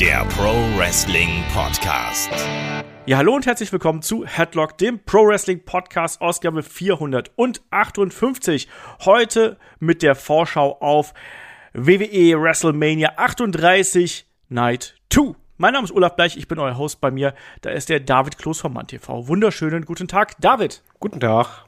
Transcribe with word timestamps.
der 0.00 0.24
Pro 0.26 0.52
Wrestling 0.76 1.42
Podcast. 1.54 2.30
Ja, 3.06 3.16
hallo 3.16 3.34
und 3.34 3.46
herzlich 3.46 3.72
willkommen 3.72 4.02
zu 4.02 4.26
Headlock, 4.26 4.76
dem 4.76 5.02
Pro 5.02 5.26
Wrestling 5.26 5.64
Podcast, 5.64 6.20
Ausgabe 6.20 6.62
458. 6.62 8.68
Heute 9.06 9.56
mit 9.78 10.02
der 10.02 10.14
Vorschau 10.14 10.76
auf 10.80 11.14
WWE 11.72 12.38
WrestleMania 12.38 13.14
38 13.16 14.26
Night 14.50 14.96
2. 15.10 15.34
Mein 15.56 15.72
Name 15.72 15.86
ist 15.86 15.92
Olaf 15.92 16.14
Bleich, 16.14 16.36
ich 16.36 16.46
bin 16.46 16.58
euer 16.58 16.76
Host 16.76 17.00
bei 17.00 17.10
mir. 17.10 17.32
Da 17.62 17.70
ist 17.70 17.88
der 17.88 18.00
David 18.00 18.36
Kloß 18.36 18.60
vom 18.60 18.74
Mann 18.74 18.88
TV. 18.88 19.28
Wunderschönen 19.28 19.86
guten 19.86 20.08
Tag, 20.08 20.38
David. 20.40 20.82
Guten 21.00 21.20
Tag. 21.20 21.65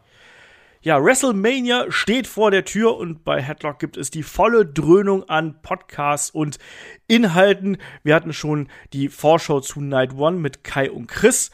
Ja, 0.80 1.02
WrestleMania 1.02 1.86
steht 1.90 2.28
vor 2.28 2.52
der 2.52 2.64
Tür 2.64 2.96
und 2.96 3.24
bei 3.24 3.42
Headlock 3.42 3.80
gibt 3.80 3.96
es 3.96 4.12
die 4.12 4.22
volle 4.22 4.64
Dröhnung 4.64 5.28
an 5.28 5.60
Podcasts 5.60 6.30
und 6.30 6.60
Inhalten. 7.08 7.78
Wir 8.04 8.14
hatten 8.14 8.32
schon 8.32 8.68
die 8.92 9.08
Vorschau 9.08 9.58
zu 9.58 9.80
Night 9.80 10.14
One 10.14 10.38
mit 10.38 10.62
Kai 10.62 10.88
und 10.88 11.08
Chris. 11.08 11.50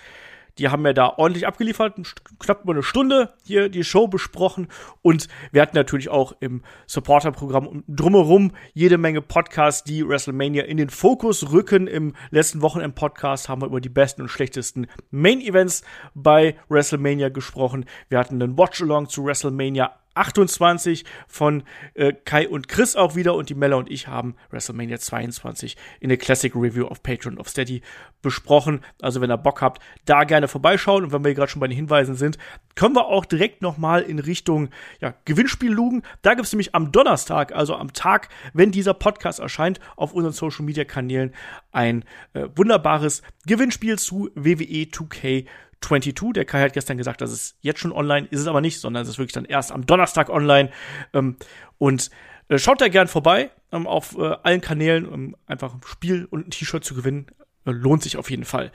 Die 0.58 0.68
haben 0.68 0.82
mir 0.82 0.94
da 0.94 1.14
ordentlich 1.16 1.46
abgeliefert, 1.46 1.96
knapp 2.38 2.62
über 2.62 2.72
eine 2.72 2.82
Stunde 2.82 3.34
hier 3.44 3.68
die 3.68 3.84
Show 3.84 4.06
besprochen 4.06 4.68
und 5.02 5.28
wir 5.50 5.62
hatten 5.62 5.77
natürlich 5.77 6.08
auch 6.08 6.34
im 6.40 6.62
Supporter-Programm 6.86 7.82
drumherum 7.88 8.52
jede 8.72 8.98
Menge 8.98 9.20
Podcasts, 9.20 9.84
die 9.84 10.06
WrestleMania 10.06 10.64
in 10.64 10.77
den 10.77 10.90
Fokus 10.90 11.50
rücken. 11.50 11.86
Im 11.86 12.14
letzten 12.30 12.62
Wochenend-Podcast 12.62 13.48
haben 13.48 13.62
wir 13.62 13.66
über 13.66 13.80
die 13.80 13.88
besten 13.88 14.22
und 14.22 14.28
schlechtesten 14.28 14.86
Main-Events 15.10 15.82
bei 16.14 16.56
WrestleMania 16.68 17.30
gesprochen. 17.30 17.86
Wir 18.08 18.18
hatten 18.18 18.41
einen 18.41 18.56
Watch-Along 18.56 19.08
zu 19.08 19.24
WrestleMania 19.24 19.92
28 20.14 21.05
von 21.28 21.62
äh, 21.94 22.12
Kai 22.12 22.48
und 22.48 22.69
Chris 22.69 22.97
auch 22.97 23.14
wieder 23.14 23.34
und 23.34 23.48
die 23.48 23.55
Mella 23.55 23.77
und 23.77 23.91
ich 23.91 24.08
haben 24.08 24.36
WrestleMania 24.50 24.98
22 24.98 25.77
in 26.00 26.08
der 26.08 26.19
Classic 26.19 26.55
Review 26.55 26.86
auf 26.86 27.02
Patreon 27.02 27.38
of 27.38 27.48
Steady 27.48 27.83
besprochen. 28.22 28.80
Also 29.03 29.20
wenn 29.20 29.30
ihr 29.30 29.38
Bock 29.38 29.61
habt, 29.61 29.83
da 30.05 30.25
gerne 30.25 30.48
vorbeischauen 30.48 31.05
und 31.05 31.12
wenn 31.12 31.25
wir 31.25 31.34
gerade 31.34 31.50
schon 31.50 31.61
bei 31.61 31.69
den 31.69 31.77
Hinweisen 31.77 32.14
sind, 32.14 32.38
können 32.75 32.94
wir 32.97 33.06
auch 33.06 33.25
direkt 33.25 33.62
nochmal 33.62 34.03
in 34.03 34.19
Richtung 34.19 34.70
ja, 35.00 35.14
Gewinnspiel 35.25 35.72
lugen. 35.72 36.03
Da 36.22 36.34
gibt 36.34 36.47
es 36.47 36.53
nämlich 36.53 36.75
am 36.75 36.92
Donnerstag, 36.92 37.53
also 37.53 37.77
am 37.77 37.92
Tag, 37.92 38.28
wenn 38.53 38.72
dieser 38.72 38.94
Podcast 38.94 39.38
erscheint, 39.38 39.81
auf 39.97 40.12
unseren 40.12 40.33
Social 40.33 40.64
Media 40.64 40.84
Kanälen 40.84 41.34
ein 41.72 42.05
äh, 42.33 42.48
wunderbares 42.55 43.22
Gewinnspiel 43.47 43.98
zu 43.98 44.31
WWE 44.34 44.84
2K 44.84 45.47
22. 45.80 46.33
Der 46.34 46.44
Kai 46.44 46.61
hat 46.62 46.72
gestern 46.72 46.97
gesagt, 46.97 47.20
dass 47.20 47.30
es 47.30 47.56
jetzt 47.61 47.80
schon 47.80 47.92
online 47.92 48.27
ist, 48.30 48.41
es 48.41 48.47
aber 48.47 48.61
nicht, 48.61 48.80
sondern 48.80 49.03
es 49.03 49.08
ist 49.08 49.19
wirklich 49.19 49.33
dann 49.33 49.44
erst 49.44 49.72
am 49.72 49.86
Donnerstag 49.86 50.31
online. 50.31 50.70
Ähm, 51.12 51.36
und 51.78 52.11
äh, 52.48 52.58
schaut 52.58 52.81
da 52.81 52.89
gern 52.89 53.08
vorbei 53.08 53.50
ähm, 53.72 53.86
auf 53.86 54.16
äh, 54.19 54.36
allen 54.42 54.61
Kanälen, 54.61 55.06
um 55.06 55.36
einfach 55.47 55.75
ein 55.75 55.81
Spiel 55.86 56.27
und 56.27 56.48
ein 56.48 56.50
T-Shirt 56.50 56.84
zu 56.84 56.94
gewinnen. 56.94 57.27
Äh, 57.66 57.70
lohnt 57.70 58.03
sich 58.03 58.16
auf 58.16 58.31
jeden 58.31 58.44
Fall. 58.44 58.70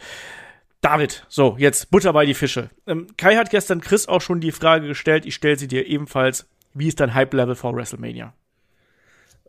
David, 0.82 1.26
so, 1.28 1.56
jetzt 1.58 1.92
Butter 1.92 2.14
bei 2.14 2.26
die 2.26 2.34
Fische. 2.34 2.70
Ähm, 2.88 3.08
Kai 3.18 3.36
hat 3.36 3.50
gestern 3.50 3.82
Chris 3.82 4.08
auch 4.08 4.22
schon 4.22 4.40
die 4.40 4.54
Frage 4.54 4.88
gestellt, 4.88 5.26
ich 5.26 5.36
stelle 5.36 5.58
sie 5.58 5.68
dir 5.68 5.86
ebenfalls. 5.86 6.48
Wie 6.74 6.88
ist 6.88 7.00
dein 7.00 7.14
Hype-Level 7.14 7.56
vor 7.56 7.76
WrestleMania? 7.76 8.34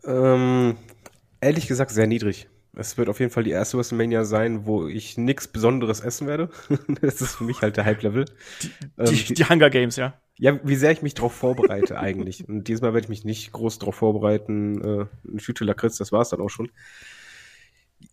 Ähm, 0.05 0.77
ehrlich 1.41 1.69
gesagt 1.69 1.93
sehr 1.93 2.07
niedrig. 2.07 2.49
Es 2.73 2.97
wird 2.97 3.09
auf 3.09 3.19
jeden 3.19 3.33
Fall 3.33 3.43
die 3.43 3.51
erste 3.51 3.77
WrestleMania 3.79 4.25
sein, 4.25 4.65
wo 4.65 4.87
ich 4.87 5.19
nichts 5.19 5.49
Besonderes 5.49 6.01
essen 6.01 6.27
werde. 6.27 6.51
das 7.01 7.21
ist 7.21 7.37
für 7.37 7.45
mich 7.45 7.63
halt 7.63 7.77
der 7.77 7.85
Hype-Level. 7.85 8.27
Die, 8.63 8.71
ähm, 8.99 9.07
die, 9.07 9.35
die, 9.35 9.45
Hunger 9.45 9.71
Games, 9.71 9.97
ja. 9.97 10.15
Ja, 10.39 10.59
wie 10.63 10.77
sehr 10.77 10.93
ich 10.93 11.03
mich 11.03 11.15
darauf 11.15 11.35
vorbereite 11.35 11.99
eigentlich. 11.99 12.49
Und 12.49 12.69
diesmal 12.69 12.95
werde 12.95 13.07
ich 13.07 13.09
mich 13.09 13.25
nicht 13.25 13.53
groß 13.53 13.79
darauf 13.79 13.97
vorbereiten. 13.97 14.81
Äh, 14.81 15.07
eine 15.29 15.39
Tüte 15.39 15.65
Lakritz, 15.65 15.99
das 15.99 16.13
war 16.13 16.21
es 16.21 16.29
dann 16.31 16.41
auch 16.41 16.49
schon. 16.49 16.71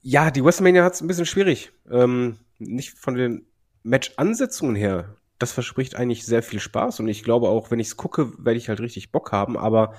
Ja, 0.01 0.31
die 0.31 0.43
WrestleMania 0.43 0.83
hat 0.83 0.93
es 0.93 1.01
ein 1.01 1.07
bisschen 1.07 1.25
schwierig. 1.25 1.71
Ähm, 1.89 2.39
nicht 2.57 2.97
von 2.97 3.13
den 3.13 3.45
Match-Ansetzungen 3.83 4.75
her. 4.75 5.15
Das 5.39 5.51
verspricht 5.51 5.95
eigentlich 5.95 6.25
sehr 6.25 6.41
viel 6.41 6.59
Spaß. 6.59 6.99
Und 6.99 7.07
ich 7.07 7.23
glaube 7.23 7.47
auch, 7.47 7.69
wenn 7.69 7.79
ich 7.79 7.87
es 7.87 7.97
gucke, 7.97 8.33
werde 8.43 8.57
ich 8.57 8.69
halt 8.69 8.79
richtig 8.79 9.11
Bock 9.11 9.31
haben. 9.31 9.55
Aber 9.55 9.93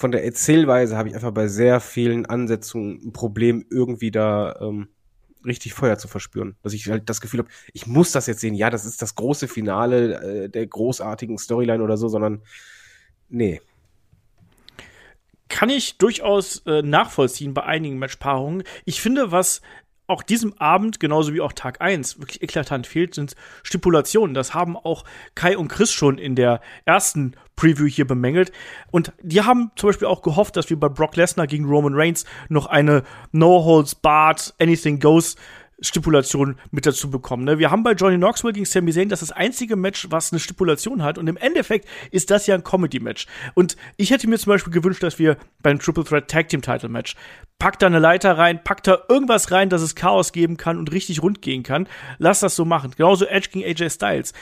von 0.00 0.12
der 0.12 0.24
Erzählweise 0.24 0.96
habe 0.96 1.10
ich 1.10 1.14
einfach 1.14 1.30
bei 1.30 1.46
sehr 1.46 1.78
vielen 1.78 2.24
Ansetzungen 2.24 3.02
ein 3.04 3.12
Problem, 3.12 3.66
irgendwie 3.68 4.10
da 4.10 4.56
ähm, 4.58 4.88
richtig 5.44 5.74
Feuer 5.74 5.98
zu 5.98 6.08
verspüren. 6.08 6.56
Dass 6.62 6.72
ich 6.72 6.88
halt 6.88 7.10
das 7.10 7.20
Gefühl 7.20 7.40
habe, 7.40 7.50
ich 7.74 7.86
muss 7.86 8.10
das 8.10 8.26
jetzt 8.26 8.40
sehen. 8.40 8.54
Ja, 8.54 8.70
das 8.70 8.86
ist 8.86 9.02
das 9.02 9.14
große 9.14 9.46
Finale 9.46 10.44
äh, 10.44 10.48
der 10.48 10.66
großartigen 10.66 11.36
Storyline 11.36 11.84
oder 11.84 11.98
so, 11.98 12.08
sondern 12.08 12.40
nee. 13.28 13.60
Kann 15.50 15.68
ich 15.68 15.98
durchaus 15.98 16.62
äh, 16.64 16.80
nachvollziehen 16.80 17.52
bei 17.52 17.64
einigen 17.64 17.98
Matchpaarungen. 17.98 18.62
Ich 18.86 19.02
finde, 19.02 19.32
was 19.32 19.60
auch 20.10 20.22
diesem 20.22 20.58
Abend, 20.58 21.00
genauso 21.00 21.32
wie 21.32 21.40
auch 21.40 21.52
Tag 21.52 21.80
1, 21.80 22.18
wirklich 22.18 22.42
eklatant 22.42 22.86
fehlt, 22.86 23.14
sind 23.14 23.34
Stipulationen. 23.62 24.34
Das 24.34 24.52
haben 24.54 24.76
auch 24.76 25.04
Kai 25.34 25.56
und 25.56 25.68
Chris 25.68 25.92
schon 25.92 26.18
in 26.18 26.34
der 26.34 26.60
ersten 26.84 27.36
Preview 27.56 27.86
hier 27.86 28.06
bemängelt. 28.06 28.52
Und 28.90 29.12
die 29.22 29.42
haben 29.42 29.70
zum 29.76 29.90
Beispiel 29.90 30.08
auch 30.08 30.22
gehofft, 30.22 30.56
dass 30.56 30.70
wir 30.70 30.80
bei 30.80 30.88
Brock 30.88 31.16
Lesnar 31.16 31.46
gegen 31.46 31.66
Roman 31.66 31.94
Reigns 31.94 32.24
noch 32.48 32.66
eine 32.66 33.04
No 33.32 33.64
Holds 33.64 33.94
Barred, 33.94 34.54
Anything 34.58 34.98
Goes 34.98 35.36
Stipulation 35.80 36.56
mit 36.70 36.86
dazu 36.86 37.10
bekommen. 37.10 37.44
Ne? 37.44 37.58
Wir 37.58 37.70
haben 37.70 37.82
bei 37.82 37.92
Johnny 37.92 38.16
Knoxville 38.16 38.52
gegen 38.52 38.66
Sami 38.66 38.92
Zayn 38.92 39.08
das 39.08 39.22
ist 39.22 39.30
das 39.30 39.36
einzige 39.36 39.76
Match, 39.76 40.06
was 40.10 40.32
eine 40.32 40.40
Stipulation 40.40 41.02
hat. 41.02 41.18
Und 41.18 41.28
im 41.28 41.36
Endeffekt 41.36 41.88
ist 42.10 42.30
das 42.30 42.46
ja 42.46 42.54
ein 42.54 42.64
Comedy-Match. 42.64 43.26
Und 43.54 43.76
ich 43.96 44.10
hätte 44.10 44.28
mir 44.28 44.38
zum 44.38 44.50
Beispiel 44.50 44.72
gewünscht, 44.72 45.02
dass 45.02 45.18
wir 45.18 45.36
beim 45.62 45.78
Triple 45.78 46.04
Threat 46.04 46.28
Tag 46.28 46.48
Team 46.48 46.62
Title 46.62 46.88
Match 46.88 47.14
packt 47.58 47.82
da 47.82 47.86
eine 47.86 47.98
Leiter 47.98 48.38
rein, 48.38 48.64
packt 48.64 48.86
da 48.86 48.98
irgendwas 49.08 49.50
rein, 49.50 49.68
dass 49.68 49.82
es 49.82 49.94
Chaos 49.94 50.32
geben 50.32 50.56
kann 50.56 50.78
und 50.78 50.92
richtig 50.92 51.22
rund 51.22 51.42
gehen 51.42 51.62
kann. 51.62 51.88
Lass 52.18 52.40
das 52.40 52.56
so 52.56 52.64
machen. 52.64 52.92
Genauso 52.96 53.26
Edge 53.26 53.50
gegen 53.52 53.64
AJ 53.64 53.90
Styles 53.90 54.32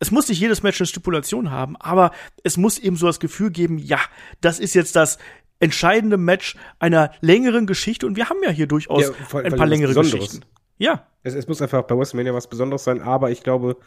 es 0.00 0.10
muss 0.10 0.28
nicht 0.28 0.40
jedes 0.40 0.62
Match 0.62 0.80
eine 0.80 0.86
Stipulation 0.86 1.50
haben, 1.50 1.76
aber 1.76 2.10
es 2.42 2.56
muss 2.56 2.78
eben 2.78 2.96
so 2.96 3.06
das 3.06 3.20
Gefühl 3.20 3.50
geben, 3.50 3.78
ja, 3.78 4.00
das 4.40 4.58
ist 4.58 4.74
jetzt 4.74 4.96
das 4.96 5.18
entscheidende 5.60 6.16
Match 6.16 6.56
einer 6.78 7.10
längeren 7.20 7.66
Geschichte 7.66 8.06
und 8.06 8.16
wir 8.16 8.28
haben 8.28 8.38
ja 8.42 8.50
hier 8.50 8.66
durchaus 8.66 9.02
ja, 9.02 9.12
voll, 9.26 9.44
ein 9.44 9.56
paar 9.56 9.66
längere 9.66 9.94
Geschichten. 9.94 10.44
Ja. 10.78 11.06
Es, 11.22 11.34
es 11.34 11.48
muss 11.48 11.62
einfach 11.62 11.82
bei 11.82 11.96
WrestleMania 11.96 12.34
was 12.34 12.48
Besonderes 12.48 12.84
sein, 12.84 13.00
aber 13.00 13.30
ich 13.30 13.42
glaube, 13.42 13.78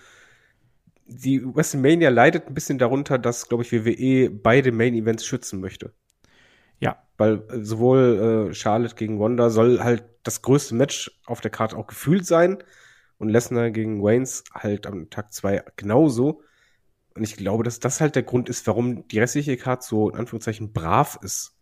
die 1.06 1.44
WrestleMania 1.44 2.10
leidet 2.10 2.48
ein 2.48 2.54
bisschen 2.54 2.78
darunter, 2.78 3.18
dass, 3.18 3.48
glaube 3.48 3.64
ich, 3.64 3.72
WWE 3.72 4.30
beide 4.30 4.72
Main 4.72 4.94
Events 4.94 5.26
schützen 5.26 5.60
möchte. 5.60 5.94
Ja. 6.80 7.04
Weil 7.18 7.44
äh, 7.50 7.64
sowohl 7.64 8.50
äh, 8.50 8.54
Charlotte 8.54 8.96
gegen 8.96 9.20
Wanda 9.20 9.50
soll 9.50 9.80
halt 9.80 10.04
das 10.24 10.42
größte 10.42 10.76
Match 10.76 11.20
auf 11.26 11.42
der 11.42 11.52
Karte 11.52 11.78
auch 11.78 11.88
gefühlt 11.88 12.26
sein 12.26 12.64
und 13.18 13.30
Lesnar 13.30 13.72
gegen 13.72 14.04
Waynes 14.04 14.44
halt 14.54 14.86
am 14.86 15.10
Tag 15.10 15.34
zwei 15.34 15.64
genauso. 15.76 16.42
Und 17.16 17.24
ich 17.24 17.36
glaube, 17.36 17.64
dass 17.64 17.80
das 17.80 18.00
halt 18.00 18.16
der 18.16 18.24
Grund 18.24 18.48
ist, 18.50 18.68
warum 18.68 19.08
die 19.08 19.20
restliche 19.20 19.58
Karte 19.58 19.88
so 19.88 20.10
in 20.10 20.16
Anführungszeichen 20.16 20.72
brav 20.72 21.18
ist. 21.24 21.57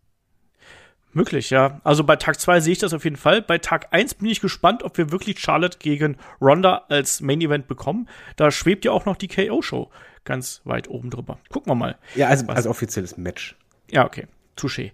Möglich, 1.16 1.48
ja. 1.48 1.80
Also 1.82 2.04
bei 2.04 2.16
Tag 2.16 2.38
2 2.38 2.60
sehe 2.60 2.74
ich 2.74 2.78
das 2.78 2.92
auf 2.92 3.04
jeden 3.04 3.16
Fall. 3.16 3.40
Bei 3.40 3.56
Tag 3.56 3.88
1 3.90 4.16
bin 4.16 4.28
ich 4.28 4.42
gespannt, 4.42 4.82
ob 4.82 4.98
wir 4.98 5.10
wirklich 5.10 5.38
Charlotte 5.40 5.78
gegen 5.78 6.18
Ronda 6.42 6.84
als 6.90 7.22
Main 7.22 7.40
Event 7.40 7.68
bekommen. 7.68 8.06
Da 8.36 8.50
schwebt 8.50 8.84
ja 8.84 8.92
auch 8.92 9.06
noch 9.06 9.16
die 9.16 9.26
KO-Show 9.26 9.88
ganz 10.26 10.60
weit 10.64 10.88
oben 10.88 11.08
drüber. 11.08 11.38
Gucken 11.48 11.70
wir 11.70 11.74
mal. 11.74 11.96
Ja, 12.16 12.28
also 12.28 12.46
als 12.48 12.66
offizielles 12.66 13.16
Match. 13.16 13.56
Ja, 13.90 14.04
okay. 14.04 14.26
Touché. 14.58 14.92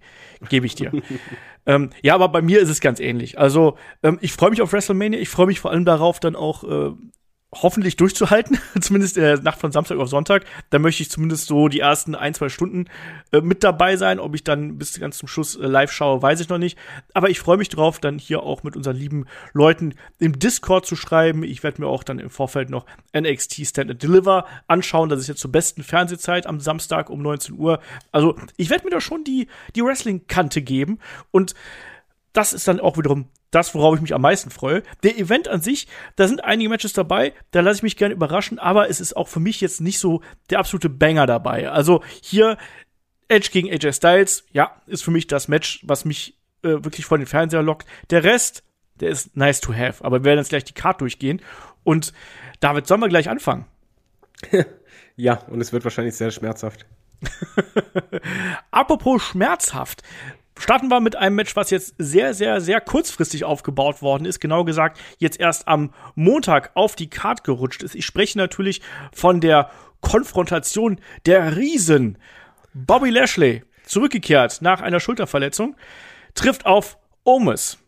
Gebe 0.48 0.64
ich 0.64 0.76
dir. 0.76 0.92
ähm, 1.66 1.90
ja, 2.02 2.14
aber 2.14 2.28
bei 2.28 2.40
mir 2.40 2.60
ist 2.60 2.68
es 2.68 2.80
ganz 2.80 3.00
ähnlich. 3.00 3.40
Also, 3.40 3.76
ähm, 4.04 4.18
ich 4.20 4.32
freue 4.32 4.50
mich 4.50 4.62
auf 4.62 4.72
WrestleMania. 4.72 5.18
Ich 5.18 5.28
freue 5.28 5.46
mich 5.46 5.58
vor 5.58 5.72
allem 5.72 5.84
darauf, 5.84 6.20
dann 6.20 6.36
auch 6.36 6.62
äh, 6.62 6.92
hoffentlich 7.54 7.96
durchzuhalten, 7.96 8.58
zumindest 8.80 9.16
in 9.16 9.22
der 9.22 9.40
Nacht 9.40 9.60
von 9.60 9.72
Samstag 9.72 9.98
auf 9.98 10.08
Sonntag. 10.08 10.44
Da 10.70 10.78
möchte 10.78 11.02
ich 11.02 11.10
zumindest 11.10 11.46
so 11.46 11.68
die 11.68 11.80
ersten 11.80 12.14
ein, 12.14 12.34
zwei 12.34 12.48
Stunden 12.48 12.86
äh, 13.30 13.40
mit 13.40 13.62
dabei 13.62 13.96
sein. 13.96 14.18
Ob 14.18 14.34
ich 14.34 14.42
dann 14.42 14.78
bis 14.78 14.98
ganz 14.98 15.18
zum 15.18 15.28
Schluss 15.28 15.56
äh, 15.56 15.66
live 15.66 15.92
schaue, 15.92 16.22
weiß 16.22 16.40
ich 16.40 16.48
noch 16.48 16.58
nicht. 16.58 16.78
Aber 17.12 17.28
ich 17.28 17.40
freue 17.40 17.58
mich 17.58 17.68
drauf, 17.68 17.98
dann 17.98 18.18
hier 18.18 18.42
auch 18.42 18.62
mit 18.62 18.74
unseren 18.74 18.96
lieben 18.96 19.26
Leuten 19.52 19.94
im 20.18 20.38
Discord 20.38 20.86
zu 20.86 20.96
schreiben. 20.96 21.44
Ich 21.44 21.62
werde 21.62 21.82
mir 21.82 21.88
auch 21.88 22.04
dann 22.04 22.18
im 22.18 22.30
Vorfeld 22.30 22.70
noch 22.70 22.86
NXT 23.16 23.66
Stand 23.66 23.90
and 23.90 24.02
Deliver 24.02 24.46
anschauen. 24.66 25.10
Das 25.10 25.20
ist 25.20 25.28
jetzt 25.28 25.40
zur 25.40 25.52
besten 25.52 25.82
Fernsehzeit 25.82 26.46
am 26.46 26.60
Samstag 26.60 27.10
um 27.10 27.20
19 27.20 27.56
Uhr. 27.56 27.80
Also 28.12 28.36
ich 28.56 28.70
werde 28.70 28.84
mir 28.84 28.90
da 28.90 29.00
schon 29.00 29.24
die, 29.24 29.48
die 29.74 29.82
Wrestling-Kante 29.82 30.62
geben. 30.62 30.98
Und 31.30 31.54
das 32.32 32.54
ist 32.54 32.66
dann 32.66 32.80
auch 32.80 32.96
wiederum 32.96 33.28
das, 33.52 33.74
worauf 33.74 33.94
ich 33.94 34.02
mich 34.02 34.14
am 34.14 34.22
meisten 34.22 34.50
freue. 34.50 34.82
Der 35.04 35.16
Event 35.16 35.46
an 35.46 35.60
sich, 35.60 35.86
da 36.16 36.26
sind 36.26 36.42
einige 36.42 36.68
Matches 36.68 36.94
dabei, 36.94 37.34
da 37.52 37.60
lasse 37.60 37.76
ich 37.76 37.82
mich 37.84 37.96
gerne 37.96 38.14
überraschen, 38.14 38.58
aber 38.58 38.88
es 38.90 39.00
ist 39.00 39.16
auch 39.16 39.28
für 39.28 39.40
mich 39.40 39.60
jetzt 39.60 39.80
nicht 39.80 40.00
so 40.00 40.22
der 40.50 40.58
absolute 40.58 40.88
Banger 40.88 41.26
dabei. 41.26 41.70
Also 41.70 42.02
hier 42.22 42.56
Edge 43.28 43.50
gegen 43.52 43.70
AJ 43.70 43.92
Styles, 43.92 44.44
ja, 44.52 44.82
ist 44.86 45.04
für 45.04 45.10
mich 45.10 45.26
das 45.26 45.48
Match, 45.48 45.80
was 45.84 46.04
mich 46.04 46.38
äh, 46.62 46.82
wirklich 46.82 47.06
vor 47.06 47.18
den 47.18 47.26
Fernseher 47.26 47.62
lockt. 47.62 47.86
Der 48.10 48.24
Rest, 48.24 48.64
der 48.96 49.10
ist 49.10 49.36
nice 49.36 49.60
to 49.60 49.74
have, 49.74 50.04
aber 50.04 50.20
wir 50.20 50.24
werden 50.24 50.38
jetzt 50.38 50.48
gleich 50.48 50.64
die 50.64 50.74
Card 50.74 51.00
durchgehen. 51.00 51.40
Und 51.84 52.12
David, 52.60 52.86
sollen 52.86 53.00
wir 53.00 53.08
gleich 53.08 53.28
anfangen? 53.28 53.66
ja, 55.16 55.34
und 55.48 55.60
es 55.60 55.72
wird 55.72 55.84
wahrscheinlich 55.84 56.14
sehr 56.14 56.30
schmerzhaft. 56.30 56.86
Apropos 58.70 59.22
schmerzhaft 59.22 60.02
starten 60.62 60.88
wir 60.88 61.00
mit 61.00 61.16
einem 61.16 61.36
Match, 61.36 61.56
was 61.56 61.70
jetzt 61.70 61.94
sehr, 61.98 62.34
sehr, 62.34 62.60
sehr 62.60 62.80
kurzfristig 62.80 63.44
aufgebaut 63.44 64.00
worden 64.00 64.24
ist. 64.24 64.40
Genau 64.40 64.64
gesagt, 64.64 64.98
jetzt 65.18 65.40
erst 65.40 65.66
am 65.66 65.92
Montag 66.14 66.70
auf 66.74 66.94
die 66.94 67.10
Card 67.10 67.42
gerutscht 67.44 67.82
ist. 67.82 67.94
Ich 67.94 68.06
spreche 68.06 68.38
natürlich 68.38 68.80
von 69.12 69.40
der 69.40 69.70
Konfrontation 70.00 71.00
der 71.26 71.56
Riesen. 71.56 72.16
Bobby 72.74 73.10
Lashley, 73.10 73.64
zurückgekehrt 73.84 74.62
nach 74.62 74.80
einer 74.80 75.00
Schulterverletzung, 75.00 75.76
trifft 76.34 76.64
auf 76.64 76.96
Omis. 77.24 77.78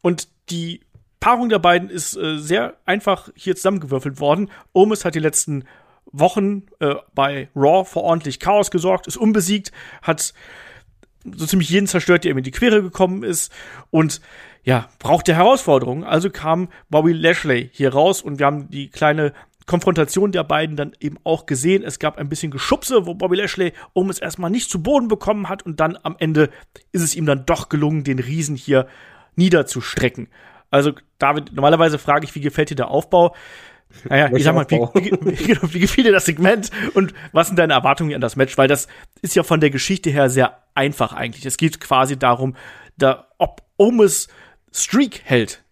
Und 0.00 0.28
die 0.50 0.80
Paarung 1.18 1.48
der 1.48 1.58
beiden 1.58 1.90
ist 1.90 2.16
äh, 2.16 2.38
sehr 2.38 2.76
einfach 2.86 3.28
hier 3.34 3.56
zusammengewürfelt 3.56 4.20
worden. 4.20 4.50
Omis 4.72 5.04
hat 5.04 5.14
die 5.14 5.20
letzten 5.20 5.64
Wochen 6.06 6.66
äh, 6.78 6.94
bei 7.14 7.48
Raw 7.54 7.84
für 7.84 8.00
ordentlich 8.00 8.40
Chaos 8.40 8.70
gesorgt, 8.70 9.06
ist 9.06 9.16
unbesiegt, 9.16 9.70
hat 10.02 10.32
so 11.24 11.46
ziemlich 11.46 11.70
jeden 11.70 11.86
zerstört, 11.86 12.24
der 12.24 12.30
ihm 12.30 12.38
in 12.38 12.44
die 12.44 12.50
Quere 12.50 12.82
gekommen 12.82 13.22
ist 13.22 13.52
und 13.90 14.20
ja, 14.62 14.88
brauchte 14.98 15.34
Herausforderungen. 15.34 16.04
Also 16.04 16.30
kam 16.30 16.68
Bobby 16.88 17.12
Lashley 17.12 17.70
hier 17.72 17.92
raus 17.92 18.22
und 18.22 18.38
wir 18.38 18.46
haben 18.46 18.70
die 18.70 18.88
kleine 18.88 19.32
Konfrontation 19.66 20.32
der 20.32 20.44
beiden 20.44 20.76
dann 20.76 20.92
eben 21.00 21.18
auch 21.24 21.46
gesehen. 21.46 21.84
Es 21.84 21.98
gab 21.98 22.18
ein 22.18 22.28
bisschen 22.28 22.50
Geschubse, 22.50 23.06
wo 23.06 23.14
Bobby 23.14 23.36
Lashley 23.36 23.72
um 23.92 24.10
es 24.10 24.18
erstmal 24.18 24.50
nicht 24.50 24.70
zu 24.70 24.82
Boden 24.82 25.08
bekommen 25.08 25.48
hat 25.48 25.64
und 25.64 25.80
dann 25.80 25.96
am 26.02 26.16
Ende 26.18 26.50
ist 26.92 27.02
es 27.02 27.14
ihm 27.14 27.26
dann 27.26 27.46
doch 27.46 27.68
gelungen, 27.68 28.04
den 28.04 28.18
Riesen 28.18 28.56
hier 28.56 28.86
niederzustrecken. 29.36 30.28
Also, 30.70 30.92
David, 31.18 31.52
normalerweise 31.52 31.98
frage 31.98 32.24
ich, 32.24 32.34
wie 32.34 32.40
gefällt 32.40 32.70
dir 32.70 32.76
der 32.76 32.88
Aufbau? 32.88 33.34
Naja, 34.08 34.30
ich 34.34 34.44
sag 34.44 34.54
mal, 34.54 34.66
wie, 34.68 35.10
wie, 35.12 35.74
wie, 35.74 35.80
gefiel 35.80 36.04
dir 36.04 36.12
das 36.12 36.24
Segment 36.24 36.70
und 36.94 37.12
was 37.32 37.48
sind 37.48 37.58
deine 37.58 37.74
Erwartungen 37.74 38.14
an 38.14 38.20
das 38.20 38.36
Match? 38.36 38.56
Weil 38.56 38.68
das 38.68 38.88
ist 39.22 39.34
ja 39.34 39.42
von 39.42 39.60
der 39.60 39.70
Geschichte 39.70 40.10
her 40.10 40.30
sehr 40.30 40.58
einfach 40.74 41.12
eigentlich. 41.12 41.46
Es 41.46 41.56
geht 41.56 41.80
quasi 41.80 42.18
darum, 42.18 42.56
da, 42.96 43.28
ob 43.38 43.62
Omes 43.76 44.28
Streak 44.72 45.22
hält. 45.24 45.62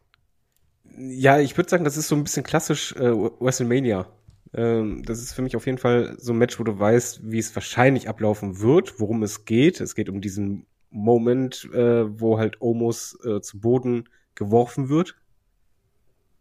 Ja, 0.96 1.38
ich 1.38 1.56
würde 1.56 1.70
sagen, 1.70 1.84
das 1.84 1.96
ist 1.96 2.08
so 2.08 2.16
ein 2.16 2.24
bisschen 2.24 2.42
klassisch 2.42 2.92
äh, 2.96 3.12
WrestleMania. 3.12 4.06
Ähm, 4.54 5.02
das 5.04 5.20
ist 5.20 5.32
für 5.32 5.42
mich 5.42 5.54
auf 5.56 5.66
jeden 5.66 5.78
Fall 5.78 6.16
so 6.18 6.32
ein 6.32 6.38
Match, 6.38 6.58
wo 6.58 6.64
du 6.64 6.78
weißt, 6.78 7.30
wie 7.30 7.38
es 7.38 7.54
wahrscheinlich 7.54 8.08
ablaufen 8.08 8.60
wird, 8.60 8.98
worum 8.98 9.22
es 9.22 9.44
geht. 9.44 9.80
Es 9.80 9.94
geht 9.94 10.08
um 10.08 10.20
diesen 10.20 10.66
Moment, 10.90 11.68
äh, 11.72 12.20
wo 12.20 12.38
halt 12.38 12.60
Omos 12.60 13.16
äh, 13.24 13.40
zu 13.40 13.60
Boden 13.60 14.08
geworfen 14.34 14.88
wird 14.88 15.16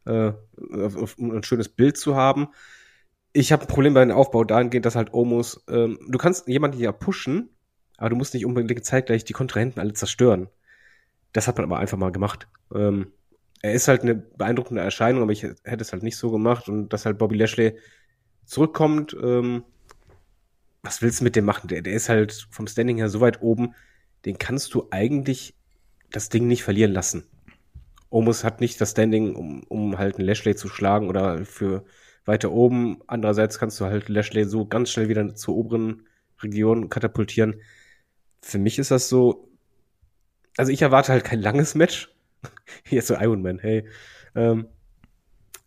äh, 0.08 0.34
um 1.18 1.32
ein 1.32 1.44
schönes 1.44 1.70
Bild 1.70 1.98
zu 1.98 2.16
haben. 2.16 2.48
Ich 3.34 3.52
habe 3.52 3.64
ein 3.64 3.68
Problem 3.68 3.94
bei 3.94 4.04
dem 4.04 4.16
Aufbau 4.16 4.44
dahingehend, 4.44 4.86
dass 4.86 4.96
halt 4.96 5.14
Omos, 5.14 5.64
ähm, 5.70 6.00
du 6.08 6.18
kannst 6.18 6.48
jemanden 6.48 6.80
ja 6.80 6.92
pushen, 6.92 7.50
aber 7.98 8.10
du 8.10 8.16
musst 8.16 8.34
nicht 8.34 8.46
unbedingt 8.46 8.86
zeitgleich 8.86 9.26
die 9.26 9.34
Kontrahenten 9.34 9.80
alle 9.80 9.94
zerstören. 9.94 10.48
Das 11.34 11.48
hat 11.48 11.58
man 11.58 11.66
aber 11.66 11.80
einfach 11.80 11.98
mal 11.98 12.12
gemacht. 12.12 12.48
Ähm, 12.74 13.12
er 13.62 13.74
ist 13.74 13.88
halt 13.88 14.02
eine 14.02 14.16
beeindruckende 14.16 14.82
Erscheinung, 14.82 15.24
aber 15.24 15.32
ich 15.32 15.44
hätte 15.44 15.82
es 15.82 15.92
halt 15.92 16.04
nicht 16.04 16.18
so 16.18 16.32
gemacht 16.32 16.70
und 16.70 16.90
dass 16.90 17.06
halt 17.06 17.18
Bobby 17.18 17.36
Lashley 17.36 17.78
zurückkommt, 18.46 19.16
ähm, 19.22 19.64
was 20.84 21.02
willst 21.02 21.20
du 21.20 21.24
mit 21.24 21.36
dem 21.36 21.46
machen? 21.46 21.68
Der, 21.68 21.82
der 21.82 21.94
ist 21.94 22.08
halt 22.08 22.48
vom 22.50 22.68
Standing 22.68 22.98
her 22.98 23.10
so 23.10 23.20
weit 23.20 23.42
oben, 23.42 23.74
den 24.26 24.38
kannst 24.38 24.74
du 24.74 24.88
eigentlich 24.92 25.56
das 26.12 26.30
Ding 26.30 26.48
nicht 26.48 26.64
verlieren 26.64 26.94
lassen. 26.94 27.26
Omos 28.10 28.44
hat 28.44 28.62
nicht 28.62 28.80
das 28.80 28.92
Standing, 28.92 29.36
um, 29.36 29.64
um 29.64 29.98
halt 29.98 30.18
einen 30.18 30.26
Lashley 30.26 30.56
zu 30.56 30.70
schlagen 30.70 31.10
oder 31.10 31.46
für 31.46 31.86
weiter 32.26 32.52
oben. 32.52 33.02
Andererseits 33.08 33.60
kannst 33.60 33.80
du 33.80 33.86
halt 33.86 34.10
Lashley 34.10 34.46
so 34.46 34.66
ganz 34.66 34.92
schnell 34.92 35.10
wieder 35.10 35.36
zur 35.36 35.56
oberen 35.56 36.08
Region 36.42 36.90
katapultieren. 36.90 37.62
Für 38.42 38.60
mich 38.60 38.80
ist 38.80 38.92
das 38.92 39.10
so, 39.10 39.50
also 40.58 40.72
ich 40.72 40.82
erwarte 40.82 41.12
halt 41.12 41.24
kein 41.24 41.42
langes 41.42 41.76
Match. 41.76 42.14
Ist 42.90 43.08
so 43.08 43.16
Iron 43.16 43.42
Man, 43.42 43.60
hey. 43.60 43.88
Ähm, 44.36 44.68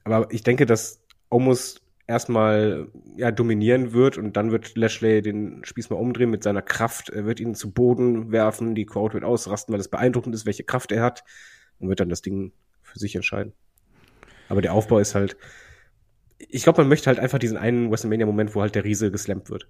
aber 0.04 0.28
ich 0.31 0.43
denke, 0.43 0.66
dass 0.66 1.02
Omos 1.28 1.82
erstmal 2.06 2.88
ja, 3.16 3.31
dominieren 3.31 3.93
wird 3.93 4.19
und 4.19 4.36
dann 4.36 4.50
wird 4.50 4.76
Lashley 4.76 5.20
den 5.20 5.64
Spieß 5.64 5.90
mal 5.90 5.96
umdrehen 5.96 6.31
mit 6.31 6.43
seiner 6.43 6.62
Kraft. 6.62 7.08
Er 7.08 7.25
wird 7.25 7.40
ihn 7.40 7.54
zu 7.54 7.72
Boden 7.72 8.32
werfen, 8.32 8.75
die 8.75 8.86
Crowd 8.86 9.14
wird 9.14 9.25
ausrasten, 9.25 9.72
weil 9.72 9.81
es 9.81 9.88
beeindruckend 9.88 10.34
ist, 10.34 10.46
welche 10.46 10.64
Kraft 10.64 10.93
er 10.93 11.02
hat 11.02 11.25
und 11.81 11.88
wird 11.88 12.00
dann 12.00 12.09
das 12.09 12.23
Ding 12.23 12.53
für 12.82 12.99
sich 12.99 13.17
entscheiden. 13.17 13.53
Aber 14.49 14.62
der 14.62 14.75
Aufbau 14.75 14.99
ist 14.99 15.15
halt, 15.15 15.37
ich 16.38 16.62
glaube, 16.62 16.82
man 16.82 16.88
möchte 16.88 17.06
halt 17.06 17.19
einfach 17.19 17.38
diesen 17.38 17.56
einen 17.56 17.91
WrestleMania-Moment, 17.91 18.55
wo 18.55 18.62
halt 18.62 18.75
der 18.75 18.85
Riese 18.85 19.11
geslampt 19.11 19.50
wird. 19.50 19.69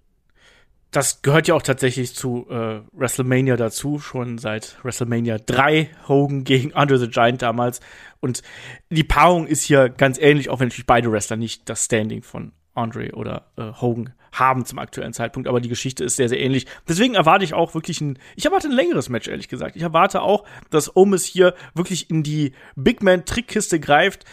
Das 0.91 1.23
gehört 1.23 1.47
ja 1.47 1.55
auch 1.55 1.63
tatsächlich 1.63 2.17
zu 2.17 2.49
äh, 2.51 2.81
WrestleMania 2.93 3.57
dazu, 3.57 4.01
schon 4.01 4.39
seit 4.39 4.83
WrestleMania 4.83 5.39
3, 5.39 5.89
Hogan 6.09 6.43
gegen 6.43 6.75
Andre 6.75 6.99
the 6.99 7.09
Giant 7.09 7.43
damals. 7.43 7.81
Und 8.19 8.43
die 8.89 9.05
Paarung 9.05 9.47
ist 9.47 9.63
hier 9.63 9.89
ganz 9.89 10.19
ähnlich, 10.19 10.49
auch 10.51 10.59
wenn 10.59 10.67
natürlich 10.67 10.87
beide 10.87 11.13
Wrestler 11.13 11.37
nicht 11.37 11.69
das 11.69 11.85
Standing 11.85 12.23
von 12.23 12.53
Andre 12.75 13.13
oder 13.13 13.47
äh, 13.57 13.73
Hogan 13.81 14.15
haben 14.33 14.65
zum 14.65 14.79
aktuellen 14.79 15.13
Zeitpunkt, 15.13 15.49
aber 15.49 15.61
die 15.61 15.69
Geschichte 15.69 16.05
ist 16.05 16.17
sehr, 16.17 16.29
sehr 16.29 16.41
ähnlich. 16.41 16.67
Deswegen 16.89 17.15
erwarte 17.15 17.45
ich 17.45 17.55
auch 17.55 17.75
wirklich 17.75 18.01
ein, 18.01 18.19
ich 18.37 18.45
erwarte 18.45 18.69
ein 18.69 18.75
längeres 18.75 19.09
Match, 19.09 19.29
ehrlich 19.29 19.49
gesagt. 19.49 19.77
Ich 19.77 19.83
erwarte 19.83 20.23
auch, 20.23 20.45
dass 20.71 20.95
Omis 20.95 21.25
hier 21.25 21.55
wirklich 21.75 22.11
in 22.11 22.23
die 22.23 22.53
Big 22.77 23.03
Man 23.03 23.25
Trickkiste 23.25 23.81
greift. 23.81 24.25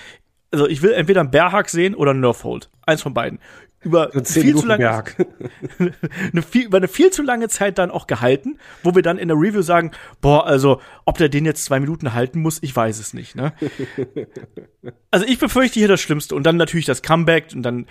Also 0.51 0.68
ich 0.68 0.81
will 0.81 0.92
entweder 0.92 1.22
einen 1.22 1.31
Bearhack 1.31 1.69
sehen 1.69 1.95
oder 1.95 2.12
einen 2.12 2.22
Nerfhold. 2.22 2.69
Eins 2.86 3.01
von 3.01 3.13
beiden. 3.13 3.39
Über 3.81 4.10
viel 4.24 4.56
zu 4.56 4.66
lange, 4.66 4.90
eine 5.80 6.42
viel, 6.42 6.66
über 6.66 6.78
eine 6.78 6.88
viel 6.88 7.12
zu 7.12 7.22
lange 7.22 7.48
Zeit 7.48 7.78
dann 7.78 7.92
auch 7.92 8.07
gehalten, 8.07 8.57
wo 8.81 8.95
wir 8.95 9.04
dann 9.04 9.19
in 9.19 9.28
der 9.28 9.38
Review 9.38 9.62
sagen, 9.62 9.92
boah, 10.19 10.48
also 10.48 10.81
ob 11.06 11.19
der 11.19 11.30
den 11.30 11.45
jetzt 11.45 11.63
zwei 11.63 11.80
Minuten 11.80 12.13
halten 12.13 12.42
muss, 12.42 12.62
ich 12.63 12.75
weiß 12.75 13.00
es 13.00 13.13
nicht. 13.13 13.36
Ne? 13.36 13.54
also 15.12 15.28
ich 15.28 15.38
befürchte 15.38 15.78
hier 15.78 15.88
das 15.88 16.01
Schlimmste 16.01 16.33
und 16.33 16.44
dann 16.44 16.57
natürlich 16.57 16.88
das 16.88 17.04
Comeback 17.04 17.50
und 17.54 17.62
dann 17.62 17.86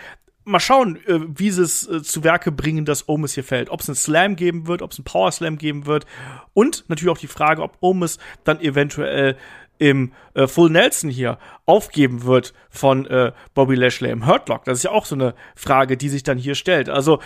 mal 0.47 0.61
schauen, 0.61 0.97
äh, 1.07 1.21
wie 1.27 1.51
sie 1.51 1.63
es 1.63 1.87
äh, 1.89 2.03
zu 2.03 2.25
Werke 2.25 2.53
bringen, 2.53 2.85
dass 2.85 3.09
Omis 3.09 3.35
hier 3.35 3.45
fällt. 3.45 3.69
Ob 3.69 3.81
es 3.81 3.89
einen 3.89 3.97
Slam 3.97 4.37
geben 4.37 4.67
wird, 4.67 4.81
ob 4.81 4.93
es 4.93 4.99
einen 4.99 5.05
Power 5.05 5.31
Slam 5.31 5.59
geben 5.59 5.87
wird. 5.87 6.07
Und 6.55 6.85
natürlich 6.89 7.13
auch 7.13 7.19
die 7.19 7.27
Frage, 7.27 7.63
ob 7.63 7.77
Omis 7.81 8.19
dann 8.45 8.61
eventuell 8.61 9.37
im 9.79 10.13
äh, 10.35 10.47
Full 10.47 10.71
Nelson 10.71 11.11
hier 11.11 11.39
aufgeben 11.67 12.25
wird 12.25 12.55
von 12.71 13.07
äh, 13.07 13.33
Bobby 13.55 13.75
Lashley 13.75 14.11
im 14.11 14.27
Hurtlock. 14.27 14.65
Das 14.65 14.79
ist 14.79 14.85
ja 14.85 14.91
auch 14.91 15.05
so 15.05 15.15
eine 15.15 15.35
Frage, 15.55 15.97
die 15.97 16.09
sich 16.09 16.23
dann 16.23 16.39
hier 16.39 16.55
stellt. 16.55 16.89
Also, 16.89 17.21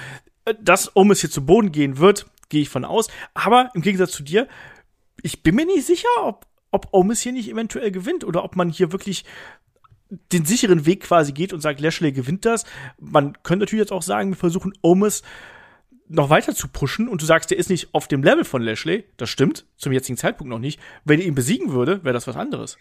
äh, 0.46 0.54
dass 0.60 0.96
Omis 0.96 1.20
hier 1.20 1.30
zu 1.30 1.44
Boden 1.44 1.72
gehen 1.72 1.98
wird, 1.98 2.26
gehe 2.48 2.62
ich 2.62 2.68
von 2.68 2.84
aus. 2.84 3.08
Aber 3.34 3.70
im 3.74 3.82
Gegensatz 3.82 4.12
zu 4.12 4.22
dir, 4.22 4.48
ich 5.22 5.42
bin 5.42 5.54
mir 5.54 5.66
nicht 5.66 5.86
sicher, 5.86 6.08
ob, 6.22 6.46
ob 6.70 6.88
Omis 6.92 7.20
hier 7.20 7.32
nicht 7.32 7.48
eventuell 7.48 7.92
gewinnt 7.92 8.24
oder 8.24 8.42
ob 8.42 8.56
man 8.56 8.70
hier 8.70 8.92
wirklich 8.92 9.24
den 10.32 10.44
sicheren 10.44 10.86
Weg 10.86 11.02
quasi 11.02 11.32
geht 11.32 11.52
und 11.52 11.60
sagt, 11.60 11.80
Lashley 11.80 12.12
gewinnt 12.12 12.44
das. 12.44 12.64
Man 12.98 13.34
könnte 13.42 13.64
natürlich 13.64 13.82
jetzt 13.82 13.92
auch 13.92 14.02
sagen, 14.02 14.30
wir 14.30 14.36
versuchen 14.36 14.72
Omis 14.82 15.22
noch 16.08 16.28
weiter 16.28 16.54
zu 16.54 16.68
pushen 16.68 17.08
und 17.08 17.22
du 17.22 17.26
sagst, 17.26 17.50
der 17.50 17.58
ist 17.58 17.70
nicht 17.70 17.94
auf 17.94 18.08
dem 18.08 18.22
Level 18.22 18.44
von 18.44 18.62
Lashley. 18.62 19.04
Das 19.16 19.30
stimmt, 19.30 19.66
zum 19.76 19.92
jetzigen 19.92 20.18
Zeitpunkt 20.18 20.50
noch 20.50 20.58
nicht. 20.58 20.80
Wenn 21.04 21.20
er 21.20 21.26
ihn 21.26 21.36
besiegen 21.36 21.72
würde, 21.72 22.02
wäre 22.02 22.12
das 22.14 22.26
was 22.26 22.36
anderes. 22.36 22.78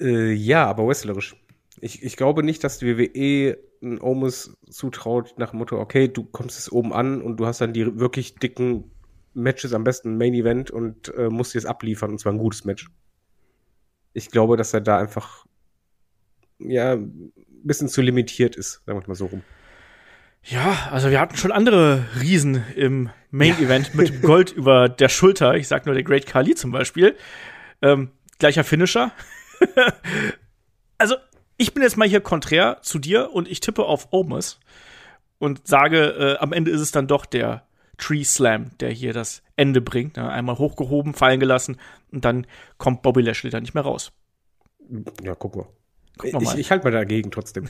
Äh, 0.00 0.32
ja, 0.32 0.66
aber 0.66 0.86
wrestlerisch. 0.86 1.36
Ich, 1.80 2.02
ich 2.02 2.16
glaube 2.16 2.42
nicht, 2.42 2.64
dass 2.64 2.78
die 2.78 2.98
WWE 2.98 3.58
Omis 4.00 4.56
zutraut 4.68 5.34
nach 5.38 5.50
dem 5.50 5.60
Motto, 5.60 5.78
okay, 5.78 6.08
du 6.08 6.24
kommst 6.24 6.58
es 6.58 6.72
oben 6.72 6.92
an 6.92 7.22
und 7.22 7.38
du 7.38 7.46
hast 7.46 7.60
dann 7.60 7.72
die 7.72 7.98
wirklich 7.98 8.34
dicken 8.34 8.90
Matches, 9.34 9.72
am 9.72 9.84
besten 9.84 10.16
Main 10.18 10.34
Event 10.34 10.72
und 10.72 11.14
äh, 11.14 11.28
musst 11.28 11.54
dir 11.54 11.58
es 11.58 11.66
abliefern 11.66 12.10
und 12.10 12.18
zwar 12.18 12.32
ein 12.32 12.38
gutes 12.38 12.64
Match. 12.64 12.90
Ich 14.12 14.30
glaube, 14.30 14.56
dass 14.56 14.74
er 14.74 14.80
da 14.80 14.98
einfach 14.98 15.46
ja, 16.58 16.94
ein 16.94 17.32
bisschen 17.62 17.88
zu 17.88 18.02
limitiert 18.02 18.56
ist, 18.56 18.82
sagen 18.86 19.00
wir 19.00 19.08
mal 19.08 19.14
so 19.14 19.26
rum. 19.26 19.42
Ja, 20.42 20.88
also 20.90 21.10
wir 21.10 21.20
hatten 21.20 21.36
schon 21.36 21.52
andere 21.52 22.04
Riesen 22.20 22.64
im 22.74 23.10
Main-Event 23.30 23.88
ja. 23.88 23.94
mit 23.94 24.22
Gold 24.22 24.52
über 24.52 24.88
der 24.88 25.08
Schulter. 25.08 25.54
Ich 25.56 25.68
sag 25.68 25.86
nur 25.86 25.94
der 25.94 26.04
Great 26.04 26.26
Kali 26.26 26.54
zum 26.54 26.70
Beispiel. 26.70 27.16
Ähm, 27.82 28.10
gleicher 28.38 28.64
Finisher. 28.64 29.12
also, 30.98 31.16
ich 31.56 31.74
bin 31.74 31.82
jetzt 31.82 31.96
mal 31.96 32.08
hier 32.08 32.20
konträr 32.20 32.78
zu 32.82 32.98
dir 32.98 33.32
und 33.32 33.48
ich 33.48 33.60
tippe 33.60 33.84
auf 33.84 34.08
Omus 34.12 34.60
und 35.38 35.66
sage, 35.66 36.36
äh, 36.38 36.38
am 36.38 36.52
Ende 36.52 36.70
ist 36.70 36.80
es 36.80 36.92
dann 36.92 37.08
doch 37.08 37.26
der 37.26 37.66
Tree 37.98 38.24
Slam, 38.24 38.70
der 38.78 38.90
hier 38.90 39.12
das 39.12 39.42
Ende 39.56 39.80
bringt. 39.80 40.16
Ne? 40.16 40.30
Einmal 40.30 40.56
hochgehoben, 40.58 41.14
fallen 41.14 41.40
gelassen 41.40 41.78
und 42.12 42.24
dann 42.24 42.46
kommt 42.78 43.02
Bobby 43.02 43.22
Lashley 43.22 43.50
da 43.50 43.60
nicht 43.60 43.74
mehr 43.74 43.82
raus. 43.82 44.12
Ja, 45.22 45.34
guck 45.34 45.56
mal. 45.56 45.66
Ich, 46.24 46.54
ich 46.54 46.70
halte 46.70 46.84
mal 46.84 46.90
dagegen 46.90 47.30
trotzdem. 47.30 47.68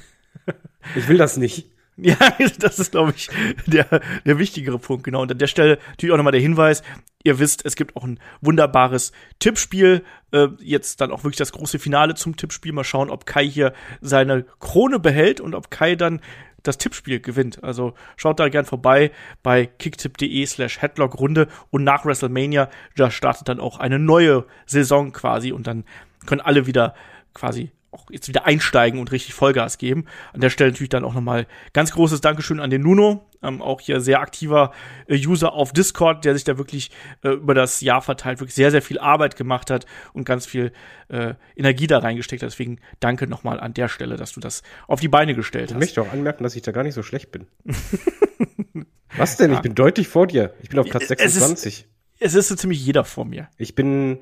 ich 0.96 1.08
will 1.08 1.18
das 1.18 1.36
nicht. 1.36 1.66
Ja, 2.00 2.16
das 2.60 2.78
ist, 2.78 2.92
glaube 2.92 3.12
ich, 3.16 3.28
der, 3.66 4.00
der 4.24 4.38
wichtigere 4.38 4.78
Punkt, 4.78 5.02
genau. 5.02 5.22
Und 5.22 5.32
an 5.32 5.38
der 5.38 5.48
Stelle 5.48 5.78
natürlich 5.88 6.12
auch 6.12 6.16
nochmal 6.16 6.30
der 6.30 6.40
Hinweis, 6.40 6.84
ihr 7.24 7.40
wisst, 7.40 7.66
es 7.66 7.74
gibt 7.74 7.96
auch 7.96 8.04
ein 8.04 8.20
wunderbares 8.40 9.10
Tippspiel. 9.40 10.04
Äh, 10.30 10.46
jetzt 10.60 11.00
dann 11.00 11.10
auch 11.10 11.24
wirklich 11.24 11.38
das 11.38 11.50
große 11.50 11.80
Finale 11.80 12.14
zum 12.14 12.36
Tippspiel. 12.36 12.72
Mal 12.72 12.84
schauen, 12.84 13.10
ob 13.10 13.26
Kai 13.26 13.48
hier 13.48 13.72
seine 14.00 14.44
Krone 14.60 15.00
behält 15.00 15.40
und 15.40 15.56
ob 15.56 15.72
Kai 15.72 15.96
dann 15.96 16.20
das 16.62 16.78
Tippspiel 16.78 17.18
gewinnt. 17.18 17.64
Also 17.64 17.94
schaut 18.16 18.38
da 18.38 18.48
gern 18.48 18.64
vorbei 18.64 19.10
bei 19.42 19.66
kicktip.de 19.66 20.46
slash 20.46 20.80
headlock-Runde 20.80 21.48
und 21.70 21.82
nach 21.82 22.04
WrestleMania, 22.04 22.70
da 22.96 23.10
startet 23.10 23.48
dann 23.48 23.58
auch 23.58 23.78
eine 23.78 23.98
neue 23.98 24.46
Saison 24.66 25.12
quasi 25.12 25.50
und 25.52 25.66
dann 25.66 25.84
können 26.26 26.40
alle 26.40 26.66
wieder 26.66 26.94
quasi 27.34 27.72
auch 27.98 28.10
jetzt 28.10 28.28
wieder 28.28 28.46
einsteigen 28.46 29.00
und 29.00 29.12
richtig 29.12 29.34
Vollgas 29.34 29.78
geben. 29.78 30.06
An 30.32 30.40
der 30.40 30.50
Stelle 30.50 30.70
natürlich 30.70 30.88
dann 30.88 31.04
auch 31.04 31.14
nochmal 31.14 31.46
ganz 31.72 31.92
großes 31.92 32.20
Dankeschön 32.20 32.60
an 32.60 32.70
den 32.70 32.82
Nuno, 32.82 33.26
ähm, 33.42 33.62
auch 33.62 33.80
hier 33.80 34.00
sehr 34.00 34.20
aktiver 34.20 34.72
äh, 35.06 35.16
User 35.16 35.52
auf 35.52 35.72
Discord, 35.72 36.24
der 36.24 36.34
sich 36.34 36.44
da 36.44 36.58
wirklich 36.58 36.90
äh, 37.22 37.30
über 37.30 37.54
das 37.54 37.80
Jahr 37.80 38.02
verteilt 38.02 38.40
wirklich 38.40 38.54
sehr, 38.54 38.70
sehr 38.70 38.82
viel 38.82 38.98
Arbeit 38.98 39.36
gemacht 39.36 39.70
hat 39.70 39.86
und 40.12 40.24
ganz 40.24 40.46
viel 40.46 40.72
äh, 41.08 41.34
Energie 41.56 41.86
da 41.86 41.98
reingesteckt 41.98 42.42
hat. 42.42 42.50
Deswegen 42.50 42.80
danke 43.00 43.26
nochmal 43.26 43.60
an 43.60 43.74
der 43.74 43.88
Stelle, 43.88 44.16
dass 44.16 44.32
du 44.32 44.40
das 44.40 44.62
auf 44.86 45.00
die 45.00 45.08
Beine 45.08 45.34
gestellt 45.34 45.70
ich 45.70 45.74
hast. 45.74 45.82
Ich 45.82 45.96
möchte 45.96 46.02
auch 46.02 46.12
anmerken, 46.12 46.44
dass 46.44 46.56
ich 46.56 46.62
da 46.62 46.72
gar 46.72 46.82
nicht 46.82 46.94
so 46.94 47.02
schlecht 47.02 47.32
bin. 47.32 47.46
Was 49.16 49.36
denn? 49.36 49.50
Ja. 49.50 49.56
Ich 49.56 49.62
bin 49.62 49.74
deutlich 49.74 50.08
vor 50.08 50.26
dir. 50.26 50.54
Ich 50.62 50.68
bin 50.68 50.78
auf 50.78 50.88
Platz 50.88 51.08
26. 51.08 51.86
Es 52.20 52.32
ist, 52.32 52.34
es 52.34 52.34
ist 52.34 52.48
so 52.48 52.54
ziemlich 52.56 52.84
jeder 52.84 53.04
vor 53.04 53.24
mir. 53.24 53.48
Ich 53.56 53.74
bin 53.74 54.18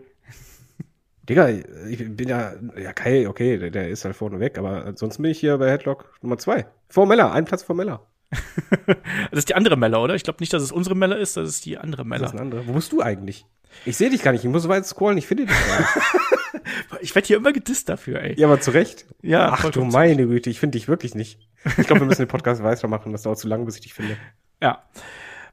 Digga, 1.28 1.49
ich 1.49 2.16
bin 2.16 2.28
ja, 2.28 2.52
ja, 2.80 2.92
Kai, 2.92 3.28
okay, 3.28 3.59
der, 3.59 3.71
der 3.71 3.88
ist 3.88 4.04
halt 4.04 4.14
vorne 4.14 4.38
weg, 4.38 4.59
aber 4.59 4.87
ansonsten 4.87 5.23
bin 5.23 5.33
ich 5.33 5.40
hier 5.40 5.59
bei 5.59 5.71
Headlock 5.71 6.12
Nummer 6.23 6.38
zwei. 6.38 6.66
Vor 6.88 7.06
Meller, 7.06 7.33
ein 7.33 7.45
Platz 7.45 7.62
vor 7.62 7.75
Meller. 7.75 8.06
das 8.87 9.38
ist 9.38 9.49
die 9.49 9.54
andere 9.54 9.76
Meller, 9.76 10.02
oder? 10.02 10.14
Ich 10.14 10.23
glaube 10.23 10.38
nicht, 10.40 10.52
dass 10.52 10.62
es 10.62 10.73
unsere 10.73 10.95
Meller 10.95 11.16
ist, 11.16 11.37
das 11.37 11.49
ist 11.49 11.66
die 11.66 11.78
andere 11.78 12.04
Meller. 12.04 12.23
Das 12.23 12.30
ist 12.30 12.40
eine 12.40 12.42
andere. 12.42 12.66
Wo 12.66 12.73
bist 12.75 12.92
du 12.92 13.02
eigentlich? 13.02 13.45
Ich 13.85 13.97
sehe 13.97 14.11
dich 14.11 14.23
gar 14.23 14.33
nicht, 14.33 14.45
ich 14.45 14.50
muss 14.50 14.62
so 14.62 14.68
weit 14.68 14.87
scrollen, 14.87 15.18
ich 15.18 15.26
finde 15.26 15.47
dich 15.47 15.54
gar 15.54 15.78
nicht. 15.80 15.90
ich 17.00 17.14
werde 17.14 17.26
hier 17.26 17.37
immer 17.37 17.52
gedisst 17.52 17.88
dafür, 17.88 18.21
ey. 18.21 18.35
Ja, 18.38 18.47
aber 18.47 18.61
zu 18.61 18.71
Recht. 18.71 19.06
Ja. 19.23 19.50
Ach 19.52 19.71
du 19.71 19.85
meine 19.85 20.26
Güte, 20.26 20.50
ich 20.50 20.61
finde 20.61 20.78
dich 20.78 20.88
wirklich 20.88 21.14
nicht. 21.14 21.40
Ich 21.76 21.87
glaube, 21.87 22.02
wir 22.02 22.06
müssen 22.06 22.23
den 22.23 22.28
Podcast 22.28 22.62
weitermachen, 22.64 23.12
das 23.12 23.23
dauert 23.23 23.38
zu 23.38 23.49
lange, 23.49 23.64
bis 23.64 23.76
ich 23.76 23.83
dich 23.83 23.95
finde. 23.95 24.16
Ja. 24.62 24.85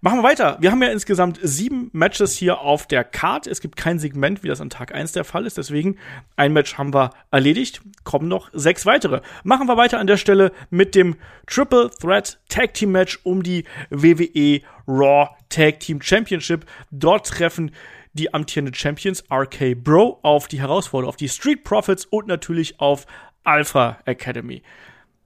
Machen 0.04 0.20
wir 0.20 0.24
weiter. 0.24 0.58
Wir 0.60 0.70
haben 0.70 0.84
ja 0.84 0.90
insgesamt 0.90 1.40
sieben 1.42 1.90
Matches 1.94 2.36
hier 2.36 2.60
auf 2.60 2.88
der 2.88 3.06
Card. 3.06 3.48
Es 3.48 3.62
gibt 3.62 3.78
kein 3.78 4.00
Segment, 4.00 4.44
wie 4.44 4.50
das 4.50 4.60
an 4.60 4.70
Tag 4.70 4.94
1 4.94 5.14
der 5.14 5.24
Fall 5.24 5.46
ist. 5.46 5.58
Deswegen 5.58 5.96
ein 6.36 6.52
Match 6.52 6.78
haben 6.78 6.94
wir 6.94 7.12
erledigt. 7.32 7.80
Kommen 8.04 8.28
noch 8.28 8.50
sechs 8.52 8.86
weitere. 8.86 9.22
Machen 9.46 9.66
wir 9.66 9.78
weiter 9.78 10.00
an 10.00 10.08
der 10.08 10.18
Stelle 10.18 10.52
mit 10.70 10.94
dem 10.94 11.16
Triple 11.48 11.90
Threat 12.02 12.38
Tag 12.50 12.74
Team 12.74 12.92
Match 12.92 13.18
um 13.24 13.44
die 13.44 13.64
WWE 13.92 14.60
Raw 14.90 15.30
Tag 15.48 15.80
Team 15.80 16.02
Championship. 16.02 16.66
Dort 16.92 17.26
treffen 17.26 17.72
die 18.12 18.34
amtierenden 18.34 18.76
Champions 18.76 19.24
RK 19.32 19.74
Bro 19.74 20.20
auf 20.22 20.50
die 20.50 20.60
Herausforderer, 20.60 21.08
auf 21.08 21.16
die 21.16 21.30
Street 21.30 21.64
Profits 21.64 22.04
und 22.04 22.28
natürlich 22.28 22.78
auf 22.82 23.06
Alpha 23.46 24.00
Academy 24.04 24.64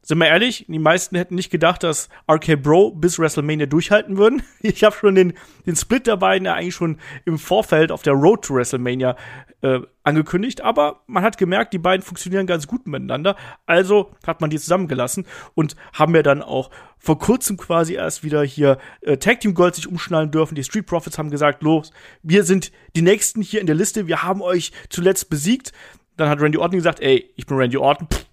sind 0.08 0.20
wir 0.20 0.28
ehrlich, 0.28 0.66
die 0.70 0.80
meisten 0.80 1.18
hätten 1.18 1.36
nicht 1.36 1.50
gedacht, 1.50 1.84
dass 1.84 2.08
RK 2.32 2.56
Bro 2.56 2.92
bis 2.92 3.20
WrestleMania 3.20 3.66
durchhalten 3.66 4.16
würden. 4.16 4.42
Ich 4.62 4.84
habe 4.84 4.96
schon 4.96 5.16
den, 5.16 5.34
den 5.66 5.76
Split 5.76 6.08
der 6.08 6.16
beiden 6.16 6.46
ja 6.46 6.54
eigentlich 6.54 6.76
schon 6.76 6.98
im 7.26 7.38
Vorfeld 7.38 7.92
auf 7.92 8.04
der 8.04 8.14
Road 8.14 8.46
to 8.46 8.56
WrestleMania 8.56 9.18
äh, 9.62 9.80
angekündigt, 10.04 10.62
aber 10.62 11.02
man 11.08 11.24
hat 11.24 11.38
gemerkt, 11.38 11.74
die 11.74 11.78
beiden 11.78 12.04
funktionieren 12.04 12.48
ganz 12.48 12.68
gut 12.68 12.88
miteinander. 12.88 13.36
Also 13.66 14.12
hat 14.26 14.40
man 14.40 14.50
die 14.50 14.60
zusammengelassen 14.60 15.26
und 15.56 15.76
haben 15.92 16.16
ja 16.16 16.24
dann 16.24 16.42
auch 16.42 16.70
vor 16.98 17.20
kurzem 17.20 17.58
quasi 17.58 17.96
erst 17.96 18.24
wieder 18.24 18.44
hier 18.44 18.78
äh, 19.02 19.18
Tag 19.18 19.42
Team 19.42 19.56
Gold 19.56 19.76
sich 19.76 19.88
umschnallen 19.88 20.32
dürfen. 20.32 20.56
Die 20.56 20.64
Street 20.64 20.86
Profits 20.86 21.18
haben 21.18 21.32
gesagt, 21.32 21.64
los, 21.64 21.92
wir 22.24 22.46
sind 22.46 22.72
die 22.96 23.02
nächsten 23.02 23.42
hier 23.42 23.60
in 23.60 23.68
der 23.68 23.76
Liste, 23.76 24.08
wir 24.08 24.24
haben 24.24 24.42
euch 24.42 24.72
zuletzt 24.90 25.30
besiegt. 25.30 25.74
Dann 26.16 26.30
hat 26.30 26.40
Randy 26.40 26.58
Orton 26.58 26.78
gesagt, 26.78 27.02
ey, 27.02 27.30
ich 27.36 27.46
bin 27.46 27.58
Randy 27.58 27.78
Orton, 27.78 28.08
pff, 28.12 28.27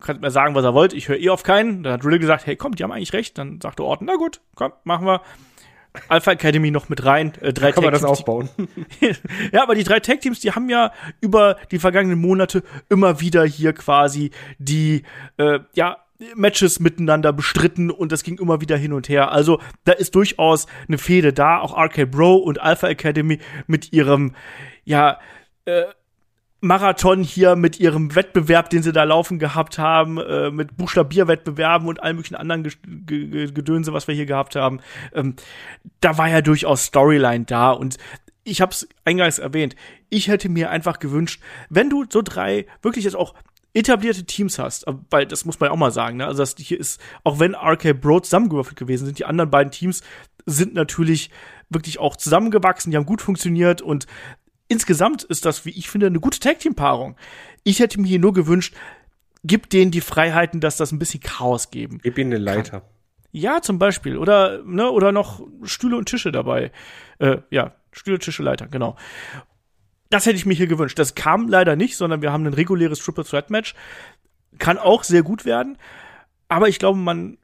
könnt 0.00 0.20
mir 0.20 0.30
sagen, 0.30 0.54
was 0.54 0.64
er 0.64 0.74
wollt, 0.74 0.92
ich 0.92 1.08
höre 1.08 1.18
eh 1.18 1.30
auf 1.30 1.42
keinen. 1.42 1.82
Dann 1.82 1.94
hat 1.94 2.04
Riddle 2.04 2.18
gesagt, 2.18 2.46
hey, 2.46 2.56
komm, 2.56 2.74
die 2.74 2.82
haben 2.82 2.92
eigentlich 2.92 3.12
recht. 3.12 3.38
Dann 3.38 3.60
sagte 3.60 3.84
Orton, 3.84 4.06
na 4.06 4.16
gut, 4.16 4.40
komm, 4.54 4.72
machen 4.84 5.06
wir. 5.06 5.22
Alpha 6.08 6.32
Academy 6.32 6.70
noch 6.70 6.88
mit 6.88 7.04
rein. 7.04 7.32
Äh, 7.40 7.52
drei 7.52 7.72
Kann 7.72 7.82
man 7.82 7.92
das 7.92 8.04
aufbauen? 8.04 8.48
ja, 9.52 9.62
aber 9.62 9.74
die 9.74 9.84
drei 9.84 10.00
Tag 10.00 10.20
Teams, 10.20 10.40
die 10.40 10.52
haben 10.52 10.68
ja 10.68 10.92
über 11.20 11.56
die 11.70 11.78
vergangenen 11.78 12.20
Monate 12.20 12.62
immer 12.88 13.20
wieder 13.20 13.44
hier 13.44 13.72
quasi 13.72 14.30
die, 14.58 15.02
äh, 15.38 15.60
ja, 15.74 15.96
Matches 16.34 16.80
miteinander 16.80 17.32
bestritten 17.32 17.90
und 17.90 18.10
das 18.10 18.24
ging 18.24 18.38
immer 18.38 18.60
wieder 18.60 18.76
hin 18.76 18.92
und 18.92 19.08
her. 19.08 19.30
Also 19.30 19.60
da 19.84 19.92
ist 19.92 20.14
durchaus 20.14 20.66
eine 20.88 20.98
Fehde 20.98 21.32
da. 21.32 21.60
Auch 21.60 21.78
RK 21.78 22.06
Bro 22.06 22.36
und 22.36 22.60
Alpha 22.60 22.88
Academy 22.88 23.38
mit 23.66 23.92
ihrem, 23.92 24.34
ja, 24.84 25.20
äh, 25.64 25.84
Marathon 26.60 27.22
hier 27.22 27.54
mit 27.54 27.78
ihrem 27.78 28.14
Wettbewerb, 28.14 28.70
den 28.70 28.82
sie 28.82 28.92
da 28.92 29.04
laufen 29.04 29.38
gehabt 29.38 29.78
haben, 29.78 30.18
äh, 30.18 30.50
mit 30.50 30.76
Buchstabierwettbewerben 30.76 31.86
und 31.86 32.02
allen 32.02 32.16
möglichen 32.16 32.34
anderen 32.34 32.64
Gedönse, 33.06 33.92
was 33.92 34.08
wir 34.08 34.14
hier 34.14 34.26
gehabt 34.26 34.56
haben. 34.56 34.80
Ähm, 35.12 35.36
da 36.00 36.18
war 36.18 36.28
ja 36.28 36.40
durchaus 36.40 36.84
Storyline 36.84 37.44
da 37.44 37.70
und 37.70 37.96
ich 38.42 38.60
habe 38.60 38.72
es 38.72 38.88
eingangs 39.04 39.38
erwähnt. 39.38 39.76
Ich 40.08 40.28
hätte 40.28 40.48
mir 40.48 40.70
einfach 40.70 40.98
gewünscht, 40.98 41.40
wenn 41.68 41.90
du 41.90 42.04
so 42.10 42.22
drei 42.22 42.66
wirklich 42.82 43.04
jetzt 43.04 43.16
auch 43.16 43.34
etablierte 43.74 44.24
Teams 44.24 44.58
hast, 44.58 44.86
weil 45.10 45.26
das 45.26 45.44
muss 45.44 45.60
man 45.60 45.68
ja 45.68 45.72
auch 45.72 45.78
mal 45.78 45.92
sagen, 45.92 46.16
ne? 46.16 46.26
Also 46.26 46.42
das 46.42 46.56
hier 46.58 46.80
ist, 46.80 47.00
auch 47.22 47.38
wenn 47.38 47.54
RK 47.54 47.92
Bro 47.92 48.20
zusammengewürfelt 48.20 48.76
gewesen 48.76 49.06
sind, 49.06 49.18
die 49.18 49.26
anderen 49.26 49.50
beiden 49.50 49.70
Teams 49.70 50.02
sind 50.46 50.74
natürlich 50.74 51.30
wirklich 51.68 51.98
auch 51.98 52.16
zusammengewachsen, 52.16 52.90
die 52.90 52.96
haben 52.96 53.06
gut 53.06 53.20
funktioniert 53.20 53.82
und 53.82 54.06
insgesamt 54.68 55.24
ist 55.24 55.44
das, 55.44 55.64
wie 55.64 55.70
ich 55.70 55.90
finde, 55.90 56.06
eine 56.06 56.20
gute 56.20 56.38
Tag-Team-Paarung. 56.38 57.16
Ich 57.64 57.80
hätte 57.80 58.00
mir 58.00 58.06
hier 58.06 58.18
nur 58.18 58.32
gewünscht, 58.32 58.74
gib 59.44 59.70
denen 59.70 59.90
die 59.90 60.00
Freiheiten, 60.00 60.60
dass 60.60 60.76
das 60.76 60.92
ein 60.92 60.98
bisschen 60.98 61.20
Chaos 61.20 61.70
geben. 61.70 62.00
Gib 62.02 62.18
ihnen 62.18 62.32
eine 62.32 62.42
Leiter. 62.42 62.80
Kann. 62.80 62.90
Ja, 63.32 63.60
zum 63.60 63.78
Beispiel. 63.78 64.16
Oder, 64.16 64.62
ne, 64.64 64.90
oder 64.90 65.12
noch 65.12 65.46
Stühle 65.62 65.96
und 65.96 66.06
Tische 66.06 66.32
dabei. 66.32 66.72
Äh, 67.18 67.38
ja, 67.50 67.74
Stühle, 67.92 68.18
Tische, 68.18 68.42
Leiter, 68.42 68.66
genau. 68.68 68.96
Das 70.10 70.24
hätte 70.24 70.36
ich 70.36 70.46
mir 70.46 70.54
hier 70.54 70.66
gewünscht. 70.66 70.98
Das 70.98 71.14
kam 71.14 71.48
leider 71.48 71.76
nicht, 71.76 71.96
sondern 71.96 72.22
wir 72.22 72.32
haben 72.32 72.46
ein 72.46 72.54
reguläres 72.54 73.00
Triple 73.00 73.24
Threat 73.24 73.50
Match. 73.50 73.74
Kann 74.58 74.78
auch 74.78 75.04
sehr 75.04 75.22
gut 75.22 75.44
werden. 75.44 75.76
Aber 76.48 76.68
ich 76.68 76.78
glaube, 76.78 76.98
man 76.98 77.36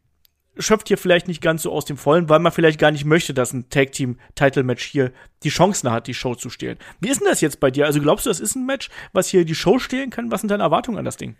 schöpft 0.59 0.89
hier 0.89 0.99
vielleicht 0.99 1.29
nicht 1.29 1.43
ganz 1.43 1.63
so 1.63 1.73
aus 1.73 1.85
dem 1.85 1.97
Vollen, 1.97 2.29
weil 2.29 2.39
man 2.39 2.53
vielleicht 2.53 2.79
gar 2.79 2.91
nicht 2.91 3.05
möchte, 3.05 3.35
dass 3.35 3.53
ein 3.53 3.69
Tag 3.71 3.93
Team 3.93 4.19
Title 4.35 4.63
Match 4.63 4.85
hier 4.85 5.13
die 5.43 5.49
Chancen 5.49 5.91
hat, 5.91 6.07
die 6.07 6.15
Show 6.15 6.35
zu 6.35 6.51
stehlen. 6.51 6.79
Wie 7.01 7.09
ist 7.09 7.21
denn 7.21 7.29
das 7.29 7.41
jetzt 7.41 7.61
bei 7.61 7.71
dir? 7.71 7.87
Also 7.87 8.01
glaubst 8.01 8.27
du, 8.27 8.31
das 8.31 8.41
ist 8.41 8.55
ein 8.55 8.67
Match, 8.67 8.89
was 9.13 9.29
hier 9.29 9.45
die 9.45 9.55
Show 9.55 9.79
stehlen 9.79 10.11
kann? 10.11 10.31
Was 10.31 10.41
sind 10.41 10.51
deine 10.51 10.63
Erwartungen 10.63 10.99
an 10.99 11.05
das 11.05 11.17
Ding? 11.17 11.37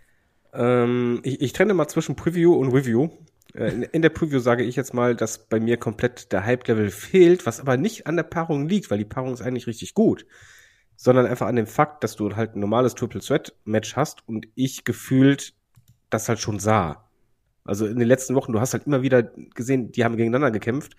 Ähm, 0.53 1.19
ich, 1.23 1.41
ich 1.41 1.53
trenne 1.53 1.73
mal 1.73 1.87
zwischen 1.87 2.15
Preview 2.15 2.53
und 2.53 2.71
Review. 2.73 3.09
Äh, 3.53 3.69
in, 3.69 3.83
in 3.83 4.01
der 4.01 4.09
Preview 4.09 4.39
sage 4.39 4.63
ich 4.63 4.75
jetzt 4.75 4.93
mal, 4.93 5.15
dass 5.15 5.47
bei 5.47 5.59
mir 5.59 5.77
komplett 5.77 6.31
der 6.31 6.45
Hype-Level 6.45 6.89
fehlt, 6.89 7.45
was 7.45 7.59
aber 7.59 7.77
nicht 7.77 8.07
an 8.07 8.15
der 8.15 8.23
Paarung 8.23 8.67
liegt, 8.67 8.91
weil 8.91 8.97
die 8.97 9.05
Paarung 9.05 9.33
ist 9.33 9.41
eigentlich 9.41 9.67
richtig 9.67 9.93
gut, 9.93 10.25
sondern 10.95 11.25
einfach 11.25 11.47
an 11.47 11.55
dem 11.55 11.67
Fakt, 11.67 12.03
dass 12.03 12.15
du 12.15 12.35
halt 12.35 12.55
ein 12.55 12.59
normales 12.59 12.95
Triple 12.95 13.21
Threat 13.21 13.53
Match 13.63 13.95
hast 13.95 14.27
und 14.27 14.47
ich 14.55 14.83
gefühlt 14.83 15.53
das 16.09 16.29
halt 16.29 16.39
schon 16.39 16.59
sah. 16.59 17.04
Also 17.65 17.87
in 17.87 17.97
den 17.97 18.07
letzten 18.07 18.35
Wochen, 18.35 18.53
du 18.53 18.61
hast 18.61 18.73
halt 18.73 18.85
immer 18.85 19.01
wieder 19.01 19.23
gesehen, 19.23 19.91
die 19.91 20.05
haben 20.05 20.15
gegeneinander 20.15 20.51
gekämpft. 20.51 20.95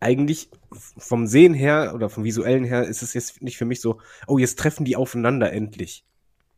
Eigentlich 0.00 0.50
vom 0.72 1.26
Sehen 1.26 1.52
her 1.52 1.92
oder 1.94 2.08
vom 2.08 2.24
visuellen 2.24 2.64
her 2.64 2.84
ist 2.84 3.02
es 3.02 3.12
jetzt 3.12 3.42
nicht 3.42 3.58
für 3.58 3.64
mich 3.64 3.80
so, 3.80 4.00
oh, 4.26 4.38
jetzt 4.38 4.58
treffen 4.58 4.84
die 4.84 4.96
aufeinander 4.96 5.52
endlich. 5.52 6.06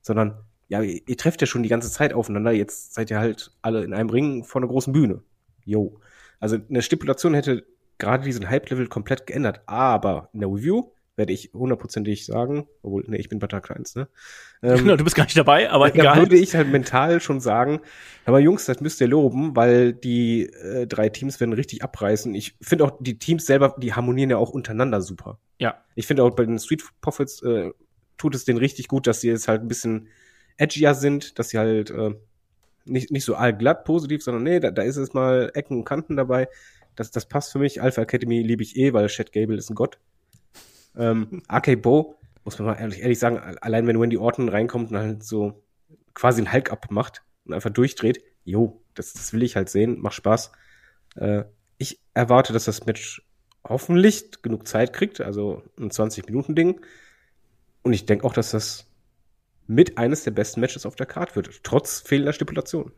Sondern, 0.02 0.44
ja, 0.68 0.82
ihr, 0.82 1.00
ihr 1.08 1.16
trefft 1.16 1.40
ja 1.40 1.46
schon 1.46 1.62
die 1.62 1.68
ganze 1.68 1.90
Zeit 1.90 2.12
aufeinander, 2.12 2.52
jetzt 2.52 2.94
seid 2.94 3.11
ihr 3.11 3.18
halt 3.18 3.52
alle 3.62 3.85
in 3.85 3.94
einem 3.94 4.11
Ring 4.11 4.44
vor 4.44 4.61
einer 4.61 4.68
großen 4.68 4.92
Bühne. 4.92 5.23
Jo. 5.64 5.99
Also 6.38 6.58
eine 6.68 6.82
Stipulation 6.82 7.35
hätte 7.35 7.66
gerade 7.99 8.25
diesen 8.25 8.49
Hype-Level 8.49 8.88
komplett 8.88 9.26
geändert. 9.26 9.62
Aber 9.66 10.28
in 10.35 10.40
der 10.40 10.50
Review 10.50 10.90
werde 11.16 11.32
ich 11.32 11.50
hundertprozentig 11.52 12.26
sagen, 12.26 12.68
obwohl, 12.82 13.04
ne, 13.06 13.16
ich 13.16 13.28
bin 13.28 13.38
bei 13.38 13.46
Tag 13.46 13.70
1, 13.70 13.96
ne? 13.96 14.08
Ähm, 14.62 14.78
genau, 14.78 14.96
du 14.96 15.04
bist 15.04 15.14
gar 15.14 15.25
nicht 15.25 15.37
dabei, 15.37 15.70
aber 15.70 15.90
da 15.90 15.94
egal. 15.94 16.16
würde 16.16 16.37
ich 16.37 16.54
halt 16.54 16.73
mental 16.73 17.20
schon 17.20 17.40
sagen, 17.40 17.80
aber 18.25 18.40
Jungs, 18.40 18.64
das 18.64 18.80
müsst 18.80 19.02
ihr 19.02 19.06
loben, 19.06 19.54
weil 19.54 19.92
die 19.92 20.44
äh, 20.44 20.87
drei 20.87 21.11
Teams 21.11 21.38
werden 21.40 21.52
richtig 21.52 21.85
abreißen. 21.85 22.35
Ich 22.35 22.56
finde 22.62 22.85
auch, 22.85 22.96
die 22.99 23.18
Teams 23.18 23.44
selber, 23.44 23.76
die 23.78 23.92
harmonieren 23.92 24.30
ja 24.30 24.38
auch 24.38 24.49
untereinander 24.49 25.02
super. 25.02 25.38
Ja. 25.58 25.85
Ich 25.94 26.06
finde 26.06 26.23
auch 26.23 26.30
bei 26.30 26.46
den 26.46 26.58
Street 26.58 26.82
Profits 27.02 27.42
äh, 27.42 27.70
tut 28.16 28.35
es 28.35 28.46
denen 28.46 28.58
richtig 28.58 28.88
gut, 28.88 29.06
dass 29.06 29.20
sie 29.20 29.28
jetzt 29.28 29.46
halt 29.46 29.61
ein 29.61 29.68
bisschen 29.68 30.08
edgier 30.56 30.94
sind, 30.94 31.38
dass 31.38 31.50
sie 31.50 31.58
halt 31.58 31.90
äh, 31.90 32.14
nicht, 32.87 33.11
nicht 33.11 33.25
so 33.25 33.35
allglatt 33.35 33.85
positiv, 33.85 34.23
sondern 34.23 34.44
nee, 34.44 34.61
da, 34.61 34.70
da 34.70 34.82
ist 34.82 34.96
es 34.96 35.12
mal 35.12 35.50
Ecken 35.54 35.76
und 35.76 35.85
Kanten 35.85 36.16
dabei. 36.16 36.49
Das, 36.94 37.11
das 37.11 37.26
passt 37.26 37.52
für 37.52 37.58
mich. 37.58 37.82
Alpha 37.82 38.02
Academy 38.02 38.42
liebe 38.42 38.62
ich 38.62 38.76
eh, 38.76 38.92
weil 38.92 39.08
Chad 39.08 39.32
Gable 39.32 39.56
ist 39.56 39.70
ein 39.70 39.75
Gott. 39.75 39.99
Ähm, 40.96 41.42
RK 41.52 41.76
Bo, 41.76 42.16
muss 42.44 42.58
man 42.58 42.68
mal 42.68 42.74
ehrlich, 42.74 43.00
ehrlich 43.00 43.18
sagen, 43.18 43.38
allein 43.60 43.86
wenn 43.86 44.00
Wendy 44.00 44.16
Orton 44.16 44.48
reinkommt 44.48 44.90
und 44.90 44.96
halt 44.96 45.22
so 45.22 45.62
quasi 46.14 46.40
einen 46.40 46.52
Hulk 46.52 46.72
abmacht 46.72 47.22
und 47.44 47.54
einfach 47.54 47.70
durchdreht, 47.70 48.22
jo, 48.44 48.82
das, 48.94 49.12
das 49.12 49.32
will 49.32 49.42
ich 49.42 49.56
halt 49.56 49.68
sehen, 49.68 50.00
macht 50.00 50.14
Spaß. 50.14 50.52
Äh, 51.16 51.44
ich 51.78 52.00
erwarte, 52.14 52.52
dass 52.52 52.64
das 52.64 52.86
Match 52.86 53.22
hoffentlich 53.68 54.30
genug 54.42 54.66
Zeit 54.66 54.92
kriegt, 54.92 55.20
also 55.20 55.62
ein 55.78 55.90
20-Minuten-Ding. 55.90 56.80
Und 57.82 57.92
ich 57.92 58.06
denke 58.06 58.24
auch, 58.24 58.32
dass 58.32 58.52
das 58.52 58.86
mit 59.66 59.98
eines 59.98 60.24
der 60.24 60.30
besten 60.30 60.60
Matches 60.60 60.86
auf 60.86 60.96
der 60.96 61.06
Card 61.06 61.36
wird, 61.36 61.62
trotz 61.64 62.00
fehlender 62.00 62.32
Stipulation. 62.32 62.92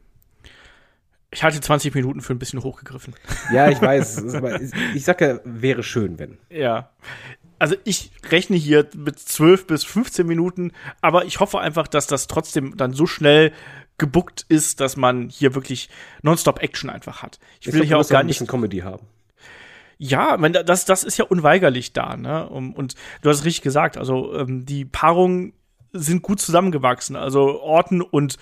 Ich 1.30 1.42
halte 1.42 1.60
20 1.60 1.94
Minuten 1.94 2.20
für 2.20 2.32
ein 2.32 2.38
bisschen 2.38 2.62
hochgegriffen. 2.62 3.14
Ja, 3.52 3.68
ich 3.68 3.80
weiß. 3.82 4.34
aber 4.34 4.60
ich 4.60 5.04
sag 5.04 5.20
ja, 5.20 5.40
wäre 5.44 5.82
schön, 5.82 6.18
wenn. 6.18 6.38
Ja. 6.50 6.90
Also 7.58 7.76
ich 7.84 8.10
rechne 8.30 8.56
hier 8.56 8.86
mit 8.94 9.18
12 9.18 9.66
bis 9.66 9.84
15 9.84 10.26
Minuten, 10.26 10.72
aber 11.00 11.24
ich 11.24 11.40
hoffe 11.40 11.58
einfach, 11.60 11.88
dass 11.88 12.06
das 12.06 12.26
trotzdem 12.26 12.76
dann 12.76 12.92
so 12.92 13.06
schnell 13.06 13.52
gebuckt 13.98 14.46
ist, 14.48 14.80
dass 14.80 14.96
man 14.96 15.28
hier 15.28 15.54
wirklich 15.54 15.88
nonstop 16.22 16.62
Action 16.62 16.88
einfach 16.88 17.22
hat. 17.22 17.38
Ich, 17.60 17.66
Ich 17.66 17.74
will 17.74 17.84
hier 17.84 17.98
auch 17.98 18.08
gar 18.08 18.20
ein 18.20 18.26
nicht 18.26 18.36
bisschen 18.36 18.46
Comedy 18.46 18.78
haben. 18.78 19.06
Ja, 19.98 20.36
meine, 20.38 20.64
das, 20.64 20.84
das 20.84 21.02
ist 21.02 21.18
ja 21.18 21.24
unweigerlich 21.24 21.92
da, 21.92 22.16
ne? 22.16 22.48
Und, 22.48 22.72
und 22.74 22.94
du 23.22 23.30
hast 23.30 23.44
richtig 23.44 23.62
gesagt, 23.62 23.96
also 23.96 24.32
ähm, 24.34 24.64
die 24.64 24.84
Paarungen 24.84 25.52
sind 25.92 26.22
gut 26.22 26.40
zusammengewachsen. 26.40 27.16
Also 27.16 27.60
Orton 27.60 28.02
und 28.02 28.36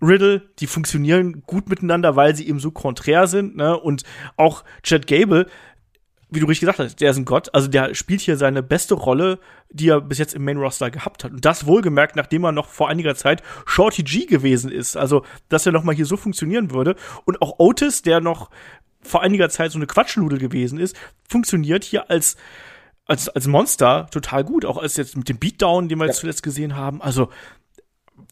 Riddle, 0.00 0.42
die 0.60 0.68
funktionieren 0.68 1.42
gut 1.46 1.68
miteinander, 1.68 2.14
weil 2.14 2.36
sie 2.36 2.48
eben 2.48 2.60
so 2.60 2.70
konträr 2.70 3.26
sind, 3.26 3.56
ne? 3.56 3.76
Und 3.78 4.04
auch 4.36 4.62
Chad 4.84 5.08
Gable, 5.08 5.46
wie 6.34 6.40
du 6.40 6.46
richtig 6.46 6.60
gesagt 6.60 6.78
hast, 6.78 7.00
der 7.00 7.10
ist 7.10 7.18
ein 7.18 7.24
Gott. 7.24 7.54
Also 7.54 7.68
der 7.68 7.94
spielt 7.94 8.20
hier 8.22 8.36
seine 8.36 8.62
beste 8.62 8.94
Rolle, 8.94 9.38
die 9.70 9.88
er 9.88 10.00
bis 10.00 10.18
jetzt 10.18 10.34
im 10.34 10.44
Main 10.44 10.56
Roster 10.56 10.90
gehabt 10.90 11.24
hat. 11.24 11.32
Und 11.32 11.44
das 11.44 11.66
wohlgemerkt, 11.66 12.16
nachdem 12.16 12.44
er 12.44 12.52
noch 12.52 12.68
vor 12.68 12.88
einiger 12.88 13.14
Zeit 13.14 13.42
Shorty 13.66 14.02
G 14.02 14.26
gewesen 14.26 14.70
ist. 14.72 14.96
Also, 14.96 15.24
dass 15.48 15.66
er 15.66 15.72
noch 15.72 15.84
mal 15.84 15.94
hier 15.94 16.06
so 16.06 16.16
funktionieren 16.16 16.70
würde. 16.70 16.96
Und 17.26 17.42
auch 17.42 17.58
Otis, 17.58 18.02
der 18.02 18.20
noch 18.20 18.50
vor 19.02 19.22
einiger 19.22 19.50
Zeit 19.50 19.72
so 19.72 19.78
eine 19.78 19.86
Quatschnudel 19.86 20.38
gewesen 20.38 20.78
ist, 20.78 20.96
funktioniert 21.28 21.84
hier 21.84 22.10
als 22.10 22.36
als, 23.04 23.28
als 23.28 23.46
Monster 23.48 24.06
total 24.10 24.44
gut. 24.44 24.64
Auch 24.64 24.78
als 24.78 24.96
jetzt 24.96 25.16
mit 25.16 25.28
dem 25.28 25.38
Beatdown, 25.38 25.88
den 25.88 25.98
wir 25.98 26.06
jetzt 26.06 26.16
Ja. 26.18 26.20
zuletzt 26.20 26.42
gesehen 26.42 26.76
haben. 26.76 27.02
Also 27.02 27.28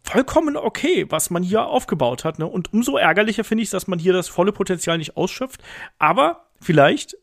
vollkommen 0.05 0.57
okay, 0.57 1.07
was 1.09 1.31
man 1.31 1.43
hier 1.43 1.67
aufgebaut 1.67 2.25
hat. 2.25 2.39
Ne? 2.39 2.47
Und 2.47 2.73
umso 2.73 2.97
ärgerlicher 2.97 3.45
finde 3.45 3.63
ich, 3.63 3.71
dass 3.71 3.89
man 3.89 3.99
hier 3.99 4.13
das 4.13 4.29
volle 4.29 4.53
Potenzial 4.53 4.97
nicht 4.99 5.17
ausschöpft. 5.17 5.63
Aber 5.99 6.47
vielleicht 6.61 7.17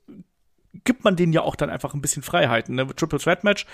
gibt 0.84 1.04
man 1.04 1.16
denen 1.16 1.34
ja 1.34 1.42
auch 1.42 1.56
dann 1.56 1.70
einfach 1.70 1.94
ein 1.94 2.02
bisschen 2.02 2.24
Freiheiten. 2.24 2.76
Ne? 2.76 2.88
Triple 2.88 3.20
Threat 3.20 3.44
Match 3.44 3.66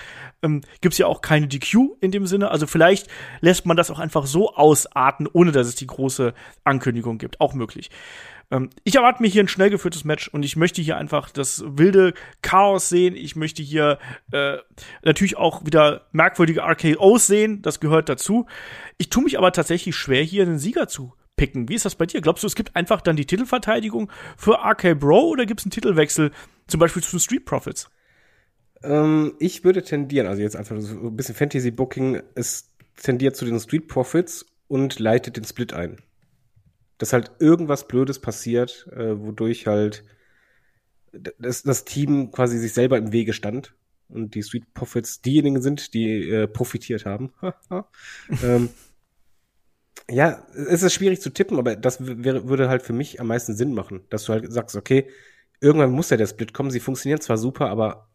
ähm, 0.42 0.62
gibt's 0.82 0.98
ja 0.98 1.08
auch 1.08 1.22
keine 1.22 1.48
DQ 1.48 1.98
in 2.02 2.12
dem 2.12 2.28
Sinne. 2.28 2.52
Also 2.52 2.68
vielleicht 2.68 3.08
lässt 3.42 3.66
man 3.66 3.78
das 3.78 3.92
auch 3.92 4.00
einfach 4.00 4.26
so 4.26 4.54
ausarten, 4.56 5.28
ohne 5.32 5.52
dass 5.52 5.68
es 5.68 5.76
die 5.76 5.88
große 5.88 6.34
Ankündigung 6.64 7.18
gibt. 7.18 7.42
Auch 7.42 7.54
möglich. 7.54 7.90
Ähm, 8.52 8.70
ich 8.84 8.96
erwarte 8.96 9.22
mir 9.22 9.30
hier 9.30 9.44
ein 9.44 9.48
schnell 9.48 9.70
geführtes 9.70 10.04
Match 10.04 10.28
und 10.28 10.44
ich 10.44 10.56
möchte 10.56 10.82
hier 10.82 10.98
einfach 10.98 11.30
das 11.30 11.64
wilde 11.66 12.14
Chaos 12.42 12.90
sehen. 12.90 13.16
Ich 13.16 13.36
möchte 13.36 13.64
hier 13.64 14.00
äh, 14.32 14.58
natürlich 15.04 15.38
auch 15.38 15.66
wieder 15.66 16.08
merkwürdige 16.12 16.62
RKOs 16.62 17.28
sehen. 17.28 17.62
Das 17.62 17.80
gehört 17.80 18.10
dazu. 18.10 18.46
Ich 18.98 19.10
tue 19.10 19.24
mich 19.24 19.38
aber 19.38 19.52
tatsächlich 19.52 19.96
schwer, 19.96 20.24
hier 20.24 20.44
einen 20.44 20.60
Sieger 20.60 20.88
zu 20.88 21.14
picken. 21.36 21.70
Wie 21.70 21.75
ist 21.75 21.86
das 21.86 21.96
bei 21.96 22.06
dir? 22.06 22.22
Glaubst 22.22 22.44
du, 22.44 22.48
es 22.48 22.56
gibt 22.56 22.75
einfach 22.75 23.02
dann 23.02 23.16
die 23.16 23.25
Titelverteidigung 23.25 24.12
für 24.38 24.60
RK 24.63 24.96
Bro 25.00 25.30
oder 25.30 25.46
gibt 25.46 25.62
es 25.62 25.66
einen 25.66 25.72
Titelwechsel 25.72 26.32
zum 26.68 26.80
Beispiel 26.80 27.04
zu 27.04 27.20
Street 27.20 27.46
Profits? 27.46 27.90
Ähm, 28.84 29.34
ich 29.40 29.63
würde 29.63 29.84
tendieren, 29.84 30.28
also 30.28 30.42
jetzt 30.42 30.56
einfach 30.56 30.80
so 30.80 31.08
ein 31.08 31.16
bisschen 31.16 31.36
Fantasy-Booking, 31.36 32.22
es 32.36 32.70
tendiert 32.98 33.36
zu 33.36 33.46
den 33.46 33.60
Street 33.60 33.88
Profits 33.88 34.46
und 34.68 35.00
leitet 35.00 35.38
den 35.38 35.46
Split 35.46 35.74
ein. 35.74 35.98
Dass 36.98 37.13
halt 37.13 37.32
irgendwas 37.40 37.88
Blödes 37.88 38.20
passiert, 38.20 38.88
äh, 38.92 39.20
wodurch 39.20 39.68
halt 39.68 40.04
das, 41.12 41.63
das 41.63 41.86
Team 41.86 42.32
quasi 42.32 42.58
sich 42.58 42.74
selber 42.74 42.98
im 42.98 43.12
Wege 43.12 43.34
stand 43.34 43.74
und 44.10 44.36
die 44.36 44.44
Street 44.44 44.74
Profits 44.74 45.22
diejenigen 45.22 45.62
sind, 45.62 45.94
die 45.94 46.30
äh, 46.30 46.48
profitiert 46.48 47.06
haben. 47.06 47.34
ähm, 48.44 48.70
ja, 50.10 50.44
es 50.54 50.84
ist 50.84 50.94
schwierig 50.94 51.22
zu 51.22 51.30
tippen, 51.30 51.58
aber 51.58 51.76
das 51.76 52.06
würde 52.06 52.70
halt 52.70 52.82
für 52.82 52.94
mich 52.94 53.20
am 53.20 53.28
meisten 53.28 53.56
Sinn 53.56 53.74
machen, 53.74 54.02
dass 54.10 54.26
du 54.26 54.34
halt 54.34 54.52
sagst, 54.52 54.76
okay, 54.76 55.08
irgendwann 55.62 55.92
muss 55.92 56.10
ja 56.10 56.18
der 56.18 56.28
Split 56.28 56.54
kommen. 56.54 56.72
Sie 56.72 56.80
funktionieren 56.80 57.22
zwar 57.22 57.38
super, 57.38 57.70
aber 57.70 58.10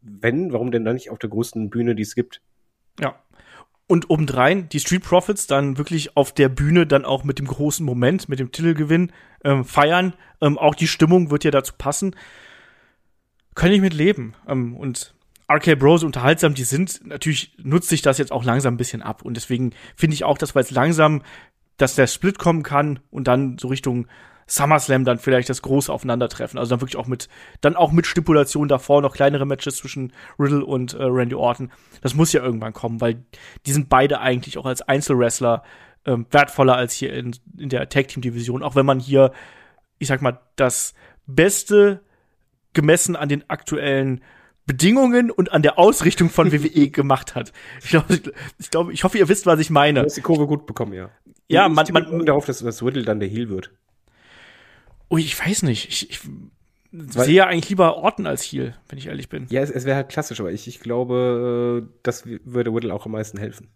wenn, 0.00 0.52
warum 0.52 0.70
denn 0.70 0.84
dann 0.84 0.94
nicht 0.94 1.10
auf 1.10 1.18
der 1.18 1.30
größten 1.30 1.70
Bühne, 1.70 1.94
die 1.94 2.02
es 2.02 2.14
gibt? 2.14 2.40
Ja. 3.00 3.20
Und 3.86 4.08
obendrein 4.08 4.68
die 4.68 4.80
Street 4.80 5.02
Profits 5.02 5.46
dann 5.46 5.76
wirklich 5.76 6.16
auf 6.16 6.32
der 6.32 6.48
Bühne 6.48 6.86
dann 6.86 7.04
auch 7.04 7.24
mit 7.24 7.38
dem 7.38 7.46
großen 7.46 7.84
Moment, 7.84 8.28
mit 8.28 8.38
dem 8.38 8.50
Titelgewinn 8.52 9.12
ähm, 9.44 9.64
feiern. 9.64 10.14
Ähm, 10.40 10.56
auch 10.56 10.74
die 10.74 10.86
Stimmung 10.86 11.30
wird 11.30 11.44
ja 11.44 11.50
dazu 11.50 11.74
passen. 11.76 12.16
Kann 13.54 13.72
ich 13.72 13.80
mit 13.80 13.92
leben. 13.92 14.34
Ähm, 14.48 14.74
und 14.74 15.13
RK 15.50 15.78
Bros 15.78 16.02
unterhaltsam, 16.02 16.54
die 16.54 16.64
sind, 16.64 17.06
natürlich 17.06 17.54
nutzt 17.62 17.88
sich 17.88 18.02
das 18.02 18.18
jetzt 18.18 18.32
auch 18.32 18.44
langsam 18.44 18.74
ein 18.74 18.78
bisschen 18.78 19.02
ab. 19.02 19.22
Und 19.22 19.34
deswegen 19.34 19.72
finde 19.96 20.14
ich 20.14 20.24
auch, 20.24 20.38
dass 20.38 20.54
wir 20.54 20.60
jetzt 20.60 20.70
langsam, 20.70 21.22
dass 21.76 21.94
der 21.94 22.06
Split 22.06 22.38
kommen 22.38 22.62
kann 22.62 23.00
und 23.10 23.28
dann 23.28 23.58
so 23.58 23.68
Richtung 23.68 24.06
SummerSlam 24.46 25.04
dann 25.04 25.18
vielleicht 25.18 25.48
das 25.48 25.62
große 25.62 25.92
Aufeinandertreffen. 25.92 26.58
Also 26.58 26.70
dann 26.70 26.80
wirklich 26.80 26.96
auch 26.96 27.06
mit, 27.06 27.28
dann 27.60 27.76
auch 27.76 27.92
mit 27.92 28.06
Stipulation 28.06 28.68
davor 28.68 29.00
noch 29.00 29.14
kleinere 29.14 29.46
Matches 29.46 29.76
zwischen 29.76 30.12
Riddle 30.38 30.64
und 30.64 30.94
äh, 30.94 31.02
Randy 31.02 31.34
Orton. 31.34 31.72
Das 32.02 32.14
muss 32.14 32.32
ja 32.32 32.42
irgendwann 32.42 32.72
kommen, 32.72 33.00
weil 33.00 33.24
die 33.66 33.72
sind 33.72 33.88
beide 33.88 34.20
eigentlich 34.20 34.58
auch 34.58 34.66
als 34.66 34.82
Einzelwrestler 34.82 35.62
ähm, 36.06 36.26
wertvoller 36.30 36.76
als 36.76 36.92
hier 36.94 37.12
in, 37.12 37.36
in 37.56 37.68
der 37.68 37.88
Tag 37.88 38.08
Team 38.08 38.22
Division. 38.22 38.62
Auch 38.62 38.76
wenn 38.76 38.86
man 38.86 39.00
hier, 39.00 39.32
ich 39.98 40.08
sag 40.08 40.20
mal, 40.20 40.40
das 40.56 40.94
Beste 41.26 42.00
gemessen 42.74 43.16
an 43.16 43.28
den 43.28 43.48
aktuellen 43.48 44.20
Bedingungen 44.66 45.30
und 45.30 45.52
an 45.52 45.62
der 45.62 45.78
Ausrichtung 45.78 46.30
von 46.30 46.52
WWE 46.52 46.88
gemacht 46.90 47.34
hat. 47.34 47.52
Ich 47.82 47.90
glaube, 47.90 48.20
ich, 48.58 48.70
glaube, 48.70 48.92
ich 48.92 49.04
hoffe, 49.04 49.18
ihr 49.18 49.28
wisst, 49.28 49.46
was 49.46 49.60
ich 49.60 49.68
Du 49.68 49.74
meine. 49.74 50.02
hast 50.02 50.16
die 50.16 50.20
Kurve 50.22 50.46
gut 50.46 50.66
bekommen, 50.66 50.92
ja. 50.92 51.10
Ja, 51.48 51.68
man, 51.68 51.86
man, 51.92 52.24
darauf, 52.24 52.46
dass, 52.46 52.60
dass 52.60 52.82
Riddle 52.82 53.02
dann 53.04 53.20
der 53.20 53.28
Heel 53.28 53.48
wird. 53.50 53.70
Ui, 55.10 55.20
ich 55.20 55.38
weiß 55.38 55.62
nicht. 55.64 55.88
Ich, 55.88 56.10
ich 56.10 56.20
sehe 57.10 57.34
ja 57.34 57.46
eigentlich 57.46 57.68
lieber 57.68 57.96
Orton 57.98 58.26
als 58.26 58.42
Heel, 58.42 58.74
wenn 58.88 58.98
ich 58.98 59.08
ehrlich 59.08 59.28
bin. 59.28 59.46
Ja, 59.50 59.60
es, 59.60 59.70
es 59.70 59.84
wäre 59.84 59.96
halt 59.96 60.08
klassisch, 60.08 60.40
aber 60.40 60.52
ich, 60.52 60.66
ich 60.66 60.80
glaube, 60.80 61.84
äh, 61.84 61.98
das 62.02 62.24
würde 62.26 62.70
Riddle 62.70 62.94
auch 62.94 63.04
am 63.04 63.12
meisten 63.12 63.38
helfen. 63.38 63.68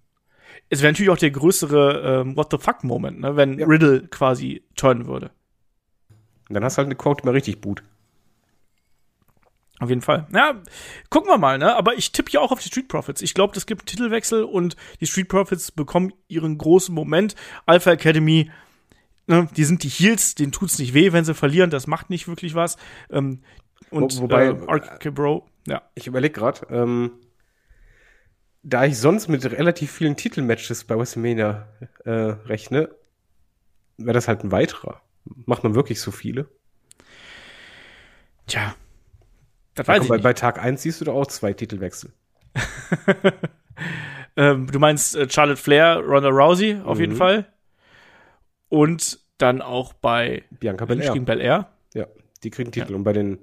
Es 0.70 0.80
wäre 0.82 0.92
natürlich 0.92 1.10
auch 1.10 1.18
der 1.18 1.30
größere 1.30 2.22
ähm, 2.22 2.36
What 2.36 2.48
the 2.50 2.58
fuck 2.58 2.82
Moment, 2.84 3.20
ne, 3.20 3.36
wenn 3.36 3.58
Ja. 3.58 3.66
Riddle 3.66 4.06
quasi 4.08 4.62
turnen 4.76 5.06
würde. 5.06 5.30
Und 6.48 6.54
dann 6.54 6.64
hast 6.64 6.76
du 6.76 6.78
halt 6.78 6.86
eine 6.86 6.96
Quote 6.96 7.26
mal 7.26 7.32
richtig 7.32 7.60
Boot. 7.60 7.82
Auf 9.80 9.88
jeden 9.90 10.02
Fall. 10.02 10.26
Ja, 10.32 10.60
gucken 11.08 11.30
wir 11.30 11.38
mal, 11.38 11.56
ne? 11.58 11.76
Aber 11.76 11.94
ich 11.94 12.10
tippe 12.10 12.32
ja 12.32 12.40
auch 12.40 12.50
auf 12.50 12.60
die 12.60 12.68
Street 12.68 12.88
Profits. 12.88 13.22
Ich 13.22 13.32
glaube, 13.34 13.56
es 13.56 13.64
gibt 13.66 13.82
einen 13.82 13.86
Titelwechsel 13.86 14.42
und 14.42 14.74
die 15.00 15.06
Street 15.06 15.28
Profits 15.28 15.70
bekommen 15.70 16.12
ihren 16.26 16.58
großen 16.58 16.92
Moment. 16.94 17.36
Alpha 17.64 17.92
Academy, 17.92 18.50
ne, 19.28 19.48
die 19.56 19.64
sind 19.64 19.84
die 19.84 19.88
Heels, 19.88 20.34
denen 20.34 20.50
tut's 20.50 20.78
nicht 20.80 20.94
weh, 20.94 21.12
wenn 21.12 21.24
sie 21.24 21.34
verlieren. 21.34 21.70
Das 21.70 21.86
macht 21.86 22.10
nicht 22.10 22.26
wirklich 22.26 22.56
was. 22.56 22.76
Ähm, 23.10 23.42
und 23.90 24.16
Wo- 24.18 24.22
wobei- 24.22 24.46
äh, 24.46 24.50
RK 24.68 25.10
Bro, 25.14 25.46
ja. 25.66 25.82
Ich 25.94 26.08
überlege 26.08 26.34
gerade, 26.34 26.66
ähm, 26.70 27.12
da 28.64 28.84
ich 28.84 28.98
sonst 28.98 29.28
mit 29.28 29.44
relativ 29.48 29.92
vielen 29.92 30.16
Titelmatches 30.16 30.84
bei 30.84 30.98
WrestleMania 30.98 31.68
äh, 32.04 32.10
rechne, 32.10 32.90
wäre 33.96 34.14
das 34.14 34.26
halt 34.26 34.42
ein 34.42 34.50
weiterer. 34.50 35.00
Macht 35.46 35.62
man 35.62 35.76
wirklich 35.76 36.00
so 36.00 36.10
viele? 36.10 36.48
Tja. 38.48 38.74
Das 39.78 39.86
Ja, 39.86 39.94
weiß 39.94 40.02
ich 40.02 40.08
bei, 40.08 40.18
bei 40.18 40.32
Tag 40.34 40.62
1 40.62 40.82
siehst 40.82 41.00
du 41.00 41.04
doch 41.06 41.14
auch 41.14 41.26
zwei 41.26 41.52
Titelwechsel. 41.52 42.12
Ähm, 44.36 44.68
du 44.70 44.78
meinst 44.78 45.16
äh, 45.16 45.28
Charlotte 45.28 45.60
Flair, 45.60 45.96
Ronda 45.98 46.28
Rousey 46.28 46.80
auf 46.84 47.00
jeden 47.00 47.14
Mhm. 47.14 47.16
Fall. 47.16 47.46
Und 48.68 49.18
dann 49.38 49.60
auch 49.62 49.92
bei 49.94 50.44
Bianca 50.50 50.84
Belair. 50.84 51.12
gegen 51.12 51.24
Belair. 51.24 51.68
Ja, 51.94 52.06
die 52.44 52.50
kriegen 52.50 52.70
Titel. 52.70 52.94
Und 52.94 53.02
bei 53.02 53.12
den 53.12 53.38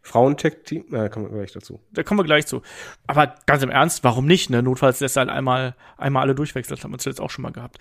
Frauen-Tech-Team, 0.00 0.86
na, 0.88 1.08
kommen 1.10 1.26
wir 1.30 1.36
gleich 1.36 1.52
dazu. 1.52 1.80
Da 1.92 2.02
kommen 2.02 2.20
wir 2.20 2.24
gleich 2.24 2.46
zu. 2.46 2.62
Aber 3.06 3.34
ganz 3.46 3.62
im 3.62 3.68
Ernst, 3.70 4.04
warum 4.04 4.26
nicht? 4.26 4.48
Ne? 4.48 4.62
Notfalls 4.62 5.00
lässt 5.00 5.16
er 5.18 5.20
halt 5.20 5.30
einmal, 5.30 5.74
einmal 5.98 6.22
alle 6.22 6.34
durchwechseln. 6.34 6.76
Das 6.76 6.84
haben 6.84 6.92
wir 6.92 6.98
zuletzt 6.98 7.20
auch 7.20 7.30
schon 7.30 7.42
mal 7.42 7.52
gehabt. 7.52 7.76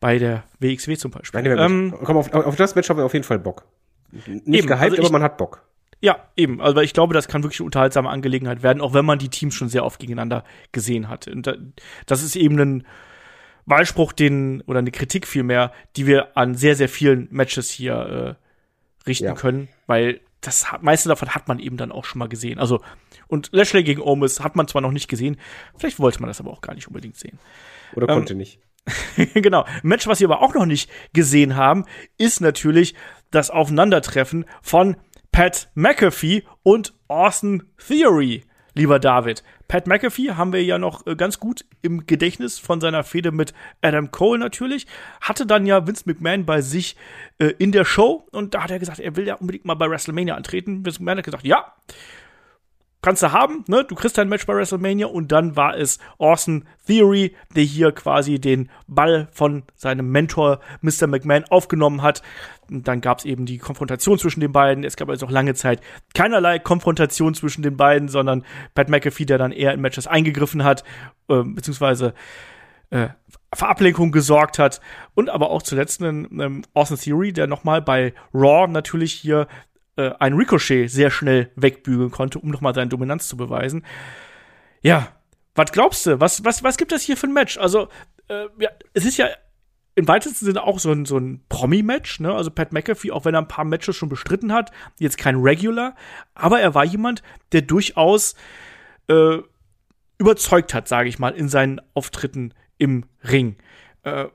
Bei 0.00 0.18
der 0.18 0.42
WXW 0.58 0.96
zum 0.96 1.12
Beispiel. 1.12 1.40
Nein, 1.40 1.56
ähm, 1.58 1.94
komm, 2.02 2.16
auf, 2.16 2.32
auf 2.34 2.56
das 2.56 2.74
Match 2.74 2.90
haben 2.90 2.96
wir 2.98 3.04
auf 3.04 3.14
jeden 3.14 3.24
Fall 3.24 3.38
Bock. 3.38 3.64
Nicht 4.10 4.28
Eben, 4.28 4.66
gehypt, 4.66 4.72
also 4.82 4.94
ich- 4.94 5.00
aber 5.00 5.12
man 5.12 5.22
hat 5.22 5.38
Bock. 5.38 5.62
Ja, 6.00 6.28
eben. 6.36 6.60
Also 6.60 6.80
ich 6.80 6.92
glaube, 6.92 7.14
das 7.14 7.28
kann 7.28 7.42
wirklich 7.42 7.60
eine 7.60 7.66
unterhaltsame 7.66 8.10
Angelegenheit 8.10 8.62
werden, 8.62 8.80
auch 8.80 8.94
wenn 8.94 9.04
man 9.04 9.18
die 9.18 9.28
Teams 9.30 9.54
schon 9.54 9.68
sehr 9.68 9.84
oft 9.84 9.98
gegeneinander 9.98 10.44
gesehen 10.72 11.08
hat. 11.08 11.26
Und 11.28 11.46
da, 11.46 11.54
das 12.06 12.22
ist 12.22 12.36
eben 12.36 12.58
ein 12.58 12.86
Wahlspruch, 13.64 14.12
den, 14.12 14.60
oder 14.62 14.78
eine 14.78 14.90
Kritik 14.92 15.26
vielmehr, 15.26 15.72
die 15.96 16.06
wir 16.06 16.36
an 16.36 16.54
sehr, 16.54 16.76
sehr 16.76 16.88
vielen 16.88 17.28
Matches 17.30 17.70
hier 17.70 18.36
äh, 18.36 19.08
richten 19.08 19.24
Ja. 19.26 19.34
können, 19.34 19.68
weil 19.86 20.20
das 20.40 20.66
meiste 20.80 21.08
davon 21.08 21.30
hat 21.30 21.48
man 21.48 21.58
eben 21.58 21.76
dann 21.76 21.90
auch 21.90 22.04
schon 22.04 22.20
mal 22.20 22.28
gesehen. 22.28 22.58
Also, 22.60 22.80
und 23.26 23.48
Lashley 23.52 23.82
gegen 23.82 24.00
Omis 24.00 24.40
hat 24.40 24.54
man 24.54 24.68
zwar 24.68 24.82
noch 24.82 24.92
nicht 24.92 25.08
gesehen, 25.08 25.38
vielleicht 25.76 25.98
wollte 25.98 26.20
man 26.20 26.28
das 26.28 26.38
aber 26.38 26.50
auch 26.50 26.60
gar 26.60 26.74
nicht 26.74 26.86
unbedingt 26.86 27.16
sehen. 27.16 27.38
Oder 27.94 28.08
Ähm, 28.08 28.14
konnte 28.14 28.34
nicht. 28.36 28.60
genau. 29.34 29.64
Ein 29.64 29.80
Match, 29.82 30.06
was 30.06 30.20
wir 30.20 30.28
aber 30.28 30.42
auch 30.42 30.54
noch 30.54 30.66
nicht 30.66 30.88
gesehen 31.12 31.56
haben, 31.56 31.84
ist 32.18 32.40
natürlich 32.40 32.94
das 33.32 33.50
Aufeinandertreffen 33.50 34.44
von 34.62 34.96
Pat 35.36 35.68
McAfee 35.74 36.44
und 36.62 36.94
Austin 37.08 37.64
Theory. 37.76 38.44
Lieber 38.72 38.98
David, 38.98 39.44
Pat 39.68 39.86
McAfee 39.86 40.30
haben 40.30 40.54
wir 40.54 40.64
ja 40.64 40.78
noch 40.78 41.06
äh, 41.06 41.14
ganz 41.14 41.38
gut 41.38 41.66
im 41.82 42.06
Gedächtnis 42.06 42.58
von 42.58 42.80
seiner 42.80 43.04
Fehde 43.04 43.32
mit 43.32 43.52
Adam 43.82 44.10
Cole 44.10 44.38
natürlich. 44.38 44.86
Hatte 45.20 45.44
dann 45.44 45.66
ja 45.66 45.86
Vince 45.86 46.04
McMahon 46.06 46.46
bei 46.46 46.62
sich 46.62 46.96
äh, 47.38 47.52
in 47.58 47.70
der 47.70 47.84
Show 47.84 48.26
und 48.32 48.54
da 48.54 48.62
hat 48.62 48.70
er 48.70 48.78
gesagt, 48.78 48.98
er 48.98 49.14
will 49.16 49.26
ja 49.26 49.34
unbedingt 49.34 49.66
mal 49.66 49.74
bei 49.74 49.90
WrestleMania 49.90 50.36
antreten. 50.36 50.86
Vince 50.86 51.00
McMahon 51.00 51.18
hat 51.18 51.26
gesagt, 51.26 51.46
ja, 51.46 51.70
kannst 53.06 53.22
du 53.22 53.30
haben, 53.30 53.62
ne? 53.68 53.84
Du 53.84 53.94
kriegst 53.94 54.18
dein 54.18 54.28
Match 54.28 54.46
bei 54.46 54.54
WrestleMania 54.56 55.06
und 55.06 55.30
dann 55.30 55.54
war 55.54 55.76
es 55.76 56.00
Austin 56.18 56.64
Theory, 56.88 57.36
der 57.54 57.62
hier 57.62 57.92
quasi 57.92 58.40
den 58.40 58.68
Ball 58.88 59.28
von 59.30 59.62
seinem 59.76 60.10
Mentor 60.10 60.58
Mr. 60.80 61.06
McMahon 61.06 61.44
aufgenommen 61.44 62.02
hat. 62.02 62.22
Und 62.68 62.88
dann 62.88 63.00
gab 63.00 63.20
es 63.20 63.24
eben 63.24 63.46
die 63.46 63.58
Konfrontation 63.58 64.18
zwischen 64.18 64.40
den 64.40 64.50
beiden. 64.50 64.82
Es 64.82 64.96
gab 64.96 65.08
also 65.08 65.26
auch 65.26 65.30
lange 65.30 65.54
Zeit 65.54 65.82
keinerlei 66.14 66.58
Konfrontation 66.58 67.32
zwischen 67.34 67.62
den 67.62 67.76
beiden, 67.76 68.08
sondern 68.08 68.44
Pat 68.74 68.88
McAfee, 68.88 69.24
der 69.24 69.38
dann 69.38 69.52
eher 69.52 69.72
in 69.72 69.80
Matches 69.80 70.08
eingegriffen 70.08 70.64
hat, 70.64 70.82
äh, 71.28 71.44
beziehungsweise 71.44 72.12
äh, 72.90 73.10
für 73.54 73.68
Ablenkung 73.68 74.10
gesorgt 74.10 74.58
hat 74.58 74.80
und 75.14 75.30
aber 75.30 75.50
auch 75.50 75.62
zuletzt 75.62 76.02
einen 76.02 76.40
ähm, 76.40 76.62
Austin 76.74 76.98
Theory, 76.98 77.32
der 77.32 77.46
nochmal 77.46 77.82
bei 77.82 78.14
Raw 78.34 78.66
natürlich 78.66 79.12
hier 79.12 79.46
äh, 79.96 80.12
ein 80.18 80.34
Ricochet 80.34 80.88
sehr 80.88 81.10
schnell 81.10 81.50
wegbügeln 81.56 82.10
konnte, 82.10 82.38
um 82.38 82.50
nochmal 82.50 82.74
seine 82.74 82.88
Dominanz 82.88 83.28
zu 83.28 83.36
beweisen. 83.36 83.84
Ja, 84.82 85.08
was 85.54 85.72
glaubst 85.72 86.06
du? 86.06 86.20
Was, 86.20 86.44
was, 86.44 86.62
was 86.62 86.76
gibt 86.76 86.92
es 86.92 87.02
hier 87.02 87.16
für 87.16 87.26
ein 87.26 87.32
Match? 87.32 87.58
Also, 87.58 87.88
äh, 88.28 88.46
ja, 88.58 88.70
es 88.92 89.04
ist 89.04 89.16
ja 89.16 89.28
im 89.94 90.06
weitesten 90.06 90.44
Sinne 90.44 90.62
auch 90.62 90.78
so 90.78 90.92
ein, 90.92 91.06
so 91.06 91.16
ein 91.16 91.42
Promi-Match, 91.48 92.20
ne? 92.20 92.32
Also 92.34 92.50
Pat 92.50 92.72
McAfee, 92.72 93.10
auch 93.10 93.24
wenn 93.24 93.34
er 93.34 93.40
ein 93.40 93.48
paar 93.48 93.64
Matches 93.64 93.96
schon 93.96 94.10
bestritten 94.10 94.52
hat, 94.52 94.70
jetzt 94.98 95.16
kein 95.16 95.36
Regular, 95.36 95.94
aber 96.34 96.60
er 96.60 96.74
war 96.74 96.84
jemand, 96.84 97.22
der 97.52 97.62
durchaus 97.62 98.34
äh, 99.08 99.38
überzeugt 100.18 100.74
hat, 100.74 100.86
sage 100.86 101.08
ich 101.08 101.18
mal, 101.18 101.30
in 101.30 101.48
seinen 101.48 101.80
Auftritten 101.94 102.52
im 102.76 103.06
Ring. 103.24 103.56
Äh, 104.02 104.26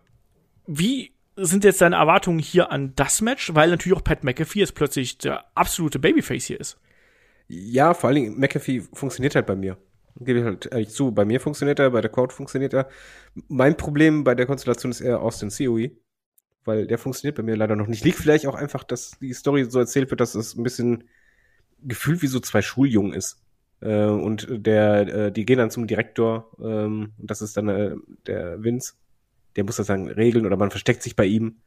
wie 0.66 1.11
sind 1.36 1.64
jetzt 1.64 1.82
deine 1.82 1.96
Erwartungen 1.96 2.40
hier 2.40 2.72
an 2.72 2.94
das 2.96 3.22
Match, 3.22 3.54
weil 3.56 3.70
natürlich 3.70 3.98
auch 3.98 4.04
Pat 4.04 4.24
McAfee 4.24 4.60
jetzt 4.60 4.76
plötzlich 4.76 5.18
der 5.18 5.46
absolute 5.56 6.00
Babyface 6.00 6.46
hier 6.46 6.60
ist. 6.60 6.80
Ja, 7.48 7.94
vor 7.94 8.10
allen 8.10 8.16
Dingen, 8.16 8.40
McAfee 8.40 8.82
funktioniert 8.94 9.36
halt 9.36 9.46
bei 9.46 9.56
mir. 9.56 9.78
Gebe 10.20 10.40
ich 10.40 10.46
halt 10.46 10.66
ehrlich 10.68 10.90
zu, 10.90 11.12
bei 11.12 11.26
mir 11.26 11.40
funktioniert 11.40 11.80
er, 11.80 11.90
bei 11.92 12.02
der 12.02 12.12
Crowd 12.12 12.34
funktioniert 12.34 12.74
er. 12.74 12.90
Mein 13.48 13.78
Problem 13.78 14.24
bei 14.24 14.36
der 14.36 14.46
Konstellation 14.46 14.92
ist 14.92 15.02
eher 15.02 15.22
Austin 15.22 15.50
COE, 15.50 15.92
weil 16.66 16.86
der 16.86 16.98
funktioniert 16.98 17.38
bei 17.38 17.44
mir 17.44 17.56
leider 17.56 17.76
noch 17.76 17.88
nicht. 17.88 18.04
Liegt 18.04 18.18
vielleicht 18.18 18.46
auch 18.46 18.56
einfach, 18.56 18.84
dass 18.84 19.12
die 19.20 19.34
Story 19.34 19.66
so 19.70 19.80
erzählt 19.80 20.10
wird, 20.12 20.22
dass 20.22 20.36
es 20.36 20.56
ein 20.56 20.64
bisschen 20.64 21.06
gefühlt 21.82 22.22
wie 22.22 22.28
so 22.28 22.40
zwei 22.40 22.62
Schuljungen 22.62 23.14
ist. 23.14 23.42
Äh, 23.80 24.06
und 24.06 24.48
der, 24.50 25.08
äh, 25.08 25.32
die 25.32 25.46
gehen 25.46 25.58
dann 25.58 25.72
zum 25.72 25.88
Direktor, 25.88 26.52
ähm, 26.62 27.14
und 27.18 27.32
das 27.32 27.42
ist 27.42 27.58
dann 27.58 27.70
äh, 27.70 27.96
der 28.28 28.64
Vince 28.64 28.94
der 29.56 29.64
muss 29.64 29.78
das 29.78 29.88
dann 29.88 30.08
regeln 30.08 30.46
oder 30.46 30.58
man 30.58 30.72
versteckt 30.72 31.04
sich 31.04 31.16
bei 31.16 31.26
ihm. 31.26 31.58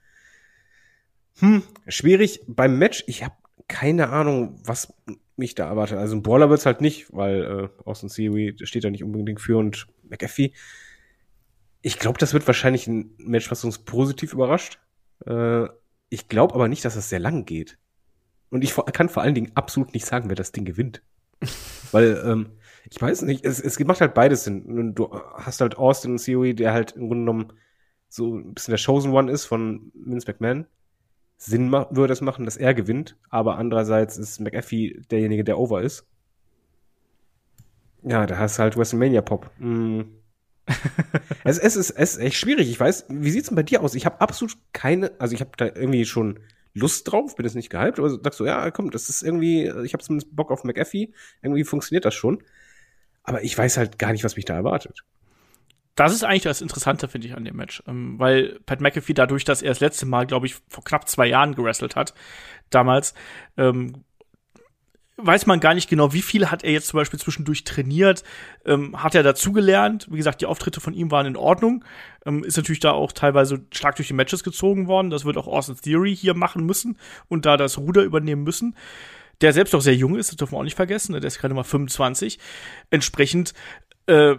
Hm, 1.38 1.62
schwierig. 1.88 2.40
Beim 2.47 2.79
Match, 2.79 3.05
ich 3.07 3.25
habe 3.25 3.35
keine 3.68 4.11
Ahnung, 4.11 4.61
was 4.64 4.92
mich 5.37 5.55
da 5.55 5.66
erwartet. 5.66 5.99
Also 5.99 6.16
ein 6.16 6.23
Brawler 6.23 6.51
wird's 6.51 6.66
halt 6.66 6.81
nicht, 6.81 7.12
weil 7.12 7.42
äh, 7.42 7.83
Austin 7.85 8.09
Theory 8.09 8.57
steht 8.62 8.85
da 8.85 8.90
nicht 8.90 9.05
unbedingt 9.05 9.40
für 9.40 9.59
und 9.59 9.87
McAfee. 10.09 10.53
Ich 11.83 11.99
glaube, 11.99 12.18
das 12.18 12.33
wird 12.33 12.47
wahrscheinlich 12.47 12.87
ein 12.87 13.14
Match, 13.18 13.51
was 13.51 13.64
uns 13.64 13.79
positiv 13.79 14.33
überrascht. 14.33 14.79
Äh, 15.27 15.66
ich 16.09 16.29
glaube 16.29 16.55
aber 16.55 16.68
nicht, 16.68 16.85
dass 16.85 16.94
das 16.94 17.09
sehr 17.09 17.18
lang 17.18 17.44
geht. 17.44 17.79
Und 18.51 18.62
ich 18.62 18.75
kann 18.92 19.09
vor 19.09 19.23
allen 19.23 19.35
Dingen 19.35 19.53
absolut 19.55 19.94
nicht 19.94 20.07
sagen, 20.07 20.29
wer 20.29 20.37
das 20.37 20.53
Ding 20.53 20.64
gewinnt. 20.64 21.03
weil 21.92 22.23
ähm, 22.25 22.53
ich 22.90 23.01
weiß 23.01 23.23
nicht, 23.23 23.44
es, 23.44 23.61
es 23.61 23.79
macht 23.81 24.01
halt 24.01 24.14
beides 24.14 24.44
Sinn. 24.44 24.94
Du 24.94 25.12
hast 25.35 25.61
halt 25.61 25.77
Austin 25.77 26.12
und 26.12 26.25
Theory, 26.25 26.55
der 26.55 26.73
halt 26.73 26.92
im 26.92 27.09
Grunde 27.09 27.23
genommen 27.23 27.53
so 28.14 28.37
ein 28.37 28.55
bisschen 28.55 28.72
der 28.72 28.85
Chosen 28.85 29.12
One 29.12 29.31
ist 29.31 29.44
von 29.44 29.90
Vince 29.94 30.27
McMahon. 30.29 30.66
Sinn 31.37 31.72
würde 31.72 32.12
es 32.12 32.20
machen, 32.20 32.44
dass 32.44 32.57
er 32.57 32.72
gewinnt, 32.72 33.16
aber 33.29 33.59
andererseits 33.59 34.16
ist 34.16 34.40
McAfee 34.40 35.00
derjenige, 35.11 35.42
der 35.42 35.59
over 35.59 35.83
ist. 35.83 36.07
Ja, 38.05 38.24
da 38.27 38.38
hast 38.38 38.59
du 38.59 38.62
halt 38.62 38.77
WrestleMania 38.77 39.20
Pop. 39.20 39.50
Mm. 39.59 40.03
es, 41.44 41.59
es, 41.59 41.74
ist, 41.74 41.90
es 41.90 42.14
ist 42.14 42.18
echt 42.18 42.37
schwierig. 42.37 42.70
Ich 42.70 42.79
weiß, 42.79 43.07
wie 43.09 43.31
sieht's 43.31 43.48
denn 43.48 43.57
bei 43.57 43.64
dir 43.64 43.83
aus? 43.83 43.96
Ich 43.96 44.07
habe 44.07 44.20
absolut 44.20 44.57
keine, 44.72 45.11
also 45.18 45.35
ich 45.35 45.40
habe 45.40 45.50
da 45.57 45.66
irgendwie 45.66 46.05
schon 46.05 46.38
Lust 46.72 47.11
drauf, 47.11 47.35
bin 47.35 47.44
jetzt 47.44 47.57
nicht 47.57 47.70
gehypt, 47.70 47.98
aber 47.98 48.11
sagst 48.11 48.38
du, 48.38 48.46
ja, 48.46 48.70
komm, 48.70 48.92
das 48.92 49.09
ist 49.09 49.22
irgendwie, 49.22 49.64
ich 49.85 49.92
habe 49.92 50.05
zumindest 50.05 50.35
Bock 50.35 50.53
auf 50.53 50.62
McAfee, 50.62 51.12
irgendwie 51.42 51.64
funktioniert 51.64 52.05
das 52.05 52.14
schon. 52.14 52.44
Aber 53.24 53.42
ich 53.42 53.59
weiß 53.59 53.77
halt 53.77 53.98
gar 53.98 54.12
nicht, 54.12 54.22
was 54.22 54.37
mich 54.37 54.44
da 54.44 54.55
erwartet 54.55 55.05
das 55.94 56.12
ist 56.12 56.24
eigentlich 56.24 56.42
das 56.42 56.61
Interessante, 56.61 57.09
finde 57.09 57.28
ich, 57.28 57.37
an 57.37 57.44
dem 57.44 57.57
Match. 57.57 57.83
Ähm, 57.87 58.18
weil 58.18 58.59
Pat 58.66 58.80
McAfee 58.80 59.14
dadurch, 59.14 59.44
dass 59.44 59.62
er 59.62 59.70
das 59.70 59.80
letzte 59.80 60.07
Mal, 60.07 60.26
glaube 60.26 60.46
ich, 60.46 60.57
vor 60.68 60.85
knapp 60.85 61.09
zwei 61.09 61.26
Jahren 61.26 61.54
gewrestelt 61.54 61.96
hat, 61.96 62.14
damals, 62.70 63.14
ähm, 63.57 64.04
weiß 65.16 65.46
man 65.46 65.61
gar 65.61 65.74
nicht 65.74 65.88
genau, 65.88 66.12
wie 66.12 66.22
viel 66.22 66.50
hat 66.50 66.64
er 66.64 66.72
jetzt 66.72 66.88
zum 66.88 66.98
Beispiel 66.98 67.20
zwischendurch 67.20 67.62
trainiert, 67.62 68.24
ähm, 68.64 69.00
hat 69.00 69.14
er 69.14 69.22
dazugelernt. 69.22 70.09
Wie 70.11 70.16
gesagt, 70.16 70.40
die 70.40 70.46
Auftritte 70.46 70.80
von 70.80 70.92
ihm 70.92 71.11
waren 71.11 71.26
in 71.26 71.37
Ordnung. 71.37 71.85
Ähm, 72.26 72.42
ist 72.42 72.57
natürlich 72.57 72.80
da 72.80 72.90
auch 72.92 73.12
teilweise 73.12 73.64
stark 73.72 73.96
durch 73.96 74.09
die 74.09 74.14
Matches 74.14 74.42
gezogen 74.42 74.88
worden. 74.88 75.11
Das 75.11 75.24
wird 75.24 75.37
auch 75.37 75.46
Austin 75.46 75.76
Theory 75.76 76.16
hier 76.16 76.35
machen 76.35 76.66
müssen 76.66 76.98
und 77.28 77.46
da 77.46 77.57
das 77.57 77.78
Ruder 77.78 78.02
übernehmen 78.02 78.42
müssen. 78.42 78.76
Der 79.40 79.52
selbst 79.52 79.74
auch 79.74 79.80
sehr 79.80 79.94
jung 79.94 80.16
ist, 80.16 80.30
das 80.30 80.37
dürfen 80.37 80.52
wir 80.54 80.59
auch 80.59 80.64
nicht 80.64 80.76
vergessen. 80.76 81.12
Ne? 81.12 81.20
Der 81.20 81.28
ist 81.28 81.38
gerade 81.38 81.54
mal 81.54 81.64
25. 81.64 82.38
Entsprechend 82.90 83.54
äh, 84.07 84.37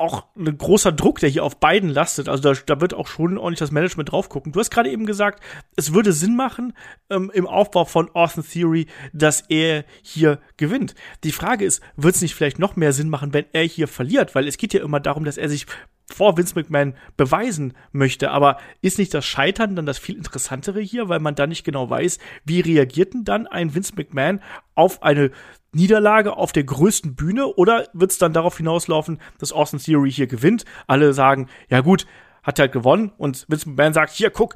auch 0.00 0.24
ein 0.36 0.56
großer 0.56 0.92
Druck, 0.92 1.20
der 1.20 1.28
hier 1.28 1.44
auf 1.44 1.58
beiden 1.58 1.90
lastet. 1.90 2.28
Also 2.28 2.54
da, 2.54 2.60
da 2.66 2.80
wird 2.80 2.94
auch 2.94 3.06
schon 3.06 3.38
ordentlich 3.38 3.58
das 3.58 3.70
Management 3.70 4.12
drauf 4.12 4.28
gucken. 4.28 4.52
Du 4.52 4.60
hast 4.60 4.70
gerade 4.70 4.90
eben 4.90 5.06
gesagt, 5.06 5.42
es 5.76 5.92
würde 5.92 6.12
Sinn 6.12 6.36
machen 6.36 6.74
ähm, 7.10 7.30
im 7.34 7.46
Aufbau 7.46 7.84
von 7.84 8.10
Austin 8.14 8.44
Theory, 8.44 8.86
dass 9.12 9.42
er 9.48 9.84
hier 10.02 10.40
gewinnt. 10.56 10.94
Die 11.24 11.32
Frage 11.32 11.64
ist, 11.64 11.82
wird 11.96 12.14
es 12.14 12.22
nicht 12.22 12.34
vielleicht 12.34 12.58
noch 12.58 12.76
mehr 12.76 12.92
Sinn 12.92 13.08
machen, 13.08 13.34
wenn 13.34 13.46
er 13.52 13.64
hier 13.64 13.88
verliert? 13.88 14.34
Weil 14.34 14.48
es 14.48 14.58
geht 14.58 14.74
ja 14.74 14.82
immer 14.82 15.00
darum, 15.00 15.24
dass 15.24 15.38
er 15.38 15.48
sich 15.48 15.66
vor 16.10 16.36
Vince 16.36 16.54
McMahon 16.54 16.94
beweisen 17.16 17.74
möchte. 17.92 18.30
Aber 18.30 18.58
ist 18.80 18.98
nicht 18.98 19.12
das 19.14 19.26
Scheitern 19.26 19.76
dann 19.76 19.86
das 19.86 19.98
viel 19.98 20.16
interessantere 20.16 20.80
hier, 20.80 21.08
weil 21.08 21.20
man 21.20 21.34
dann 21.34 21.50
nicht 21.50 21.64
genau 21.64 21.90
weiß, 21.90 22.18
wie 22.44 22.60
reagiert 22.60 23.14
denn 23.14 23.24
dann 23.24 23.46
ein 23.46 23.74
Vince 23.74 23.94
McMahon 23.96 24.40
auf 24.74 25.02
eine 25.02 25.30
Niederlage 25.72 26.36
auf 26.36 26.52
der 26.52 26.64
größten 26.64 27.14
Bühne 27.14 27.46
oder 27.46 27.86
wird 27.92 28.10
es 28.10 28.18
dann 28.18 28.32
darauf 28.32 28.56
hinauslaufen, 28.56 29.20
dass 29.38 29.52
Austin 29.52 29.78
Theory 29.78 30.10
hier 30.10 30.26
gewinnt? 30.26 30.64
Alle 30.86 31.12
sagen, 31.12 31.48
ja 31.68 31.80
gut, 31.80 32.06
hat 32.42 32.58
halt 32.58 32.72
gewonnen 32.72 33.12
und 33.18 33.44
Vince 33.48 33.68
McMahon 33.68 33.92
sagt, 33.92 34.12
hier 34.12 34.30
guck, 34.30 34.54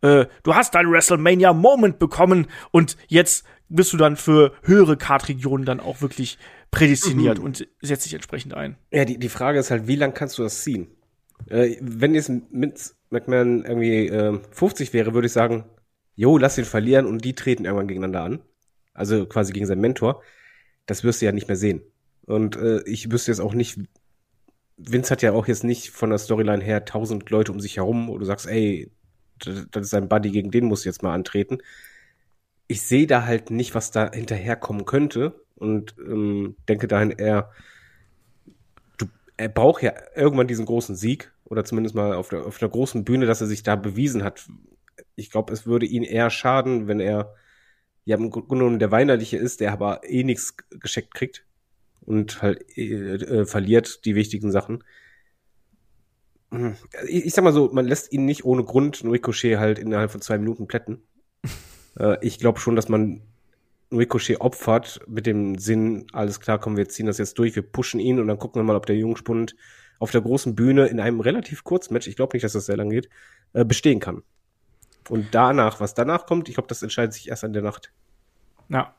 äh, 0.00 0.26
du 0.42 0.54
hast 0.54 0.74
dein 0.74 0.90
WrestleMania 0.90 1.52
Moment 1.52 1.98
bekommen 1.98 2.48
und 2.72 2.96
jetzt 3.06 3.46
bist 3.68 3.92
du 3.92 3.96
dann 3.96 4.16
für 4.16 4.52
höhere 4.62 4.96
Kartregionen 4.96 5.64
dann 5.64 5.80
auch 5.80 6.02
wirklich 6.02 6.38
prädestiniert 6.70 7.38
mhm. 7.38 7.44
und 7.44 7.68
setzt 7.80 8.02
sich 8.02 8.14
entsprechend 8.14 8.54
ein. 8.54 8.76
Ja, 8.90 9.04
die, 9.04 9.18
die 9.18 9.28
Frage 9.28 9.58
ist 9.58 9.70
halt, 9.70 9.86
wie 9.86 9.96
lang 9.96 10.12
kannst 10.12 10.38
du 10.38 10.42
das 10.42 10.62
ziehen? 10.62 10.88
Äh, 11.48 11.76
wenn 11.80 12.14
jetzt 12.14 12.30
mit 12.50 12.94
McMahon 13.10 13.64
irgendwie 13.64 14.08
äh, 14.08 14.38
50 14.50 14.92
wäre, 14.92 15.14
würde 15.14 15.26
ich 15.26 15.32
sagen, 15.32 15.64
jo, 16.16 16.36
lass 16.36 16.58
ihn 16.58 16.64
verlieren 16.64 17.06
und 17.06 17.24
die 17.24 17.34
treten 17.34 17.64
irgendwann 17.64 17.88
gegeneinander 17.88 18.22
an 18.22 18.40
also 18.94 19.26
quasi 19.26 19.52
gegen 19.52 19.66
seinen 19.66 19.80
Mentor, 19.80 20.22
das 20.86 21.04
wirst 21.04 21.20
du 21.20 21.26
ja 21.26 21.32
nicht 21.32 21.48
mehr 21.48 21.56
sehen. 21.56 21.82
Und 22.26 22.56
äh, 22.56 22.82
ich 22.84 23.10
wüsste 23.10 23.30
jetzt 23.30 23.40
auch 23.40 23.54
nicht, 23.54 23.78
Vince 24.76 25.10
hat 25.10 25.22
ja 25.22 25.32
auch 25.32 25.48
jetzt 25.48 25.64
nicht 25.64 25.90
von 25.90 26.10
der 26.10 26.18
Storyline 26.18 26.62
her 26.62 26.84
tausend 26.84 27.28
Leute 27.30 27.52
um 27.52 27.60
sich 27.60 27.76
herum, 27.76 28.08
wo 28.08 28.18
du 28.18 28.24
sagst, 28.24 28.46
ey, 28.46 28.90
das 29.38 29.84
ist 29.84 29.90
sein 29.90 30.08
Buddy, 30.08 30.30
gegen 30.30 30.50
den 30.50 30.66
muss 30.66 30.84
jetzt 30.84 31.02
mal 31.02 31.14
antreten. 31.14 31.58
Ich 32.68 32.82
sehe 32.82 33.06
da 33.06 33.24
halt 33.24 33.50
nicht, 33.50 33.74
was 33.74 33.90
da 33.90 34.10
hinterherkommen 34.12 34.84
könnte 34.84 35.44
und 35.56 35.94
ähm, 35.98 36.56
denke 36.68 36.88
dahin 36.88 37.10
eher, 37.10 37.50
du, 38.98 39.06
er 39.36 39.48
braucht 39.48 39.82
ja 39.82 39.92
irgendwann 40.14 40.46
diesen 40.46 40.64
großen 40.64 40.94
Sieg 40.96 41.32
oder 41.44 41.64
zumindest 41.64 41.94
mal 41.94 42.14
auf 42.14 42.28
der, 42.28 42.46
auf 42.46 42.58
der 42.58 42.68
großen 42.68 43.04
Bühne, 43.04 43.26
dass 43.26 43.40
er 43.40 43.46
sich 43.46 43.62
da 43.62 43.76
bewiesen 43.76 44.22
hat. 44.22 44.48
Ich 45.16 45.30
glaube, 45.30 45.52
es 45.52 45.66
würde 45.66 45.86
ihn 45.86 46.04
eher 46.04 46.30
schaden, 46.30 46.86
wenn 46.86 47.00
er 47.00 47.34
ja 48.04 48.16
im 48.16 48.30
Grunde 48.30 48.48
genommen 48.48 48.78
der 48.78 48.90
Weinerliche 48.90 49.36
ist, 49.36 49.60
der 49.60 49.72
aber 49.72 50.00
eh 50.04 50.24
nichts 50.24 50.56
gescheckt 50.70 51.14
kriegt 51.14 51.44
und 52.00 52.42
halt 52.42 52.76
äh, 52.76 53.14
äh, 53.14 53.46
verliert 53.46 54.04
die 54.04 54.14
wichtigen 54.14 54.50
Sachen. 54.50 54.84
Hm. 56.50 56.76
Ich, 57.06 57.26
ich, 57.26 57.34
sag 57.34 57.44
mal 57.44 57.52
so, 57.52 57.70
man 57.72 57.86
lässt 57.86 58.12
ihn 58.12 58.24
nicht 58.24 58.44
ohne 58.44 58.64
Grund 58.64 59.02
Ricochet 59.04 59.58
halt 59.58 59.78
innerhalb 59.78 60.10
von 60.10 60.20
zwei 60.20 60.38
Minuten 60.38 60.66
plätten. 60.66 61.02
äh, 61.98 62.16
ich 62.26 62.38
glaube 62.38 62.60
schon, 62.60 62.76
dass 62.76 62.88
man 62.88 63.22
Ricochet 63.90 64.40
opfert 64.40 65.00
mit 65.06 65.26
dem 65.26 65.58
Sinn, 65.58 66.06
alles 66.12 66.40
klar, 66.40 66.58
komm, 66.58 66.76
wir 66.76 66.88
ziehen 66.88 67.06
das 67.06 67.18
jetzt 67.18 67.38
durch, 67.38 67.54
wir 67.54 67.62
pushen 67.62 68.00
ihn 68.00 68.18
und 68.18 68.26
dann 68.26 68.38
gucken 68.38 68.60
wir 68.60 68.64
mal, 68.64 68.76
ob 68.76 68.86
der 68.86 68.96
Jungspund 68.96 69.54
auf 69.98 70.10
der 70.10 70.22
großen 70.22 70.54
Bühne 70.54 70.86
in 70.86 70.98
einem 70.98 71.20
relativ 71.20 71.62
kurzen 71.62 71.92
Match, 71.92 72.08
ich 72.08 72.16
glaube 72.16 72.34
nicht, 72.34 72.42
dass 72.42 72.54
das 72.54 72.66
sehr 72.66 72.76
lang 72.76 72.90
geht, 72.90 73.08
äh, 73.52 73.64
bestehen 73.64 74.00
kann. 74.00 74.22
Und 75.08 75.28
danach, 75.32 75.80
was 75.80 75.94
danach 75.94 76.26
kommt, 76.26 76.48
ich 76.48 76.54
glaube, 76.54 76.68
das 76.68 76.82
entscheidet 76.82 77.14
sich 77.14 77.28
erst 77.28 77.44
an 77.44 77.52
der 77.52 77.62
Nacht. 77.62 77.92
Ja. 78.68 78.94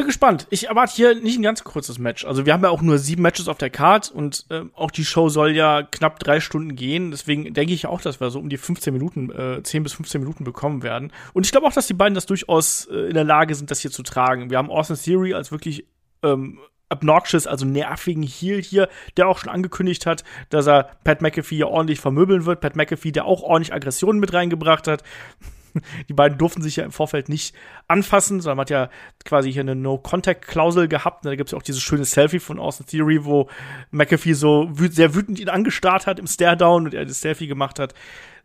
Bin 0.00 0.06
gespannt. 0.06 0.46
Ich 0.48 0.68
erwarte 0.68 0.94
hier 0.94 1.14
nicht 1.14 1.38
ein 1.38 1.42
ganz 1.42 1.62
kurzes 1.62 1.98
Match. 1.98 2.24
Also 2.24 2.46
wir 2.46 2.54
haben 2.54 2.62
ja 2.62 2.70
auch 2.70 2.80
nur 2.80 2.98
sieben 2.98 3.20
Matches 3.20 3.48
auf 3.48 3.58
der 3.58 3.68
Card 3.68 4.10
und 4.10 4.46
äh, 4.48 4.62
auch 4.72 4.90
die 4.90 5.04
Show 5.04 5.28
soll 5.28 5.50
ja 5.50 5.82
knapp 5.82 6.18
drei 6.20 6.40
Stunden 6.40 6.74
gehen. 6.74 7.10
Deswegen 7.10 7.52
denke 7.52 7.74
ich 7.74 7.86
auch, 7.86 8.00
dass 8.00 8.18
wir 8.18 8.30
so 8.30 8.38
um 8.38 8.48
die 8.48 8.56
15 8.56 8.94
Minuten, 8.94 9.30
äh, 9.30 9.62
10 9.62 9.82
bis 9.82 9.92
15 9.92 10.22
Minuten 10.22 10.44
bekommen 10.44 10.82
werden. 10.82 11.12
Und 11.34 11.44
ich 11.44 11.52
glaube 11.52 11.66
auch, 11.66 11.72
dass 11.72 11.86
die 11.86 11.92
beiden 11.92 12.14
das 12.14 12.24
durchaus 12.24 12.86
äh, 12.86 13.08
in 13.08 13.14
der 13.14 13.24
Lage 13.24 13.54
sind, 13.54 13.70
das 13.70 13.80
hier 13.80 13.90
zu 13.90 14.02
tragen. 14.02 14.48
Wir 14.48 14.56
haben 14.56 14.70
Austin 14.70 14.96
Theory 14.96 15.34
als 15.34 15.52
wirklich 15.52 15.86
ähm, 16.22 16.60
obnoxious, 16.90 17.46
also 17.46 17.64
nervigen 17.64 18.22
Heel 18.22 18.62
hier, 18.62 18.88
der 19.16 19.28
auch 19.28 19.38
schon 19.38 19.50
angekündigt 19.50 20.06
hat, 20.06 20.24
dass 20.50 20.66
er 20.66 20.90
Pat 21.04 21.22
McAfee 21.22 21.56
ja 21.56 21.66
ordentlich 21.66 22.00
vermöbeln 22.00 22.44
wird. 22.44 22.60
Pat 22.60 22.76
McAfee, 22.76 23.12
der 23.12 23.24
auch 23.24 23.42
ordentlich 23.42 23.72
Aggressionen 23.72 24.20
mit 24.20 24.32
reingebracht 24.32 24.86
hat. 24.86 25.02
Die 26.08 26.14
beiden 26.14 26.36
durften 26.36 26.62
sich 26.62 26.76
ja 26.76 26.84
im 26.84 26.90
Vorfeld 26.90 27.28
nicht 27.28 27.54
anfassen, 27.86 28.40
sondern 28.40 28.56
man 28.56 28.64
hat 28.64 28.70
ja 28.70 28.90
quasi 29.24 29.52
hier 29.52 29.62
eine 29.62 29.76
No-Contact-Klausel 29.76 30.88
gehabt. 30.88 31.24
Da 31.24 31.36
gibt 31.36 31.48
es 31.48 31.52
ja 31.52 31.58
auch 31.58 31.62
dieses 31.62 31.80
schöne 31.80 32.04
Selfie 32.04 32.40
von 32.40 32.58
Austin 32.58 32.86
Theory, 32.86 33.24
wo 33.24 33.48
McAfee 33.92 34.32
so 34.32 34.68
wüt 34.72 34.94
sehr 34.94 35.14
wütend 35.14 35.38
ihn 35.38 35.48
angestarrt 35.48 36.08
hat 36.08 36.18
im 36.18 36.26
Stare-Down 36.26 36.86
und 36.86 36.94
er 36.94 37.04
das 37.04 37.20
Selfie 37.20 37.46
gemacht 37.46 37.78
hat. 37.78 37.94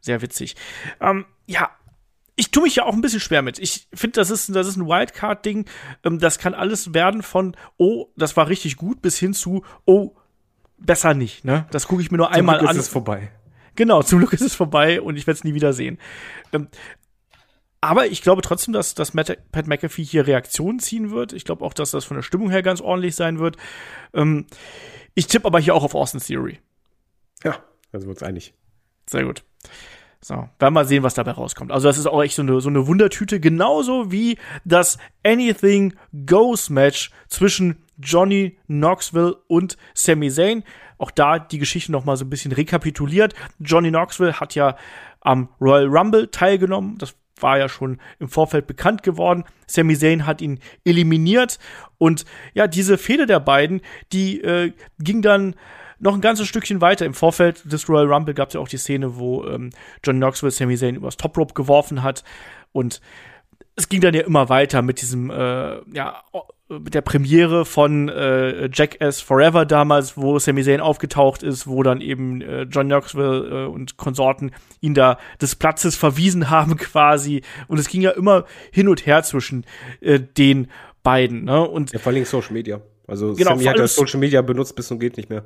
Sehr 0.02 0.22
witzig. 0.22 0.56
Ähm, 1.02 1.26
ja, 1.48 1.72
ich 2.36 2.52
tue 2.52 2.64
mich 2.64 2.76
ja 2.76 2.84
auch 2.84 2.94
ein 2.94 3.02
bisschen 3.02 3.20
schwer 3.20 3.42
mit. 3.42 3.60
Ich 3.60 3.88
finde, 3.94 4.20
das 4.20 4.30
ist, 4.30 4.54
das 4.54 4.68
ist 4.68 4.78
ein 4.78 4.88
Wildcard-Ding. 4.88 5.66
Ähm, 6.04 6.20
das 6.20 6.38
kann 6.40 6.54
alles 6.54 6.94
werden 6.94 7.24
von, 7.24 7.56
oh, 7.78 8.08
das 8.16 8.36
war 8.36 8.50
richtig 8.50 8.78
gut, 8.78 9.02
bis 9.02 9.18
hin 9.18 9.34
zu, 9.34 9.64
oh, 9.86 10.16
besser 10.78 11.14
nicht. 11.14 11.46
Ne? 11.46 11.66
Das 11.72 11.88
gucke 11.88 12.02
ich 12.02 12.12
mir 12.12 12.18
nur 12.18 12.28
zum 12.28 12.36
einmal 12.36 12.60
Glück 12.60 12.70
an. 12.70 12.76
Ist 12.76 12.84
es 12.84 12.90
vorbei. 12.90 13.32
Genau, 13.76 14.02
zum 14.04 14.20
Glück 14.20 14.34
ist 14.34 14.42
es 14.42 14.56
vorbei 14.56 15.02
und 15.02 15.18
ich 15.18 15.28
werde 15.28 15.38
es 15.38 15.44
nie 15.44 15.54
wieder 15.54 15.74
sehen. 15.74 15.98
Ähm, 16.54 16.68
aber 17.82 18.08
ich 18.08 18.22
glaube 18.22 18.42
trotzdem, 18.42 18.74
dass, 18.74 18.96
dass 18.96 19.14
Matt, 19.14 19.38
Pat 19.52 19.68
McAfee 19.68 20.04
hier 20.04 20.28
Reaktionen 20.28 20.80
ziehen 20.80 21.12
wird. 21.12 21.34
Ich 21.34 21.46
glaube 21.46 21.64
auch, 21.64 21.74
dass 21.74 21.92
das 21.92 22.06
von 22.06 22.16
der 22.16 22.24
Stimmung 22.24 22.50
her 22.50 22.64
ganz 22.64 22.82
ordentlich 22.82 23.16
sein 23.16 23.40
wird. 23.40 23.58
Ähm, 24.14 24.48
ich 25.14 25.28
tippe 25.28 25.46
aber 25.46 25.60
hier 25.60 25.76
auch 25.76 25.84
auf 25.84 25.94
Austin 25.94 26.20
Theory. 26.20 26.60
Ja, 27.44 27.64
also 27.92 28.08
wird's 28.08 28.24
einig. 28.24 28.54
Sehr 29.08 29.24
gut. 29.24 29.44
So, 30.28 30.34
werden 30.34 30.50
wir 30.60 30.72
mal 30.72 30.86
sehen, 30.86 31.04
was 31.04 31.14
dabei 31.14 31.34
rauskommt. 31.34 31.72
Also 31.72 31.88
das 31.88 32.00
ist 32.00 32.08
auch 32.08 32.24
echt 32.24 32.34
so 32.34 32.42
eine, 32.42 32.60
so 32.60 32.68
eine 32.68 32.88
Wundertüte, 32.88 33.40
genauso 33.40 34.12
wie 34.12 34.40
das 34.64 34.98
Anything 35.24 35.94
Goes 36.26 36.72
Match 36.72 37.12
zwischen 37.28 37.86
Johnny 38.00 38.58
Knoxville 38.66 39.36
und 39.46 39.78
Sami 39.94 40.32
Zayn. 40.32 40.64
Auch 40.98 41.12
da 41.12 41.38
die 41.38 41.60
Geschichte 41.60 41.92
noch 41.92 42.06
mal 42.06 42.18
so 42.18 42.26
ein 42.26 42.32
bisschen 42.32 42.52
rekapituliert. 42.54 43.36
Johnny 43.60 43.90
Knoxville 43.90 44.40
hat 44.40 44.56
ja 44.56 44.78
am 45.22 45.50
Royal 45.62 45.86
Rumble 45.86 46.32
teilgenommen. 46.32 46.98
Das 46.98 47.14
war 47.40 47.60
ja 47.60 47.70
schon 47.70 48.00
im 48.18 48.28
Vorfeld 48.28 48.66
bekannt 48.66 49.04
geworden. 49.04 49.44
Sami 49.68 49.96
Zayn 49.96 50.26
hat 50.26 50.42
ihn 50.42 50.60
eliminiert 50.86 51.60
und 52.00 52.26
ja, 52.56 52.66
diese 52.66 52.98
Fehde 52.98 53.28
der 53.28 53.42
beiden, 53.42 53.82
die 54.12 54.42
äh, 54.42 54.74
ging 54.98 55.22
dann 55.22 55.56
noch 56.00 56.14
ein 56.14 56.22
ganzes 56.22 56.48
Stückchen 56.48 56.82
weiter. 56.82 57.06
Im 57.06 57.14
Vorfeld 57.14 57.72
des 57.72 57.88
Royal 57.90 58.12
Rumble 58.12 58.34
gab 58.34 58.50
es 58.50 58.54
ja 58.54 58.60
auch 58.60 58.68
die 58.68 58.78
Szene, 58.78 59.18
wo 59.18 59.46
ähm, 59.46 59.70
John 60.04 60.18
Knoxville 60.18 60.52
Sami 60.52 60.78
Zayn 60.78 60.96
übers 60.96 61.18
Top 61.18 61.38
Rope 61.38 61.54
geworfen 61.54 62.04
hat 62.04 62.24
und 62.72 63.02
es 63.76 63.90
ging 63.90 64.02
dann 64.02 64.14
ja 64.14 64.22
immer 64.22 64.50
weiter 64.50 64.82
mit 64.82 65.02
diesem, 65.02 65.30
äh, 65.30 65.80
ja, 65.94 66.24
mit 66.70 66.94
der 66.94 67.02
Premiere 67.02 67.66
von 67.66 68.10
äh, 68.10 68.70
Jackass 68.74 69.22
Forever 69.22 69.66
damals, 69.66 70.18
wo 70.18 70.40
Sami 70.40 70.64
Zayn 70.64 70.80
aufgetaucht 70.80 71.44
ist, 71.44 71.68
wo 71.68 71.84
dann 71.84 72.02
eben 72.02 72.42
äh, 72.42 72.64
John 72.64 72.88
Knoxville 72.88 73.66
äh, 73.66 73.68
und 73.68 73.98
Konsorten 73.98 74.52
ihn 74.82 74.94
da 74.94 75.20
des 75.42 75.56
Platzes 75.56 75.96
verwiesen 75.96 76.50
haben 76.50 76.78
quasi. 76.78 77.42
Und 77.68 77.78
es 77.78 77.90
ging 77.90 78.02
ja 78.02 78.12
immer 78.12 78.46
hin 78.72 78.88
und 78.88 79.06
her 79.06 79.24
zwischen 79.24 79.66
äh, 80.00 80.20
den 80.20 80.68
beiden. 81.04 81.44
Ne? 81.44 81.68
Und 81.68 81.92
ja, 81.92 82.00
vor 82.00 82.14
allem 82.14 82.26
Social 82.26 82.54
Media. 82.54 82.82
Also 83.08 83.34
genau, 83.34 83.52
Sammy 83.52 83.66
hat 83.66 83.78
das 83.78 83.94
Social 83.94 84.20
Media 84.20 84.42
benutzt 84.42 84.76
bis 84.76 84.88
zum 84.88 85.00
geht 85.00 85.18
nicht 85.18 85.30
mehr. 85.30 85.46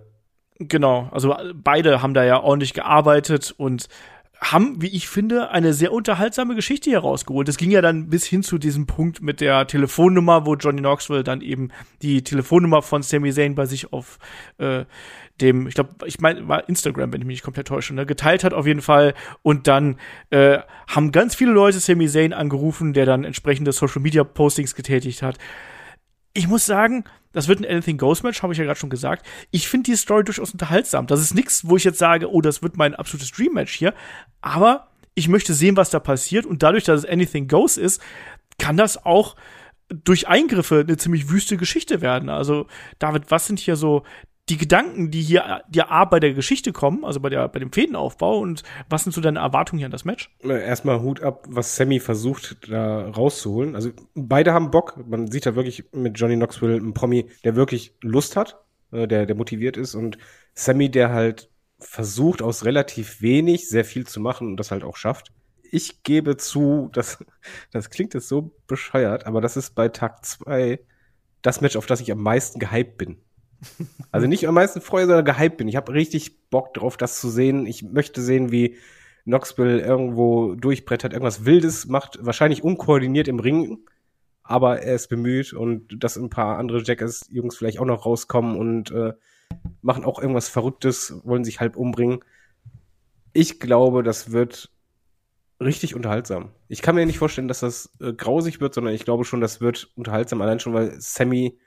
Genau, 0.59 1.07
also 1.11 1.35
beide 1.53 2.01
haben 2.01 2.13
da 2.13 2.25
ja 2.25 2.41
ordentlich 2.41 2.73
gearbeitet 2.73 3.53
und 3.57 3.87
haben, 4.41 4.81
wie 4.81 4.87
ich 4.87 5.09
finde, 5.09 5.51
eine 5.51 5.73
sehr 5.73 5.91
unterhaltsame 5.91 6.55
Geschichte 6.55 6.89
hier 6.89 6.99
rausgeholt. 6.99 7.49
Es 7.49 7.57
ging 7.57 7.71
ja 7.71 7.81
dann 7.81 8.09
bis 8.09 8.25
hin 8.25 8.41
zu 8.41 8.57
diesem 8.57 8.85
Punkt 8.85 9.21
mit 9.21 9.41
der 9.41 9.67
Telefonnummer, 9.67 10.45
wo 10.45 10.55
Johnny 10.55 10.79
Knoxville 10.79 11.23
dann 11.23 11.41
eben 11.41 11.69
die 12.01 12.23
Telefonnummer 12.23 12.81
von 12.81 13.03
Sami 13.03 13.33
Zayn 13.33 13.55
bei 13.55 13.65
sich 13.65 13.91
auf 13.91 14.17
äh, 14.57 14.85
dem, 15.41 15.67
ich 15.67 15.75
glaube, 15.75 15.91
ich 16.05 16.19
meine, 16.19 16.47
war 16.47 16.67
Instagram, 16.67 17.11
wenn 17.11 17.21
ich 17.21 17.27
mich 17.27 17.35
nicht 17.35 17.43
komplett 17.43 17.67
täusche, 17.67 17.93
ne, 17.93 18.05
geteilt 18.05 18.43
hat 18.43 18.53
auf 18.53 18.65
jeden 18.65 18.81
Fall. 18.81 19.13
Und 19.41 19.67
dann 19.67 19.97
äh, 20.29 20.59
haben 20.87 21.11
ganz 21.11 21.35
viele 21.35 21.51
Leute 21.51 21.79
Sami 21.79 22.07
Zayn 22.07 22.33
angerufen, 22.33 22.93
der 22.93 23.05
dann 23.05 23.23
entsprechende 23.25 23.71
Social 23.71 24.01
Media 24.01 24.23
Postings 24.23 24.75
getätigt 24.75 25.21
hat. 25.21 25.37
Ich 26.33 26.47
muss 26.47 26.65
sagen, 26.65 27.05
das 27.31 27.47
wird 27.47 27.59
ein 27.59 27.65
Anything 27.65 27.97
Goes 27.97 28.23
Match, 28.23 28.41
habe 28.41 28.53
ich 28.53 28.59
ja 28.59 28.65
gerade 28.65 28.79
schon 28.79 28.89
gesagt. 28.89 29.25
Ich 29.51 29.67
finde 29.67 29.91
die 29.91 29.97
Story 29.97 30.23
durchaus 30.23 30.51
unterhaltsam. 30.51 31.07
Das 31.07 31.21
ist 31.21 31.33
nichts, 31.33 31.67
wo 31.67 31.75
ich 31.77 31.83
jetzt 31.83 31.99
sage, 31.99 32.31
oh, 32.31 32.41
das 32.41 32.63
wird 32.63 32.77
mein 32.77 32.95
absolutes 32.95 33.31
Dream 33.31 33.53
Match 33.53 33.73
hier. 33.73 33.93
Aber 34.41 34.87
ich 35.15 35.27
möchte 35.27 35.53
sehen, 35.53 35.77
was 35.77 35.89
da 35.89 35.99
passiert. 35.99 36.45
Und 36.45 36.63
dadurch, 36.63 36.85
dass 36.85 37.03
es 37.03 37.09
Anything 37.09 37.47
Goes 37.47 37.77
ist, 37.77 38.01
kann 38.57 38.77
das 38.77 39.05
auch 39.05 39.35
durch 39.89 40.27
Eingriffe 40.27 40.85
eine 40.87 40.97
ziemlich 40.97 41.29
wüste 41.29 41.57
Geschichte 41.57 42.01
werden. 42.01 42.29
Also, 42.29 42.67
David, 42.99 43.29
was 43.29 43.47
sind 43.47 43.59
hier 43.59 43.75
so 43.75 44.03
die 44.49 44.57
Gedanken, 44.57 45.11
die 45.11 45.21
hier 45.21 45.63
die 45.69 45.81
A 45.81 46.05
bei 46.05 46.19
der 46.19 46.33
Geschichte 46.33 46.73
kommen, 46.73 47.05
also 47.05 47.19
bei 47.19 47.29
der 47.29 47.47
bei 47.47 47.59
dem 47.59 47.71
Fädenaufbau 47.71 48.39
und 48.39 48.63
was 48.89 49.03
sind 49.03 49.13
so 49.13 49.21
deine 49.21 49.39
Erwartungen 49.39 49.77
hier 49.77 49.85
an 49.85 49.91
das 49.91 50.05
Match? 50.05 50.35
Erstmal 50.41 51.01
Hut 51.01 51.21
ab, 51.21 51.45
was 51.47 51.75
Sammy 51.75 51.99
versucht 51.99 52.69
da 52.69 53.09
rauszuholen. 53.09 53.75
Also 53.75 53.91
beide 54.15 54.53
haben 54.53 54.71
Bock. 54.71 54.97
Man 55.07 55.29
sieht 55.29 55.45
da 55.45 55.55
wirklich 55.55 55.85
mit 55.93 56.19
Johnny 56.19 56.35
Knoxville 56.35 56.75
einen 56.75 56.93
Promi, 56.93 57.29
der 57.43 57.55
wirklich 57.55 57.95
Lust 58.01 58.35
hat, 58.35 58.57
äh, 58.91 59.07
der 59.07 59.25
der 59.25 59.35
motiviert 59.35 59.77
ist 59.77 59.93
und 59.93 60.17
Sammy, 60.53 60.89
der 60.89 61.11
halt 61.11 61.49
versucht 61.77 62.41
aus 62.41 62.65
relativ 62.65 63.21
wenig 63.21 63.69
sehr 63.69 63.85
viel 63.85 64.05
zu 64.07 64.19
machen 64.19 64.47
und 64.47 64.57
das 64.57 64.71
halt 64.71 64.83
auch 64.83 64.97
schafft. 64.97 65.31
Ich 65.71 66.01
gebe 66.01 66.37
zu, 66.37 66.89
dass 66.93 67.23
das 67.71 67.91
klingt 67.91 68.15
jetzt 68.15 68.27
so 68.27 68.55
bescheuert, 68.67 69.27
aber 69.27 69.41
das 69.41 69.57
ist 69.57 69.75
bei 69.75 69.89
Tag 69.89 70.25
zwei 70.25 70.79
das 71.41 71.61
Match, 71.61 71.77
auf 71.77 71.85
das 71.85 72.01
ich 72.01 72.11
am 72.11 72.21
meisten 72.21 72.59
gehypt 72.59 72.97
bin 72.97 73.21
also 74.11 74.27
nicht 74.27 74.47
am 74.47 74.55
meisten 74.55 74.81
freue, 74.81 75.05
sondern 75.05 75.25
gehypt 75.25 75.57
bin. 75.57 75.67
Ich 75.67 75.75
habe 75.75 75.93
richtig 75.93 76.49
Bock 76.49 76.73
drauf, 76.73 76.97
das 76.97 77.19
zu 77.19 77.29
sehen. 77.29 77.65
Ich 77.65 77.83
möchte 77.83 78.21
sehen, 78.21 78.51
wie 78.51 78.77
Knoxville 79.25 79.81
irgendwo 79.81 80.55
durchbrettert, 80.55 81.13
irgendwas 81.13 81.45
Wildes 81.45 81.87
macht, 81.87 82.17
wahrscheinlich 82.21 82.63
unkoordiniert 82.63 83.27
im 83.27 83.39
Ring, 83.39 83.79
aber 84.43 84.81
er 84.81 84.95
ist 84.95 85.07
bemüht 85.07 85.53
und 85.53 86.03
dass 86.03 86.17
ein 86.17 86.29
paar 86.29 86.57
andere 86.57 86.81
Jackass-Jungs 86.81 87.55
vielleicht 87.55 87.79
auch 87.79 87.85
noch 87.85 88.05
rauskommen 88.05 88.57
und 88.57 88.91
äh, 88.91 89.13
machen 89.81 90.05
auch 90.05 90.19
irgendwas 90.19 90.49
Verrücktes, 90.49 91.21
wollen 91.23 91.43
sich 91.43 91.59
halb 91.59 91.75
umbringen. 91.77 92.23
Ich 93.33 93.59
glaube, 93.59 94.03
das 94.03 94.31
wird 94.31 94.71
richtig 95.61 95.95
unterhaltsam. 95.95 96.49
Ich 96.67 96.81
kann 96.81 96.95
mir 96.95 97.05
nicht 97.05 97.19
vorstellen, 97.19 97.47
dass 97.47 97.59
das 97.59 97.91
äh, 97.99 98.13
grausig 98.13 98.61
wird, 98.61 98.73
sondern 98.73 98.93
ich 98.93 99.05
glaube 99.05 99.25
schon, 99.25 99.41
das 99.41 99.61
wird 99.61 99.91
unterhaltsam, 99.95 100.41
allein 100.41 100.59
schon, 100.59 100.73
weil 100.73 100.99
Sammy 100.99 101.59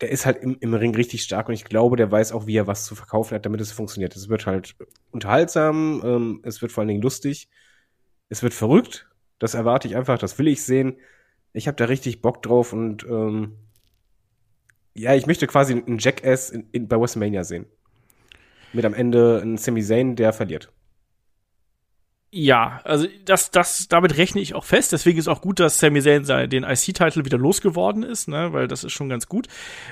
der 0.00 0.10
ist 0.10 0.26
halt 0.26 0.42
im, 0.42 0.56
im 0.60 0.74
Ring 0.74 0.94
richtig 0.94 1.22
stark 1.22 1.48
und 1.48 1.54
ich 1.54 1.64
glaube, 1.64 1.96
der 1.96 2.10
weiß 2.10 2.32
auch, 2.32 2.46
wie 2.46 2.56
er 2.56 2.66
was 2.66 2.84
zu 2.84 2.94
verkaufen 2.94 3.34
hat, 3.34 3.46
damit 3.46 3.60
es 3.60 3.72
funktioniert. 3.72 4.16
Es 4.16 4.28
wird 4.28 4.46
halt 4.46 4.74
unterhaltsam, 5.12 6.02
ähm, 6.04 6.40
es 6.42 6.60
wird 6.62 6.72
vor 6.72 6.82
allen 6.82 6.88
Dingen 6.88 7.02
lustig, 7.02 7.48
es 8.28 8.42
wird 8.42 8.54
verrückt. 8.54 9.08
Das 9.38 9.54
erwarte 9.54 9.88
ich 9.88 9.96
einfach, 9.96 10.18
das 10.18 10.38
will 10.38 10.48
ich 10.48 10.62
sehen. 10.62 10.96
Ich 11.52 11.68
habe 11.68 11.76
da 11.76 11.84
richtig 11.84 12.22
Bock 12.22 12.42
drauf 12.42 12.72
und 12.72 13.04
ähm, 13.04 13.56
ja, 14.94 15.14
ich 15.14 15.26
möchte 15.26 15.46
quasi 15.46 15.72
einen 15.74 15.98
Jackass 15.98 16.50
in, 16.50 16.68
in, 16.72 16.88
bei 16.88 16.98
WrestleMania 16.98 17.44
sehen. 17.44 17.66
Mit 18.72 18.84
am 18.84 18.94
Ende 18.94 19.40
einen 19.42 19.56
Sami 19.56 19.82
Zayn, 19.82 20.16
der 20.16 20.32
verliert. 20.32 20.72
Ja, 22.36 22.80
also 22.82 23.06
das, 23.24 23.52
das, 23.52 23.86
damit 23.86 24.16
rechne 24.16 24.40
ich 24.40 24.56
auch 24.56 24.64
fest. 24.64 24.90
Deswegen 24.90 25.20
ist 25.20 25.28
auch 25.28 25.40
gut, 25.40 25.60
dass 25.60 25.78
Sami 25.78 26.02
Zayn 26.02 26.50
den 26.50 26.64
IC-Titel 26.64 27.24
wieder 27.24 27.38
losgeworden 27.38 28.02
ist, 28.02 28.26
ne, 28.26 28.52
weil 28.52 28.66
das 28.66 28.82
ist 28.82 28.90
schon 28.92 29.08
ganz 29.08 29.28
gut. 29.28 29.46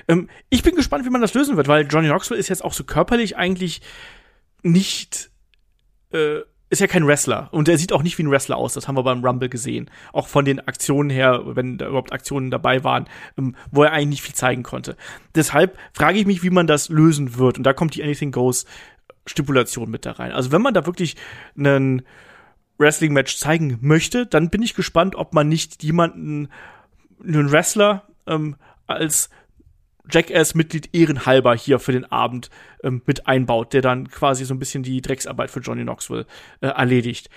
Ähm, 0.09 0.29
ich 0.51 0.65
bin 0.65 0.75
gespannt, 0.75 1.05
wie 1.05 1.11
man 1.11 1.21
das 1.21 1.35
lösen 1.35 1.57
wird, 1.57 1.69
weil 1.69 1.87
Johnny 1.87 2.09
Knoxville 2.09 2.41
ist 2.41 2.49
jetzt 2.49 2.65
auch 2.65 2.73
so 2.73 2.83
körperlich 2.83 3.37
eigentlich 3.37 3.81
nicht, 4.65 5.31
äh, 6.13 6.39
ist 6.69 6.81
ja 6.81 6.89
kein 6.89 7.07
Wrestler 7.07 7.49
und 7.53 7.69
er 7.69 7.79
sieht 7.79 7.93
auch 7.93 8.03
nicht 8.03 8.19
wie 8.19 8.25
ein 8.25 8.31
Wrestler 8.33 8.57
aus. 8.57 8.75
Das 8.75 8.89
haben 8.89 8.97
wir 8.97 9.05
beim 9.05 9.25
Rumble 9.25 9.49
gesehen. 9.49 9.89
Auch 10.13 10.27
von 10.27 10.45
den 10.45 10.59
Aktionen 10.67 11.11
her, 11.11 11.43
wenn 11.45 11.79
da 11.79 11.87
überhaupt 11.87 12.13
Aktionen 12.13 12.51
dabei 12.51 12.83
waren, 12.83 13.09
ähm, 13.39 13.55
wo 13.71 13.85
er 13.85 13.93
eigentlich 13.93 14.09
nicht 14.09 14.23
viel 14.23 14.35
zeigen 14.35 14.65
konnte. 14.65 14.97
Deshalb 15.37 15.79
frage 15.93 16.19
ich 16.19 16.27
mich, 16.27 16.43
wie 16.43 16.51
man 16.51 16.67
das 16.67 16.89
lösen 16.89 17.39
wird. 17.39 17.59
Und 17.59 17.63
da 17.63 17.73
kommt 17.73 17.95
die 17.95 18.03
Anything 18.03 18.33
Goes 18.33 18.67
Stipulation 19.27 19.89
mit 19.89 20.07
da 20.07 20.11
rein. 20.11 20.33
Also 20.33 20.51
wenn 20.51 20.63
man 20.63 20.75
da 20.75 20.87
wirklich 20.87 21.15
einen 21.57 22.03
Wrestling-Match 22.83 23.38
zeigen 23.38 23.79
möchte, 23.81 24.27
dann 24.27 24.51
bin 24.51 24.62
ich 24.62 24.75
gespannt, 24.75 25.14
ob 25.14 25.33
man 25.33 25.49
nicht 25.49 25.83
jemanden, 25.83 26.49
einen 27.25 27.51
Wrestler, 27.51 28.03
ähm, 28.27 28.57
als 28.87 29.31
Jackass-Mitglied 30.11 30.95
ehrenhalber 30.95 31.55
hier 31.55 31.79
für 31.79 31.92
den 31.92 32.05
Abend 32.05 32.51
ähm, 32.83 33.03
mit 33.07 33.27
einbaut, 33.27 33.73
der 33.73 33.83
dann 33.83 34.09
quasi 34.09 34.45
so 34.45 34.55
ein 34.55 34.59
bisschen 34.59 34.83
die 34.83 35.01
Drecksarbeit 35.01 35.51
für 35.51 35.61
Johnny 35.61 35.83
Knoxville 35.83 36.27
äh, 36.61 36.66
erledigt. 36.66 37.31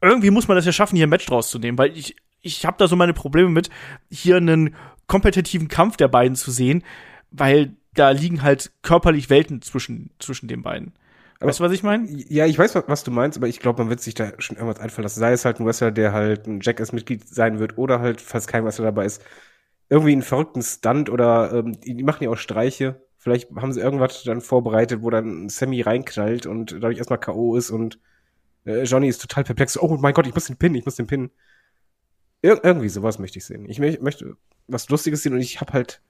Irgendwie 0.00 0.30
muss 0.30 0.48
man 0.48 0.56
das 0.56 0.66
ja 0.66 0.72
schaffen, 0.72 0.96
hier 0.96 1.06
ein 1.06 1.10
Match 1.10 1.26
draus 1.26 1.50
zu 1.50 1.58
nehmen, 1.58 1.78
weil 1.78 1.96
ich, 1.96 2.16
ich 2.40 2.64
habe 2.64 2.76
da 2.78 2.88
so 2.88 2.96
meine 2.96 3.14
Probleme 3.14 3.50
mit, 3.50 3.68
hier 4.10 4.36
einen 4.36 4.74
kompetitiven 5.06 5.68
Kampf 5.68 5.96
der 5.96 6.08
beiden 6.08 6.36
zu 6.36 6.50
sehen, 6.50 6.82
weil 7.30 7.76
da 7.94 8.10
liegen 8.10 8.42
halt 8.42 8.70
körperlich 8.82 9.28
Welten 9.28 9.60
zwischen, 9.60 10.10
zwischen 10.18 10.48
den 10.48 10.62
beiden. 10.62 10.92
Aber- 11.40 11.48
weißt 11.48 11.60
du, 11.60 11.64
was 11.64 11.72
ich 11.72 11.82
meine? 11.82 12.08
Ja, 12.08 12.46
ich 12.46 12.58
weiß, 12.58 12.74
was, 12.86 13.04
du 13.04 13.10
meinst, 13.10 13.38
aber 13.38 13.48
ich 13.48 13.60
glaube, 13.60 13.82
man 13.82 13.90
wird 13.90 14.00
sich 14.00 14.14
da 14.14 14.32
schon 14.38 14.56
irgendwas 14.56 14.80
einfallen 14.80 15.04
lassen. 15.04 15.20
Sei 15.20 15.32
es 15.32 15.44
halt 15.44 15.60
ein 15.60 15.66
Wrestler, 15.66 15.92
der 15.92 16.12
halt 16.12 16.46
ein 16.46 16.60
Jackass-Mitglied 16.60 17.28
sein 17.28 17.58
wird 17.60 17.78
oder 17.78 18.00
halt, 18.00 18.20
falls 18.20 18.46
kein 18.46 18.64
Wrestler 18.64 18.86
dabei 18.86 19.04
ist, 19.06 19.22
irgendwie 19.88 20.12
einen 20.12 20.22
verrückten 20.22 20.62
Stunt 20.62 21.10
oder 21.10 21.52
ähm, 21.52 21.80
die, 21.80 22.02
machen 22.02 22.24
ja 22.24 22.30
auch 22.30 22.36
Streiche. 22.36 23.02
Vielleicht 23.16 23.50
haben 23.56 23.72
sie 23.72 23.80
irgendwas 23.80 24.22
dann 24.24 24.40
vorbereitet, 24.40 25.02
wo 25.02 25.10
dann 25.10 25.48
Sammy 25.48 25.80
reinknallt 25.82 26.46
und 26.46 26.72
dadurch 26.72 26.98
erstmal 26.98 27.20
K.O. 27.20 27.56
ist 27.56 27.70
und 27.70 27.98
äh, 28.66 28.82
Johnny 28.84 29.08
ist 29.08 29.20
total 29.22 29.44
perplex. 29.44 29.78
Oh 29.80 29.96
mein 29.98 30.14
Gott, 30.14 30.26
ich 30.26 30.34
muss 30.34 30.46
den 30.46 30.56
Pin, 30.58 30.74
ich 30.74 30.84
muss 30.84 30.96
den 30.96 31.06
Pin. 31.06 31.30
Ir 32.42 32.60
irgendwie 32.62 32.88
sowas 32.88 33.18
möchte 33.18 33.38
ich 33.38 33.44
sehen. 33.46 33.68
Ich 33.68 33.78
mö- 33.80 34.00
möchte 34.00 34.36
was 34.68 34.88
Lustiges 34.88 35.22
sehen 35.22 35.34
und 35.34 35.40
ich 35.40 35.60
habe 35.60 35.72
halt, 35.72 36.02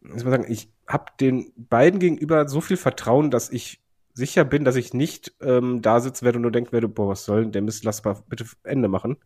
muss 0.00 0.24
man 0.24 0.32
sagen, 0.32 0.52
ich 0.52 0.70
habe 0.86 1.06
den 1.20 1.52
beiden 1.56 2.00
gegenüber 2.00 2.48
so 2.48 2.60
viel 2.60 2.76
Vertrauen, 2.76 3.30
dass 3.30 3.50
ich 3.50 3.80
sicher 4.18 4.44
bin, 4.44 4.64
dass 4.64 4.76
ich 4.76 4.92
nicht 4.92 5.32
ähm, 5.40 5.80
da 5.80 6.00
sitzen 6.00 6.24
werde 6.24 6.38
und 6.38 6.42
nur 6.42 6.52
denken 6.52 6.72
werde, 6.72 6.88
boah, 6.88 7.08
was 7.08 7.24
soll 7.24 7.42
denn 7.42 7.52
der 7.52 7.62
Mist, 7.62 7.84
lass 7.84 8.04
mal 8.04 8.22
bitte 8.28 8.44
Ende 8.64 8.88
machen. 8.88 9.16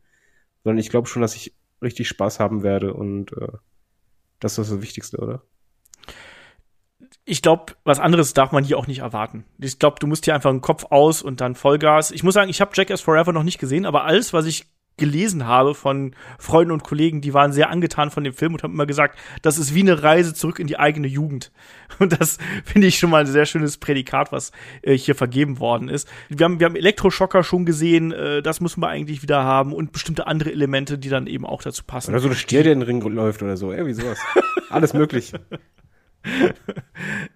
Sondern 0.62 0.78
ich 0.78 0.90
glaube 0.90 1.08
schon, 1.08 1.22
dass 1.22 1.34
ich 1.34 1.54
richtig 1.82 2.08
Spaß 2.08 2.38
haben 2.38 2.62
werde 2.62 2.94
und 2.94 3.32
äh, 3.32 3.48
das 4.38 4.58
ist 4.58 4.70
das 4.70 4.82
Wichtigste, 4.82 5.18
oder? 5.18 5.42
ich 7.24 7.42
glaube, 7.42 7.74
was 7.84 8.00
anderes 8.00 8.34
darf 8.34 8.52
man 8.52 8.64
hier 8.64 8.78
auch 8.78 8.86
nicht 8.86 9.00
erwarten. 9.00 9.44
Ich 9.58 9.78
glaube, 9.78 9.96
du 10.00 10.06
musst 10.06 10.24
hier 10.24 10.34
einfach 10.34 10.50
einen 10.50 10.60
Kopf 10.60 10.86
aus 10.90 11.22
und 11.22 11.40
dann 11.40 11.54
Vollgas. 11.54 12.10
Ich 12.10 12.22
muss 12.22 12.34
sagen, 12.34 12.50
ich 12.50 12.60
habe 12.60 12.72
Jackass 12.74 13.00
Forever 13.00 13.32
noch 13.32 13.44
nicht 13.44 13.58
gesehen, 13.58 13.86
aber 13.86 14.04
alles, 14.04 14.32
was 14.32 14.46
ich 14.46 14.66
gelesen 14.96 15.46
habe 15.46 15.74
von 15.74 16.14
Freunden 16.38 16.72
und 16.72 16.84
Kollegen, 16.84 17.20
die 17.20 17.34
waren 17.34 17.52
sehr 17.52 17.70
angetan 17.70 18.10
von 18.10 18.24
dem 18.24 18.34
Film 18.34 18.52
und 18.52 18.62
haben 18.62 18.74
immer 18.74 18.86
gesagt, 18.86 19.18
das 19.40 19.58
ist 19.58 19.74
wie 19.74 19.80
eine 19.80 20.02
Reise 20.02 20.34
zurück 20.34 20.58
in 20.58 20.66
die 20.66 20.78
eigene 20.78 21.08
Jugend. 21.08 21.52
Und 21.98 22.18
das 22.18 22.38
finde 22.64 22.86
ich 22.86 22.98
schon 22.98 23.10
mal 23.10 23.20
ein 23.20 23.26
sehr 23.26 23.44
schönes 23.44 23.76
Prädikat, 23.76 24.32
was 24.32 24.50
äh, 24.80 24.96
hier 24.96 25.14
vergeben 25.14 25.60
worden 25.60 25.88
ist. 25.88 26.08
Wir 26.28 26.44
haben, 26.44 26.58
wir 26.58 26.66
haben 26.66 26.76
Elektroschocker 26.76 27.44
schon 27.44 27.66
gesehen, 27.66 28.12
äh, 28.12 28.42
das 28.42 28.60
müssen 28.60 28.80
wir 28.80 28.88
eigentlich 28.88 29.22
wieder 29.22 29.44
haben 29.44 29.72
und 29.72 29.92
bestimmte 29.92 30.26
andere 30.26 30.50
Elemente, 30.52 30.98
die 30.98 31.10
dann 31.10 31.26
eben 31.26 31.44
auch 31.44 31.62
dazu 31.62 31.84
passen. 31.84 32.10
Oder 32.10 32.20
so 32.20 32.28
eine 32.28 32.36
Stier, 32.36 32.62
der 32.62 32.72
in 32.72 32.80
den 32.80 32.86
Ring 32.86 33.02
läuft 33.02 33.42
oder 33.42 33.56
so, 33.56 33.72
irgendwie 33.72 33.94
sowas. 33.94 34.18
Alles 34.70 34.94
möglich. 34.94 35.32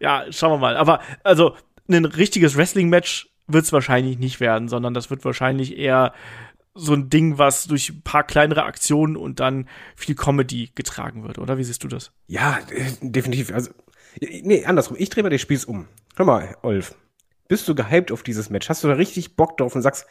ja, 0.01 0.25
schauen 0.31 0.53
wir 0.53 0.59
mal. 0.59 0.77
Aber 0.77 1.01
also 1.23 1.55
ein 1.89 2.05
richtiges 2.05 2.57
Wrestling-Match 2.57 3.29
wird 3.47 3.65
es 3.65 3.73
wahrscheinlich 3.73 4.19
nicht 4.19 4.41
werden, 4.41 4.69
sondern 4.69 4.95
das 4.95 5.11
wird 5.11 5.25
wahrscheinlich 5.25 5.79
eher 5.79 6.13
so 6.77 6.93
ein 6.93 7.11
Ding, 7.11 7.39
was 7.39 7.67
durch 7.67 7.91
ein 7.91 8.03
paar 8.03 8.25
kleinere 8.25 8.65
Aktionen 8.65 9.17
und 9.17 9.41
dann 9.41 9.69
viel 9.97 10.15
Comedy 10.15 10.71
getragen 10.75 11.25
wird, 11.25 11.39
oder? 11.39 11.59
Wie 11.59 11.65
siehst 11.65 11.83
du 11.83 11.89
das? 11.89 12.13
Ja, 12.27 12.59
äh, 12.71 12.91
definitiv. 13.01 13.53
Also, 13.53 13.71
nee, 14.21 14.65
andersrum. 14.65 14.97
Ich 14.99 15.11
drehe 15.11 15.23
mal 15.23 15.31
den 15.31 15.39
Spieß 15.39 15.65
um. 15.65 15.89
Hör 16.17 16.27
mal, 16.27 16.57
Olf. 16.63 16.95
Bist 17.49 17.69
du 17.69 17.75
gehypt 17.75 18.13
auf 18.13 18.23
dieses 18.23 18.51
Match? 18.51 18.69
Hast 18.69 18.85
du 18.85 18.89
da 18.89 18.95
richtig 18.95 19.37
Bock 19.37 19.57
drauf 19.57 19.75
und 19.75 19.83
sagst, 19.83 20.07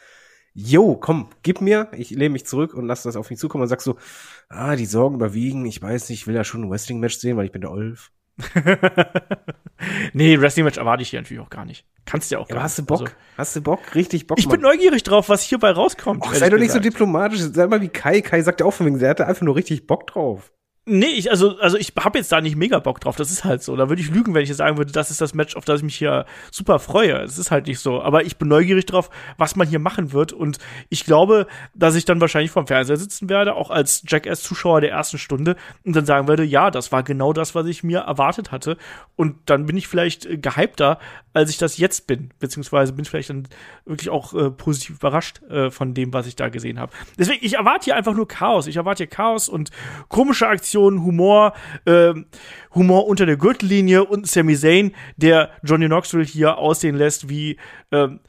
yo, 0.54 0.96
komm, 0.96 1.28
gib 1.42 1.60
mir, 1.60 1.88
ich 1.92 2.10
lehne 2.10 2.30
mich 2.30 2.46
zurück 2.46 2.74
und 2.74 2.86
lass 2.86 3.02
das 3.02 3.16
auf 3.16 3.28
mich 3.28 3.38
zukommen 3.38 3.62
und 3.62 3.68
sagst 3.68 3.84
so, 3.84 3.96
ah, 4.48 4.74
die 4.74 4.86
Sorgen 4.86 5.16
überwiegen, 5.16 5.66
ich 5.66 5.80
weiß 5.80 6.08
nicht, 6.08 6.22
ich 6.22 6.26
will 6.26 6.34
ja 6.34 6.44
schon 6.44 6.62
ein 6.62 6.70
Wrestling-Match 6.70 7.18
sehen, 7.18 7.36
weil 7.36 7.44
ich 7.44 7.52
bin 7.52 7.60
der 7.60 7.70
Olf. 7.70 8.10
nee, 10.12 10.38
Wrestling-Match 10.40 10.78
erwarte 10.78 11.02
ich 11.02 11.10
hier 11.10 11.20
natürlich 11.20 11.42
auch 11.42 11.50
gar 11.50 11.64
nicht. 11.64 11.84
Kannst 12.04 12.30
ja 12.30 12.38
auch 12.38 12.48
Ja, 12.48 12.54
gar 12.54 12.56
aber 12.58 12.64
hast 12.64 12.78
du 12.78 12.82
nicht. 12.82 12.88
Bock? 12.88 13.00
Also, 13.00 13.12
hast 13.36 13.56
du 13.56 13.60
Bock? 13.62 13.94
Richtig 13.94 14.26
Bock? 14.26 14.38
ich 14.38 14.48
bin 14.48 14.60
Mann. 14.60 14.72
neugierig 14.72 15.02
drauf, 15.02 15.28
was 15.28 15.42
hierbei 15.42 15.70
rauskommt. 15.70 16.22
Och, 16.22 16.34
sei 16.34 16.48
doch 16.50 16.58
nicht 16.58 16.72
so 16.72 16.78
diplomatisch. 16.78 17.40
Sei 17.40 17.66
mal 17.66 17.80
wie 17.80 17.88
Kai. 17.88 18.20
Kai 18.20 18.42
sagt 18.42 18.60
ja 18.60 18.66
auch 18.66 18.72
von 18.74 18.86
wegen, 18.86 18.98
der 18.98 19.10
hatte 19.10 19.26
einfach 19.26 19.42
nur 19.42 19.56
richtig 19.56 19.86
Bock 19.86 20.06
drauf. 20.06 20.52
Nee, 20.88 21.06
ich, 21.06 21.32
also, 21.32 21.58
also 21.58 21.76
ich 21.76 21.92
habe 21.98 22.16
jetzt 22.16 22.30
da 22.30 22.40
nicht 22.40 22.54
mega 22.54 22.78
Bock 22.78 23.00
drauf. 23.00 23.16
Das 23.16 23.32
ist 23.32 23.44
halt 23.44 23.60
so. 23.60 23.74
Da 23.74 23.88
würde 23.88 24.00
ich 24.00 24.08
lügen, 24.08 24.34
wenn 24.34 24.44
ich 24.44 24.48
jetzt 24.50 24.58
sagen 24.58 24.78
würde, 24.78 24.92
das 24.92 25.10
ist 25.10 25.20
das 25.20 25.34
Match, 25.34 25.56
auf 25.56 25.64
das 25.64 25.80
ich 25.80 25.84
mich 25.84 25.96
hier 25.96 26.26
super 26.52 26.78
freue. 26.78 27.22
Es 27.22 27.38
ist 27.38 27.50
halt 27.50 27.66
nicht 27.66 27.80
so. 27.80 28.00
Aber 28.00 28.24
ich 28.24 28.36
bin 28.36 28.46
neugierig 28.46 28.86
drauf, 28.86 29.10
was 29.36 29.56
man 29.56 29.66
hier 29.66 29.80
machen 29.80 30.12
wird. 30.12 30.32
Und 30.32 30.58
ich 30.88 31.04
glaube, 31.04 31.48
dass 31.74 31.96
ich 31.96 32.04
dann 32.04 32.20
wahrscheinlich 32.20 32.52
vorm 32.52 32.68
Fernseher 32.68 32.98
sitzen 32.98 33.28
werde, 33.28 33.54
auch 33.56 33.70
als 33.70 34.04
Jackass-Zuschauer 34.06 34.80
der 34.80 34.92
ersten 34.92 35.18
Stunde, 35.18 35.56
und 35.84 35.96
dann 35.96 36.06
sagen 36.06 36.28
werde, 36.28 36.44
ja, 36.44 36.70
das 36.70 36.92
war 36.92 37.02
genau 37.02 37.32
das, 37.32 37.56
was 37.56 37.66
ich 37.66 37.82
mir 37.82 38.02
erwartet 38.02 38.52
hatte. 38.52 38.76
Und 39.16 39.34
dann 39.46 39.66
bin 39.66 39.76
ich 39.76 39.88
vielleicht 39.88 40.24
äh, 40.24 40.38
gehypter, 40.38 41.00
als 41.32 41.50
ich 41.50 41.58
das 41.58 41.78
jetzt 41.78 42.06
bin. 42.06 42.30
Beziehungsweise 42.38 42.92
bin 42.92 43.02
ich 43.02 43.10
vielleicht 43.10 43.30
dann 43.30 43.48
wirklich 43.86 44.10
auch 44.10 44.34
äh, 44.34 44.52
positiv 44.52 44.98
überrascht 44.98 45.42
äh, 45.50 45.68
von 45.72 45.94
dem, 45.94 46.12
was 46.12 46.28
ich 46.28 46.36
da 46.36 46.48
gesehen 46.48 46.78
habe. 46.78 46.92
Deswegen, 47.18 47.44
ich 47.44 47.54
erwarte 47.54 47.86
hier 47.86 47.96
einfach 47.96 48.14
nur 48.14 48.28
Chaos. 48.28 48.68
Ich 48.68 48.76
erwarte 48.76 49.02
hier 49.02 49.08
Chaos 49.08 49.48
und 49.48 49.70
komische 50.08 50.46
Aktionen, 50.46 50.75
Humor, 50.80 51.52
ähm, 51.86 52.26
Humor 52.74 53.06
unter 53.06 53.26
der 53.26 53.36
Gürtellinie 53.36 54.04
und 54.04 54.26
Sami 54.26 54.56
Zayn, 54.56 54.94
der 55.16 55.50
Johnny 55.62 55.86
Knoxville 55.86 56.24
hier 56.24 56.58
aussehen 56.58 56.96
lässt 56.96 57.28
wie 57.28 57.58
ähm, 57.92 58.20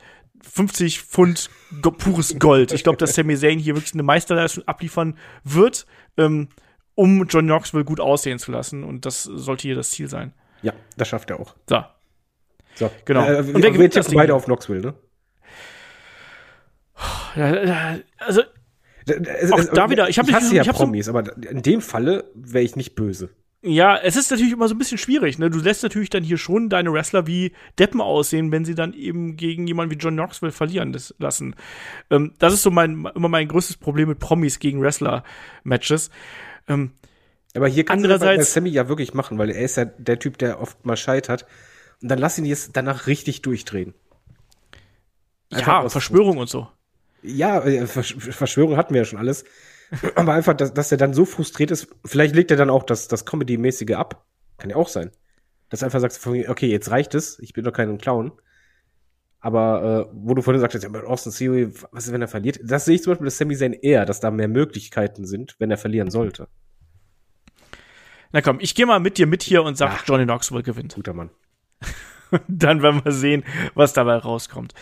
50 0.41 1.01
Pfund 1.01 1.49
go 1.81 1.91
pures 1.91 2.37
Gold. 2.39 2.71
Ich 2.71 2.83
glaube, 2.83 2.97
dass 2.97 3.15
Sami 3.15 3.35
Zayn 3.37 3.59
hier 3.59 3.75
wirklich 3.75 3.93
eine 3.93 4.03
Meisterleistung 4.03 4.67
abliefern 4.67 5.17
wird, 5.43 5.85
ähm, 6.17 6.49
um 6.95 7.25
Johnny 7.27 7.47
Knoxville 7.47 7.85
gut 7.85 7.99
aussehen 7.99 8.39
zu 8.39 8.51
lassen. 8.51 8.83
Und 8.83 9.05
das 9.05 9.23
sollte 9.23 9.63
hier 9.63 9.75
das 9.75 9.91
Ziel 9.91 10.07
sein. 10.07 10.33
Ja, 10.61 10.73
das 10.97 11.07
schafft 11.07 11.29
er 11.29 11.39
auch. 11.39 11.55
So. 11.69 11.83
So. 12.75 12.91
Genau. 13.05 13.25
Äh, 13.25 13.37
Und 13.37 13.47
wer 13.47 13.53
wir, 13.55 13.71
gewinnt 13.71 13.95
wir 13.95 13.99
das 14.01 14.07
Ding? 14.07 14.17
beide 14.17 14.35
auf 14.35 14.45
Knoxville, 14.45 14.81
ne? 14.81 14.93
Also, 18.19 18.41
Auch 19.51 19.63
da 19.73 19.89
wieder, 19.89 20.09
ich 20.09 20.17
hab 20.19 20.25
ich 20.27 20.33
mich- 20.33 20.35
hasse 20.35 20.55
ja 20.55 20.63
ich 20.63 20.69
Promis, 20.69 21.07
aber 21.09 21.35
in 21.49 21.61
dem 21.61 21.81
Falle 21.81 22.29
wäre 22.35 22.63
ich 22.63 22.75
nicht 22.75 22.95
böse. 22.95 23.29
Ja, 23.63 23.97
es 23.97 24.15
ist 24.15 24.29
natürlich 24.29 24.53
immer 24.53 24.67
so 24.67 24.75
ein 24.75 24.77
bisschen 24.77 24.99
schwierig. 24.99 25.39
Ne? 25.39 25.49
Du 25.49 25.57
lässt 25.59 25.81
natürlich 25.81 26.09
dann 26.11 26.23
hier 26.23 26.37
schon 26.37 26.69
deine 26.69 26.93
Wrestler 26.93 27.25
wie 27.25 27.53
Deppen 27.79 28.01
aussehen, 28.01 28.51
wenn 28.51 28.65
sie 28.65 28.75
dann 28.75 28.93
eben 28.93 29.35
gegen 29.35 29.65
jemanden 29.65 29.91
wie 29.91 29.97
John 29.97 30.13
Knoxville 30.13 30.51
verlieren 30.51 30.93
das 30.93 31.15
lassen. 31.17 31.55
Ähm, 32.11 32.33
das 32.37 32.53
ist 32.53 32.61
so 32.61 32.69
mein, 32.69 33.05
immer 33.15 33.29
mein 33.29 33.47
größtes 33.47 33.77
Problem 33.77 34.09
mit 34.09 34.19
Promis 34.19 34.59
gegen 34.59 34.79
Wrestler-Matches. 34.81 36.11
Ähm, 36.67 36.91
Aber 37.55 37.67
hier 37.67 37.83
kannst 37.83 38.05
du 38.05 38.09
das 38.09 38.19
bei 38.19 38.27
Andererseits- 38.27 38.53
Sammy 38.53 38.69
ja 38.69 38.87
wirklich 38.89 39.13
machen, 39.15 39.37
weil 39.39 39.49
er 39.49 39.61
ist 39.63 39.75
ja 39.77 39.85
der 39.85 40.19
Typ, 40.19 40.37
der 40.37 40.61
oft 40.61 40.85
mal 40.85 40.95
scheitert. 40.95 41.45
Und 42.01 42.09
dann 42.09 42.19
lass 42.19 42.37
ihn 42.37 42.45
jetzt 42.45 42.77
danach 42.77 43.07
richtig 43.07 43.41
durchdrehen. 43.41 43.95
Einfach 45.51 45.83
ja, 45.83 45.89
Verschwörung 45.89 46.37
und 46.37 46.47
so. 46.49 46.67
Ja, 47.23 47.59
äh, 47.65 47.83
Versch- 47.85 48.31
Verschwörung 48.31 48.77
hatten 48.77 48.93
wir 48.93 49.01
ja 49.01 49.05
schon 49.05 49.19
alles. 49.19 49.43
Aber 50.15 50.33
einfach, 50.33 50.53
dass, 50.53 50.73
dass 50.73 50.91
er 50.91 50.97
dann 50.97 51.13
so 51.13 51.25
frustriert 51.25 51.71
ist, 51.71 51.87
vielleicht 52.05 52.35
legt 52.35 52.51
er 52.51 52.57
dann 52.57 52.69
auch 52.69 52.83
das, 52.83 53.07
das 53.07 53.25
Comedy-mäßige 53.25 53.91
ab. 53.95 54.25
Kann 54.57 54.69
ja 54.69 54.75
auch 54.75 54.89
sein. 54.89 55.11
Dass 55.69 55.79
du 55.81 55.85
einfach 55.85 55.99
sagst, 55.99 56.25
okay, 56.25 56.67
jetzt 56.67 56.91
reicht 56.91 57.13
es, 57.15 57.39
ich 57.39 57.53
bin 57.53 57.63
doch 57.63 57.73
kein 57.73 57.97
Clown. 57.97 58.31
Aber 59.39 60.07
äh, 60.09 60.11
wo 60.13 60.33
du 60.33 60.41
vorhin 60.41 60.59
sagtest, 60.61 60.83
ja, 60.83 60.89
mit 60.89 61.03
Austin 61.03 61.31
Theory, 61.31 61.71
was 61.91 62.05
ist, 62.07 62.11
wenn 62.11 62.21
er 62.21 62.27
verliert? 62.27 62.59
Das 62.63 62.85
sehe 62.85 62.95
ich 62.95 63.03
zum 63.03 63.11
Beispiel 63.11 63.25
bei 63.27 63.29
Sami 63.31 63.55
Zayn 63.55 63.73
eher, 63.73 64.05
dass 64.05 64.19
da 64.19 64.31
mehr 64.31 64.47
Möglichkeiten 64.47 65.25
sind, 65.25 65.55
wenn 65.59 65.69
er 65.71 65.77
verlieren 65.77 66.09
sollte. 66.09 66.47
Na 68.31 68.41
komm, 68.41 68.59
ich 68.59 68.75
gehe 68.75 68.85
mal 68.85 68.99
mit 68.99 69.17
dir 69.17 69.27
mit 69.27 69.43
hier 69.43 69.63
und 69.63 69.77
sag, 69.77 69.91
Ja. 69.91 69.99
Johnny 70.05 70.25
Knoxville 70.25 70.63
gewinnt. 70.63 70.95
Guter 70.95 71.13
Mann. 71.13 71.29
Dann 72.47 72.81
werden 72.81 73.01
wir 73.05 73.11
sehen, 73.11 73.43
was 73.73 73.93
dabei 73.93 74.15
rauskommt. 74.17 74.73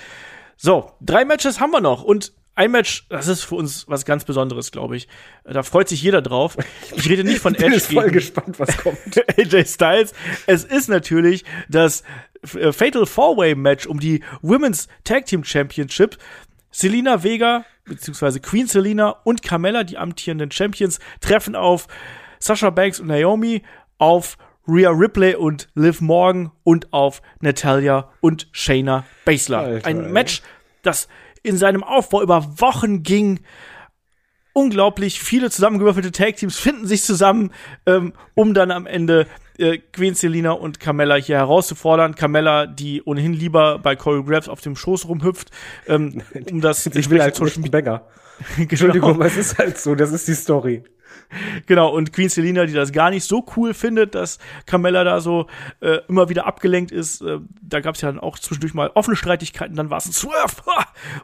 So, 0.57 0.91
drei 1.01 1.25
Matches 1.25 1.59
haben 1.59 1.71
wir 1.71 1.81
noch 1.81 2.03
und 2.03 2.33
ein 2.55 2.71
Match, 2.71 3.05
das 3.09 3.27
ist 3.27 3.43
für 3.43 3.55
uns 3.55 3.87
was 3.89 4.05
ganz 4.05 4.23
Besonderes, 4.23 4.71
glaube 4.71 4.95
ich. 4.95 5.09
Da 5.43 5.61
freut 5.61 5.89
sich 5.89 6.01
jeder 6.01 6.21
drauf. 6.21 6.55
Ich 6.95 7.09
rede 7.09 7.25
nicht 7.25 7.39
von 7.39 7.53
Ich 7.53 7.59
bin 7.59 7.73
Edge 7.73 7.93
voll 7.93 8.11
gespannt, 8.11 8.57
was 8.59 8.77
kommt. 8.77 8.97
AJ 9.37 9.65
Styles. 9.65 10.13
Es 10.47 10.63
ist 10.63 10.87
natürlich 10.87 11.43
das 11.67 12.03
äh, 12.53 12.71
Fatal 12.71 13.05
Four-Way 13.05 13.55
Match 13.55 13.85
um 13.85 13.99
die 13.99 14.23
Women's 14.41 14.87
Tag 15.03 15.25
Team 15.25 15.43
Championship. 15.43 16.17
Selina 16.71 17.23
Vega, 17.23 17.65
beziehungsweise 17.83 18.39
Queen 18.39 18.67
Selina 18.67 19.09
und 19.09 19.41
Carmella, 19.41 19.83
die 19.83 19.97
amtierenden 19.97 20.51
Champions, 20.51 20.99
treffen 21.19 21.55
auf 21.55 21.87
Sasha 22.39 22.69
Banks 22.69 23.01
und 23.01 23.07
Naomi, 23.07 23.63
auf 23.97 24.37
Rhea 24.67 24.89
Ripley 24.89 25.36
und 25.36 25.67
Liv 25.75 26.01
Morgan 26.01 26.51
und 26.63 26.91
auf 26.93 27.21
Natalia 27.41 28.10
und 28.21 28.47
Shayna 28.51 29.06
Baszler. 29.25 29.60
Alter, 29.60 29.87
Ein. 29.87 30.12
Match, 30.12 30.42
das 30.81 31.08
in 31.44 31.58
seinem 31.58 31.83
Aufbau 31.83 32.21
über 32.21 32.60
Wochen 32.60 33.04
ging, 33.04 33.39
unglaublich 34.54 35.19
viele 35.19 35.52
zusammengewürfelte 35.52 36.12
Tag-Teams 36.12 36.58
finden 36.58 36.87
sich 36.87 37.04
zusammen, 37.04 37.52
ähm, 37.85 38.13
um 38.33 38.54
dann 38.54 38.71
am 38.71 38.87
Ende 38.87 39.27
äh, 39.58 39.77
Queen 39.77 40.15
Selina 40.15 40.52
und 40.52 40.79
Carmella 40.79 41.15
hier 41.15 41.37
herauszufordern. 41.37 42.15
Carmella, 42.15 42.65
die 42.65 43.04
ohnehin 43.04 43.33
lieber 43.33 43.79
bei 43.79 43.96
Corey 43.96 44.23
Graves 44.23 44.50
auf 44.50 44.62
dem 44.62 44.75
Schoß 44.75 45.08
rumhüpft, 45.08 45.52
ähm, 45.87 46.21
um 46.52 46.62
das 46.62 46.85
Ich 46.85 47.10
will 47.10 47.21
halt 47.21 47.35
Social 47.35 47.62
Banger. 47.63 47.92
Media. 47.92 48.08
Entschuldigung, 48.58 49.21
es 49.21 49.37
ist 49.37 49.58
halt 49.58 49.77
so, 49.77 49.96
das 49.96 50.12
ist 50.12 50.27
die 50.27 50.33
Story. 50.33 50.83
Genau, 51.65 51.89
und 51.89 52.13
Queen 52.13 52.29
Selina, 52.29 52.65
die 52.65 52.73
das 52.73 52.91
gar 52.91 53.09
nicht 53.09 53.25
so 53.25 53.45
cool 53.55 53.73
findet, 53.73 54.15
dass 54.15 54.39
Carmella 54.65 55.03
da 55.03 55.19
so 55.19 55.47
äh, 55.81 55.99
immer 56.07 56.29
wieder 56.29 56.45
abgelenkt 56.45 56.91
ist. 56.91 57.21
Äh, 57.21 57.39
da 57.61 57.79
gab 57.79 57.95
es 57.95 58.01
ja 58.01 58.11
dann 58.11 58.19
auch 58.19 58.39
zwischendurch 58.39 58.73
mal 58.73 58.91
offene 58.93 59.15
Streitigkeiten, 59.15 59.75
dann 59.75 59.89
war 59.89 59.97
es 59.97 60.05
ein 60.05 60.13
Swerve. 60.13 60.63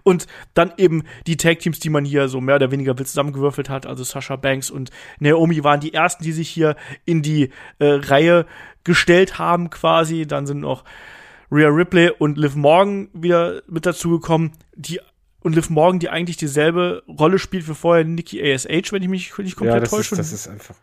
Und 0.04 0.28
dann 0.54 0.74
eben 0.78 1.04
die 1.28 1.38
Tag-Teams, 1.38 1.80
die 1.80 1.90
man 1.90 2.06
hier 2.06 2.28
so 2.28 2.42
mehr 2.42 2.56
oder 2.56 2.72
weniger 2.72 2.96
zusammengewürfelt 2.96 3.70
hat. 3.70 3.86
Also 3.86 4.04
Sasha 4.04 4.36
Banks 4.36 4.70
und 4.70 4.90
Naomi 5.20 5.64
waren 5.64 5.80
die 5.80 5.94
ersten, 5.94 6.24
die 6.24 6.32
sich 6.32 6.50
hier 6.50 6.76
in 7.06 7.22
die 7.22 7.52
äh, 7.80 7.86
Reihe 7.86 8.46
gestellt 8.84 9.40
haben 9.40 9.70
quasi. 9.70 10.26
Dann 10.28 10.46
sind 10.46 10.60
noch 10.60 10.84
Rhea 11.52 11.68
Ripley 11.68 12.12
und 12.18 12.38
Liv 12.38 12.56
Morgan 12.56 13.10
wieder 13.14 13.62
mit 13.68 13.86
dazugekommen, 13.86 14.54
die 14.76 15.00
und 15.42 15.56
Liv 15.56 15.70
Morgan, 15.70 16.00
die 16.00 16.10
eigentlich 16.10 16.38
dieselbe 16.38 17.04
Rolle 17.08 17.40
spielt 17.40 17.68
wie 17.68 17.74
vorher 17.74 18.04
Nikki 18.06 18.42
ASH, 18.42 18.92
wenn 18.92 19.02
ich 19.02 19.10
mich 19.10 19.38
nicht 19.38 19.56
komplett 19.56 19.76
ja, 19.76 19.80
das 19.82 19.90
täusche. 19.90 20.16
Ist, 20.16 20.20
das 20.20 20.32
ist 20.32 20.48
einfach. 20.48 20.76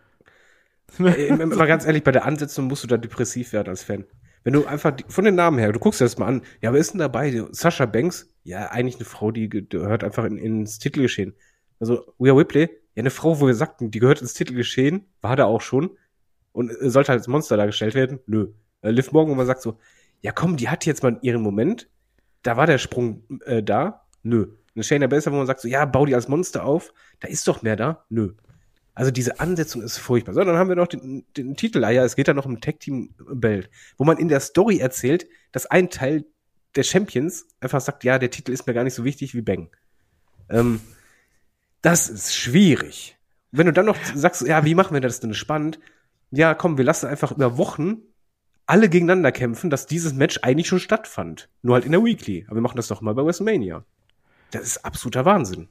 Mal 0.99 1.67
ganz 1.67 1.87
ehrlich, 1.87 2.03
bei 2.03 2.13
der 2.13 2.25
Ansetzung 2.25 2.67
musst 2.67 2.83
du 2.83 2.89
da 2.89 2.97
depressiv 2.97 3.53
werden 3.53 3.69
als 3.69 3.83
Fan. 3.83 4.05
Wenn 4.43 4.55
du 4.55 4.67
einfach 4.67 4.93
die, 4.93 5.05
von 5.09 5.25
den 5.25 5.35
Namen 5.35 5.59
her, 5.59 5.73
du 5.73 5.79
guckst 5.79 6.01
dir 6.01 6.05
das 6.05 6.17
mal 6.17 6.27
an, 6.27 6.43
ja, 6.61 6.73
wer 6.73 6.81
ist 6.81 6.93
denn 6.93 7.01
dabei? 7.01 7.45
Sascha 7.51 7.87
Banks? 7.87 8.33
Ja, 8.45 8.71
eigentlich 8.71 8.97
eine 8.97 9.05
Frau, 9.05 9.31
die 9.31 9.49
gehört 9.49 10.03
einfach 10.05 10.25
in, 10.25 10.39
ins 10.39 10.79
Titelgeschehen. 10.79 11.35
Also, 11.81 12.15
Rhea 12.19 12.33
Ripley, 12.33 12.71
ja, 12.95 13.01
eine 13.03 13.11
Frau, 13.11 13.41
wo 13.41 13.47
wir 13.47 13.55
sagten, 13.55 13.91
die 13.91 13.99
gehört 13.99 14.23
ins 14.23 14.35
Titelgeschehen, 14.35 15.07
war 15.21 15.37
da 15.37 15.45
auch 15.45 15.61
schon 15.61 15.91
und 16.53 16.71
äh, 16.71 16.91
sollte 16.91 17.11
halt 17.11 17.21
als 17.21 17.29
Monster 17.29 17.57
dargestellt 17.57 17.95
werden. 17.95 18.21
Nö. 18.27 18.49
Äh, 18.81 18.91
Liv 18.91 19.13
Morgan, 19.13 19.33
wo 19.33 19.37
man 19.37 19.47
sagt 19.47 19.63
so, 19.63 19.79
ja 20.21 20.33
komm, 20.33 20.57
die 20.57 20.69
hat 20.69 20.87
jetzt 20.87 21.03
mal 21.03 21.19
ihren 21.23 21.43
Moment, 21.43 21.89
da 22.43 22.57
war 22.57 22.67
der 22.67 22.79
Sprung 22.79 23.23
äh, 23.45 23.63
da, 23.63 24.08
Nö. 24.23 24.49
Eine 24.75 24.85
Shayna 24.85 25.07
Baszler, 25.07 25.33
wo 25.33 25.37
man 25.37 25.47
sagt 25.47 25.61
so, 25.61 25.69
ja, 25.69 25.85
bau 25.85 26.07
die 26.07 26.15
als 26.15 26.29
Monster 26.29 26.65
auf, 26.65 26.93
da 27.21 27.29
ist 27.29 27.49
doch 27.49 27.63
mehr 27.63 27.77
da. 27.77 28.05
Nö. 28.09 28.35
Also 28.95 29.11
diese 29.11 29.39
Ansetzung 29.39 29.83
ist 29.83 29.99
furchtbar. 29.99 30.35
So, 30.35 30.43
dann 30.43 30.57
haben 30.57 30.69
wir 30.69 30.77
noch 30.77 30.89
den, 30.89 31.25
den 31.37 31.57
Titel, 31.57 31.85
ah 31.85 31.91
ja, 31.91 32.05
es 32.05 32.17
geht 32.17 32.27
da 32.27 32.35
noch 32.35 32.47
um 32.47 32.61
Tag 32.61 32.81
Team 32.81 33.15
Belt, 33.33 33.71
wo 33.97 34.05
man 34.05 34.19
in 34.19 34.29
der 34.29 34.41
Story 34.41 34.79
erzählt, 34.79 35.27
dass 35.53 35.67
ein 35.67 35.89
Teil 35.89 36.25
der 36.75 36.83
Champions 36.83 37.47
einfach 37.61 37.81
sagt, 37.81 38.05
ja, 38.05 38.19
der 38.19 38.31
Titel 38.31 38.53
ist 38.53 38.67
mir 38.67 38.75
gar 38.75 38.85
nicht 38.85 38.95
so 38.95 39.05
wichtig 39.05 39.35
wie 39.35 39.43
Bang. 39.43 39.71
Ähm, 40.49 40.81
das 41.81 42.09
ist 42.09 42.35
schwierig. 42.35 43.17
Wenn 43.51 43.67
du 43.67 43.73
dann 43.73 43.87
noch 43.87 43.97
sagst, 44.15 44.43
ja, 44.43 44.65
wie 44.65 44.75
machen 44.75 44.95
wir 44.95 45.01
das 45.01 45.21
denn 45.21 45.33
spannend? 45.33 45.79
Ja, 46.31 46.55
komm, 46.55 46.77
wir 46.77 46.85
lassen 46.85 47.07
einfach 47.07 47.33
über 47.33 47.57
Wochen 47.57 48.03
alle 48.67 48.89
gegeneinander 48.89 49.33
kämpfen, 49.33 49.71
dass 49.71 49.87
dieses 49.87 50.13
Match 50.13 50.41
eigentlich 50.43 50.69
schon 50.69 50.81
stattfand. 50.81 51.49
Nur 51.63 51.75
halt 51.75 51.87
in 51.87 51.93
der 51.93 52.05
Weekly. 52.05 52.45
Aber 52.49 52.57
wir 52.57 52.63
machen 52.63 52.77
das 52.77 52.89
doch 52.89 53.01
mal 53.01 53.15
bei 53.15 53.25
WrestleMania. 53.25 53.85
Das 54.51 54.63
ist 54.63 54.85
absoluter 54.85 55.25
Wahnsinn. 55.25 55.69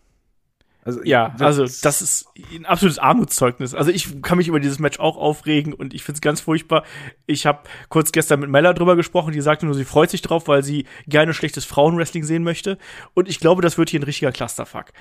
Also, 0.88 1.03
ja, 1.03 1.36
das 1.38 1.41
also 1.59 1.82
das 1.82 2.01
ist 2.01 2.28
ein 2.55 2.65
absolutes 2.65 2.97
Armutszeugnis. 2.97 3.73
Also 3.73 3.91
ich 3.91 4.21
kann 4.21 4.38
mich 4.38 4.47
über 4.47 4.61
dieses 4.61 4.80
Match 4.80 5.01
auch 5.01 5.17
aufregen 5.17 5.73
und 5.73 5.93
ich 5.93 6.01
finde 6.05 6.15
es 6.15 6.21
ganz 6.21 6.39
furchtbar. 6.39 6.86
Ich 7.25 7.45
habe 7.45 7.63
kurz 7.89 8.13
gestern 8.13 8.39
mit 8.39 8.49
Mella 8.49 8.71
drüber 8.71 8.95
gesprochen, 8.95 9.34
die 9.34 9.41
sagte 9.41 9.65
nur, 9.65 9.75
sie 9.75 9.84
freut 9.84 10.09
sich 10.09 10.21
drauf, 10.21 10.47
weil 10.47 10.63
sie 10.63 10.86
gerne 11.05 11.34
schlechtes 11.34 11.65
Frauenwrestling 11.65 12.23
sehen 12.23 12.41
möchte. 12.41 12.78
Und 13.13 13.28
ich 13.28 13.41
glaube, 13.41 13.61
das 13.61 13.78
wird 13.78 13.89
hier 13.89 13.99
ein 13.99 14.03
richtiger 14.03 14.32
Clusterfuck. 14.32 14.93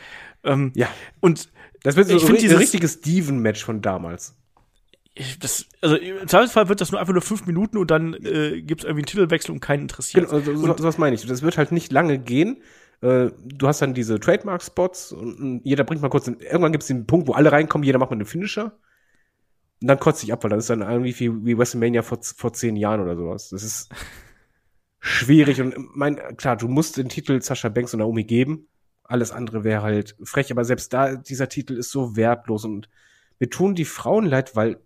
Ähm, 0.43 0.73
ja. 0.75 0.89
Und 1.21 1.51
das 1.85 1.95
wird 1.95 2.09
so, 2.09 2.17
ich 2.17 2.23
so 2.23 2.29
ein 2.35 2.57
richtiges 2.57 2.95
Steven-Match 2.95 3.65
von 3.65 3.81
damals. 3.81 4.35
Das, 5.39 5.67
also 5.83 5.95
im 5.95 6.27
Zweifelsfall 6.27 6.69
wird 6.69 6.81
das 6.81 6.91
nur 6.91 7.01
einfach 7.01 7.13
nur 7.13 7.23
fünf 7.23 7.47
Minuten 7.47 7.79
und 7.79 7.93
dann 7.93 8.13
äh, 8.15 8.61
gibt 8.61 8.81
es 8.81 8.85
irgendwie 8.85 9.03
einen 9.03 9.07
Titelwechsel 9.07 9.53
und 9.53 9.61
keinen 9.61 9.83
interessiert. 9.83 10.25
Genau, 10.25 10.39
also, 10.39 10.57
so, 10.57 10.85
was 10.85 10.99
meine 10.99 11.15
ich. 11.15 11.25
Das 11.25 11.43
wird 11.43 11.57
halt 11.59 11.71
nicht 11.71 11.93
lange 11.93 12.19
gehen 12.19 12.61
äh, 13.01 13.31
du 13.45 13.69
hast 13.69 13.83
dann 13.83 13.95
diese 13.95 14.19
Trademark-Spots 14.19 15.13
und 15.13 15.61
jeder 15.65 15.85
bringt 15.85 16.03
mal 16.03 16.09
kurz, 16.09 16.29
irgendwann 16.29 16.73
gibt 16.73 16.83
es 16.83 16.89
den 16.89 17.07
Punkt, 17.07 17.29
wo 17.29 17.33
alle 17.33 17.53
reinkommen, 17.53 17.85
jeder 17.85 17.99
macht 17.99 18.11
mal 18.11 18.17
einen 18.17 18.27
Finisher. 18.27 18.79
Und 19.83 19.89
dann 19.89 20.01
kotzt 20.01 20.21
sich 20.21 20.33
ab, 20.33 20.43
weil 20.43 20.51
das 20.51 20.65
ist 20.65 20.71
dann 20.71 20.81
irgendwie 20.81 21.19
wie, 21.21 21.45
wie 21.45 21.59
WrestleMania 21.59 22.03
vor, 22.03 22.19
vor 22.23 22.53
zehn 22.53 22.77
Jahren 22.77 23.01
oder 23.01 23.17
sowas. 23.17 23.51
Das 23.51 23.63
ist 23.63 23.91
schwierig 25.01 25.61
und 25.61 25.75
mein, 25.95 26.17
klar, 26.37 26.57
du 26.57 26.69
musst 26.69 26.97
den 26.97 27.09
Titel 27.09 27.41
Sascha 27.43 27.69
Banks 27.69 27.93
und 27.93 28.01
Naomi 28.01 28.25
geben. 28.25 28.69
Alles 29.05 29.31
andere 29.31 29.63
wäre 29.63 29.83
halt 29.83 30.17
frech, 30.23 30.51
aber 30.51 30.65
selbst 30.65 30.93
da, 30.93 31.15
dieser 31.15 31.49
Titel 31.49 31.75
ist 31.75 31.91
so 31.91 32.17
wertlos 32.17 32.65
und 32.65 32.89
wir 33.39 33.51
tun 33.51 33.75
die 33.75 33.85
Frauen 33.85 34.25
leid, 34.25 34.57
weil 34.57 34.81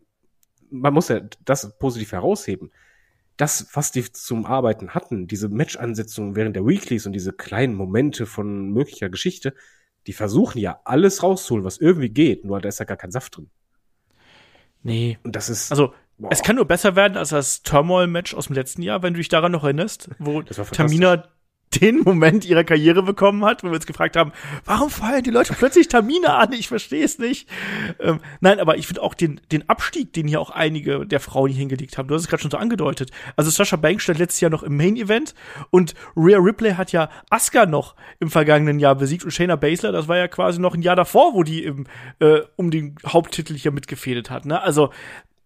man 0.71 0.93
muss 0.93 1.09
ja 1.09 1.21
das 1.45 1.79
positiv 1.79 2.13
herausheben 2.13 2.71
das, 3.41 3.69
was 3.73 3.91
die 3.93 4.11
zum 4.13 4.45
Arbeiten 4.45 4.91
hatten, 4.91 5.27
diese 5.27 5.49
Match-Ansetzungen 5.49 6.37
während 6.37 6.57
der 6.57 6.67
Weeklies 6.67 7.07
und 7.07 7.13
diese 7.13 7.33
kleinen 7.33 7.75
Momente 7.75 8.27
von 8.27 8.71
möglicher 8.71 9.09
Geschichte, 9.09 9.55
die 10.07 10.13
versuchen 10.13 10.59
ja 10.59 10.81
alles 10.85 11.23
rauszuholen, 11.23 11.65
was 11.65 11.79
irgendwie 11.79 12.11
geht, 12.11 12.45
nur 12.45 12.61
da 12.61 12.69
ist 12.69 12.81
ja 12.81 12.85
gar 12.85 12.97
kein 12.97 13.11
Saft 13.11 13.37
drin. 13.37 13.51
Nee. 14.83 15.19
Und 15.23 15.37
das 15.37 15.49
ist. 15.49 15.71
Also, 15.71 15.95
boah. 16.19 16.31
es 16.33 16.43
kann 16.43 16.57
nur 16.57 16.65
besser 16.65 16.97
werden 16.97 17.17
als 17.17 17.31
das 17.31 17.63
Turmoil-Match 17.63 18.35
aus 18.35 18.47
dem 18.47 18.57
letzten 18.57 18.83
Jahr, 18.83 19.03
wenn 19.03 19.15
du 19.15 19.19
dich 19.19 19.29
daran 19.29 19.53
noch 19.53 19.65
erinnerst, 19.65 20.11
wo 20.19 20.43
Tamina 20.43 21.29
den 21.75 22.01
Moment 22.01 22.45
ihrer 22.45 22.65
Karriere 22.65 23.03
bekommen 23.03 23.45
hat, 23.45 23.63
wo 23.63 23.69
wir 23.69 23.75
uns 23.75 23.87
gefragt 23.87 24.17
haben, 24.17 24.33
warum 24.65 24.91
feiern 24.91 25.23
die 25.23 25.31
Leute 25.31 25.55
plötzlich 25.55 25.87
Termine 25.87 26.35
an? 26.35 26.53
Ich 26.53 26.67
verstehe 26.67 27.05
es 27.05 27.19
nicht. 27.19 27.49
Ähm, 28.01 28.21
nein, 28.41 28.59
aber 28.59 28.77
ich 28.77 28.89
finde 28.89 29.03
auch 29.03 29.15
den, 29.15 29.41
den 29.53 29.69
Abstieg, 29.69 30.13
den 30.13 30.27
hier 30.27 30.41
auch 30.41 30.51
einige 30.51 31.07
der 31.07 31.21
Frauen 31.21 31.51
hier 31.51 31.61
hingelegt 31.61 31.97
haben. 31.97 32.09
Du 32.09 32.15
hast 32.15 32.23
es 32.23 32.29
gerade 32.29 32.43
schon 32.43 32.51
so 32.51 32.57
angedeutet. 32.57 33.11
Also 33.37 33.51
Sascha 33.51 33.77
Banks 33.77 34.03
stand 34.03 34.19
letztes 34.19 34.41
Jahr 34.41 34.51
noch 34.51 34.65
im 34.65 34.77
Main 34.77 34.97
Event 34.97 35.35
und 35.71 35.95
Rhea 36.17 36.39
Ripley 36.39 36.73
hat 36.73 36.91
ja 36.91 37.09
Asuka 37.31 37.67
noch 37.67 37.95
im 38.19 38.31
vergangenen 38.31 38.81
Jahr 38.81 38.97
besiegt 38.97 39.25
und 39.25 39.31
Shayna 39.31 39.57
Baszler, 39.57 39.93
das 39.93 40.09
war 40.09 40.17
ja 40.17 40.27
quasi 40.27 40.61
noch 40.61 40.75
ein 40.75 40.83
Jahr 40.83 40.97
davor, 40.97 41.35
wo 41.35 41.45
die 41.45 41.63
im, 41.63 41.87
äh, 42.19 42.41
um 42.57 42.73
den 42.73 42.97
Haupttitel 43.07 43.55
hier 43.55 43.71
mitgefädelt 43.71 44.29
hat. 44.29 44.45
Ne? 44.45 44.61
Also 44.61 44.91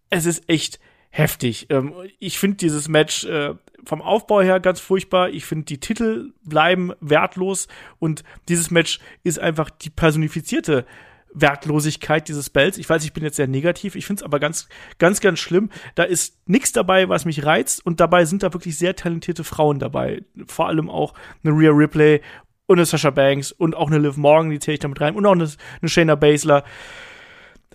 es 0.09 0.25
ist 0.25 0.49
echt 0.49 0.79
heftig. 1.15 1.67
Ähm, 1.69 1.93
ich 2.19 2.37
finde 2.39 2.57
dieses 2.57 2.89
Match 2.89 3.23
äh, 3.23 3.55
vom 3.85 4.01
Aufbau 4.01 4.41
her 4.41 4.59
ganz 4.59 4.81
furchtbar. 4.81 5.29
Ich 5.29 5.45
finde, 5.45 5.65
die 5.65 5.79
Titel 5.79 6.33
bleiben 6.43 6.91
wertlos 6.99 7.67
und 7.99 8.23
dieses 8.49 8.69
Match 8.69 8.99
ist 9.23 9.39
einfach 9.39 9.69
die 9.69 9.89
personifizierte 9.89 10.85
Wertlosigkeit 11.33 12.27
dieses 12.27 12.49
Bells. 12.49 12.77
Ich 12.77 12.89
weiß, 12.89 13.05
ich 13.05 13.13
bin 13.13 13.23
jetzt 13.23 13.37
sehr 13.37 13.47
negativ. 13.47 13.95
Ich 13.95 14.05
finde 14.05 14.21
es 14.21 14.23
aber 14.23 14.39
ganz, 14.39 14.67
ganz, 14.97 15.21
ganz 15.21 15.39
schlimm. 15.39 15.69
Da 15.95 16.03
ist 16.03 16.37
nichts 16.47 16.73
dabei, 16.73 17.07
was 17.07 17.25
mich 17.25 17.45
reizt. 17.45 17.85
Und 17.85 17.99
dabei 17.99 18.25
sind 18.25 18.43
da 18.43 18.53
wirklich 18.53 18.77
sehr 18.77 18.95
talentierte 18.95 19.43
Frauen 19.43 19.79
dabei. 19.79 20.23
Vor 20.47 20.67
allem 20.67 20.89
auch 20.89 21.13
eine 21.43 21.53
Rhea 21.53 21.71
Ripley 21.71 22.21
und 22.67 22.77
eine 22.77 22.85
Sasha 22.85 23.09
Banks 23.09 23.51
und 23.51 23.75
auch 23.75 23.87
eine 23.87 23.99
Liv 23.99 24.17
Morgan, 24.17 24.49
die 24.49 24.59
zähle 24.59 24.75
ich 24.75 24.79
damit 24.79 24.99
rein. 24.99 25.15
Und 25.15 25.25
auch 25.25 25.33
eine, 25.33 25.49
eine 25.81 25.89
Shayna 25.89 26.15
Baszler. 26.15 26.63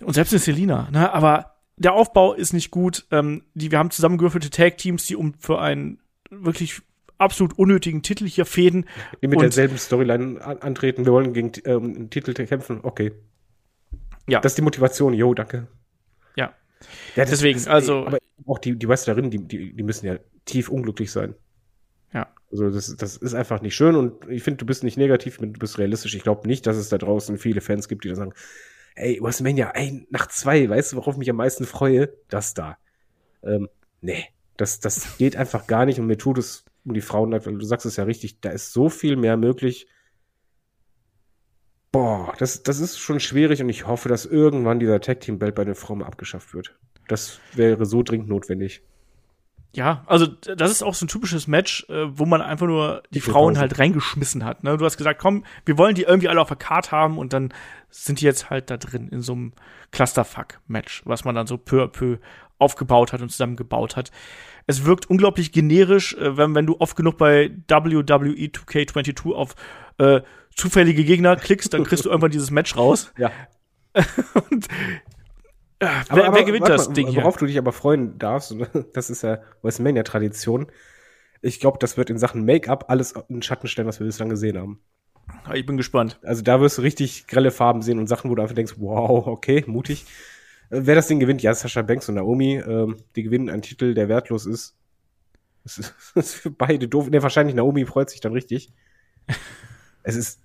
Und 0.01 0.13
selbst 0.13 0.33
eine 0.33 0.39
Selina. 0.39 0.89
Ne? 0.91 1.11
Aber 1.11 1.51
der 1.81 1.93
Aufbau 1.93 2.33
ist 2.33 2.53
nicht 2.53 2.71
gut. 2.71 3.05
Ähm, 3.11 3.43
die, 3.53 3.71
wir 3.71 3.79
haben 3.79 3.91
zusammengewürfelte 3.91 4.49
Tag-Teams, 4.49 5.05
die 5.05 5.15
um 5.15 5.33
für 5.39 5.59
einen 5.59 5.99
wirklich 6.29 6.81
absolut 7.17 7.57
unnötigen 7.57 8.01
Titel 8.01 8.27
hier 8.27 8.45
fäden. 8.45 8.85
Die 9.21 9.27
mit 9.27 9.41
derselben 9.41 9.77
Storyline 9.77 10.41
an 10.41 10.59
antreten. 10.59 11.05
Wir 11.05 11.11
wollen 11.11 11.33
gegen 11.33 11.51
ähm, 11.65 11.83
einen 11.83 12.09
Titel 12.09 12.33
kämpfen. 12.33 12.79
Okay. 12.83 13.11
Ja. 14.27 14.39
Das 14.39 14.53
ist 14.53 14.57
die 14.57 14.63
Motivation. 14.63 15.13
Jo, 15.13 15.33
danke. 15.33 15.67
Ja. 16.35 16.53
ja 17.15 17.25
Deswegen, 17.25 17.57
ist, 17.57 17.67
also. 17.67 18.05
Aber 18.05 18.17
auch 18.45 18.59
die, 18.59 18.77
die 18.77 18.87
Wrestlerinnen, 18.87 19.29
die, 19.29 19.39
die, 19.39 19.73
die 19.73 19.83
müssen 19.83 20.05
ja 20.05 20.17
tief 20.45 20.69
unglücklich 20.69 21.11
sein. 21.11 21.35
Ja. 22.13 22.27
Also 22.51 22.69
das, 22.69 22.95
das 22.97 23.17
ist 23.17 23.33
einfach 23.33 23.61
nicht 23.61 23.75
schön 23.75 23.95
und 23.95 24.27
ich 24.29 24.43
finde, 24.43 24.57
du 24.57 24.65
bist 24.65 24.83
nicht 24.83 24.97
negativ, 24.97 25.37
du 25.37 25.47
bist 25.47 25.77
realistisch. 25.77 26.15
Ich 26.15 26.23
glaube 26.23 26.47
nicht, 26.47 26.67
dass 26.67 26.75
es 26.75 26.89
da 26.89 26.97
draußen 26.97 27.37
viele 27.37 27.61
Fans 27.61 27.87
gibt, 27.87 28.03
die 28.03 28.09
da 28.09 28.15
sagen, 28.15 28.33
ey, 28.95 29.19
WrestleMania 29.21 29.71
ein 29.71 30.07
nach 30.09 30.27
zwei, 30.27 30.69
weißt 30.69 30.93
du, 30.93 30.97
worauf 30.97 31.15
ich 31.15 31.19
mich 31.19 31.29
am 31.29 31.37
meisten 31.37 31.65
freue? 31.65 32.13
Das 32.29 32.53
da. 32.53 32.77
Ähm, 33.43 33.69
nee, 34.01 34.25
das, 34.57 34.79
das 34.79 35.17
geht 35.17 35.35
einfach 35.35 35.67
gar 35.67 35.85
nicht 35.85 35.99
und 35.99 36.07
mir 36.07 36.17
tut 36.17 36.37
es 36.37 36.65
um 36.85 36.93
die 36.93 37.01
Frauen 37.01 37.31
leid, 37.31 37.45
weil 37.45 37.57
du 37.57 37.65
sagst 37.65 37.85
es 37.85 37.97
ja 37.97 38.03
richtig, 38.03 38.41
da 38.41 38.49
ist 38.49 38.73
so 38.73 38.89
viel 38.89 39.15
mehr 39.15 39.37
möglich. 39.37 39.87
Boah, 41.91 42.33
das, 42.37 42.63
das 42.63 42.79
ist 42.79 42.99
schon 42.99 43.19
schwierig 43.19 43.61
und 43.61 43.69
ich 43.69 43.85
hoffe, 43.85 44.07
dass 44.07 44.25
irgendwann 44.25 44.79
dieser 44.79 45.01
Tag 45.01 45.19
Team 45.19 45.39
Belt 45.39 45.55
bei 45.55 45.65
den 45.65 45.75
Frauen 45.75 46.01
abgeschafft 46.03 46.53
wird. 46.53 46.77
Das 47.07 47.39
wäre 47.53 47.85
so 47.85 48.01
dringend 48.01 48.29
notwendig. 48.29 48.83
Ja, 49.73 50.03
also 50.05 50.27
das 50.27 50.69
ist 50.69 50.83
auch 50.83 50.93
so 50.93 51.05
ein 51.05 51.07
typisches 51.07 51.47
Match, 51.47 51.85
äh, 51.89 52.05
wo 52.17 52.25
man 52.25 52.41
einfach 52.41 52.67
nur 52.67 53.03
die, 53.09 53.15
die 53.15 53.21
Frauen 53.21 53.57
halt 53.57 53.79
reingeschmissen 53.79 54.43
hat. 54.43 54.63
Ne? 54.63 54.77
Du 54.77 54.83
hast 54.83 54.97
gesagt, 54.97 55.19
komm, 55.19 55.45
wir 55.65 55.77
wollen 55.77 55.95
die 55.95 56.03
irgendwie 56.03 56.27
alle 56.27 56.41
auf 56.41 56.49
der 56.49 56.57
Karte 56.57 56.91
haben 56.91 57.17
und 57.17 57.31
dann 57.31 57.53
sind 57.89 58.19
die 58.19 58.25
jetzt 58.25 58.49
halt 58.49 58.69
da 58.69 58.75
drin 58.75 59.07
in 59.07 59.21
so 59.21 59.31
einem 59.31 59.53
Clusterfuck-Match, 59.91 61.03
was 61.05 61.23
man 61.23 61.35
dann 61.35 61.47
so 61.47 61.57
peu 61.57 61.83
à 61.83 61.87
peu 61.87 62.17
aufgebaut 62.57 63.13
hat 63.13 63.21
und 63.21 63.29
zusammengebaut 63.29 63.95
hat. 63.95 64.11
Es 64.67 64.85
wirkt 64.85 65.09
unglaublich 65.09 65.53
generisch, 65.53 66.15
äh, 66.15 66.35
wenn, 66.35 66.53
wenn 66.53 66.65
du 66.65 66.75
oft 66.79 66.97
genug 66.97 67.17
bei 67.17 67.49
WWE 67.69 68.47
2K22 68.47 69.31
auf 69.33 69.55
äh, 69.99 70.21
zufällige 70.53 71.05
Gegner 71.05 71.37
klickst, 71.37 71.73
dann 71.73 71.85
kriegst 71.85 72.03
du 72.03 72.09
irgendwann 72.09 72.31
dieses 72.31 72.51
Match 72.51 72.75
raus. 72.75 73.13
Ja. 73.17 73.31
und 74.51 74.67
wer, 75.81 76.05
aber, 76.09 76.25
aber, 76.25 76.37
wer 76.37 76.43
gewinnt 76.43 76.69
das 76.69 76.87
mal, 76.87 76.93
Ding 76.93 77.07
hier? 77.07 77.21
Worauf 77.21 77.37
du 77.37 77.45
dich 77.45 77.57
aber 77.57 77.71
freuen 77.71 78.17
darfst, 78.17 78.55
das 78.93 79.09
ist 79.09 79.23
ja 79.23 79.39
WrestleMania-Tradition. 79.61 80.67
Ich 81.41 81.59
glaube, 81.59 81.79
das 81.79 81.97
wird 81.97 82.09
in 82.09 82.17
Sachen 82.17 82.45
Make-up 82.45 82.85
alles 82.87 83.13
in 83.27 83.41
Schatten 83.41 83.67
stellen, 83.67 83.87
was 83.87 83.99
wir 83.99 84.05
bislang 84.05 84.29
gesehen 84.29 84.57
haben. 84.57 84.79
Ich 85.53 85.65
bin 85.65 85.77
gespannt. 85.77 86.19
Also 86.23 86.41
da 86.41 86.61
wirst 86.61 86.77
du 86.77 86.81
richtig 86.81 87.27
grelle 87.27 87.51
Farben 87.51 87.81
sehen 87.81 87.99
und 87.99 88.07
Sachen, 88.07 88.29
wo 88.29 88.35
du 88.35 88.41
einfach 88.41 88.55
denkst, 88.55 88.75
wow, 88.77 89.27
okay, 89.27 89.63
mutig. 89.67 90.05
Äh, 90.69 90.81
wer 90.83 90.95
das 90.95 91.07
Ding 91.07 91.19
gewinnt, 91.19 91.41
ja, 91.41 91.53
Sascha 91.53 91.81
Banks 91.81 92.09
und 92.09 92.15
Naomi, 92.15 92.57
ähm, 92.57 92.97
die 93.15 93.23
gewinnen 93.23 93.49
einen 93.49 93.61
Titel, 93.61 93.93
der 93.93 94.07
wertlos 94.07 94.45
ist. 94.45 94.75
Das 95.63 95.77
ist, 95.79 95.93
das 96.15 96.25
ist 96.27 96.35
für 96.35 96.51
beide 96.51 96.87
doof. 96.87 97.09
Ne, 97.09 97.21
wahrscheinlich 97.23 97.55
Naomi 97.55 97.85
freut 97.85 98.09
sich 98.09 98.21
dann 98.21 98.33
richtig. 98.33 98.73
es 100.03 100.15
ist, 100.15 100.41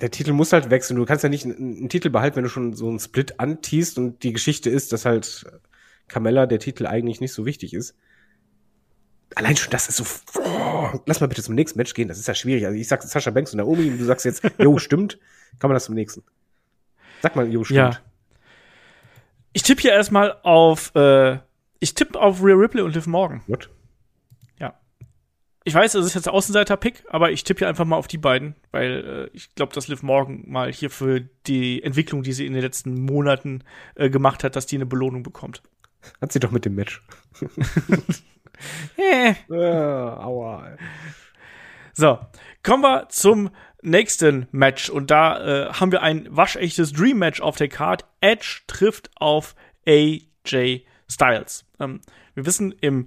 der 0.00 0.10
Titel 0.10 0.32
muss 0.32 0.52
halt 0.52 0.70
wechseln. 0.70 0.96
Du 0.96 1.04
kannst 1.04 1.22
ja 1.22 1.28
nicht 1.28 1.44
einen, 1.44 1.76
einen 1.76 1.88
Titel 1.88 2.10
behalten, 2.10 2.36
wenn 2.36 2.44
du 2.44 2.50
schon 2.50 2.72
so 2.72 2.88
einen 2.88 2.98
Split 2.98 3.38
antiest 3.38 3.98
und 3.98 4.22
die 4.22 4.32
Geschichte 4.32 4.70
ist, 4.70 4.92
dass 4.92 5.04
halt 5.04 5.46
Carmella 6.08 6.46
der 6.46 6.58
Titel 6.58 6.86
eigentlich 6.86 7.20
nicht 7.20 7.32
so 7.32 7.46
wichtig 7.46 7.74
ist. 7.74 7.94
Allein 9.36 9.56
schon 9.56 9.70
das 9.70 9.88
ist 9.88 9.96
so, 9.96 10.04
oh, 10.40 11.00
lass 11.06 11.20
mal 11.20 11.28
bitte 11.28 11.42
zum 11.42 11.54
nächsten 11.54 11.78
Match 11.78 11.94
gehen, 11.94 12.08
das 12.08 12.18
ist 12.18 12.26
ja 12.26 12.34
schwierig. 12.34 12.66
Also 12.66 12.76
ich 12.76 12.88
sag 12.88 13.02
Sascha 13.02 13.30
Banks 13.30 13.52
und 13.52 13.58
Naomi 13.58 13.88
und 13.88 13.98
du 13.98 14.04
sagst 14.04 14.24
jetzt, 14.24 14.42
jo, 14.58 14.78
stimmt, 14.78 15.18
kann 15.58 15.68
man 15.68 15.76
das 15.76 15.84
zum 15.84 15.94
nächsten. 15.94 16.24
Sag 17.22 17.36
mal, 17.36 17.48
jo, 17.48 17.62
stimmt. 17.62 17.94
Ja. 17.94 18.00
Ich 19.52 19.62
tippe 19.62 19.82
hier 19.82 19.92
erstmal 19.92 20.36
auf, 20.42 20.92
äh, 20.94 21.38
ich 21.78 21.94
tippe 21.94 22.18
auf 22.18 22.42
Rhea 22.42 22.54
Ripley 22.54 22.82
und 22.82 22.94
Liv 22.94 23.06
Morgan. 23.06 23.42
What? 23.46 23.68
Ich 25.70 25.76
weiß, 25.76 25.94
es 25.94 26.04
ist 26.04 26.14
jetzt 26.14 26.28
Außenseiter-Pick, 26.28 27.04
aber 27.10 27.30
ich 27.30 27.44
tippe 27.44 27.60
hier 27.60 27.68
einfach 27.68 27.84
mal 27.84 27.94
auf 27.94 28.08
die 28.08 28.18
beiden, 28.18 28.56
weil 28.72 29.28
äh, 29.32 29.36
ich 29.36 29.54
glaube, 29.54 29.72
dass 29.72 29.86
Liv 29.86 30.02
Morgan 30.02 30.42
mal 30.48 30.72
hier 30.72 30.90
für 30.90 31.20
die 31.46 31.80
Entwicklung, 31.80 32.24
die 32.24 32.32
sie 32.32 32.44
in 32.44 32.54
den 32.54 32.62
letzten 32.62 33.00
Monaten 33.00 33.62
äh, 33.94 34.10
gemacht 34.10 34.42
hat, 34.42 34.56
dass 34.56 34.66
die 34.66 34.74
eine 34.74 34.86
Belohnung 34.86 35.22
bekommt. 35.22 35.62
Hat 36.20 36.32
sie 36.32 36.40
doch 36.40 36.50
mit 36.50 36.64
dem 36.64 36.74
Match. 36.74 37.04
äh. 38.96 39.34
aua. 39.48 40.76
So, 41.92 42.18
kommen 42.64 42.82
wir 42.82 43.08
zum 43.08 43.50
nächsten 43.80 44.48
Match 44.50 44.90
und 44.90 45.12
da 45.12 45.68
äh, 45.68 45.72
haben 45.74 45.92
wir 45.92 46.02
ein 46.02 46.26
waschechtes 46.30 46.92
Dream 46.92 47.18
Match 47.18 47.40
auf 47.40 47.54
der 47.54 47.68
Card. 47.68 48.06
Edge 48.20 48.62
trifft 48.66 49.08
auf 49.14 49.54
AJ 49.86 50.84
Styles. 51.08 51.64
Ähm, 51.78 52.00
wir 52.34 52.44
wissen, 52.44 52.74
im 52.80 53.06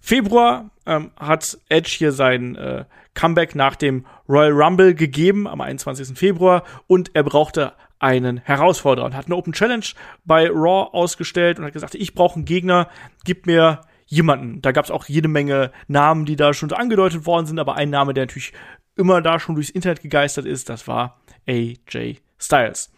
Februar 0.00 0.70
ähm, 0.86 1.10
hat 1.18 1.58
Edge 1.68 1.90
hier 1.90 2.12
sein 2.12 2.56
äh, 2.56 2.84
Comeback 3.14 3.54
nach 3.54 3.76
dem 3.76 4.06
Royal 4.28 4.52
Rumble 4.52 4.94
gegeben 4.94 5.46
am 5.46 5.60
21. 5.60 6.18
Februar 6.18 6.64
und 6.86 7.10
er 7.14 7.22
brauchte 7.22 7.74
einen 7.98 8.38
Herausforderer 8.38 9.04
und 9.04 9.14
hat 9.14 9.26
eine 9.26 9.36
Open 9.36 9.52
Challenge 9.52 9.84
bei 10.24 10.48
Raw 10.48 10.90
ausgestellt 10.92 11.58
und 11.58 11.66
hat 11.66 11.74
gesagt, 11.74 11.94
ich 11.94 12.14
brauche 12.14 12.36
einen 12.36 12.46
Gegner, 12.46 12.88
gib 13.24 13.46
mir 13.46 13.82
jemanden. 14.06 14.62
Da 14.62 14.72
gab 14.72 14.86
es 14.86 14.90
auch 14.90 15.04
jede 15.04 15.28
Menge 15.28 15.70
Namen, 15.86 16.24
die 16.24 16.36
da 16.36 16.54
schon 16.54 16.72
angedeutet 16.72 17.26
worden 17.26 17.46
sind, 17.46 17.58
aber 17.58 17.76
ein 17.76 17.90
Name, 17.90 18.14
der 18.14 18.24
natürlich 18.24 18.52
immer 18.96 19.20
da 19.22 19.38
schon 19.38 19.54
durchs 19.54 19.70
Internet 19.70 20.00
gegeistert 20.00 20.46
ist, 20.46 20.68
das 20.68 20.88
war 20.88 21.20
AJ 21.46 22.18
Styles. 22.38 22.90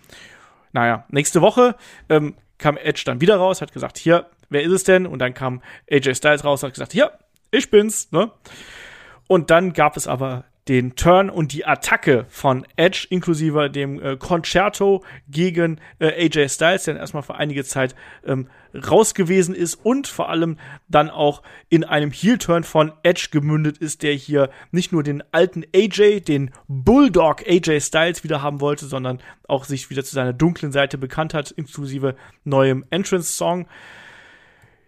Naja, 0.72 1.04
nächste 1.10 1.42
Woche 1.42 1.76
ähm, 2.08 2.34
kam 2.58 2.76
Edge 2.76 3.02
dann 3.04 3.20
wieder 3.20 3.36
raus, 3.36 3.60
hat 3.60 3.72
gesagt, 3.72 3.98
hier, 3.98 4.26
wer 4.52 4.62
ist 4.62 4.72
es 4.72 4.84
denn? 4.84 5.06
Und 5.06 5.18
dann 5.18 5.34
kam 5.34 5.62
AJ 5.90 6.14
Styles 6.14 6.44
raus, 6.44 6.62
hat 6.62 6.74
gesagt, 6.74 6.92
hier, 6.92 7.12
ich 7.50 7.70
bin's, 7.70 8.10
ne? 8.12 8.30
Und 9.26 9.50
dann 9.50 9.72
gab 9.72 9.96
es 9.96 10.06
aber 10.06 10.44
den 10.68 10.94
Turn 10.94 11.28
und 11.28 11.52
die 11.52 11.66
Attacke 11.66 12.24
von 12.28 12.64
Edge 12.76 13.06
inklusive 13.10 13.68
dem 13.68 14.00
äh, 14.00 14.16
Concerto 14.16 15.04
gegen 15.28 15.80
äh, 15.98 16.26
AJ 16.26 16.50
Styles, 16.50 16.84
der 16.84 16.96
erstmal 16.96 17.24
für 17.24 17.34
einige 17.34 17.64
Zeit 17.64 17.96
ähm, 18.24 18.48
raus 18.72 19.14
gewesen 19.14 19.54
ist 19.56 19.74
und 19.74 20.06
vor 20.06 20.28
allem 20.28 20.58
dann 20.88 21.10
auch 21.10 21.42
in 21.68 21.82
einem 21.82 22.12
Heel-Turn 22.12 22.62
von 22.62 22.92
Edge 23.02 23.28
gemündet 23.32 23.78
ist, 23.78 24.02
der 24.02 24.14
hier 24.14 24.50
nicht 24.70 24.92
nur 24.92 25.02
den 25.02 25.24
alten 25.32 25.64
AJ, 25.74 26.20
den 26.20 26.52
Bulldog 26.68 27.42
AJ 27.46 27.80
Styles 27.80 28.22
wieder 28.22 28.40
haben 28.40 28.60
wollte, 28.60 28.86
sondern 28.86 29.18
auch 29.48 29.64
sich 29.64 29.90
wieder 29.90 30.04
zu 30.04 30.14
seiner 30.14 30.32
dunklen 30.32 30.70
Seite 30.70 30.96
bekannt 30.96 31.34
hat, 31.34 31.50
inklusive 31.50 32.14
neuem 32.44 32.84
Entrance-Song. 32.90 33.66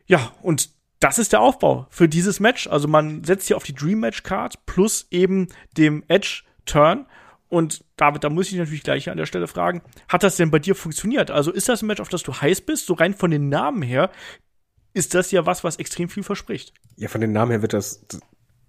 Ja, 0.07 0.33
und 0.43 0.71
das 1.01 1.19
ist 1.19 1.33
der 1.33 1.41
Aufbau 1.41 1.87
für 1.91 2.09
dieses 2.09 2.41
Match. 2.41 2.67
Also 2.67 2.89
man 2.89 3.25
setzt 3.25 3.49
hier 3.49 3.57
auf 3.57 3.65
die 3.65 3.75
Dream 3.75 4.01
Match 4.01 4.23
Card 4.23 4.65
plus 4.67 5.07
eben 5.11 5.49
dem 5.77 6.03
Edge 6.09 6.43
Turn. 6.65 7.07
Und 7.49 7.85
David, 7.97 8.25
da 8.25 8.31
muss 8.31 8.51
ich 8.51 8.59
natürlich 8.59 8.83
gleich 8.83 9.11
an 9.11 9.17
der 9.17 9.27
Stelle 9.27 9.47
fragen, 9.47 9.83
hat 10.09 10.23
das 10.23 10.37
denn 10.37 10.51
bei 10.51 10.59
dir 10.59 10.75
funktioniert? 10.75 11.31
Also 11.31 11.53
ist 11.53 11.69
das 11.69 11.83
ein 11.83 11.87
Match, 11.87 12.01
auf 12.01 12.09
das 12.09 12.23
du 12.23 12.33
heiß 12.33 12.63
bist? 12.63 12.87
So 12.87 12.95
rein 12.95 13.15
von 13.15 13.31
den 13.31 13.49
Namen 13.49 13.83
her 13.83 14.11
ist 14.95 15.15
das 15.15 15.31
ja 15.31 15.45
was, 15.45 15.63
was 15.63 15.77
extrem 15.77 16.09
viel 16.09 16.23
verspricht. 16.23 16.73
Ja, 16.97 17.09
von 17.09 17.21
den 17.21 17.33
Namen 17.33 17.51
her 17.51 17.63
wird 17.63 17.73
das, 17.73 18.07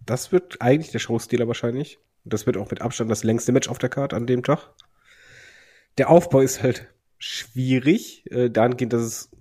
das 0.06 0.32
wird 0.32 0.62
eigentlich 0.62 0.92
der 0.92 1.00
Showstealer 1.00 1.48
wahrscheinlich. 1.48 2.00
Das 2.26 2.46
wird 2.46 2.58
auch 2.58 2.70
mit 2.70 2.82
Abstand 2.82 3.10
das 3.10 3.24
längste 3.24 3.52
Match 3.52 3.70
auf 3.70 3.78
der 3.78 3.90
Card 3.90 4.14
an 4.14 4.28
dem 4.28 4.44
Tag. 4.44 4.72
Der 5.98 6.10
Aufbau 6.10 6.42
ist 6.42 6.62
halt 6.62 6.88
schwierig, 7.18 8.30
äh, 8.32 8.50
dahingehend, 8.50 8.94
dass 8.94 9.02
es 9.02 9.32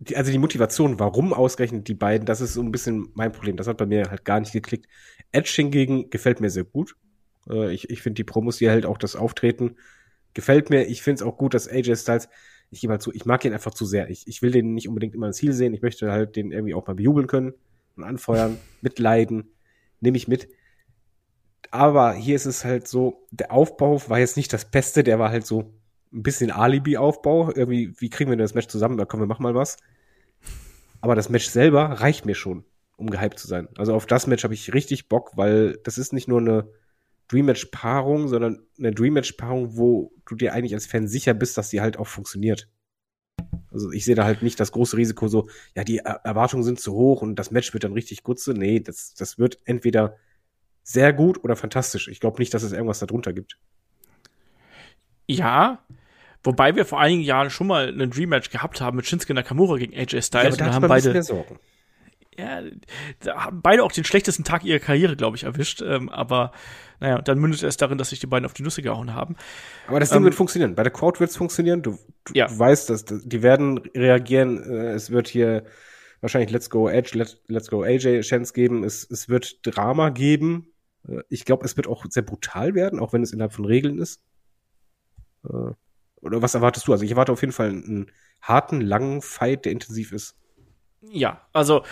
die, 0.00 0.16
also 0.16 0.30
die 0.30 0.38
Motivation, 0.38 0.98
warum 0.98 1.32
ausgerechnet 1.32 1.88
die 1.88 1.94
beiden, 1.94 2.26
das 2.26 2.40
ist 2.40 2.54
so 2.54 2.62
ein 2.62 2.72
bisschen 2.72 3.08
mein 3.14 3.32
Problem. 3.32 3.56
Das 3.56 3.66
hat 3.66 3.78
bei 3.78 3.86
mir 3.86 4.10
halt 4.10 4.24
gar 4.24 4.40
nicht 4.40 4.52
geklickt. 4.52 4.86
Edge 5.32 5.52
hingegen 5.54 6.10
gefällt 6.10 6.40
mir 6.40 6.50
sehr 6.50 6.64
gut. 6.64 6.96
Äh, 7.48 7.72
ich 7.72 7.90
ich 7.90 8.02
finde 8.02 8.14
die 8.14 8.24
Promos, 8.24 8.58
die 8.58 8.68
hält, 8.68 8.86
auch 8.86 8.98
das 8.98 9.16
Auftreten, 9.16 9.76
gefällt 10.34 10.70
mir. 10.70 10.86
Ich 10.86 11.02
finde 11.02 11.22
es 11.22 11.22
auch 11.22 11.36
gut, 11.36 11.54
dass 11.54 11.68
AJ 11.68 11.96
Styles, 11.96 12.28
ich 12.70 12.80
gebe 12.80 12.92
halt 12.92 13.02
zu, 13.02 13.12
ich 13.12 13.24
mag 13.24 13.44
ihn 13.44 13.52
einfach 13.52 13.74
zu 13.74 13.86
sehr. 13.86 14.08
Ich, 14.10 14.26
ich 14.26 14.42
will 14.42 14.52
den 14.52 14.74
nicht 14.74 14.88
unbedingt 14.88 15.14
immer 15.14 15.26
ins 15.26 15.38
Ziel 15.38 15.52
sehen. 15.52 15.74
Ich 15.74 15.82
möchte 15.82 16.12
halt 16.12 16.36
den 16.36 16.52
irgendwie 16.52 16.74
auch 16.74 16.86
mal 16.86 16.94
bejubeln 16.94 17.26
können 17.26 17.54
und 17.96 18.04
anfeuern, 18.04 18.58
mitleiden, 18.80 19.50
nehme 20.00 20.16
ich 20.16 20.28
mit. 20.28 20.48
Aber 21.70 22.14
hier 22.14 22.36
ist 22.36 22.46
es 22.46 22.64
halt 22.64 22.88
so, 22.88 23.26
der 23.30 23.52
Aufbau 23.52 24.00
war 24.08 24.18
jetzt 24.18 24.36
nicht 24.36 24.52
das 24.52 24.70
Beste, 24.70 25.02
der 25.02 25.18
war 25.18 25.30
halt 25.30 25.44
so 25.44 25.74
ein 26.12 26.22
bisschen 26.22 26.50
Alibi-Aufbau. 26.50 27.52
Irgendwie, 27.54 27.94
wie 27.98 28.10
kriegen 28.10 28.30
wir 28.30 28.36
denn 28.36 28.44
das 28.44 28.54
Match 28.54 28.68
zusammen? 28.68 28.98
Da 28.98 29.04
kommen 29.04 29.22
wir 29.22 29.26
machen 29.26 29.42
mal 29.42 29.54
was. 29.54 29.76
Aber 31.00 31.14
das 31.14 31.28
Match 31.28 31.48
selber 31.48 31.84
reicht 31.84 32.26
mir 32.26 32.34
schon, 32.34 32.64
um 32.96 33.10
gehypt 33.10 33.38
zu 33.38 33.46
sein. 33.46 33.68
Also 33.76 33.94
auf 33.94 34.06
das 34.06 34.26
Match 34.26 34.44
habe 34.44 34.54
ich 34.54 34.74
richtig 34.74 35.08
Bock, 35.08 35.36
weil 35.36 35.78
das 35.84 35.98
ist 35.98 36.12
nicht 36.12 36.28
nur 36.28 36.40
eine 36.40 36.68
Dream 37.28 37.46
Match 37.46 37.66
Paarung, 37.66 38.28
sondern 38.28 38.66
eine 38.78 38.92
Dream 38.92 39.14
Match 39.14 39.32
Paarung, 39.32 39.76
wo 39.76 40.12
du 40.26 40.34
dir 40.34 40.54
eigentlich 40.54 40.74
als 40.74 40.86
Fan 40.86 41.06
sicher 41.06 41.34
bist, 41.34 41.58
dass 41.58 41.68
die 41.68 41.80
halt 41.80 41.98
auch 41.98 42.06
funktioniert. 42.06 42.68
Also 43.70 43.92
ich 43.92 44.04
sehe 44.04 44.14
da 44.14 44.24
halt 44.24 44.42
nicht 44.42 44.58
das 44.58 44.72
große 44.72 44.96
Risiko 44.96 45.28
so, 45.28 45.48
ja, 45.76 45.84
die 45.84 45.98
Erwartungen 45.98 46.64
sind 46.64 46.80
zu 46.80 46.94
hoch 46.94 47.22
und 47.22 47.36
das 47.36 47.50
Match 47.50 47.72
wird 47.74 47.84
dann 47.84 47.92
richtig 47.92 48.22
gutze. 48.22 48.54
Nee, 48.54 48.80
das, 48.80 49.14
das 49.14 49.38
wird 49.38 49.60
entweder 49.64 50.16
sehr 50.82 51.12
gut 51.12 51.44
oder 51.44 51.54
fantastisch. 51.54 52.08
Ich 52.08 52.18
glaube 52.18 52.38
nicht, 52.38 52.54
dass 52.54 52.62
es 52.62 52.72
irgendwas 52.72 52.98
darunter 52.98 53.34
gibt. 53.34 53.58
Ja, 55.26 55.84
wobei 56.48 56.74
wir 56.74 56.86
vor 56.86 56.98
einigen 56.98 57.22
Jahren 57.22 57.50
schon 57.50 57.66
mal 57.66 57.88
einen 57.88 58.10
Match 58.28 58.50
gehabt 58.50 58.80
haben 58.80 58.96
mit 58.96 59.06
Shinsuke 59.06 59.34
Nakamura 59.34 59.76
gegen 59.76 59.94
AJ 59.94 60.22
Styles. 60.22 60.32
Ja, 60.32 60.40
aber 60.40 60.56
da 60.56 60.66
und 60.66 60.74
haben 60.74 60.88
beide 60.88 61.22
Sorgen. 61.22 61.58
Ja, 62.38 62.62
da 63.20 63.44
haben 63.44 63.62
beide 63.62 63.82
auch 63.82 63.92
den 63.92 64.04
schlechtesten 64.04 64.44
Tag 64.44 64.64
ihrer 64.64 64.78
Karriere, 64.78 65.16
glaube 65.16 65.36
ich, 65.36 65.42
erwischt. 65.42 65.82
Ähm, 65.82 66.08
aber 66.08 66.52
naja, 67.00 67.20
dann 67.20 67.38
mündet 67.38 67.62
es 67.64 67.76
darin, 67.76 67.98
dass 67.98 68.10
sich 68.10 68.20
die 68.20 68.26
beiden 68.28 68.46
auf 68.46 68.54
die 68.54 68.62
Nüsse 68.62 68.80
gehauen 68.80 69.12
haben. 69.12 69.36
Aber 69.88 70.00
das 70.00 70.10
Ding 70.10 70.18
ähm, 70.18 70.24
wird 70.24 70.36
funktionieren. 70.36 70.74
Bei 70.74 70.84
der 70.84 70.92
Crowd 70.92 71.18
wird 71.20 71.30
es 71.30 71.36
funktionieren. 71.36 71.82
Du, 71.82 71.98
du, 72.24 72.32
ja. 72.34 72.46
du 72.46 72.58
weißt, 72.58 72.90
dass 72.90 73.04
die 73.04 73.42
werden 73.42 73.78
reagieren. 73.94 74.62
Äh, 74.62 74.92
es 74.92 75.10
wird 75.10 75.28
hier 75.28 75.64
wahrscheinlich 76.20 76.50
Let's 76.50 76.70
Go 76.70 76.88
Edge, 76.88 77.18
Let's, 77.18 77.42
Let's 77.48 77.68
Go 77.68 77.82
AJ 77.82 78.20
Chance 78.20 78.52
geben. 78.52 78.84
Es, 78.84 79.08
es 79.10 79.28
wird 79.28 79.58
Drama 79.66 80.10
geben. 80.10 80.72
Äh, 81.08 81.22
ich 81.28 81.44
glaube, 81.44 81.64
es 81.66 81.76
wird 81.76 81.88
auch 81.88 82.06
sehr 82.08 82.22
brutal 82.22 82.74
werden, 82.74 83.00
auch 83.00 83.12
wenn 83.12 83.22
es 83.22 83.32
innerhalb 83.32 83.52
von 83.52 83.64
Regeln 83.64 83.98
ist. 83.98 84.22
Oder 86.20 86.42
was 86.42 86.54
erwartest 86.54 86.88
du? 86.88 86.92
Also 86.92 87.04
ich 87.04 87.10
erwarte 87.10 87.32
auf 87.32 87.40
jeden 87.40 87.52
Fall 87.52 87.68
einen 87.68 88.10
harten, 88.40 88.80
langen 88.80 89.22
Fight, 89.22 89.64
der 89.64 89.72
intensiv 89.72 90.12
ist. 90.12 90.36
Ja, 91.00 91.46
also 91.52 91.82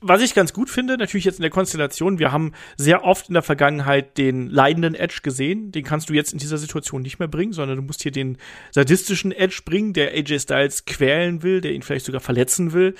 was 0.00 0.22
ich 0.22 0.34
ganz 0.34 0.52
gut 0.52 0.68
finde, 0.68 0.98
natürlich 0.98 1.24
jetzt 1.24 1.38
in 1.38 1.42
der 1.42 1.50
Konstellation, 1.50 2.18
wir 2.18 2.30
haben 2.30 2.52
sehr 2.76 3.04
oft 3.04 3.28
in 3.28 3.34
der 3.34 3.42
Vergangenheit 3.42 4.18
den 4.18 4.48
leidenden 4.48 4.94
Edge 4.94 5.20
gesehen. 5.22 5.72
Den 5.72 5.84
kannst 5.84 6.10
du 6.10 6.14
jetzt 6.14 6.32
in 6.32 6.38
dieser 6.38 6.58
Situation 6.58 7.02
nicht 7.02 7.18
mehr 7.18 7.28
bringen, 7.28 7.52
sondern 7.52 7.76
du 7.76 7.82
musst 7.82 8.02
hier 8.02 8.12
den 8.12 8.36
sadistischen 8.72 9.32
Edge 9.32 9.62
bringen, 9.64 9.94
der 9.94 10.12
AJ 10.12 10.40
Styles 10.40 10.84
quälen 10.84 11.42
will, 11.42 11.60
der 11.60 11.72
ihn 11.72 11.82
vielleicht 11.82 12.06
sogar 12.06 12.20
verletzen 12.20 12.72
will. 12.72 12.94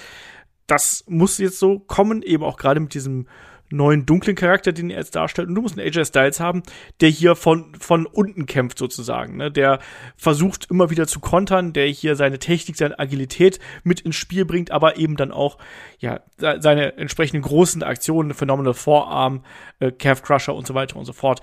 Das 0.67 1.05
muss 1.07 1.39
jetzt 1.39 1.59
so 1.59 1.79
kommen, 1.79 2.23
eben 2.23 2.43
auch 2.43 2.57
gerade 2.57 2.81
mit 2.81 2.95
diesem 2.95 3.29
neuen 3.71 4.07
dunklen 4.07 4.37
Charakter, 4.37 4.73
den 4.73 4.91
er 4.91 4.99
jetzt 4.99 5.17
darstellt. 5.17 5.49
Und 5.49 5.55
du 5.55 5.63
musst 5.63 5.79
einen 5.79 5.87
AJ 5.87 6.07
Styles 6.07 6.41
haben, 6.41 6.63
der 7.01 7.09
hier 7.09 7.35
von, 7.35 7.75
von 7.75 8.07
unten 8.07 8.47
kämpft 8.47 8.79
sozusagen, 8.79 9.37
ne? 9.37 9.51
der 9.51 9.81
versucht 10.17 10.71
immer 10.71 10.91
wieder 10.91 11.07
zu 11.07 11.21
kontern, 11.21 11.73
der 11.73 11.87
hier 11.87 12.17
seine 12.17 12.39
Technik, 12.39 12.77
seine 12.77 12.99
Agilität 12.99 13.59
mit 13.85 14.01
ins 14.01 14.17
Spiel 14.17 14.45
bringt, 14.45 14.71
aber 14.71 14.97
eben 14.97 15.17
dann 15.17 15.33
auch, 15.33 15.59
ja, 15.99 16.21
seine 16.39 16.97
entsprechenden 16.97 17.43
großen 17.43 17.83
Aktionen, 17.83 18.35
Phenomenal 18.35 18.75
Vorarm, 18.75 19.45
äh, 19.81 19.91
Calf 19.91 20.23
Crusher 20.23 20.55
und 20.55 20.67
so 20.67 20.75
weiter 20.75 20.97
und 20.97 21.05
so 21.05 21.13
fort. 21.13 21.41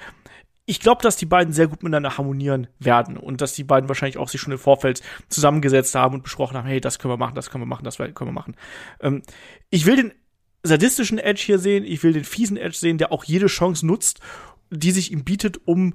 Ich 0.65 0.79
glaube, 0.79 1.01
dass 1.01 1.17
die 1.17 1.25
beiden 1.25 1.51
sehr 1.51 1.67
gut 1.67 1.83
miteinander 1.83 2.17
harmonieren 2.17 2.67
werden 2.79 3.17
und 3.17 3.41
dass 3.41 3.53
die 3.53 3.65
beiden 3.65 3.89
wahrscheinlich 3.89 4.17
auch 4.17 4.29
sich 4.29 4.39
schon 4.39 4.53
im 4.53 4.59
Vorfeld 4.59 5.01
zusammengesetzt 5.27 5.93
haben 5.93 6.15
und 6.15 6.23
besprochen 6.23 6.55
haben, 6.55 6.67
hey, 6.67 6.79
das 6.79 6.99
können 6.99 7.11
wir 7.11 7.17
machen, 7.17 7.35
das 7.35 7.49
können 7.49 7.63
wir 7.63 7.67
machen, 7.67 7.83
das 7.83 7.97
können 7.97 8.15
wir 8.17 8.31
machen. 8.31 8.55
Ähm, 9.01 9.23
ich 9.69 9.85
will 9.85 9.97
den 9.97 10.13
sadistischen 10.63 11.19
Edge 11.19 11.41
hier 11.45 11.59
sehen, 11.59 11.83
ich 11.83 12.03
will 12.03 12.13
den 12.13 12.23
fiesen 12.23 12.57
Edge 12.57 12.77
sehen, 12.77 12.97
der 12.97 13.11
auch 13.11 13.23
jede 13.23 13.47
Chance 13.47 13.85
nutzt, 13.85 14.19
die 14.69 14.91
sich 14.91 15.11
ihm 15.11 15.23
bietet, 15.23 15.59
um 15.65 15.93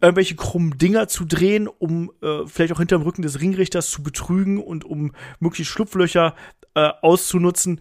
irgendwelche 0.00 0.34
krummen 0.34 0.78
Dinger 0.78 1.08
zu 1.08 1.24
drehen, 1.24 1.68
um 1.68 2.10
äh, 2.22 2.46
vielleicht 2.46 2.72
auch 2.72 2.78
hinterm 2.78 3.02
Rücken 3.02 3.22
des 3.22 3.40
Ringrichters 3.40 3.90
zu 3.90 4.02
betrügen 4.02 4.58
und 4.58 4.84
um 4.84 5.12
möglichst 5.38 5.72
Schlupflöcher 5.72 6.34
äh, 6.74 6.88
auszunutzen. 7.02 7.80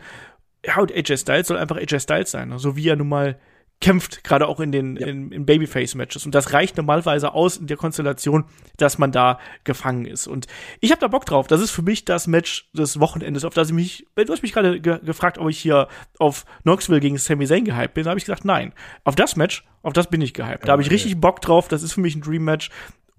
Ja, 0.65 0.79
und 0.79 0.91
AJ 0.91 1.17
Styles 1.17 1.47
soll 1.47 1.57
einfach 1.57 1.77
AJ 1.77 2.01
Styles 2.01 2.31
sein, 2.31 2.49
ne? 2.49 2.59
so 2.59 2.75
wie 2.75 2.89
er 2.89 2.97
nun 2.97 3.07
mal 3.07 3.39
kämpft, 3.81 4.25
gerade 4.25 4.47
auch 4.47 4.59
in 4.59 4.71
den 4.71 4.97
ja. 4.97 5.07
in, 5.07 5.31
in 5.31 5.45
Babyface-Matches. 5.45 6.25
Und 6.25 6.35
das 6.35 6.51
reicht 6.51 6.75
normalerweise 6.75 7.33
aus 7.33 7.57
in 7.57 7.67
der 7.67 7.77
Konstellation, 7.77 8.45
dass 8.77 8.97
man 8.97 9.11
da 9.11 9.39
gefangen 9.63 10.05
ist. 10.05 10.27
Und 10.27 10.47
ich 10.81 10.91
habe 10.91 10.99
da 10.99 11.07
Bock 11.07 11.25
drauf. 11.25 11.47
Das 11.47 11.61
ist 11.61 11.71
für 11.71 11.81
mich 11.81 12.03
das 12.03 12.27
Match 12.27 12.69
des 12.73 12.99
Wochenendes, 12.99 13.45
auf 13.45 13.53
das 13.53 13.69
ich 13.69 13.73
mich, 13.73 14.07
du 14.15 14.31
hast 14.31 14.41
mich 14.41 14.51
gerade 14.51 14.81
ge 14.81 14.99
gefragt, 14.99 15.37
ob 15.37 15.49
ich 15.49 15.59
hier 15.59 15.87
auf 16.17 16.45
Knoxville 16.63 16.99
gegen 16.99 17.17
Sami 17.17 17.47
Zayn 17.47 17.63
gehypt 17.63 17.93
bin. 17.93 18.03
Da 18.03 18.09
habe 18.09 18.17
ich 18.17 18.25
gesagt, 18.25 18.43
nein. 18.43 18.73
Auf 19.05 19.15
das 19.15 19.37
Match, 19.37 19.65
auf 19.81 19.93
das 19.93 20.09
bin 20.09 20.21
ich 20.21 20.33
gehypt. 20.33 20.67
Da 20.67 20.73
habe 20.73 20.81
ich 20.81 20.91
richtig 20.91 21.19
Bock 21.19 21.41
drauf. 21.41 21.69
Das 21.69 21.81
ist 21.81 21.93
für 21.93 22.01
mich 22.01 22.15
ein 22.15 22.21
Dream-Match. 22.21 22.69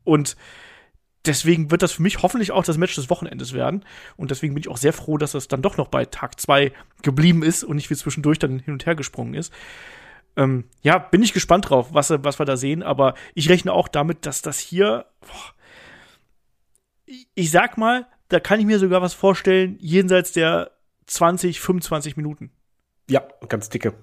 Und 0.04 0.36
deswegen 1.24 1.70
wird 1.70 1.80
das 1.80 1.92
für 1.92 2.02
mich 2.02 2.22
hoffentlich 2.22 2.52
auch 2.52 2.64
das 2.64 2.76
Match 2.76 2.94
des 2.94 3.08
Wochenendes 3.08 3.54
werden. 3.54 3.84
Und 4.16 4.30
deswegen 4.30 4.52
bin 4.54 4.62
ich 4.62 4.68
auch 4.68 4.76
sehr 4.76 4.92
froh, 4.92 5.16
dass 5.16 5.32
es 5.32 5.48
dann 5.48 5.62
doch 5.62 5.78
noch 5.78 5.88
bei 5.88 6.04
Tag 6.04 6.38
2 6.38 6.70
geblieben 7.02 7.42
ist 7.42 7.64
und 7.64 7.76
nicht 7.76 7.88
wie 7.88 7.96
zwischendurch 7.96 8.38
dann 8.38 8.58
hin 8.58 8.74
und 8.74 8.84
her 8.84 8.94
gesprungen 8.94 9.32
ist. 9.32 9.52
Ähm, 10.36 10.64
ja, 10.82 10.98
bin 10.98 11.22
ich 11.22 11.32
gespannt 11.32 11.70
drauf, 11.70 11.88
was, 11.92 12.10
was 12.10 12.38
wir 12.38 12.46
da 12.46 12.56
sehen, 12.56 12.82
aber 12.82 13.14
ich 13.34 13.48
rechne 13.48 13.72
auch 13.72 13.88
damit, 13.88 14.26
dass 14.26 14.42
das 14.42 14.58
hier, 14.58 15.06
boah, 15.20 15.54
ich 17.34 17.50
sag 17.50 17.76
mal, 17.76 18.06
da 18.28 18.40
kann 18.40 18.60
ich 18.60 18.66
mir 18.66 18.78
sogar 18.78 19.02
was 19.02 19.14
vorstellen, 19.14 19.76
jenseits 19.80 20.32
der 20.32 20.70
20, 21.06 21.60
25 21.60 22.16
Minuten. 22.16 22.52
Ja, 23.08 23.26
ganz 23.48 23.68
dicke. 23.68 23.94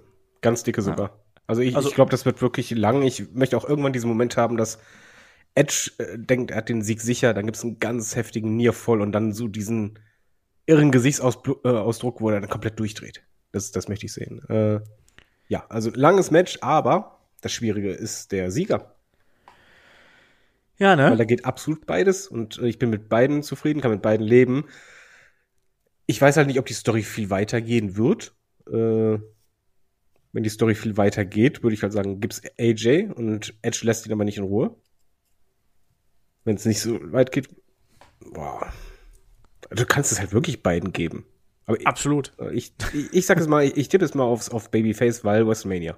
Ganz 0.42 0.64
dicke 0.64 0.82
sogar. 0.82 1.08
Ja. 1.08 1.20
Also 1.48 1.62
ich, 1.62 1.76
also, 1.76 1.88
ich 1.88 1.96
glaube, 1.96 2.12
das 2.12 2.26
wird 2.26 2.42
wirklich 2.42 2.72
lang. 2.72 3.04
Ich 3.04 3.34
möchte 3.34 3.58
auch 3.58 3.68
irgendwann 3.68 3.94
diesen 3.94 4.10
Moment 4.10 4.36
haben, 4.36 4.58
dass 4.58 4.80
Edge 5.56 5.92
äh, 5.98 6.20
denkt, 6.20 6.52
er 6.52 6.58
hat 6.58 6.70
den 6.70 6.82
Sieg 6.82 7.02
sicher, 7.02 7.34
dann 7.34 7.46
gibt 7.46 7.58
es 7.58 7.64
einen 7.64 7.80
ganz 7.80 8.16
heftigen 8.16 8.58
Nearfall 8.58 9.02
und 9.02 9.14
dann 9.14 9.32
so 9.32 9.48
diesen 9.48 9.98
irren 10.66 10.92
Gesichtsausdruck, 10.92 11.66
äh, 11.66 12.22
wo 12.22 12.30
er 12.30 12.42
dann 12.42 12.50
komplett 12.50 12.80
durchdreht. 12.80 13.24
Das, 13.54 13.72
das 13.72 13.88
möchte 13.88 14.06
ich 14.06 14.14
sehen. 14.14 14.44
Äh, 14.50 14.82
ja, 15.48 15.66
also 15.70 15.92
langes 15.94 16.32
Match, 16.32 16.58
aber 16.62 17.20
das 17.42 17.52
Schwierige 17.52 17.92
ist 17.92 18.32
der 18.32 18.52
Sieger. 18.52 18.96
Ja, 20.78 20.96
ne? 20.96 21.10
Weil 21.10 21.18
da 21.18 21.26
geht 21.26 21.46
absolut 21.46 21.86
beides 21.86 22.28
und 22.28 22.60
ich 22.60 22.78
bin 22.78 22.90
mit 22.90 23.10
beiden 23.10 23.42
zufrieden, 23.44 23.82
kann 23.82 23.92
mit 23.92 24.02
beiden 24.02 24.26
leben. 24.26 24.66
Ich 26.06 26.22
weiß 26.22 26.38
halt 26.38 26.48
nicht, 26.48 26.60
ob 26.60 26.66
die 26.66 26.74
Story 26.74 27.02
viel 27.02 27.30
weitergehen 27.30 27.98
wird. 27.98 28.36
Äh, 28.68 29.20
wenn 30.34 30.44
die 30.44 30.50
Story 30.50 30.76
viel 30.76 30.98
weiter 30.98 31.26
geht, 31.26 31.64
würde 31.64 31.74
ich 31.74 31.82
halt 31.82 31.94
sagen, 31.94 32.20
gibt's 32.20 32.42
AJ 32.60 33.12
und 33.16 33.56
Edge 33.64 33.80
lässt 33.84 34.06
ihn 34.06 34.14
aber 34.14 34.24
nicht 34.24 34.38
in 34.38 34.44
Ruhe. 34.44 34.76
Wenn 36.44 36.56
es 36.56 36.66
nicht 36.66 36.80
so 36.80 37.00
weit 37.12 37.32
geht, 37.32 37.50
boah, 38.20 38.72
du 39.72 39.86
kannst 39.86 40.12
es 40.12 40.20
halt 40.20 40.34
wirklich 40.34 40.62
beiden 40.62 40.94
geben. 40.94 41.26
Aber 41.68 41.78
Absolut. 41.84 42.32
Ich, 42.54 42.74
ich, 42.94 43.14
ich 43.14 43.26
sag 43.26 43.38
es 43.38 43.48
mal, 43.48 43.64
ich, 43.64 43.76
ich 43.76 43.90
tippe 43.90 44.06
es 44.06 44.16
mal 44.16 44.24
aufs, 44.24 44.50
auf 44.50 44.72
Babyface, 44.72 45.24
weil 45.26 45.46
WrestleMania. 45.46 45.98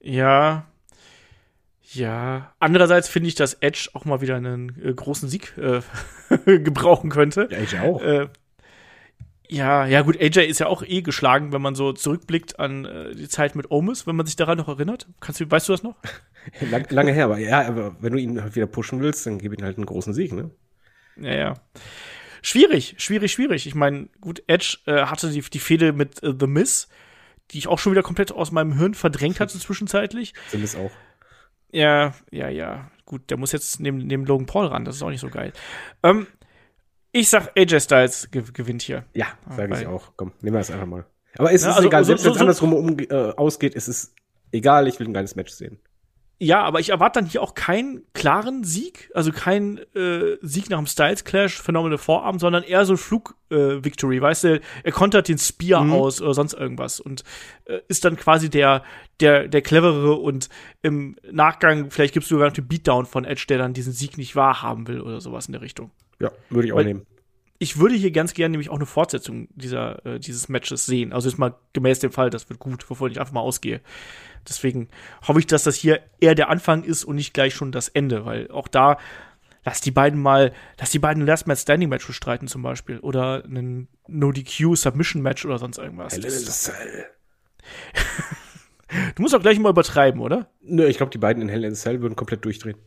Ja. 0.00 0.66
Ja. 1.92 2.54
Andererseits 2.60 3.08
finde 3.08 3.28
ich, 3.28 3.34
dass 3.34 3.54
Edge 3.54 3.90
auch 3.94 4.04
mal 4.04 4.20
wieder 4.20 4.36
einen 4.36 4.80
äh, 4.80 4.94
großen 4.94 5.28
Sieg 5.28 5.58
äh, 5.58 5.80
gebrauchen 6.58 7.10
könnte. 7.10 7.48
Ja, 7.50 7.58
AJ 7.58 7.78
auch. 7.80 8.00
Äh, 8.00 8.28
ja, 9.48 9.86
ja 9.86 10.02
gut, 10.02 10.20
AJ 10.20 10.46
ist 10.46 10.60
ja 10.60 10.66
auch 10.66 10.84
eh 10.84 11.02
geschlagen, 11.02 11.52
wenn 11.52 11.62
man 11.62 11.74
so 11.74 11.92
zurückblickt 11.92 12.60
an 12.60 12.84
äh, 12.84 13.14
die 13.14 13.28
Zeit 13.28 13.56
mit 13.56 13.72
Omis, 13.72 14.06
wenn 14.06 14.16
man 14.16 14.26
sich 14.26 14.36
daran 14.36 14.58
noch 14.58 14.68
erinnert. 14.68 15.08
Kannst 15.18 15.40
du, 15.40 15.50
weißt 15.50 15.68
du 15.68 15.72
das 15.72 15.82
noch? 15.82 15.96
Lang, 16.70 16.86
lange 16.90 17.12
her, 17.12 17.24
aber 17.24 17.38
ja, 17.38 17.66
aber 17.66 17.96
wenn 18.00 18.12
du 18.12 18.20
ihn 18.20 18.40
halt 18.40 18.54
wieder 18.54 18.68
pushen 18.68 19.00
willst, 19.00 19.26
dann 19.26 19.38
gib 19.38 19.52
ihm 19.52 19.64
halt 19.64 19.78
einen 19.78 19.86
großen 19.86 20.14
Sieg, 20.14 20.32
ne? 20.32 20.52
Ja, 21.16 21.34
ja 21.34 21.54
schwierig, 22.46 22.94
schwierig, 22.98 23.32
schwierig. 23.32 23.66
Ich 23.66 23.74
meine, 23.74 24.08
gut, 24.20 24.42
Edge 24.46 24.78
äh, 24.86 25.06
hatte 25.06 25.30
die, 25.30 25.40
die 25.40 25.58
Fehde 25.58 25.92
mit 25.92 26.22
äh, 26.22 26.32
The 26.38 26.46
Miz, 26.46 26.88
die 27.50 27.58
ich 27.58 27.68
auch 27.68 27.78
schon 27.78 27.92
wieder 27.92 28.02
komplett 28.02 28.32
aus 28.32 28.52
meinem 28.52 28.78
Hirn 28.78 28.94
verdrängt 28.94 29.40
hatte 29.40 29.58
zwischenzeitlich. 29.58 30.32
The 30.50 30.58
Miz 30.58 30.76
auch. 30.76 30.92
Ja, 31.72 32.14
ja, 32.30 32.48
ja. 32.48 32.90
Gut, 33.04 33.30
der 33.30 33.36
muss 33.36 33.52
jetzt 33.52 33.80
neben, 33.80 33.98
neben 33.98 34.24
Logan 34.24 34.46
Paul 34.46 34.66
ran, 34.66 34.84
das 34.84 34.96
ist 34.96 35.02
auch 35.02 35.10
nicht 35.10 35.20
so 35.20 35.28
geil. 35.28 35.52
Ähm, 36.02 36.26
ich 37.12 37.28
sag, 37.28 37.56
AJ 37.56 37.80
Styles 37.80 38.30
ge 38.30 38.44
gewinnt 38.52 38.82
hier. 38.82 39.04
Ja, 39.14 39.26
sage 39.48 39.80
ich 39.80 39.86
auch. 39.86 40.12
Komm, 40.16 40.32
nehmen 40.40 40.54
wir 40.54 40.60
das 40.60 40.70
einfach 40.70 40.86
mal. 40.86 41.06
Aber 41.38 41.52
es 41.52 41.62
ist 41.62 41.68
also, 41.68 41.86
egal, 41.88 42.04
selbst 42.04 42.22
so, 42.22 42.30
wenn 42.30 42.34
es 42.34 42.40
andersrum 42.40 42.72
um, 42.72 42.98
äh, 42.98 43.32
ausgeht, 43.36 43.74
ist 43.74 43.88
es 43.88 44.14
egal, 44.52 44.88
ich 44.88 44.98
will 45.00 45.08
ein 45.08 45.12
geiles 45.14 45.36
Match 45.36 45.52
sehen. 45.52 45.78
Ja, 46.38 46.62
aber 46.62 46.80
ich 46.80 46.90
erwarte 46.90 47.20
dann 47.20 47.30
hier 47.30 47.42
auch 47.42 47.54
keinen 47.54 48.02
klaren 48.12 48.62
Sieg, 48.62 49.10
also 49.14 49.32
keinen 49.32 49.78
äh, 49.94 50.36
Sieg 50.42 50.68
nach 50.68 50.76
dem 50.76 50.86
Styles 50.86 51.24
Clash, 51.24 51.62
phänomenale 51.62 51.96
Vorabend, 51.96 52.42
sondern 52.42 52.62
eher 52.62 52.84
so 52.84 52.98
Flug-Victory, 52.98 54.18
äh, 54.18 54.20
weißt 54.20 54.44
du, 54.44 54.60
er 54.82 54.92
kontert 54.92 55.28
den 55.28 55.38
Spear 55.38 55.84
mhm. 55.84 55.92
aus 55.94 56.20
oder 56.20 56.34
sonst 56.34 56.52
irgendwas 56.52 57.00
und 57.00 57.24
äh, 57.64 57.80
ist 57.88 58.04
dann 58.04 58.16
quasi 58.16 58.50
der, 58.50 58.82
der, 59.20 59.48
der 59.48 59.62
cleverere 59.62 60.16
und 60.16 60.50
im 60.82 61.16
Nachgang, 61.30 61.90
vielleicht 61.90 62.12
gibst 62.12 62.30
du 62.30 62.34
sogar 62.34 62.48
noch 62.48 62.54
den 62.54 62.68
Beatdown 62.68 63.06
von 63.06 63.24
Edge, 63.24 63.46
der 63.48 63.56
dann 63.56 63.72
diesen 63.72 63.94
Sieg 63.94 64.18
nicht 64.18 64.36
wahrhaben 64.36 64.88
will 64.88 65.00
oder 65.00 65.22
sowas 65.22 65.46
in 65.46 65.52
der 65.52 65.62
Richtung. 65.62 65.90
Ja, 66.20 66.30
würde 66.50 66.66
ich 66.66 66.72
auch 66.72 66.76
Weil, 66.76 66.84
nehmen 66.84 67.06
ich 67.58 67.78
würde 67.78 67.94
hier 67.94 68.10
ganz 68.10 68.34
gerne 68.34 68.52
nämlich 68.52 68.70
auch 68.70 68.76
eine 68.76 68.86
Fortsetzung 68.86 69.48
dieser, 69.54 70.04
äh, 70.04 70.20
dieses 70.20 70.48
Matches 70.48 70.86
sehen. 70.86 71.12
Also 71.12 71.28
ist 71.28 71.38
mal 71.38 71.54
gemäß 71.72 72.00
dem 72.00 72.12
Fall, 72.12 72.30
das 72.30 72.48
wird 72.48 72.58
gut, 72.58 72.88
wovon 72.90 73.10
ich 73.10 73.18
einfach 73.18 73.32
mal 73.32 73.40
ausgehe. 73.40 73.80
Deswegen 74.48 74.88
hoffe 75.26 75.40
ich, 75.40 75.46
dass 75.46 75.64
das 75.64 75.76
hier 75.76 76.00
eher 76.20 76.34
der 76.34 76.48
Anfang 76.48 76.84
ist 76.84 77.04
und 77.04 77.16
nicht 77.16 77.34
gleich 77.34 77.54
schon 77.54 77.72
das 77.72 77.88
Ende, 77.88 78.24
weil 78.24 78.50
auch 78.50 78.68
da 78.68 78.98
lass 79.66 79.80
die 79.80 79.90
beiden 79.90 80.22
mal, 80.22 80.52
lass 80.78 80.90
die 80.90 80.98
beiden 80.98 81.24
ein 81.24 81.26
Last 81.26 81.46
Man 81.46 81.56
Standing 81.56 81.90
Match 81.90 82.06
bestreiten 82.06 82.48
zum 82.48 82.62
Beispiel 82.62 82.98
oder 83.00 83.44
einen 83.44 83.88
No 84.06 84.32
DQ 84.32 84.76
Submission 84.76 85.20
Match 85.22 85.44
oder 85.44 85.58
sonst 85.58 85.78
irgendwas. 85.78 86.14
du 89.16 89.22
musst 89.22 89.34
auch 89.34 89.42
gleich 89.42 89.58
mal 89.58 89.70
übertreiben, 89.70 90.20
oder? 90.20 90.48
Nö, 90.62 90.86
ich 90.86 90.96
glaube, 90.96 91.10
die 91.10 91.18
beiden 91.18 91.42
in 91.42 91.48
Hell 91.48 91.64
in 91.64 91.74
the 91.74 91.80
Cell 91.80 92.00
würden 92.00 92.16
komplett 92.16 92.44
durchdrehen. 92.44 92.78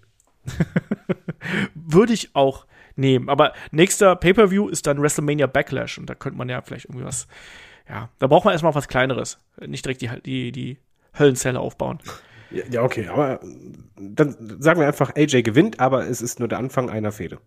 Würde 1.75 2.13
ich 2.13 2.33
auch 2.33 2.65
nehmen. 2.95 3.29
Aber 3.29 3.53
nächster 3.71 4.15
Pay-Per-View 4.15 4.69
ist 4.69 4.87
dann 4.87 5.01
WrestleMania 5.01 5.47
Backlash 5.47 5.97
und 5.97 6.09
da 6.09 6.15
könnte 6.15 6.37
man 6.37 6.47
ja 6.49 6.61
vielleicht 6.61 6.85
irgendwie 6.85 7.05
was, 7.05 7.27
ja, 7.89 8.09
da 8.19 8.27
braucht 8.27 8.45
man 8.45 8.53
erstmal 8.53 8.75
was 8.75 8.87
Kleineres. 8.87 9.37
Nicht 9.65 9.85
direkt 9.85 10.01
die, 10.01 10.09
die, 10.23 10.51
die 10.51 10.77
Höllenzelle 11.17 11.59
aufbauen. 11.59 11.99
Ja, 12.51 12.81
okay, 12.81 13.07
aber 13.07 13.39
dann 13.95 14.35
sagen 14.59 14.79
wir 14.79 14.87
einfach, 14.87 15.15
AJ 15.15 15.43
gewinnt, 15.43 15.79
aber 15.79 16.07
es 16.07 16.21
ist 16.21 16.39
nur 16.39 16.47
der 16.47 16.57
Anfang 16.57 16.89
einer 16.89 17.11
Fehde. 17.11 17.39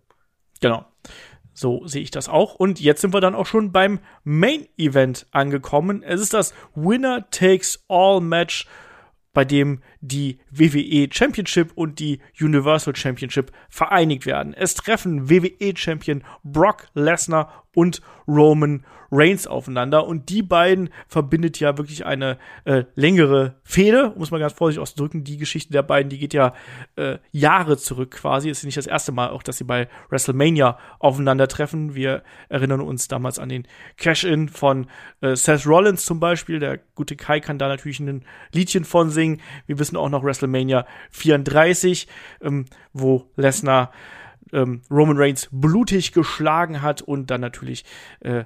Genau. 0.61 0.85
So 1.53 1.85
sehe 1.85 2.01
ich 2.01 2.11
das 2.11 2.29
auch. 2.29 2.55
Und 2.55 2.79
jetzt 2.79 3.01
sind 3.01 3.13
wir 3.13 3.21
dann 3.21 3.35
auch 3.35 3.45
schon 3.45 3.71
beim 3.71 3.99
Main 4.23 4.67
Event 4.77 5.27
angekommen. 5.31 6.01
Es 6.01 6.19
ist 6.19 6.33
das 6.33 6.53
Winner 6.73 7.29
Takes 7.29 7.83
All 7.89 8.21
Match, 8.21 8.65
bei 9.33 9.45
dem 9.45 9.81
die 9.99 10.39
WWE 10.51 11.09
Championship 11.11 11.71
und 11.75 11.99
die 11.99 12.19
Universal 12.39 12.95
Championship 12.95 13.51
vereinigt 13.69 14.25
werden. 14.25 14.53
Es 14.53 14.73
treffen 14.73 15.29
WWE 15.29 15.75
Champion 15.75 16.23
Brock 16.43 16.87
Lesnar 16.93 17.65
und 17.75 18.01
Roman 18.27 18.83
Reigns 19.13 19.47
aufeinander. 19.47 20.07
Und 20.07 20.29
die 20.29 20.41
beiden 20.41 20.89
verbindet 21.07 21.59
ja 21.59 21.77
wirklich 21.77 22.05
eine 22.05 22.37
äh, 22.65 22.83
längere 22.95 23.55
Fehde, 23.63 24.13
muss 24.17 24.31
man 24.31 24.39
ganz 24.39 24.53
vorsichtig 24.53 24.81
ausdrücken. 24.81 25.23
Die 25.23 25.37
Geschichte 25.37 25.71
der 25.71 25.83
beiden, 25.83 26.09
die 26.09 26.17
geht 26.17 26.33
ja 26.33 26.53
äh, 26.95 27.19
Jahre 27.31 27.77
zurück 27.77 28.11
quasi. 28.11 28.49
Ist 28.49 28.65
nicht 28.65 28.77
das 28.77 28.87
erste 28.87 29.11
Mal 29.11 29.29
auch, 29.29 29.43
dass 29.43 29.57
sie 29.57 29.63
bei 29.63 29.87
WrestleMania 30.09 30.79
aufeinandertreffen. 30.99 31.93
Wir 31.93 32.23
erinnern 32.49 32.81
uns 32.81 33.07
damals 33.07 33.37
an 33.37 33.49
den 33.49 33.67
Cash-In 33.97 34.49
von 34.49 34.87
äh, 35.21 35.35
Seth 35.35 35.67
Rollins 35.67 36.05
zum 36.05 36.19
Beispiel. 36.19 36.59
Der 36.59 36.79
gute 36.95 37.15
Kai 37.15 37.39
kann 37.39 37.59
da 37.59 37.67
natürlich 37.67 37.99
ein 37.99 38.25
Liedchen 38.51 38.83
von 38.83 39.11
singen. 39.11 39.41
Wir 39.67 39.77
wissen 39.77 39.95
auch 39.95 40.09
noch 40.09 40.23
WrestleMania 40.23 40.87
34, 41.11 42.07
ähm, 42.41 42.65
wo 42.93 43.29
Lesnar 43.35 43.91
ähm, 44.53 44.81
Roman 44.89 45.17
Reigns 45.17 45.49
blutig 45.51 46.11
geschlagen 46.11 46.81
hat 46.81 47.01
und 47.01 47.31
dann 47.31 47.41
natürlich, 47.41 47.85
äh, 48.21 48.45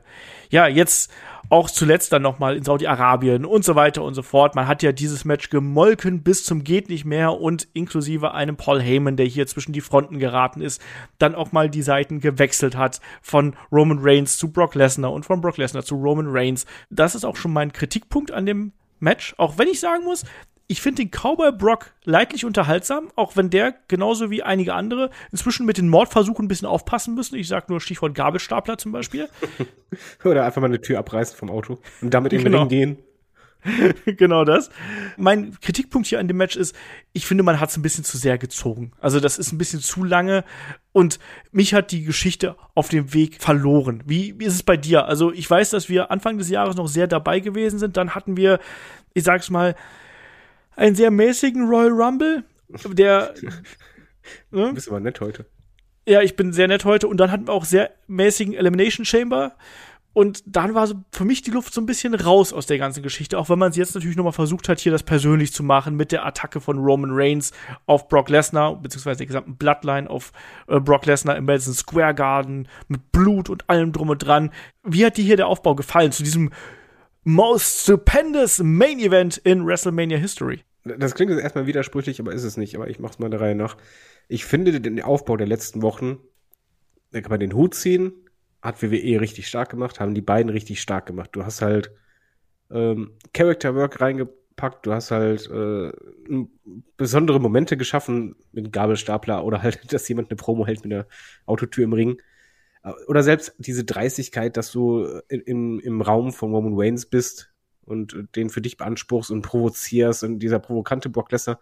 ja, 0.49 0.67
jetzt 0.67 1.11
auch 1.49 1.69
zuletzt 1.69 2.11
dann 2.11 2.21
nochmal 2.21 2.57
in 2.57 2.63
Saudi-Arabien 2.63 3.45
und 3.45 3.63
so 3.63 3.75
weiter 3.75 4.03
und 4.03 4.13
so 4.13 4.21
fort. 4.21 4.55
Man 4.55 4.67
hat 4.67 4.83
ja 4.83 4.91
dieses 4.91 5.25
Match 5.25 5.49
gemolken 5.49 6.23
bis 6.23 6.43
zum 6.43 6.63
geht 6.63 6.89
nicht 6.89 7.05
mehr 7.05 7.39
und 7.39 7.67
inklusive 7.73 8.33
einem 8.33 8.57
Paul 8.57 8.81
Heyman, 8.81 9.15
der 9.15 9.25
hier 9.25 9.47
zwischen 9.47 9.73
die 9.73 9.81
Fronten 9.81 10.19
geraten 10.19 10.61
ist, 10.61 10.81
dann 11.19 11.35
auch 11.35 11.51
mal 11.51 11.69
die 11.69 11.81
Seiten 11.81 12.19
gewechselt 12.19 12.75
hat 12.75 12.99
von 13.21 13.55
Roman 13.71 13.99
Reigns 14.01 14.37
zu 14.37 14.51
Brock 14.51 14.75
Lesnar 14.75 15.13
und 15.13 15.25
von 15.25 15.41
Brock 15.41 15.57
Lesnar 15.57 15.83
zu 15.83 15.95
Roman 15.95 16.27
Reigns. 16.29 16.65
Das 16.89 17.15
ist 17.15 17.25
auch 17.25 17.35
schon 17.35 17.53
mein 17.53 17.71
Kritikpunkt 17.71 18.31
an 18.31 18.45
dem 18.45 18.73
Match, 18.99 19.35
auch 19.37 19.57
wenn 19.57 19.67
ich 19.67 19.79
sagen 19.79 20.03
muss, 20.03 20.25
ich 20.67 20.81
finde 20.81 21.03
den 21.03 21.11
Cowboy 21.11 21.53
Brock 21.53 21.93
leidlich 22.03 22.43
unterhaltsam, 22.43 23.09
auch 23.15 23.37
wenn 23.37 23.49
der 23.49 23.75
genauso 23.87 24.29
wie 24.29 24.43
einige 24.43 24.73
andere 24.73 25.09
inzwischen 25.31 25.65
mit 25.65 25.77
den 25.77 25.87
Mordversuchen 25.87 26.45
ein 26.45 26.47
bisschen 26.49 26.67
aufpassen 26.67 27.15
müssen. 27.15 27.35
Ich 27.35 27.47
sag 27.47 27.69
nur 27.69 27.79
Stichwort 27.79 28.13
Gabelstapler 28.13 28.77
zum 28.77 28.91
Beispiel. 28.91 29.29
Oder 30.25 30.45
einfach 30.45 30.61
mal 30.61 30.67
eine 30.67 30.81
Tür 30.81 30.99
abreißen 30.99 31.37
vom 31.37 31.49
Auto 31.49 31.79
und 32.01 32.13
damit 32.13 32.33
in 32.33 32.39
den 32.39 32.45
genau. 32.45 32.59
Ring 32.59 32.69
gehen. 32.69 32.97
genau 34.05 34.43
das. 34.43 34.69
Mein 35.17 35.57
Kritikpunkt 35.61 36.07
hier 36.07 36.19
an 36.19 36.27
dem 36.27 36.37
Match 36.37 36.55
ist, 36.55 36.75
ich 37.13 37.25
finde, 37.25 37.43
man 37.43 37.59
hat 37.59 37.69
es 37.69 37.77
ein 37.77 37.81
bisschen 37.81 38.03
zu 38.03 38.17
sehr 38.17 38.37
gezogen. 38.37 38.91
Also 38.99 39.19
das 39.19 39.37
ist 39.37 39.51
ein 39.51 39.57
bisschen 39.57 39.81
zu 39.81 40.03
lange 40.03 40.43
und 40.91 41.19
mich 41.51 41.73
hat 41.73 41.91
die 41.91 42.03
Geschichte 42.03 42.55
auf 42.75 42.89
dem 42.89 43.13
Weg 43.13 43.41
verloren. 43.41 44.03
Wie, 44.05 44.37
wie 44.37 44.45
ist 44.45 44.53
es 44.53 44.63
bei 44.63 44.77
dir? 44.77 45.05
Also 45.05 45.31
ich 45.31 45.49
weiß, 45.49 45.69
dass 45.71 45.89
wir 45.89 46.11
Anfang 46.11 46.37
des 46.37 46.49
Jahres 46.49 46.75
noch 46.75 46.87
sehr 46.87 47.07
dabei 47.07 47.39
gewesen 47.39 47.79
sind. 47.79 47.97
Dann 47.97 48.15
hatten 48.15 48.37
wir, 48.37 48.59
ich 49.13 49.23
sag's 49.23 49.49
mal, 49.49 49.75
einen 50.77 50.95
sehr 50.95 51.11
mäßigen 51.11 51.67
Royal 51.67 51.91
Rumble, 51.91 52.43
der. 52.93 53.33
ne? 54.51 54.67
Du 54.69 54.73
bist 54.73 54.87
aber 54.87 55.01
nett 55.01 55.19
heute. 55.19 55.45
Ja, 56.07 56.21
ich 56.21 56.37
bin 56.37 56.53
sehr 56.53 56.69
nett 56.69 56.85
heute. 56.85 57.07
Und 57.07 57.17
dann 57.17 57.31
hatten 57.31 57.47
wir 57.47 57.53
auch 57.53 57.65
sehr 57.65 57.91
mäßigen 58.07 58.53
Elimination 58.53 59.05
Chamber. 59.05 59.57
Und 60.13 60.41
dann 60.47 60.73
war 60.73 60.87
so 60.87 60.95
für 61.11 61.25
mich 61.25 61.43
die 61.43 61.51
Luft 61.51 61.73
so 61.73 61.81
ein 61.81 61.85
bisschen 61.85 62.15
raus 62.15 62.51
aus 62.51 62.65
der 62.65 62.79
ganzen 62.79 63.03
Geschichte, 63.03 63.37
auch 63.37 63.49
wenn 63.49 63.59
man 63.59 63.69
es 63.69 63.77
jetzt 63.77 63.93
natürlich 63.93 64.17
nochmal 64.17 64.33
versucht 64.33 64.67
hat, 64.67 64.79
hier 64.79 64.91
das 64.91 65.03
persönlich 65.03 65.53
zu 65.53 65.61
machen 65.61 65.95
mit 65.95 66.11
der 66.11 66.25
Attacke 66.25 66.59
von 66.59 66.79
Roman 66.79 67.11
Reigns 67.13 67.51
auf 67.85 68.07
Brock 68.07 68.29
Lesnar, 68.29 68.81
beziehungsweise 68.81 69.19
der 69.19 69.27
gesamten 69.27 69.57
Bloodline 69.57 70.09
auf 70.09 70.31
äh, 70.67 70.79
Brock 70.79 71.05
Lesnar 71.05 71.35
im 71.35 71.45
Madison 71.45 71.75
Square 71.75 72.15
Garden 72.15 72.67
mit 72.87 73.11
Blut 73.11 73.47
und 73.47 73.69
allem 73.69 73.91
drum 73.91 74.09
und 74.09 74.17
dran. 74.17 74.51
Wie 74.83 75.05
hat 75.05 75.17
dir 75.17 75.23
hier 75.23 75.37
der 75.37 75.47
Aufbau 75.47 75.75
gefallen 75.75 76.11
zu 76.11 76.23
diesem 76.23 76.51
most 77.23 77.83
stupendous 77.83 78.57
Main 78.57 78.97
Event 78.97 79.37
in 79.37 79.67
WrestleMania 79.67 80.17
History? 80.17 80.63
Das 80.87 81.15
klingt 81.15 81.31
jetzt 81.31 81.41
erstmal 81.41 81.67
widersprüchlich, 81.67 82.19
aber 82.19 82.33
ist 82.33 82.43
es 82.43 82.57
nicht. 82.57 82.75
Aber 82.75 82.89
ich 82.89 82.99
mach's 82.99 83.19
mal 83.19 83.29
der 83.29 83.41
Reihe 83.41 83.55
nach. 83.55 83.77
Ich 84.27 84.45
finde 84.45 84.79
den 84.79 85.01
Aufbau 85.01 85.37
der 85.37 85.47
letzten 85.47 85.81
Wochen, 85.81 86.19
da 87.11 87.21
kann 87.21 87.31
man 87.31 87.39
den 87.39 87.53
Hut 87.53 87.73
ziehen, 87.75 88.13
hat 88.61 88.81
WWE 88.81 89.21
richtig 89.21 89.47
stark 89.47 89.69
gemacht, 89.69 89.99
haben 89.99 90.13
die 90.13 90.21
beiden 90.21 90.49
richtig 90.49 90.81
stark 90.81 91.05
gemacht. 91.05 91.29
Du 91.33 91.45
hast 91.45 91.61
halt 91.61 91.91
ähm, 92.69 93.11
Character 93.33 93.75
Work 93.75 94.01
reingepackt, 94.01 94.85
du 94.85 94.93
hast 94.93 95.11
halt 95.11 95.49
äh, 95.49 95.91
besondere 96.97 97.39
Momente 97.39 97.77
geschaffen 97.77 98.35
mit 98.51 98.73
Gabelstapler 98.73 99.45
oder 99.45 99.61
halt, 99.61 99.79
dass 99.93 100.07
jemand 100.09 100.29
eine 100.29 100.37
Promo 100.37 100.65
hält 100.65 100.83
mit 100.83 100.93
einer 100.93 101.07
Autotür 101.45 101.85
im 101.85 101.93
Ring. 101.93 102.21
Äh, 102.83 102.91
oder 103.07 103.23
selbst 103.23 103.55
diese 103.57 103.85
Dreistigkeit, 103.85 104.57
dass 104.57 104.71
du 104.71 105.21
in, 105.29 105.41
im, 105.41 105.79
im 105.79 106.01
Raum 106.01 106.33
von 106.33 106.53
Roman 106.53 106.77
Waynes 106.77 107.05
bist 107.05 107.53
und 107.87 108.27
den 108.35 108.49
für 108.49 108.61
dich 108.61 108.77
beanspruchst 108.77 109.31
und 109.31 109.41
provozierst 109.41 110.23
und 110.23 110.39
dieser 110.39 110.59
provokante 110.59 111.09
Brock 111.09 111.31
Lesnar, 111.31 111.59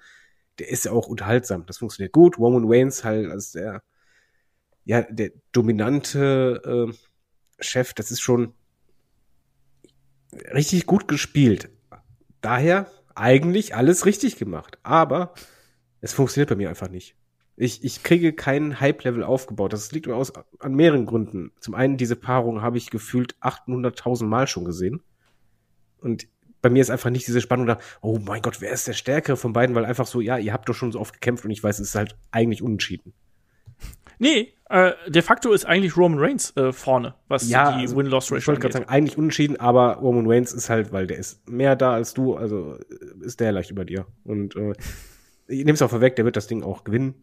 der 0.60 0.70
ist 0.70 0.86
ja 0.86 0.92
auch 0.92 1.08
unterhaltsam. 1.08 1.66
Das 1.66 1.78
funktioniert 1.78 2.14
gut. 2.14 2.38
Roman 2.38 2.70
Waynes 2.70 3.04
halt 3.04 3.30
als 3.30 3.52
der 3.52 3.84
ja, 4.86 5.02
der 5.02 5.32
dominante 5.52 6.90
äh, 6.90 6.94
Chef, 7.60 7.94
das 7.94 8.12
ist 8.12 8.22
schon 8.22 8.54
richtig 10.54 10.86
gut 10.86 11.08
gespielt. 11.08 11.70
Daher 12.42 12.90
eigentlich 13.16 13.76
alles 13.76 14.06
richtig 14.06 14.38
gemacht. 14.38 14.78
Aber 14.84 15.34
es 16.02 16.14
funktioniert 16.14 16.50
bei 16.50 16.56
mir 16.56 16.70
einfach 16.70 16.90
nicht. 16.90 17.16
Ich, 17.58 17.84
ich 17.84 18.04
kriege 18.04 18.34
keinen 18.34 18.80
Hype-Level 18.80 19.24
aufgebaut. 19.24 19.74
Das 19.74 19.92
liegt 19.92 20.08
aus, 20.10 20.34
an 20.60 20.76
mehreren 20.76 21.06
Gründen. 21.06 21.52
Zum 21.60 21.74
einen, 21.74 21.98
diese 21.98 22.18
Paarung 22.18 22.62
habe 22.62 22.78
ich 22.78 22.90
gefühlt 22.90 23.36
800.000 23.40 24.26
Mal 24.26 24.46
schon 24.46 24.66
gesehen. 24.66 25.02
Und 26.06 26.28
bei 26.62 26.70
mir 26.70 26.82
ist 26.82 26.90
einfach 26.90 27.10
nicht 27.10 27.28
diese 27.28 27.42
Spannung 27.42 27.68
da, 27.68 27.80
oh 28.02 28.20
mein 28.20 28.42
Gott, 28.42 28.62
wer 28.62 28.72
ist 28.72 28.88
der 28.88 28.94
Stärkere 28.94 29.38
von 29.38 29.54
beiden? 29.54 29.76
Weil 29.76 29.86
einfach 29.86 30.08
so, 30.08 30.22
ja, 30.22 30.38
ihr 30.38 30.54
habt 30.54 30.70
doch 30.70 30.74
schon 30.74 30.92
so 30.92 31.00
oft 31.00 31.14
gekämpft 31.14 31.46
und 31.46 31.52
ich 31.52 31.64
weiß, 31.64 31.80
es 31.80 31.90
ist 31.90 31.96
halt 31.96 32.16
eigentlich 32.32 32.62
unentschieden. 32.62 33.14
Nee, 34.18 34.54
äh, 34.70 34.94
de 35.08 35.22
facto 35.22 35.52
ist 35.52 35.66
eigentlich 35.66 35.98
Roman 35.98 36.20
Reigns 36.20 36.56
äh, 36.56 36.72
vorne, 36.72 37.16
was 37.28 37.50
ja, 37.50 37.74
die 37.74 37.82
also, 37.82 37.98
Win-Loss-Ratio 37.98 38.38
Ich 38.38 38.48
wollte 38.48 38.62
gerade 38.62 38.74
sagen, 38.74 38.90
eigentlich 38.90 39.18
unentschieden, 39.18 39.60
aber 39.60 39.98
Roman 39.98 40.26
Reigns 40.28 40.54
ist 40.54 40.70
halt, 40.70 40.94
weil 40.94 41.06
der 41.06 41.18
ist 41.18 41.48
mehr 41.50 41.76
da 41.76 41.94
als 41.94 42.14
du, 42.14 42.36
also 42.36 42.76
äh, 42.76 43.26
ist 43.26 43.42
der 43.42 43.52
leicht 43.52 43.72
über 43.72 43.84
dir. 43.84 44.08
Und 44.24 44.56
äh, 44.56 44.74
ich 45.48 45.66
nehme 45.66 45.74
es 45.74 45.82
auch 45.82 45.90
vorweg, 45.90 46.16
der 46.16 46.26
wird 46.26 46.38
das 46.38 46.48
Ding 46.48 46.64
auch 46.64 46.84
gewinnen 46.84 47.16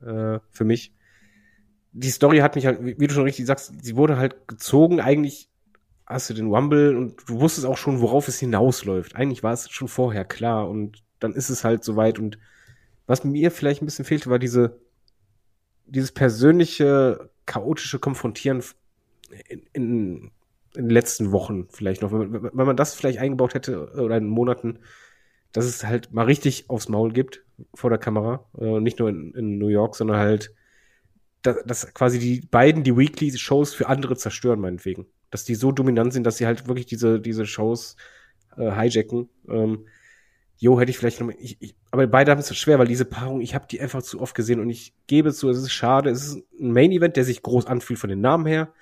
äh, 0.00 0.38
für 0.50 0.64
mich. 0.64 0.94
Die 1.92 2.10
Story 2.10 2.38
hat 2.38 2.54
mich 2.54 2.66
halt, 2.66 2.78
wie 2.80 3.06
du 3.06 3.12
schon 3.12 3.24
richtig 3.24 3.46
sagst, 3.46 3.74
sie 3.82 3.96
wurde 3.96 4.16
halt 4.16 4.46
gezogen. 4.46 5.00
Eigentlich 5.00 5.49
hast 6.10 6.30
du 6.30 6.34
den 6.34 6.52
Rumble 6.52 6.96
und 6.96 7.16
du 7.26 7.40
wusstest 7.40 7.66
auch 7.66 7.78
schon, 7.78 8.00
worauf 8.00 8.28
es 8.28 8.38
hinausläuft. 8.38 9.16
Eigentlich 9.16 9.42
war 9.42 9.52
es 9.52 9.70
schon 9.70 9.88
vorher 9.88 10.24
klar 10.24 10.68
und 10.68 11.02
dann 11.18 11.32
ist 11.32 11.50
es 11.50 11.64
halt 11.64 11.84
soweit. 11.84 12.18
Und 12.18 12.38
was 13.06 13.24
mir 13.24 13.50
vielleicht 13.50 13.82
ein 13.82 13.86
bisschen 13.86 14.04
fehlte, 14.04 14.30
war 14.30 14.38
diese 14.38 14.80
dieses 15.90 16.12
persönliche, 16.12 17.30
chaotische 17.46 17.98
Konfrontieren 17.98 18.62
in, 19.48 19.62
in, 19.72 20.30
in 20.74 20.84
den 20.84 20.90
letzten 20.90 21.32
Wochen 21.32 21.66
vielleicht 21.70 22.02
noch, 22.02 22.12
wenn 22.12 22.30
man, 22.30 22.42
wenn 22.42 22.66
man 22.66 22.76
das 22.76 22.94
vielleicht 22.94 23.18
eingebaut 23.18 23.54
hätte 23.54 23.92
oder 23.92 24.16
in 24.16 24.26
Monaten, 24.26 24.78
dass 25.52 25.64
es 25.64 25.84
halt 25.84 26.12
mal 26.12 26.26
richtig 26.26 26.70
aufs 26.70 26.88
Maul 26.88 27.12
gibt 27.12 27.44
vor 27.74 27.90
der 27.90 27.98
Kamera, 27.98 28.46
äh, 28.58 28.80
nicht 28.80 29.00
nur 29.00 29.08
in, 29.08 29.34
in 29.34 29.58
New 29.58 29.66
York, 29.66 29.96
sondern 29.96 30.18
halt, 30.18 30.54
dass, 31.42 31.56
dass 31.64 31.94
quasi 31.94 32.18
die 32.20 32.40
beiden 32.40 32.84
die 32.84 32.96
Weekly-Shows 32.96 33.74
für 33.74 33.88
andere 33.88 34.16
zerstören, 34.16 34.60
meinetwegen. 34.60 35.06
Dass 35.30 35.44
die 35.44 35.54
so 35.54 35.72
dominant 35.72 36.12
sind, 36.12 36.24
dass 36.24 36.38
sie 36.38 36.46
halt 36.46 36.66
wirklich 36.66 36.86
diese, 36.86 37.20
diese 37.20 37.46
Shows 37.46 37.96
äh, 38.56 38.70
hijacken. 38.70 39.28
Ähm, 39.48 39.86
jo, 40.58 40.78
hätte 40.78 40.90
ich 40.90 40.98
vielleicht 40.98 41.20
noch, 41.20 41.30
ich, 41.38 41.56
ich, 41.60 41.74
aber 41.90 42.06
beide 42.06 42.30
haben 42.30 42.38
es 42.38 42.54
schwer, 42.56 42.78
weil 42.78 42.86
diese 42.86 43.04
Paarung, 43.04 43.40
ich 43.40 43.54
habe 43.54 43.66
die 43.68 43.80
einfach 43.80 44.02
zu 44.02 44.20
oft 44.20 44.34
gesehen 44.34 44.60
und 44.60 44.68
ich 44.68 44.94
gebe 45.06 45.32
zu, 45.32 45.48
es 45.48 45.58
ist 45.58 45.72
schade, 45.72 46.10
es 46.10 46.26
ist 46.26 46.42
ein 46.60 46.72
Main-Event, 46.72 47.16
der 47.16 47.24
sich 47.24 47.42
groß 47.42 47.66
anfühlt 47.66 47.98
von 47.98 48.10
den 48.10 48.20
Namen 48.20 48.46
her. 48.46 48.72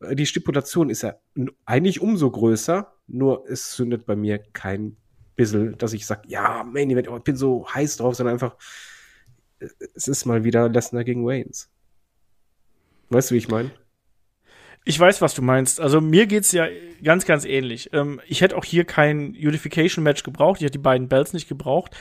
Äh, 0.00 0.16
die 0.16 0.26
Stipulation 0.26 0.90
ist 0.90 1.02
ja 1.02 1.16
eigentlich 1.64 2.00
umso 2.00 2.30
größer, 2.30 2.92
nur 3.06 3.44
es 3.48 3.70
zündet 3.70 4.06
bei 4.06 4.16
mir 4.16 4.38
kein 4.38 4.96
bisschen, 5.36 5.78
dass 5.78 5.92
ich 5.92 6.04
sage, 6.04 6.22
ja, 6.28 6.64
Main-Event, 6.64 7.08
oh, 7.08 7.16
ich 7.16 7.22
bin 7.22 7.36
so 7.36 7.66
heiß 7.72 7.98
drauf, 7.98 8.14
sondern 8.16 8.34
einfach, 8.34 8.56
äh, 9.60 9.68
es 9.94 10.08
ist 10.08 10.26
mal 10.26 10.44
wieder 10.44 10.68
Lesnar 10.68 11.04
gegen 11.04 11.24
Waynes. 11.24 11.70
Weißt 13.10 13.30
du, 13.30 13.34
wie 13.34 13.38
ich 13.38 13.48
meine? 13.48 13.70
Ich 14.84 14.98
weiß, 14.98 15.20
was 15.20 15.34
du 15.34 15.42
meinst. 15.42 15.80
Also 15.80 16.00
mir 16.00 16.26
geht's 16.26 16.52
ja 16.52 16.66
ganz, 17.04 17.26
ganz 17.26 17.44
ähnlich. 17.44 17.90
Ähm, 17.92 18.20
ich 18.26 18.40
hätte 18.40 18.56
auch 18.56 18.64
hier 18.64 18.84
kein 18.84 19.30
Unification-Match 19.30 20.22
gebraucht. 20.22 20.60
Ich 20.60 20.64
hätte 20.64 20.78
die 20.78 20.82
beiden 20.82 21.08
Bells 21.08 21.32
nicht 21.32 21.48
gebraucht. 21.48 21.94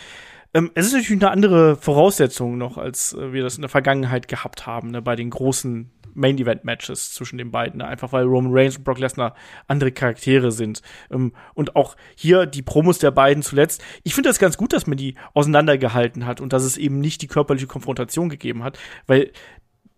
Ähm, 0.53 0.71
es 0.73 0.87
ist 0.87 0.93
natürlich 0.93 1.21
eine 1.21 1.31
andere 1.31 1.75
Voraussetzung 1.75 2.57
noch, 2.57 2.77
als 2.77 3.13
äh, 3.13 3.33
wir 3.33 3.43
das 3.43 3.55
in 3.55 3.61
der 3.61 3.69
Vergangenheit 3.69 4.27
gehabt 4.27 4.65
haben, 4.65 4.91
ne, 4.91 5.01
bei 5.01 5.15
den 5.15 5.29
großen 5.29 5.91
Main-Event-Matches 6.15 7.13
zwischen 7.13 7.37
den 7.37 7.51
beiden. 7.51 7.79
Ne? 7.79 7.87
Einfach 7.87 8.11
weil 8.11 8.25
Roman 8.25 8.51
Reigns 8.53 8.77
und 8.77 8.83
Brock 8.83 8.99
Lesnar 8.99 9.35
andere 9.67 9.91
Charaktere 9.91 10.51
sind. 10.51 10.81
Ähm, 11.11 11.33
und 11.53 11.75
auch 11.75 11.95
hier 12.15 12.45
die 12.45 12.61
Promos 12.61 12.99
der 12.99 13.11
beiden 13.11 13.43
zuletzt. 13.43 13.83
Ich 14.03 14.15
finde 14.15 14.29
das 14.29 14.39
ganz 14.39 14.57
gut, 14.57 14.73
dass 14.73 14.87
man 14.87 14.97
die 14.97 15.15
auseinandergehalten 15.33 16.25
hat 16.25 16.41
und 16.41 16.53
dass 16.53 16.63
es 16.63 16.77
eben 16.77 16.99
nicht 16.99 17.21
die 17.21 17.27
körperliche 17.27 17.67
Konfrontation 17.67 18.29
gegeben 18.29 18.63
hat, 18.63 18.79
weil 19.07 19.31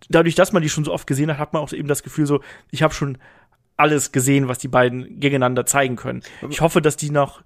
dadurch, 0.09 0.35
dass 0.35 0.51
man 0.51 0.61
die 0.61 0.69
schon 0.69 0.83
so 0.85 0.93
oft 0.93 1.07
gesehen 1.07 1.29
hat, 1.31 1.37
hat 1.37 1.53
man 1.53 1.61
auch 1.61 1.71
eben 1.73 1.87
das 1.87 2.03
Gefühl 2.03 2.25
so, 2.25 2.41
ich 2.69 2.83
habe 2.83 2.93
schon 2.93 3.17
alles 3.77 4.11
gesehen, 4.11 4.47
was 4.47 4.59
die 4.59 4.67
beiden 4.67 5.19
gegeneinander 5.19 5.65
zeigen 5.65 5.95
können. 5.95 6.21
Ich 6.49 6.61
hoffe, 6.61 6.81
dass 6.81 6.97
die 6.97 7.09
noch 7.09 7.41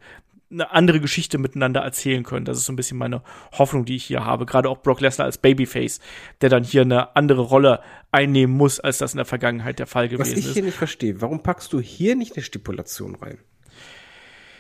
eine 0.51 0.71
andere 0.71 0.99
Geschichte 0.99 1.37
miteinander 1.37 1.81
erzählen 1.81 2.23
können. 2.23 2.45
Das 2.45 2.57
ist 2.57 2.65
so 2.65 2.73
ein 2.73 2.75
bisschen 2.75 2.97
meine 2.97 3.23
Hoffnung, 3.53 3.85
die 3.85 3.95
ich 3.95 4.05
hier 4.05 4.25
habe. 4.25 4.45
Gerade 4.45 4.69
auch 4.69 4.81
Brock 4.81 5.01
Lesnar 5.01 5.25
als 5.25 5.37
Babyface, 5.37 5.99
der 6.41 6.49
dann 6.49 6.63
hier 6.63 6.81
eine 6.81 7.15
andere 7.15 7.41
Rolle 7.41 7.81
einnehmen 8.11 8.55
muss, 8.55 8.79
als 8.79 8.99
das 8.99 9.13
in 9.13 9.17
der 9.17 9.25
Vergangenheit 9.25 9.79
der 9.79 9.87
Fall 9.87 10.07
gewesen 10.07 10.33
ist. 10.33 10.37
Was 10.37 10.45
ich 10.45 10.53
hier 10.53 10.63
nicht 10.63 10.77
verstehe, 10.77 11.19
warum 11.21 11.41
packst 11.41 11.73
du 11.73 11.79
hier 11.79 12.15
nicht 12.15 12.35
eine 12.35 12.43
Stipulation 12.43 13.15
rein? 13.15 13.39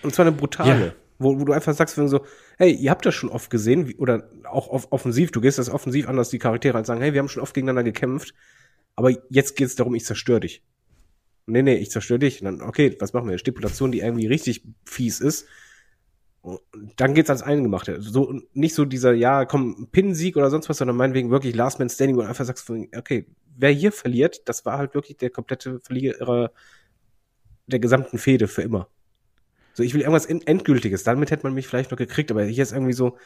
Und 0.01 0.13
zwar 0.13 0.25
eine 0.25 0.35
brutale. 0.35 0.85
Ja. 0.87 0.93
Wo, 1.17 1.39
wo 1.39 1.45
du 1.45 1.53
einfach 1.53 1.73
sagst, 1.73 1.95
so, 1.95 2.25
hey, 2.57 2.73
ihr 2.73 2.91
habt 2.91 3.05
das 3.05 3.15
schon 3.15 3.29
oft 3.29 3.49
gesehen, 3.49 3.87
wie, 3.87 3.95
oder 3.95 4.29
auch 4.43 4.67
off 4.67 4.87
offensiv, 4.91 5.31
du 5.31 5.41
gehst 5.41 5.57
das 5.57 5.69
offensiv 5.69 6.09
an, 6.09 6.17
dass 6.17 6.29
die 6.29 6.39
Charaktere 6.39 6.73
halt 6.73 6.85
sagen, 6.85 7.01
hey, 7.01 7.13
wir 7.13 7.19
haben 7.19 7.29
schon 7.29 7.41
oft 7.41 7.53
gegeneinander 7.53 7.83
gekämpft, 7.83 8.33
aber 8.95 9.11
jetzt 9.29 9.55
geht 9.55 9.67
es 9.67 9.75
darum, 9.75 9.95
ich 9.95 10.05
zerstöre 10.05 10.41
dich. 10.41 10.63
Nee, 11.47 11.61
nee, 11.61 11.75
ich 11.75 11.91
zerstöre 11.91 12.19
dich. 12.19 12.41
Und 12.41 12.45
dann, 12.45 12.61
okay, 12.61 12.95
was 12.99 13.13
machen 13.13 13.29
wir? 13.29 13.37
Stipulation, 13.37 13.91
die 13.91 13.99
irgendwie 13.99 14.27
richtig 14.27 14.65
fies 14.85 15.19
ist. 15.19 15.47
Und 16.41 16.59
dann 16.97 17.13
geht's 17.13 17.29
ans 17.29 17.43
Eingemachte. 17.43 18.01
So, 18.01 18.39
nicht 18.53 18.75
so 18.75 18.85
dieser, 18.85 19.13
ja, 19.13 19.45
komm, 19.45 19.87
Pin-Sieg 19.91 20.37
oder 20.37 20.49
sonst 20.49 20.69
was, 20.69 20.77
sondern 20.77 20.97
meinetwegen 20.97 21.31
wirklich 21.31 21.55
Last 21.55 21.79
Man 21.79 21.89
Standing, 21.89 22.17
wo 22.17 22.21
du 22.21 22.27
einfach 22.27 22.45
sagst, 22.45 22.69
okay, 22.69 23.27
wer 23.57 23.71
hier 23.71 23.91
verliert, 23.91 24.47
das 24.47 24.65
war 24.65 24.77
halt 24.77 24.93
wirklich 24.93 25.17
der 25.17 25.29
komplette 25.29 25.79
Verlierer 25.79 26.51
der 27.67 27.79
gesamten 27.79 28.17
Fehde 28.17 28.47
für 28.47 28.61
immer. 28.61 28.87
So, 29.75 29.83
ich 29.83 29.93
will 29.93 30.01
irgendwas 30.01 30.25
Endgültiges. 30.25 31.03
Damit 31.03 31.31
hätte 31.31 31.43
man 31.43 31.53
mich 31.53 31.67
vielleicht 31.67 31.91
noch 31.91 31.97
gekriegt, 31.97 32.31
aber 32.31 32.45
hier 32.45 32.63
ist 32.63 32.71
irgendwie 32.71 32.93
so, 32.93 33.17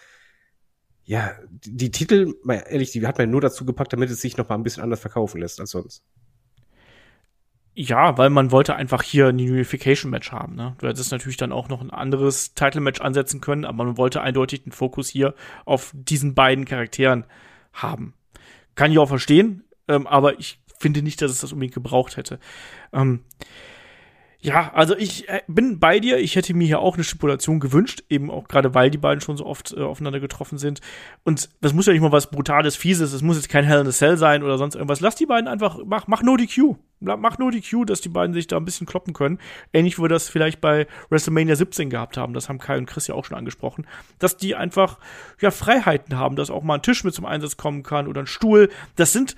ja, 1.04 1.32
die, 1.50 1.78
die 1.78 1.92
Titel, 1.92 2.34
mal 2.44 2.64
ehrlich, 2.68 2.92
die 2.92 3.06
hat 3.06 3.20
man 3.20 3.30
nur 3.30 3.40
dazu 3.40 3.66
gepackt, 3.66 3.94
damit 3.94 4.10
es 4.10 4.20
sich 4.20 4.36
noch 4.36 4.50
mal 4.50 4.56
ein 4.56 4.64
bisschen 4.64 4.82
anders 4.82 5.00
verkaufen 5.00 5.40
lässt 5.40 5.60
als 5.60 5.70
sonst. 5.70 6.04
Ja, 7.76 8.18
weil 8.18 8.32
man 8.32 8.52
wollte 8.52 8.76
einfach 8.76 9.04
hier 9.04 9.28
ein 9.28 9.36
Unification-Match 9.36 10.32
haben. 10.32 10.56
Ne? 10.56 10.76
Du 10.80 10.88
hättest 10.88 11.12
natürlich 11.12 11.38
dann 11.38 11.52
auch 11.52 11.70
noch 11.70 11.82
ein 11.82 11.92
anderes 11.92 12.56
Title-Match 12.56 13.00
ansetzen 13.00 13.42
können, 13.42 13.64
aber 13.64 13.86
man 13.86 13.98
wollte 13.98 14.22
eindeutig 14.22 14.64
den 14.64 14.72
Fokus 14.72 15.08
hier 15.08 15.36
auf 15.66 15.92
diesen 15.94 16.34
beiden 16.34 16.66
Charakteren 16.66 17.26
haben. 17.74 18.16
Kann 18.74 18.92
ich 18.92 18.98
auch 18.98 19.08
verstehen, 19.08 19.64
ähm, 19.88 20.08
aber 20.08 20.40
ich 20.40 20.62
finde 20.80 21.04
nicht, 21.04 21.22
dass 21.22 21.32
es 21.32 21.42
das 21.42 21.54
unbedingt 21.54 21.76
gebraucht 21.76 22.18
hätte. 22.18 22.40
Ähm, 22.92 23.24
Ja, 24.42 24.72
also 24.74 24.96
ich 24.96 25.28
äh, 25.28 25.42
bin 25.48 25.80
bei 25.80 26.00
dir. 26.00 26.18
Ich 26.18 26.38
hätte 26.38 26.54
mir 26.54 26.66
hier 26.66 26.80
auch 26.80 26.96
eine 26.96 27.04
Stipulation 27.04 27.60
gewünscht, 27.60 28.04
eben 28.10 28.32
auch 28.32 28.48
gerade 28.48 28.74
weil 28.74 28.90
die 28.90 28.98
beiden 28.98 29.20
schon 29.20 29.36
so 29.36 29.46
oft 29.46 29.74
äh, 29.74 29.82
aufeinander 29.82 30.22
getroffen 30.22 30.58
sind. 30.58 30.80
Und 31.26 31.50
das 31.60 31.74
muss 31.74 31.88
ja 31.88 31.94
nicht 31.94 32.02
mal 32.02 32.14
was 32.14 32.32
Brutales, 32.32 32.78
Fieses, 32.78 33.12
es 33.12 33.22
muss 33.22 33.36
jetzt 33.36 33.50
kein 33.50 33.66
Hell 33.66 33.82
in 33.82 33.88
a 33.88 33.92
Cell 33.92 34.16
sein 34.16 34.42
oder 34.42 34.58
sonst 34.58 34.76
irgendwas. 34.76 35.02
Lass 35.02 35.16
die 35.16 35.26
beiden 35.26 35.50
einfach, 35.50 35.80
mach, 35.86 36.08
mach 36.08 36.24
nur 36.24 36.38
die 36.38 36.48
Q. 36.48 36.78
Mach 37.02 37.38
nur 37.38 37.52
die 37.52 37.62
Q, 37.62 37.86
dass 37.86 38.02
die 38.02 38.10
beiden 38.10 38.34
sich 38.34 38.48
da 38.48 38.58
ein 38.58 38.66
bisschen 38.66 38.88
kloppen 38.88 39.14
können. 39.14 39.40
Ähnlich 39.72 39.98
wie 39.98 40.04
wir 40.04 40.10
das 40.10 40.28
vielleicht 40.28 40.60
bei 40.60 40.86
WrestleMania 41.10 41.56
17 41.56 41.90
gehabt 41.90 42.18
haben. 42.18 42.34
Das 42.34 42.50
haben 42.50 42.60
Kai 42.60 42.78
und 42.78 42.88
Chris 42.88 43.08
ja 43.08 43.16
auch 43.16 43.24
schon 43.24 43.38
angesprochen. 43.38 43.88
Dass 44.20 44.36
die 44.36 44.56
einfach, 44.56 45.00
ja, 45.40 45.52
Freiheiten 45.52 46.18
haben, 46.18 46.36
dass 46.36 46.50
auch 46.50 46.64
mal 46.64 46.76
ein 46.76 46.82
Tisch 46.82 47.06
mit 47.06 47.14
zum 47.14 47.26
Einsatz 47.26 47.56
kommen 47.56 47.84
kann 47.84 48.08
oder 48.08 48.22
ein 48.22 48.28
Stuhl. 48.28 48.70
Das 48.98 49.14
sind 49.14 49.38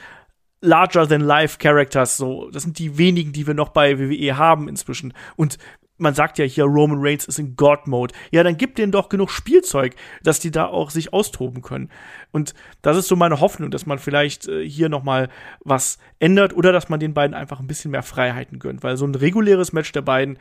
larger 0.62 1.08
than 1.08 1.22
life 1.22 1.58
Characters, 1.58 2.18
so. 2.18 2.50
Das 2.52 2.64
sind 2.64 2.80
die 2.80 2.98
wenigen, 2.98 3.34
die 3.34 3.48
wir 3.48 3.54
noch 3.54 3.70
bei 3.70 4.00
WWE 4.00 4.38
haben 4.38 4.70
inzwischen. 4.70 5.14
Und 5.36 5.58
man 5.98 6.16
sagt 6.16 6.40
ja 6.40 6.46
hier, 6.46 6.66
Roman 6.66 6.98
Reigns 7.00 7.26
ist 7.26 7.38
in 7.40 7.56
God-Mode. 7.56 8.14
Ja, 8.32 8.44
dann 8.44 8.58
gibt 8.58 8.78
denen 8.78 8.92
doch 8.92 9.08
genug 9.08 9.30
Spielzeug, 9.30 9.96
dass 10.24 10.40
die 10.40 10.50
da 10.50 10.66
auch 10.66 10.90
sich 10.90 11.14
austoben 11.14 11.62
können. 11.62 11.90
Und 12.32 12.54
das 12.82 12.98
ist 12.98 13.08
so 13.08 13.16
meine 13.16 13.40
Hoffnung, 13.40 13.70
dass 13.70 13.86
man 13.86 14.00
vielleicht 14.00 14.48
äh, 14.48 14.68
hier 14.68 14.90
noch 14.90 15.04
mal 15.04 15.30
was 15.64 16.00
ändert 16.20 16.54
oder 16.56 16.72
dass 16.72 16.90
man 16.90 17.00
den 17.00 17.14
beiden 17.14 17.36
einfach 17.36 17.60
ein 17.60 17.68
bisschen 17.68 17.92
mehr 17.92 18.04
Freiheiten 18.04 18.58
gönnt. 18.58 18.84
Weil 18.84 18.98
so 18.98 19.06
ein 19.06 19.16
reguläres 19.16 19.74
Match 19.74 19.92
der 19.92 20.02
beiden 20.02 20.40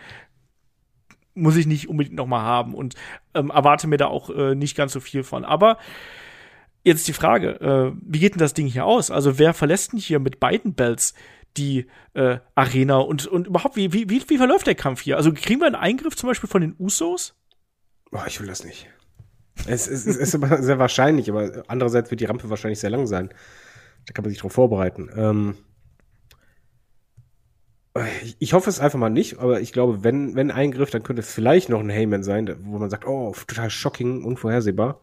muss 1.34 1.56
ich 1.56 1.66
nicht 1.66 1.88
unbedingt 1.88 2.16
noch 2.16 2.26
mal 2.26 2.42
haben 2.42 2.74
und 2.74 2.94
ähm, 3.34 3.50
erwarte 3.50 3.86
mir 3.86 3.98
da 3.98 4.06
auch 4.06 4.30
äh, 4.30 4.54
nicht 4.54 4.76
ganz 4.76 4.92
so 4.92 5.00
viel 5.00 5.22
von. 5.22 5.44
Aber 5.44 5.78
Jetzt 6.82 7.06
die 7.08 7.12
Frage, 7.12 7.60
äh, 7.60 7.92
wie 8.02 8.20
geht 8.20 8.34
denn 8.34 8.38
das 8.38 8.54
Ding 8.54 8.66
hier 8.66 8.86
aus? 8.86 9.10
Also 9.10 9.38
wer 9.38 9.52
verlässt 9.52 9.92
denn 9.92 9.98
hier 9.98 10.18
mit 10.18 10.40
beiden 10.40 10.74
Belts 10.74 11.14
die 11.56 11.86
äh, 12.14 12.38
Arena 12.54 12.98
und, 12.98 13.26
und 13.26 13.48
überhaupt, 13.48 13.76
wie, 13.76 13.92
wie, 13.92 14.08
wie, 14.08 14.22
wie 14.28 14.38
verläuft 14.38 14.66
der 14.66 14.74
Kampf 14.74 15.02
hier? 15.02 15.16
Also 15.16 15.32
kriegen 15.32 15.60
wir 15.60 15.66
einen 15.66 15.74
Eingriff 15.74 16.16
zum 16.16 16.28
Beispiel 16.28 16.48
von 16.48 16.62
den 16.62 16.74
Usos? 16.78 17.34
Boah, 18.10 18.24
ich 18.26 18.40
will 18.40 18.46
das 18.46 18.64
nicht. 18.64 18.88
Es, 19.66 19.86
es, 19.86 20.06
es 20.06 20.16
ist 20.16 20.34
aber 20.34 20.62
sehr 20.62 20.78
wahrscheinlich, 20.78 21.28
aber 21.28 21.64
andererseits 21.68 22.10
wird 22.10 22.20
die 22.20 22.24
Rampe 22.24 22.48
wahrscheinlich 22.48 22.80
sehr 22.80 22.90
lang 22.90 23.06
sein. 23.06 23.30
Da 24.06 24.12
kann 24.12 24.24
man 24.24 24.30
sich 24.30 24.40
drauf 24.40 24.52
vorbereiten. 24.52 25.10
Ähm, 25.14 25.56
ich, 28.22 28.36
ich 28.38 28.52
hoffe 28.52 28.70
es 28.70 28.80
einfach 28.80 28.98
mal 28.98 29.10
nicht, 29.10 29.38
aber 29.38 29.60
ich 29.60 29.72
glaube, 29.72 30.02
wenn, 30.02 30.34
wenn 30.34 30.50
Eingriff, 30.50 30.90
dann 30.90 31.02
könnte 31.02 31.20
es 31.20 31.32
vielleicht 31.32 31.68
noch 31.68 31.80
ein 31.80 31.90
Heyman 31.90 32.22
sein, 32.22 32.56
wo 32.62 32.78
man 32.78 32.90
sagt, 32.90 33.06
oh, 33.06 33.34
total 33.46 33.70
shocking, 33.70 34.24
unvorhersehbar. 34.24 35.02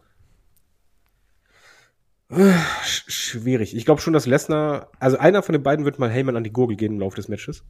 Schwierig. 2.30 3.74
Ich 3.74 3.84
glaube 3.84 4.00
schon, 4.00 4.12
dass 4.12 4.26
Lesnar, 4.26 4.90
also 4.98 5.16
einer 5.18 5.42
von 5.42 5.54
den 5.54 5.62
beiden 5.62 5.84
wird 5.84 5.98
mal 5.98 6.10
Heyman 6.10 6.36
an 6.36 6.44
die 6.44 6.52
Gurgel 6.52 6.76
gehen 6.76 6.94
im 6.94 7.00
Laufe 7.00 7.16
des 7.16 7.28
Matches. 7.28 7.64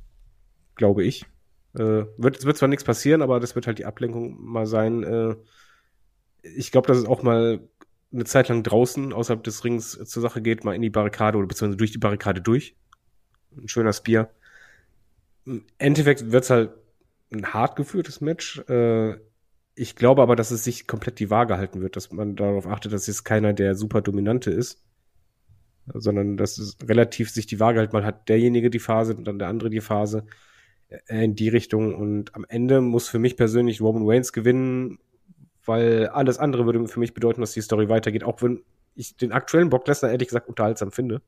Glaube 0.74 1.04
ich. 1.04 1.26
Äh, 1.74 2.06
wird, 2.16 2.38
es 2.38 2.44
wird 2.44 2.56
zwar 2.56 2.68
nichts 2.68 2.84
passieren, 2.84 3.22
aber 3.22 3.40
das 3.40 3.54
wird 3.54 3.66
halt 3.66 3.78
die 3.78 3.84
Ablenkung 3.86 4.36
mal 4.40 4.66
sein. 4.66 5.04
Äh, 5.04 5.36
ich 6.42 6.72
glaube, 6.72 6.88
dass 6.88 6.98
es 6.98 7.04
auch 7.04 7.22
mal 7.22 7.60
eine 8.12 8.24
Zeit 8.24 8.48
lang 8.48 8.62
draußen 8.62 9.12
außerhalb 9.12 9.44
des 9.44 9.64
Rings 9.64 9.92
zur 9.92 10.22
Sache 10.22 10.42
geht, 10.42 10.64
mal 10.64 10.74
in 10.74 10.82
die 10.82 10.90
Barrikade 10.90 11.38
oder 11.38 11.46
beziehungsweise 11.46 11.76
durch 11.76 11.92
die 11.92 11.98
Barrikade 11.98 12.40
durch. 12.40 12.74
Ein 13.56 13.68
schöner 13.68 13.92
Spear. 13.92 14.30
Im 15.44 15.64
Endeffekt 15.78 16.32
wird 16.32 16.44
es 16.44 16.50
halt 16.50 16.70
ein 17.32 17.52
hart 17.52 17.76
geführtes 17.76 18.20
Match. 18.20 18.58
Äh, 18.68 19.18
ich 19.78 19.96
glaube 19.96 20.22
aber, 20.22 20.36
dass 20.36 20.50
es 20.50 20.64
sich 20.64 20.86
komplett 20.86 21.18
die 21.20 21.30
Waage 21.30 21.56
halten 21.56 21.80
wird, 21.80 21.96
dass 21.96 22.12
man 22.12 22.36
darauf 22.36 22.66
achtet, 22.66 22.92
dass 22.92 23.06
jetzt 23.06 23.24
keiner 23.24 23.52
der 23.52 23.74
super 23.74 24.00
Dominante 24.00 24.50
ist, 24.50 24.84
sondern 25.94 26.36
dass 26.36 26.58
es 26.58 26.76
relativ 26.86 27.30
sich 27.30 27.46
die 27.46 27.60
Waage 27.60 27.78
halt 27.78 27.92
mal 27.92 28.04
hat 28.04 28.28
derjenige 28.28 28.70
die 28.70 28.80
Phase 28.80 29.14
und 29.14 29.24
dann 29.24 29.38
der 29.38 29.48
andere 29.48 29.70
die 29.70 29.80
Phase 29.80 30.26
äh, 30.88 31.24
in 31.24 31.36
die 31.36 31.48
Richtung 31.48 31.94
und 31.94 32.34
am 32.34 32.44
Ende 32.48 32.80
muss 32.80 33.08
für 33.08 33.18
mich 33.18 33.36
persönlich 33.36 33.80
Roman 33.80 34.02
Reigns 34.04 34.32
gewinnen, 34.32 34.98
weil 35.64 36.08
alles 36.08 36.38
andere 36.38 36.66
würde 36.66 36.86
für 36.88 37.00
mich 37.00 37.14
bedeuten, 37.14 37.40
dass 37.40 37.52
die 37.52 37.62
Story 37.62 37.88
weitergeht, 37.88 38.24
auch 38.24 38.42
wenn 38.42 38.62
ich 38.96 39.16
den 39.16 39.32
aktuellen 39.32 39.70
Brock 39.70 39.86
Lesnar 39.86 40.10
ehrlich 40.10 40.28
gesagt 40.28 40.48
unterhaltsam 40.48 40.90
finde. 40.90 41.22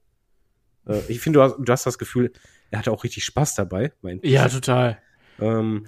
Äh, 0.86 1.00
ich 1.08 1.20
finde, 1.20 1.38
du 1.38 1.42
hast, 1.44 1.56
du 1.56 1.72
hast 1.72 1.86
das 1.86 1.98
Gefühl, 1.98 2.32
er 2.70 2.80
hatte 2.80 2.90
auch 2.90 3.04
richtig 3.04 3.24
Spaß 3.24 3.54
dabei. 3.54 3.92
Ja, 4.24 4.48
total. 4.48 4.98
Ähm, 5.40 5.86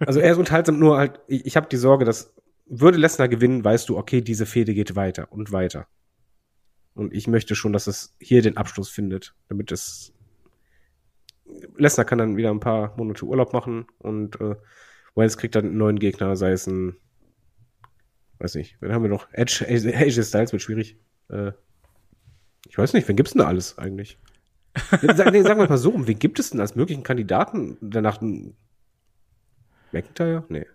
also 0.00 0.20
er 0.20 0.32
ist 0.32 0.38
unterhaltsam, 0.38 0.78
nur 0.78 0.98
halt, 0.98 1.20
ich, 1.26 1.46
ich 1.46 1.56
habe 1.56 1.68
die 1.68 1.76
Sorge, 1.76 2.04
dass 2.04 2.34
würde 2.66 2.98
Lesnar 2.98 3.28
gewinnen, 3.28 3.64
weißt 3.64 3.88
du, 3.88 3.98
okay, 3.98 4.22
diese 4.22 4.46
Fehde 4.46 4.72
geht 4.72 4.96
weiter 4.96 5.30
und 5.30 5.52
weiter. 5.52 5.86
Und 6.94 7.12
ich 7.12 7.26
möchte 7.26 7.54
schon, 7.54 7.72
dass 7.72 7.86
es 7.86 8.14
hier 8.18 8.42
den 8.42 8.56
Abschluss 8.56 8.88
findet, 8.88 9.34
damit 9.48 9.72
es 9.72 10.12
Lesnar 11.76 12.06
kann 12.06 12.18
dann 12.18 12.36
wieder 12.36 12.50
ein 12.50 12.60
paar 12.60 12.96
Monate 12.96 13.26
Urlaub 13.26 13.52
machen 13.52 13.86
und 13.98 14.40
äh, 14.40 14.56
Wales 15.14 15.36
kriegt 15.36 15.54
dann 15.54 15.66
einen 15.66 15.76
neuen 15.76 15.98
Gegner, 15.98 16.34
sei 16.36 16.52
es 16.52 16.66
ein, 16.66 16.96
weiß 18.38 18.54
nicht, 18.54 18.76
wen 18.80 18.92
haben 18.92 19.02
wir 19.02 19.10
noch? 19.10 19.28
Edge, 19.32 19.66
Edge 19.66 20.22
Styles 20.22 20.52
wird 20.52 20.62
schwierig. 20.62 20.98
Äh, 21.28 21.52
ich 22.66 22.78
weiß 22.78 22.94
nicht, 22.94 23.06
wen 23.08 23.16
gibt's 23.16 23.32
denn 23.32 23.40
da 23.40 23.48
alles 23.48 23.76
eigentlich? 23.76 24.18
Sag, 25.14 25.32
nee, 25.32 25.42
sagen 25.42 25.60
wir 25.60 25.68
mal 25.68 25.76
so, 25.76 26.06
wen 26.06 26.18
gibt 26.18 26.38
es 26.38 26.50
denn 26.50 26.60
als 26.60 26.74
möglichen 26.74 27.02
Kandidaten 27.02 27.76
danach 27.82 28.22
McIntyre? 29.92 30.44
Nee. 30.48 30.66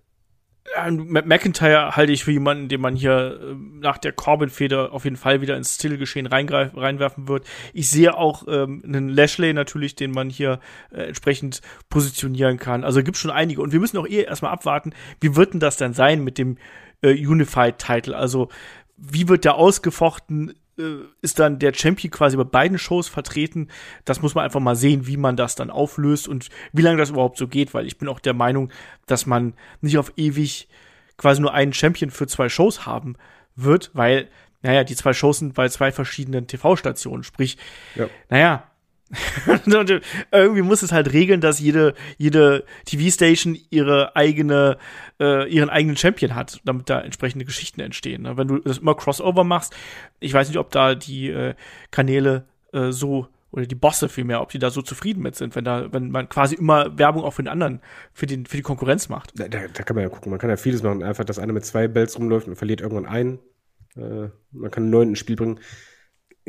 McIntyre 0.90 1.96
halte 1.96 2.12
ich 2.12 2.24
für 2.26 2.32
jemanden, 2.32 2.68
den 2.68 2.82
man 2.82 2.96
hier 2.96 3.40
äh, 3.42 3.56
nach 3.80 3.98
der 3.98 4.12
Corbin-Feder 4.12 4.92
auf 4.92 5.06
jeden 5.06 5.16
Fall 5.16 5.42
wieder 5.42 5.56
ins 5.56 5.76
Stillgeschehen 5.76 6.28
reinwerfen 6.28 7.28
wird. 7.28 7.46
Ich 7.74 7.90
sehe 7.90 8.16
auch 8.16 8.44
ähm, 8.48 8.84
einen 8.86 9.10
Lashley 9.10 9.54
natürlich, 9.54 9.96
den 9.96 10.12
man 10.12 10.30
hier 10.30 10.60
äh, 10.92 11.04
entsprechend 11.04 11.62
positionieren 11.90 12.58
kann. 12.58 12.84
Also 12.84 13.02
gibt 13.02 13.18
schon 13.18 13.32
einige. 13.32 13.62
Und 13.62 13.72
wir 13.72 13.80
müssen 13.80 13.98
auch 13.98 14.08
eh 14.08 14.24
erstmal 14.24 14.52
abwarten, 14.52 14.94
wie 15.22 15.36
wird 15.36 15.54
denn 15.54 15.60
das 15.60 15.78
dann 15.78 15.94
sein 15.94 16.24
mit 16.24 16.38
dem 16.38 16.58
äh, 17.02 17.12
Unified-Title? 17.12 18.16
Also 18.16 18.50
wie 18.98 19.30
wird 19.30 19.46
der 19.46 19.56
ausgefochten? 19.56 20.54
Äh, 20.78 21.06
ist 21.22 21.40
dann 21.40 21.60
der 21.60 21.74
Champion 21.74 22.12
quasi 22.12 22.38
bei 22.38 22.44
beiden 22.44 22.78
Shows 22.78 23.08
vertreten. 23.08 23.70
Das 24.06 24.22
muss 24.22 24.36
man 24.36 24.46
einfach 24.46 24.60
mal 24.60 24.76
sehen, 24.76 25.08
wie 25.08 25.18
man 25.18 25.36
das 25.36 25.56
dann 25.56 25.70
auflöst 25.70 26.28
und 26.28 26.50
wie 26.72 26.82
lange 26.82 26.98
das 26.98 27.10
überhaupt 27.10 27.38
so 27.38 27.48
geht, 27.48 27.74
weil 27.74 27.88
ich 27.88 27.98
bin 27.98 28.08
auch 28.08 28.20
der 28.20 28.34
Meinung, 28.34 28.72
dass 29.06 29.26
man 29.26 29.54
nicht 29.82 29.98
auf 29.98 30.14
ewig 30.18 30.68
quasi 31.18 31.42
nur 31.42 31.54
einen 31.54 31.74
Champion 31.74 32.12
für 32.12 32.28
zwei 32.28 32.48
Shows 32.48 32.86
haben 32.86 33.16
wird, 33.56 33.90
weil, 33.94 34.30
naja, 34.62 34.84
die 34.84 34.96
zwei 34.96 35.14
Shows 35.14 35.40
sind 35.40 35.56
bei 35.56 35.68
zwei 35.70 35.92
verschiedenen 35.92 36.46
TV-Stationen. 36.46 37.24
Sprich, 37.24 37.58
ja. 37.96 38.08
naja, 38.30 38.67
irgendwie 40.32 40.62
muss 40.62 40.82
es 40.84 40.92
halt 40.92 41.14
regeln, 41.14 41.42
dass 41.42 41.60
jede, 41.60 41.94
jede 42.18 42.66
TV-Station 42.86 43.58
ihre 43.70 44.16
eigene, 44.16 44.78
äh, 45.20 45.50
ihren 45.50 45.70
eigenen 45.70 45.98
Champion 45.98 46.36
hat, 46.36 46.60
damit 46.66 46.90
da 46.90 47.02
entsprechende 47.02 47.46
Geschichten 47.46 47.82
entstehen. 47.82 48.24
Ne? 48.24 48.38
Wenn 48.38 48.48
du 48.48 48.60
das 48.60 48.80
immer 48.80 48.96
Crossover 48.96 49.44
machst, 49.44 49.76
ich 50.20 50.34
weiß 50.34 50.50
nicht, 50.50 50.58
ob 50.58 50.72
da 50.72 50.96
die 50.96 51.30
äh, 51.30 51.56
Kanäle 51.92 52.46
äh, 52.74 52.92
so 52.92 53.28
oder 53.52 53.66
die 53.66 53.76
Bosse 53.76 54.10
vielmehr, 54.10 54.42
ob 54.42 54.50
die 54.50 54.60
da 54.60 54.70
so 54.70 54.82
zufrieden 54.82 55.24
mit 55.24 55.36
sind, 55.36 55.56
wenn 55.56 55.64
da, 55.64 55.92
wenn 55.92 56.12
man 56.12 56.28
quasi 56.28 56.56
immer 56.56 56.98
Werbung 56.98 57.24
auch 57.24 57.32
für 57.32 57.44
den 57.44 57.48
anderen, 57.48 57.82
für 58.14 58.26
den, 58.26 58.46
für 58.46 58.58
die 58.58 58.64
Konkurrenz 58.64 59.08
macht. 59.08 59.32
Da, 59.40 59.48
da, 59.48 59.68
da 59.68 59.84
kann 59.84 59.96
man 59.96 60.04
ja 60.04 60.10
gucken, 60.10 60.30
man 60.30 60.40
kann 60.40 60.50
ja 60.50 60.58
vieles 60.58 60.84
machen, 60.84 61.02
einfach, 61.02 61.24
dass 61.24 61.40
einer 61.40 61.54
mit 61.54 61.66
zwei 61.66 61.88
Bells 61.88 62.20
rumläuft 62.20 62.48
und 62.48 62.58
verliert 62.58 62.82
irgendwann 62.82 63.06
einen. 63.06 63.40
Äh, 63.96 64.30
man 64.52 64.70
kann 64.70 64.84
einen 64.84 64.90
neuen 64.90 65.10
ins 65.10 65.20
Spiel 65.20 65.38
bringen 65.38 65.60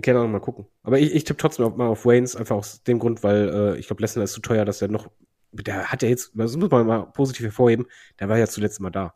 gerne 0.02 0.20
auch 0.20 0.28
mal 0.28 0.40
gucken. 0.40 0.66
Aber 0.82 0.98
ich, 0.98 1.14
ich 1.14 1.24
tippe 1.24 1.38
trotzdem 1.38 1.76
mal 1.76 1.88
auf 1.88 2.04
Waynes, 2.04 2.36
einfach 2.36 2.56
aus 2.56 2.82
dem 2.82 2.98
Grund, 2.98 3.22
weil 3.22 3.48
äh, 3.48 3.78
ich 3.78 3.86
glaube, 3.86 4.02
Lesnar 4.02 4.24
ist 4.24 4.32
zu 4.32 4.40
teuer, 4.40 4.64
dass 4.64 4.82
er 4.82 4.88
noch. 4.88 5.10
Der 5.52 5.90
hat 5.90 6.02
ja 6.02 6.08
jetzt, 6.08 6.32
das 6.34 6.56
muss 6.56 6.70
man 6.70 6.86
mal 6.86 7.06
positiv 7.06 7.46
hervorheben, 7.46 7.86
der 8.20 8.28
war 8.28 8.36
ja 8.36 8.46
zuletzt 8.46 8.80
mal 8.80 8.90
da. 8.90 9.14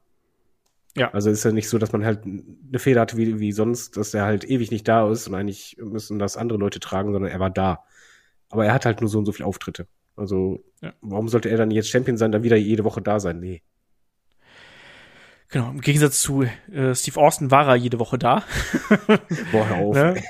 Ja. 0.96 1.10
Also 1.12 1.30
ist 1.30 1.44
ja 1.44 1.52
nicht 1.52 1.68
so, 1.68 1.78
dass 1.78 1.92
man 1.92 2.04
halt 2.04 2.24
eine 2.24 2.78
Fehler 2.78 3.02
hatte 3.02 3.16
wie, 3.16 3.38
wie 3.38 3.52
sonst, 3.52 3.96
dass 3.96 4.14
er 4.14 4.24
halt 4.24 4.44
ewig 4.44 4.70
nicht 4.70 4.88
da 4.88 5.10
ist 5.10 5.28
und 5.28 5.34
eigentlich 5.34 5.76
müssen 5.78 6.18
das 6.18 6.36
andere 6.36 6.58
Leute 6.58 6.80
tragen, 6.80 7.12
sondern 7.12 7.30
er 7.30 7.40
war 7.40 7.50
da. 7.50 7.84
Aber 8.50 8.66
er 8.66 8.74
hat 8.74 8.84
halt 8.86 9.00
nur 9.00 9.08
so 9.08 9.18
und 9.18 9.26
so 9.26 9.32
viele 9.32 9.46
Auftritte. 9.46 9.86
Also, 10.16 10.62
ja. 10.82 10.92
warum 11.00 11.28
sollte 11.28 11.48
er 11.48 11.56
dann 11.56 11.70
jetzt 11.70 11.88
Champion 11.88 12.16
sein, 12.18 12.32
dann 12.32 12.42
wieder 12.42 12.56
jede 12.56 12.84
Woche 12.84 13.00
da 13.00 13.20
sein? 13.20 13.40
Nee. 13.40 13.62
Genau, 15.48 15.70
im 15.70 15.80
Gegensatz 15.80 16.20
zu 16.20 16.42
äh, 16.42 16.94
Steve 16.94 17.20
Austin 17.20 17.50
war 17.50 17.68
er 17.68 17.76
jede 17.76 17.98
Woche 17.98 18.18
da. 18.18 18.42
Boah, 19.52 19.68
hör 19.68 19.76
auf. 19.76 19.94
ne? 19.94 20.22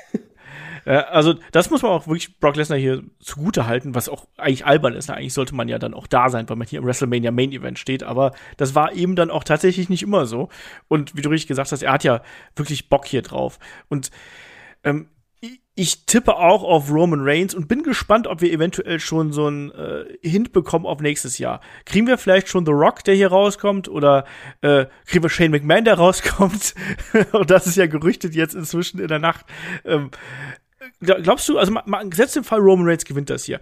Äh, 0.85 0.95
also, 0.95 1.35
das 1.51 1.69
muss 1.69 1.81
man 1.81 1.91
auch 1.91 2.07
wirklich 2.07 2.39
Brock 2.39 2.55
Lesnar 2.55 2.77
hier 2.77 3.03
zugute 3.19 3.67
halten, 3.67 3.95
was 3.95 4.09
auch 4.09 4.27
eigentlich 4.37 4.65
albern 4.65 4.93
ist. 4.93 5.09
Eigentlich 5.09 5.33
sollte 5.33 5.55
man 5.55 5.67
ja 5.67 5.79
dann 5.79 5.93
auch 5.93 6.07
da 6.07 6.29
sein, 6.29 6.47
weil 6.49 6.57
man 6.57 6.67
hier 6.67 6.79
im 6.79 6.85
WrestleMania 6.85 7.31
Main 7.31 7.51
Event 7.51 7.79
steht. 7.79 8.03
Aber 8.03 8.33
das 8.57 8.75
war 8.75 8.93
eben 8.93 9.15
dann 9.15 9.31
auch 9.31 9.43
tatsächlich 9.43 9.89
nicht 9.89 10.03
immer 10.03 10.25
so. 10.25 10.49
Und 10.87 11.15
wie 11.15 11.21
du 11.21 11.29
richtig 11.29 11.47
gesagt 11.47 11.71
hast, 11.71 11.81
er 11.81 11.93
hat 11.93 12.03
ja 12.03 12.21
wirklich 12.55 12.89
Bock 12.89 13.05
hier 13.05 13.21
drauf. 13.21 13.59
Und 13.89 14.11
ähm, 14.83 15.07
ich 15.75 16.05
tippe 16.05 16.35
auch 16.35 16.63
auf 16.63 16.91
Roman 16.91 17.21
Reigns 17.23 17.55
und 17.55 17.67
bin 17.67 17.81
gespannt, 17.81 18.27
ob 18.27 18.41
wir 18.41 18.51
eventuell 18.51 18.99
schon 18.99 19.33
so 19.33 19.47
einen 19.47 19.71
äh, 19.71 20.05
Hint 20.21 20.53
bekommen 20.53 20.85
auf 20.85 21.01
nächstes 21.01 21.39
Jahr. 21.39 21.61
Kriegen 21.85 22.05
wir 22.05 22.19
vielleicht 22.19 22.47
schon 22.47 22.65
The 22.65 22.71
Rock, 22.71 23.03
der 23.03 23.15
hier 23.15 23.29
rauskommt, 23.29 23.89
oder 23.89 24.25
äh, 24.61 24.85
kriegen 25.07 25.23
wir 25.23 25.29
Shane 25.29 25.49
McMahon, 25.49 25.85
der 25.85 25.95
rauskommt? 25.97 26.75
und 27.31 27.49
das 27.49 27.65
ist 27.65 27.75
ja 27.75 27.87
gerüchtet 27.87 28.35
jetzt 28.35 28.53
inzwischen 28.53 28.99
in 28.99 29.07
der 29.07 29.19
Nacht. 29.19 29.45
Ähm, 29.83 30.11
glaubst 31.03 31.47
du, 31.49 31.57
also 31.57 31.71
man, 31.71 31.83
man, 31.85 32.09
gesetzt 32.09 32.37
im 32.37 32.43
Fall 32.43 32.59
Roman 32.59 32.87
Reigns 32.87 33.05
gewinnt 33.05 33.29
das 33.29 33.43
hier. 33.43 33.59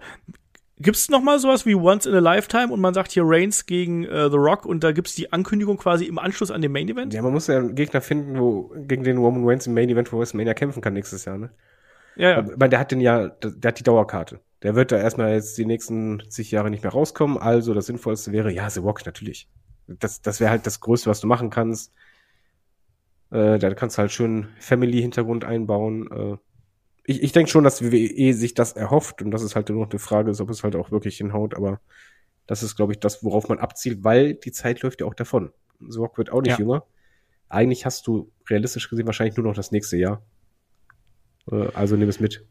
Gibt's 0.78 1.08
noch 1.08 1.22
mal 1.22 1.38
sowas 1.38 1.64
wie 1.64 1.74
Once 1.74 2.06
in 2.06 2.14
a 2.14 2.18
Lifetime 2.18 2.72
und 2.72 2.80
man 2.80 2.94
sagt 2.94 3.12
hier 3.12 3.22
Reigns 3.24 3.66
gegen 3.66 4.04
äh, 4.04 4.30
The 4.30 4.36
Rock 4.36 4.66
und 4.66 4.82
da 4.82 4.92
gibt's 4.92 5.14
die 5.14 5.32
Ankündigung 5.32 5.76
quasi 5.76 6.06
im 6.06 6.18
Anschluss 6.18 6.50
an 6.50 6.60
den 6.60 6.72
Main 6.72 6.88
Event? 6.88 7.14
Ja, 7.14 7.22
man 7.22 7.32
muss 7.32 7.46
ja 7.46 7.58
einen 7.58 7.74
Gegner 7.74 8.00
finden, 8.00 8.38
wo 8.38 8.72
gegen 8.74 9.04
den 9.04 9.18
Roman 9.18 9.44
Reigns 9.46 9.66
im 9.66 9.74
Main 9.74 9.88
Event 9.88 10.08
für 10.08 10.18
WrestleMania 10.18 10.54
kämpfen 10.54 10.80
kann 10.80 10.94
nächstes 10.94 11.24
Jahr, 11.24 11.38
ne? 11.38 11.50
Ja, 12.16 12.30
ja. 12.30 12.46
Weil 12.56 12.68
der 12.68 12.78
hat 12.78 12.90
den 12.90 13.00
ja, 13.00 13.28
der 13.28 13.68
hat 13.68 13.78
die 13.78 13.84
Dauerkarte. 13.84 14.40
Der 14.62 14.74
wird 14.74 14.92
da 14.92 14.98
erstmal 14.98 15.32
jetzt 15.32 15.58
die 15.58 15.64
nächsten 15.64 16.22
zig 16.28 16.50
Jahre 16.50 16.70
nicht 16.70 16.82
mehr 16.82 16.92
rauskommen. 16.92 17.38
Also 17.38 17.74
das 17.74 17.86
Sinnvollste 17.86 18.32
wäre, 18.32 18.52
ja, 18.52 18.68
The 18.70 18.80
Rock 18.80 19.04
natürlich. 19.06 19.48
Das, 19.86 20.22
das 20.22 20.40
wäre 20.40 20.50
halt 20.50 20.66
das 20.66 20.80
Größte, 20.80 21.10
was 21.10 21.20
du 21.20 21.26
machen 21.26 21.50
kannst. 21.50 21.92
Äh, 23.30 23.58
da 23.58 23.74
kannst 23.74 23.96
du 23.96 24.00
halt 24.00 24.12
schön 24.12 24.48
Family-Hintergrund 24.60 25.44
einbauen. 25.44 26.08
Äh, 26.10 26.36
ich, 27.04 27.22
ich 27.22 27.32
denke 27.32 27.50
schon, 27.50 27.64
dass 27.64 27.82
WWE 27.82 28.32
sich 28.34 28.54
das 28.54 28.72
erhofft 28.72 29.22
und 29.22 29.30
das 29.30 29.42
ist 29.42 29.56
halt 29.56 29.68
nur 29.68 29.84
noch 29.84 29.90
eine 29.90 29.98
Frage 29.98 30.30
ist, 30.30 30.40
ob 30.40 30.50
es 30.50 30.62
halt 30.62 30.76
auch 30.76 30.90
wirklich 30.90 31.16
hinhaut, 31.16 31.54
aber 31.54 31.80
das 32.46 32.62
ist, 32.62 32.76
glaube 32.76 32.92
ich, 32.92 33.00
das, 33.00 33.24
worauf 33.24 33.48
man 33.48 33.58
abzielt, 33.58 34.04
weil 34.04 34.34
die 34.34 34.52
Zeit 34.52 34.82
läuft 34.82 35.00
ja 35.00 35.06
auch 35.06 35.14
davon. 35.14 35.52
The 35.80 35.98
Rock 35.98 36.18
wird 36.18 36.30
auch 36.30 36.42
nicht 36.42 36.52
Ja. 36.52 36.58
jünger. 36.58 36.84
Eigentlich 37.48 37.84
hast 37.86 38.06
du 38.06 38.30
realistisch 38.48 38.88
gesehen 38.88 39.06
wahrscheinlich 39.06 39.36
nur 39.36 39.46
noch 39.46 39.54
das 39.54 39.72
nächste 39.72 39.96
Jahr. 39.96 40.22
Äh, 41.50 41.68
also 41.74 41.96
nimm 41.96 42.08
es 42.08 42.20
mit. 42.20 42.44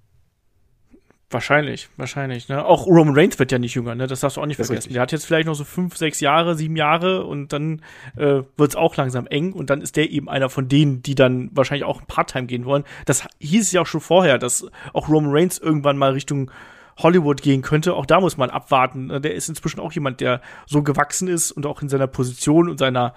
Wahrscheinlich, 1.31 1.89
wahrscheinlich. 1.97 2.49
Ne? 2.49 2.63
Auch 2.65 2.85
Roman 2.85 3.15
Reigns 3.15 3.39
wird 3.39 3.51
ja 3.51 3.59
nicht 3.59 3.73
jünger, 3.73 3.95
ne? 3.95 4.07
Das 4.07 4.19
darfst 4.19 4.37
du 4.37 4.41
auch 4.41 4.45
nicht 4.45 4.59
Das 4.59 4.67
vergessen. 4.67 4.91
Der 4.91 5.01
hat 5.01 5.11
jetzt 5.11 5.25
vielleicht 5.25 5.47
noch 5.47 5.53
so 5.53 5.63
fünf, 5.63 5.95
sechs 5.95 6.19
Jahre, 6.19 6.55
sieben 6.55 6.75
Jahre 6.75 7.25
und 7.25 7.53
dann 7.53 7.81
äh, 8.17 8.41
wird's 8.57 8.75
auch 8.75 8.95
langsam 8.97 9.27
eng 9.27 9.53
und 9.53 9.69
dann 9.69 9.81
ist 9.81 9.95
der 9.95 10.09
eben 10.09 10.29
einer 10.29 10.49
von 10.49 10.67
denen, 10.67 11.01
die 11.01 11.15
dann 11.15 11.49
wahrscheinlich 11.53 11.85
auch 11.85 12.05
Part-Time 12.05 12.47
gehen 12.47 12.65
wollen. 12.65 12.83
Das 13.05 13.25
hieß 13.39 13.61
es 13.61 13.71
ja 13.71 13.81
auch 13.81 13.87
schon 13.87 14.01
vorher, 14.01 14.37
dass 14.37 14.65
auch 14.93 15.07
Roman 15.07 15.31
Reigns 15.31 15.57
irgendwann 15.57 15.97
mal 15.97 16.11
Richtung 16.11 16.51
Hollywood 16.97 17.41
gehen 17.41 17.61
könnte. 17.61 17.93
Auch 17.95 18.05
da 18.05 18.19
muss 18.19 18.37
man 18.37 18.49
abwarten. 18.49 19.07
Ne? 19.07 19.21
Der 19.21 19.33
ist 19.33 19.49
inzwischen 19.49 19.79
auch 19.79 19.91
jemand, 19.93 20.19
der 20.21 20.41
so 20.65 20.83
gewachsen 20.83 21.27
ist 21.27 21.51
und 21.51 21.65
auch 21.65 21.81
in 21.81 21.89
seiner 21.89 22.07
Position 22.07 22.69
und 22.69 22.77
seiner 22.77 23.13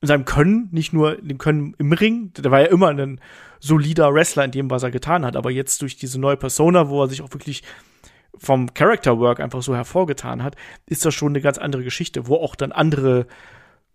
in 0.00 0.08
seinem 0.08 0.24
Können, 0.24 0.68
nicht 0.72 0.92
nur 0.92 1.18
in 1.18 1.28
dem 1.28 1.38
Können 1.38 1.74
im 1.78 1.92
Ring, 1.92 2.32
der 2.34 2.50
war 2.50 2.60
ja 2.60 2.66
immer 2.66 2.88
ein 2.88 3.20
solider 3.58 4.12
Wrestler 4.14 4.44
in 4.44 4.50
dem, 4.50 4.70
was 4.70 4.82
er 4.82 4.90
getan 4.90 5.24
hat, 5.24 5.36
aber 5.36 5.50
jetzt 5.50 5.82
durch 5.82 5.96
diese 5.96 6.18
neue 6.18 6.36
Persona, 6.36 6.88
wo 6.88 7.02
er 7.02 7.08
sich 7.08 7.22
auch 7.22 7.32
wirklich 7.32 7.62
vom 8.38 8.72
Character 8.72 9.18
Work 9.18 9.40
einfach 9.40 9.62
so 9.62 9.74
hervorgetan 9.74 10.42
hat, 10.42 10.56
ist 10.86 11.04
das 11.04 11.14
schon 11.14 11.32
eine 11.32 11.42
ganz 11.42 11.58
andere 11.58 11.84
Geschichte, 11.84 12.26
wo 12.26 12.36
auch 12.36 12.54
dann 12.54 12.72
andere 12.72 13.26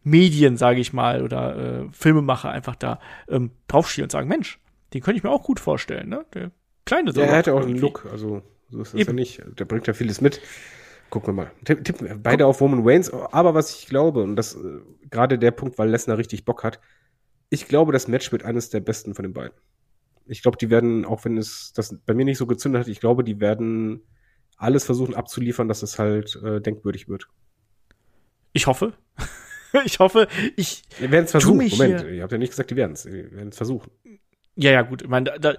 Medien, 0.03 0.55
sage 0.57 0.79
ich 0.79 0.93
mal, 0.93 1.23
oder 1.23 1.57
äh, 1.57 1.87
Filmemacher 1.91 2.51
einfach 2.51 2.75
da 2.75 2.99
ähm, 3.27 3.51
draufschielen 3.67 4.05
und 4.05 4.11
sagen, 4.11 4.27
Mensch, 4.27 4.59
den 4.93 5.01
könnte 5.01 5.17
ich 5.17 5.23
mir 5.23 5.31
auch 5.31 5.43
gut 5.43 5.59
vorstellen, 5.59 6.09
ne? 6.09 6.25
Der 6.35 6.51
kleine 6.85 7.11
Ja, 7.11 7.23
er 7.23 7.37
hat 7.37 7.47
ja 7.47 7.53
auch 7.53 7.61
einen 7.61 7.69
irgendwie. 7.69 7.81
Look, 7.81 8.07
also 8.11 8.43
so 8.69 8.81
ist 8.81 8.93
das 8.93 9.01
Eben. 9.01 9.09
ja 9.09 9.15
nicht. 9.15 9.41
Der 9.59 9.65
bringt 9.65 9.87
ja 9.87 9.93
vieles 9.93 10.21
mit. 10.21 10.41
Gucken 11.15 11.33
wir 11.33 11.43
mal. 11.45 11.51
Tipp, 11.63 11.85
tippen 11.85 12.09
wir 12.09 12.17
beide 12.17 12.45
auf 12.45 12.59
Roman 12.59 12.85
Reigns, 12.85 13.09
aber 13.09 13.53
was 13.53 13.73
ich 13.79 13.87
glaube, 13.87 14.21
und 14.21 14.35
das 14.35 14.53
äh, 14.53 14.81
gerade 15.09 15.39
der 15.39 15.51
Punkt, 15.51 15.77
weil 15.77 15.89
Lesnar 15.89 16.17
richtig 16.17 16.43
Bock 16.43 16.65
hat, 16.65 16.81
ich 17.49 17.69
glaube, 17.69 17.93
das 17.93 18.09
Match 18.09 18.33
wird 18.33 18.43
eines 18.43 18.69
der 18.69 18.81
besten 18.81 19.15
von 19.15 19.23
den 19.23 19.31
beiden. 19.31 19.57
Ich 20.25 20.41
glaube, 20.41 20.57
die 20.57 20.69
werden, 20.69 21.05
auch 21.05 21.23
wenn 21.23 21.37
es 21.37 21.71
das 21.71 21.97
bei 22.05 22.13
mir 22.13 22.25
nicht 22.25 22.37
so 22.37 22.45
gezündet 22.47 22.81
hat, 22.81 22.87
ich 22.89 22.99
glaube, 22.99 23.23
die 23.23 23.39
werden 23.39 24.01
alles 24.57 24.83
versuchen 24.83 25.15
abzuliefern, 25.15 25.69
dass 25.69 25.83
es 25.83 25.97
halt 25.99 26.35
äh, 26.43 26.59
denkwürdig 26.59 27.07
wird. 27.07 27.29
Ich 28.51 28.67
hoffe. 28.67 28.91
ich 29.85 29.99
hoffe, 29.99 30.27
ich, 30.57 30.83
Wir 30.99 31.11
werden 31.11 31.23
es 31.23 31.31
versuchen. 31.31 31.69
Moment, 31.69 32.03
ihr 32.11 32.23
habt 32.23 32.33
ja 32.33 32.37
nicht 32.37 32.49
gesagt, 32.49 32.71
die 32.71 32.75
werden 32.75 32.91
es. 32.91 33.05
Wir 33.05 33.31
werden 33.31 33.49
es 33.49 33.57
versuchen. 33.57 33.89
Ja, 34.57 34.71
ja, 34.71 34.81
gut. 34.81 35.03
Ich 35.03 35.07
meine, 35.07 35.31
da, 35.31 35.37
da, 35.37 35.57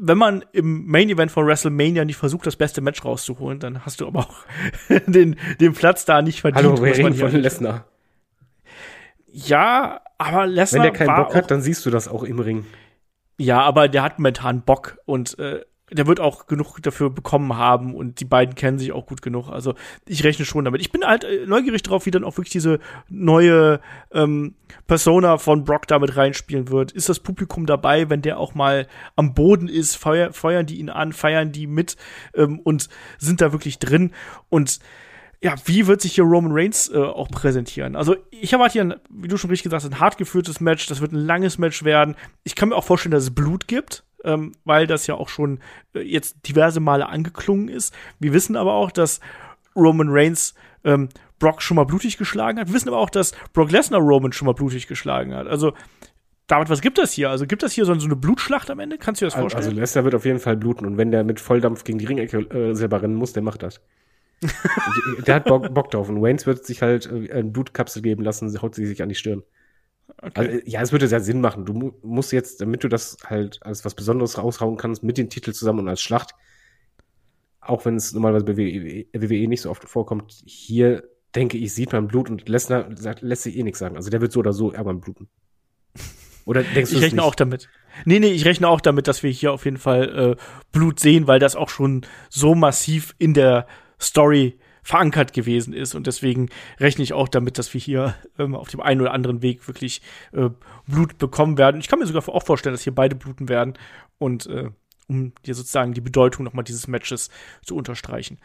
wenn 0.00 0.18
man 0.18 0.44
im 0.52 0.86
Main 0.86 1.08
Event 1.08 1.30
von 1.30 1.46
WrestleMania 1.46 2.04
nicht 2.04 2.16
versucht, 2.16 2.46
das 2.46 2.56
beste 2.56 2.80
Match 2.80 3.04
rauszuholen, 3.04 3.58
dann 3.58 3.84
hast 3.84 4.00
du 4.00 4.06
aber 4.06 4.20
auch 4.20 4.36
den, 5.06 5.36
den 5.60 5.72
Platz 5.72 6.04
da 6.04 6.22
nicht 6.22 6.40
verdient. 6.40 6.66
Hallo, 6.66 6.82
wir 6.82 6.96
reden 6.96 7.14
von 7.14 7.32
Lesnar. 7.32 7.86
Ja, 9.30 10.00
aber 10.16 10.42
Wenn 10.42 10.50
Lesnar 10.50 10.82
der 10.82 10.92
keinen 10.92 11.14
Bock 11.14 11.34
hat, 11.34 11.50
dann 11.50 11.60
siehst 11.60 11.84
du 11.86 11.90
das 11.90 12.08
auch 12.08 12.22
im 12.22 12.38
Ring. 12.38 12.66
Ja, 13.36 13.60
aber 13.60 13.88
der 13.88 14.02
hat 14.02 14.18
momentan 14.18 14.62
Bock 14.62 14.98
und 15.04 15.38
äh, 15.38 15.64
der 15.90 16.06
wird 16.06 16.20
auch 16.20 16.46
genug 16.46 16.78
dafür 16.82 17.10
bekommen 17.10 17.56
haben 17.56 17.94
und 17.94 18.20
die 18.20 18.24
beiden 18.24 18.54
kennen 18.54 18.78
sich 18.78 18.92
auch 18.92 19.06
gut 19.06 19.22
genug. 19.22 19.48
Also 19.48 19.74
ich 20.06 20.24
rechne 20.24 20.44
schon 20.44 20.64
damit. 20.64 20.80
Ich 20.80 20.92
bin 20.92 21.04
halt 21.04 21.24
äh, 21.24 21.46
neugierig 21.46 21.82
drauf, 21.82 22.06
wie 22.06 22.10
dann 22.10 22.24
auch 22.24 22.36
wirklich 22.36 22.52
diese 22.52 22.78
neue 23.08 23.80
ähm, 24.12 24.54
Persona 24.86 25.38
von 25.38 25.64
Brock 25.64 25.86
damit 25.86 26.16
reinspielen 26.16 26.68
wird. 26.68 26.92
Ist 26.92 27.08
das 27.08 27.20
Publikum 27.20 27.66
dabei, 27.66 28.10
wenn 28.10 28.22
der 28.22 28.38
auch 28.38 28.54
mal 28.54 28.86
am 29.16 29.34
Boden 29.34 29.68
ist? 29.68 29.96
Feuer, 29.96 30.32
feuern 30.32 30.66
die 30.66 30.78
ihn 30.78 30.90
an, 30.90 31.12
feiern 31.12 31.52
die 31.52 31.66
mit 31.66 31.96
ähm, 32.34 32.60
und 32.60 32.88
sind 33.18 33.40
da 33.40 33.52
wirklich 33.52 33.78
drin? 33.78 34.12
Und 34.48 34.80
ja, 35.40 35.54
wie 35.66 35.86
wird 35.86 36.00
sich 36.00 36.14
hier 36.14 36.24
Roman 36.24 36.50
Reigns 36.52 36.90
äh, 36.92 36.98
auch 36.98 37.28
präsentieren? 37.28 37.94
Also, 37.94 38.16
ich 38.30 38.52
erwarte 38.52 38.72
hier, 38.72 38.82
ein, 38.82 38.94
wie 39.08 39.28
du 39.28 39.36
schon 39.36 39.50
richtig 39.50 39.64
gesagt 39.64 39.84
hast, 39.84 39.92
ein 39.92 40.00
hart 40.00 40.18
geführtes 40.18 40.60
Match. 40.60 40.86
Das 40.86 41.00
wird 41.00 41.12
ein 41.12 41.24
langes 41.24 41.58
Match 41.58 41.84
werden. 41.84 42.16
Ich 42.42 42.56
kann 42.56 42.70
mir 42.70 42.76
auch 42.76 42.84
vorstellen, 42.84 43.12
dass 43.12 43.22
es 43.22 43.34
Blut 43.34 43.68
gibt, 43.68 44.02
ähm, 44.24 44.52
weil 44.64 44.86
das 44.86 45.06
ja 45.06 45.14
auch 45.14 45.28
schon 45.28 45.60
äh, 45.94 46.00
jetzt 46.00 46.48
diverse 46.48 46.80
Male 46.80 47.08
angeklungen 47.08 47.68
ist. 47.68 47.94
Wir 48.18 48.32
wissen 48.32 48.56
aber 48.56 48.74
auch, 48.74 48.90
dass 48.90 49.20
Roman 49.76 50.08
Reigns 50.10 50.54
ähm, 50.84 51.08
Brock 51.38 51.62
schon 51.62 51.76
mal 51.76 51.84
blutig 51.84 52.18
geschlagen 52.18 52.58
hat. 52.58 52.68
Wir 52.68 52.74
wissen 52.74 52.88
aber 52.88 52.98
auch, 52.98 53.10
dass 53.10 53.32
Brock 53.52 53.70
Lesnar 53.70 54.00
Roman 54.00 54.32
schon 54.32 54.46
mal 54.46 54.54
blutig 54.54 54.86
geschlagen 54.86 55.34
hat. 55.34 55.46
Also, 55.46 55.72
David, 56.46 56.70
was 56.70 56.80
gibt 56.80 56.98
das 56.98 57.12
hier? 57.12 57.30
Also, 57.30 57.46
gibt 57.46 57.62
das 57.62 57.72
hier 57.72 57.84
so, 57.84 57.92
eine 57.92 58.16
Blutschlacht 58.16 58.70
am 58.70 58.80
Ende? 58.80 58.98
Kannst 58.98 59.20
du 59.20 59.24
dir 59.24 59.28
das 59.28 59.36
Also 59.36 59.48
vorstellen? 59.48 59.76
Lesnar 59.76 60.04
wird 60.04 60.14
auf 60.14 60.24
jeden 60.24 60.40
Fall 60.40 60.56
bluten 60.56 60.86
und 60.86 60.96
wenn 60.96 61.10
der 61.10 61.24
mit 61.24 61.40
Volldampf 61.40 61.84
gegen 61.84 61.98
die 61.98 62.06
Ringecke 62.06 62.38
äh, 62.38 62.74
selber 62.74 63.02
rennen 63.02 63.14
muss, 63.14 63.32
der 63.32 63.42
macht 63.42 63.62
das. 63.62 63.80
der 65.26 65.34
hat 65.34 65.44
Bock, 65.44 65.72
Bock 65.74 65.90
drauf 65.90 66.08
und 66.08 66.22
Waynes 66.22 66.46
wird 66.46 66.64
sich 66.64 66.82
halt 66.82 67.06
äh, 67.06 67.32
eine 67.32 67.50
Blutkapsel 67.50 68.02
geben 68.02 68.22
lassen, 68.22 68.60
haut 68.62 68.74
sie 68.74 68.86
sich 68.86 69.02
an 69.02 69.08
die 69.08 69.14
Stirn. 69.14 69.42
Also, 70.16 70.50
äh, 70.50 70.62
ja, 70.64 70.80
es 70.82 70.92
würde 70.92 71.08
sehr 71.08 71.20
Sinn 71.20 71.40
machen. 71.40 71.64
Du 71.64 71.72
mu 71.72 71.92
musst 72.02 72.32
jetzt, 72.32 72.60
damit 72.60 72.82
du 72.84 72.88
das 72.88 73.18
halt 73.24 73.58
als 73.62 73.84
was 73.84 73.94
Besonderes 73.94 74.38
raushauen 74.38 74.76
kannst, 74.76 75.02
mit 75.02 75.18
dem 75.18 75.28
Titel 75.30 75.52
zusammen 75.52 75.80
und 75.80 75.88
als 75.88 76.00
Schlacht, 76.00 76.34
auch 77.60 77.84
wenn 77.84 77.96
es 77.96 78.12
normalerweise 78.12 78.44
bei 78.44 78.56
WWE, 78.56 79.06
WWE 79.12 79.48
nicht 79.48 79.60
so 79.62 79.70
oft 79.70 79.84
vorkommt, 79.84 80.42
hier 80.46 81.04
denke 81.34 81.58
ich, 81.58 81.74
sieht 81.74 81.92
man 81.92 82.08
Blut 82.08 82.30
und 82.30 82.48
Lesnar 82.48 82.88
lässt 83.20 83.42
sich 83.42 83.56
eh 83.56 83.62
nichts 83.62 83.78
sagen. 83.78 83.96
Also 83.96 84.10
der 84.10 84.20
wird 84.20 84.32
so 84.32 84.40
oder 84.40 84.52
so 84.52 84.72
irgendwann 84.72 85.00
bluten. 85.00 85.28
Oder 86.46 86.62
denkst 86.62 86.90
du 86.90 86.96
Ich 86.96 87.02
rechne 87.02 87.16
nicht? 87.16 87.24
auch 87.24 87.34
damit. 87.34 87.68
Nee, 88.04 88.20
nee, 88.20 88.30
ich 88.30 88.44
rechne 88.44 88.68
auch 88.68 88.80
damit, 88.80 89.06
dass 89.08 89.22
wir 89.22 89.30
hier 89.30 89.52
auf 89.52 89.64
jeden 89.64 89.76
Fall 89.76 90.36
äh, 90.38 90.42
Blut 90.72 91.00
sehen, 91.00 91.26
weil 91.26 91.38
das 91.38 91.56
auch 91.56 91.68
schon 91.68 92.06
so 92.30 92.54
massiv 92.54 93.14
in 93.18 93.34
der 93.34 93.66
Story 94.00 94.58
verankert 94.88 95.34
gewesen 95.34 95.74
ist. 95.74 95.94
Und 95.94 96.06
deswegen 96.06 96.48
rechne 96.80 97.04
ich 97.04 97.12
auch 97.12 97.28
damit, 97.28 97.58
dass 97.58 97.74
wir 97.74 97.80
hier 97.80 98.14
ähm, 98.38 98.54
auf 98.54 98.68
dem 98.70 98.80
einen 98.80 99.02
oder 99.02 99.12
anderen 99.12 99.42
Weg 99.42 99.68
wirklich 99.68 100.00
äh, 100.32 100.48
Blut 100.86 101.18
bekommen 101.18 101.58
werden. 101.58 101.78
Ich 101.78 101.88
kann 101.88 101.98
mir 101.98 102.06
sogar 102.06 102.26
auch 102.26 102.42
vorstellen, 102.42 102.72
dass 102.72 102.84
hier 102.84 102.94
beide 102.94 103.14
bluten 103.14 103.50
werden. 103.50 103.74
Und 104.16 104.46
äh, 104.46 104.70
um 105.06 105.34
dir 105.44 105.54
sozusagen 105.54 105.92
die 105.92 106.00
Bedeutung 106.00 106.42
nochmal 106.42 106.64
dieses 106.64 106.88
Matches 106.88 107.28
zu 107.62 107.76
unterstreichen. 107.76 108.38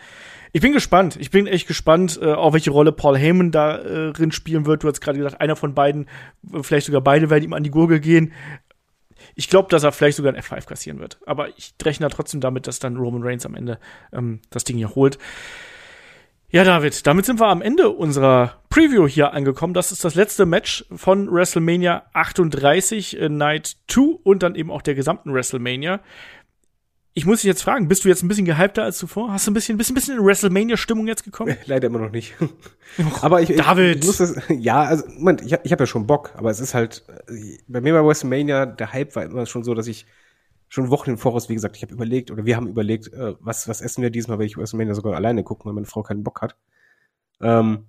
Ich 0.51 0.59
bin 0.59 0.73
gespannt. 0.73 1.15
Ich 1.17 1.31
bin 1.31 1.47
echt 1.47 1.65
gespannt, 1.65 2.19
äh, 2.21 2.33
auch 2.33 2.51
welche 2.51 2.71
Rolle 2.71 2.91
Paul 2.91 3.17
Heyman 3.17 3.51
da 3.51 3.77
äh, 3.77 4.11
drin 4.11 4.33
spielen 4.33 4.65
wird. 4.65 4.83
Du 4.83 4.89
hast 4.89 4.99
gerade 4.99 5.19
gesagt, 5.19 5.39
einer 5.39 5.55
von 5.55 5.73
beiden, 5.73 6.07
äh, 6.53 6.61
vielleicht 6.61 6.87
sogar 6.87 7.01
beide 7.01 7.29
werden 7.29 7.45
ihm 7.45 7.53
an 7.53 7.63
die 7.63 7.71
Gurgel 7.71 8.01
gehen. 8.01 8.33
Ich 9.35 9.47
glaube, 9.47 9.69
dass 9.69 9.83
er 9.83 9.93
vielleicht 9.93 10.17
sogar 10.17 10.33
ein 10.33 10.41
F5 10.41 10.65
kassieren 10.65 10.99
wird. 10.99 11.19
Aber 11.25 11.47
ich 11.57 11.73
rechne 11.81 12.09
trotzdem 12.09 12.41
damit, 12.41 12.67
dass 12.67 12.79
dann 12.79 12.97
Roman 12.97 13.23
Reigns 13.23 13.45
am 13.45 13.55
Ende 13.55 13.79
ähm, 14.11 14.41
das 14.49 14.65
Ding 14.65 14.75
hier 14.75 14.93
holt. 14.93 15.17
Ja, 16.55 16.63
David, 16.63 17.07
damit 17.07 17.25
sind 17.25 17.39
wir 17.39 17.47
am 17.47 17.63
Ende 17.63 17.89
unserer 17.89 18.61
Preview 18.69 19.07
hier 19.07 19.33
angekommen. 19.33 19.73
Das 19.73 19.91
ist 19.91 20.05
das 20.05 20.13
letzte 20.13 20.45
Match 20.45 20.85
von 20.95 21.31
WrestleMania 21.31 22.03
38 22.13 23.19
äh, 23.19 23.27
Night 23.27 23.77
2 23.87 24.19
und 24.23 24.43
dann 24.43 24.53
eben 24.53 24.69
auch 24.69 24.83
der 24.83 24.93
gesamten 24.93 25.33
WrestleMania. 25.33 25.99
Ich 27.15 27.25
muss 27.25 27.39
dich 27.41 27.47
jetzt 27.47 27.63
fragen, 27.63 27.87
bist 27.87 28.05
du 28.05 28.09
jetzt 28.09 28.21
ein 28.21 28.27
bisschen 28.27 28.45
gehypter 28.45 28.83
als 28.83 28.99
zuvor? 28.99 29.31
Hast 29.33 29.47
du 29.47 29.51
ein 29.51 29.55
bisschen, 29.55 29.77
bist 29.79 29.89
ein 29.89 29.95
bisschen 29.95 30.19
in 30.19 30.23
WrestleMania-Stimmung 30.23 31.07
jetzt 31.07 31.23
gekommen? 31.23 31.57
Leider 31.65 31.87
immer 31.87 31.97
noch 31.97 32.11
nicht. 32.11 32.35
aber 33.23 33.41
ich, 33.41 33.55
David. 33.55 34.01
ich 34.01 34.05
muss 34.05 34.17
das, 34.17 34.35
ja, 34.49 34.83
also, 34.83 35.05
Moment, 35.17 35.41
ich, 35.41 35.53
hab- 35.53 35.65
ich 35.65 35.71
habe 35.71 35.81
ja 35.81 35.87
schon 35.87 36.05
Bock, 36.05 36.33
aber 36.37 36.51
es 36.51 36.59
ist 36.59 36.75
halt, 36.75 37.03
äh, 37.29 37.57
bei 37.67 37.81
mir 37.81 37.93
bei 37.93 38.05
WrestleMania, 38.07 38.67
der 38.67 38.93
Hype 38.93 39.15
war 39.15 39.23
immer 39.23 39.47
schon 39.47 39.63
so, 39.63 39.73
dass 39.73 39.87
ich 39.87 40.05
schon 40.73 40.89
Wochen 40.89 41.11
im 41.11 41.17
Voraus, 41.19 41.49
wie 41.49 41.53
gesagt, 41.53 41.77
ich 41.77 41.83
habe 41.83 41.93
überlegt, 41.93 42.31
oder 42.31 42.45
wir 42.47 42.55
haben 42.55 42.67
überlegt, 42.67 43.13
äh, 43.13 43.35
was, 43.39 43.67
was 43.67 43.79
essen 43.79 44.01
wir 44.01 44.09
diesmal, 44.09 44.39
weil 44.39 44.47
ich 44.47 44.57
WrestleMania 44.57 44.95
sogar 44.95 45.13
alleine 45.13 45.43
gucken, 45.43 45.65
weil 45.65 45.73
meine 45.73 45.85
Frau 45.85 46.01
keinen 46.01 46.23
Bock 46.23 46.41
hat. 46.41 46.57
Ähm, 47.41 47.85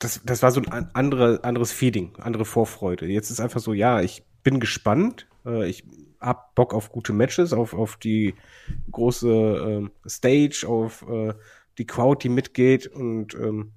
das, 0.00 0.20
das 0.24 0.42
war 0.42 0.50
so 0.50 0.60
ein 0.60 0.68
an- 0.72 0.90
andere, 0.94 1.44
anderes 1.44 1.70
Feeling, 1.70 2.16
andere 2.16 2.44
Vorfreude. 2.44 3.06
Jetzt 3.06 3.30
ist 3.30 3.38
einfach 3.38 3.60
so, 3.60 3.72
ja, 3.72 4.00
ich 4.00 4.24
bin 4.42 4.58
gespannt, 4.58 5.28
äh, 5.46 5.68
ich 5.68 5.84
hab 6.18 6.56
Bock 6.56 6.74
auf 6.74 6.90
gute 6.90 7.12
Matches, 7.12 7.52
auf, 7.52 7.72
auf 7.72 7.96
die 7.98 8.34
große 8.90 9.28
ähm, 9.28 9.92
Stage, 10.08 10.64
auf 10.66 11.08
äh, 11.08 11.34
die 11.78 11.86
Crowd, 11.86 12.20
die 12.24 12.30
mitgeht 12.30 12.88
und 12.88 13.34
ähm, 13.34 13.70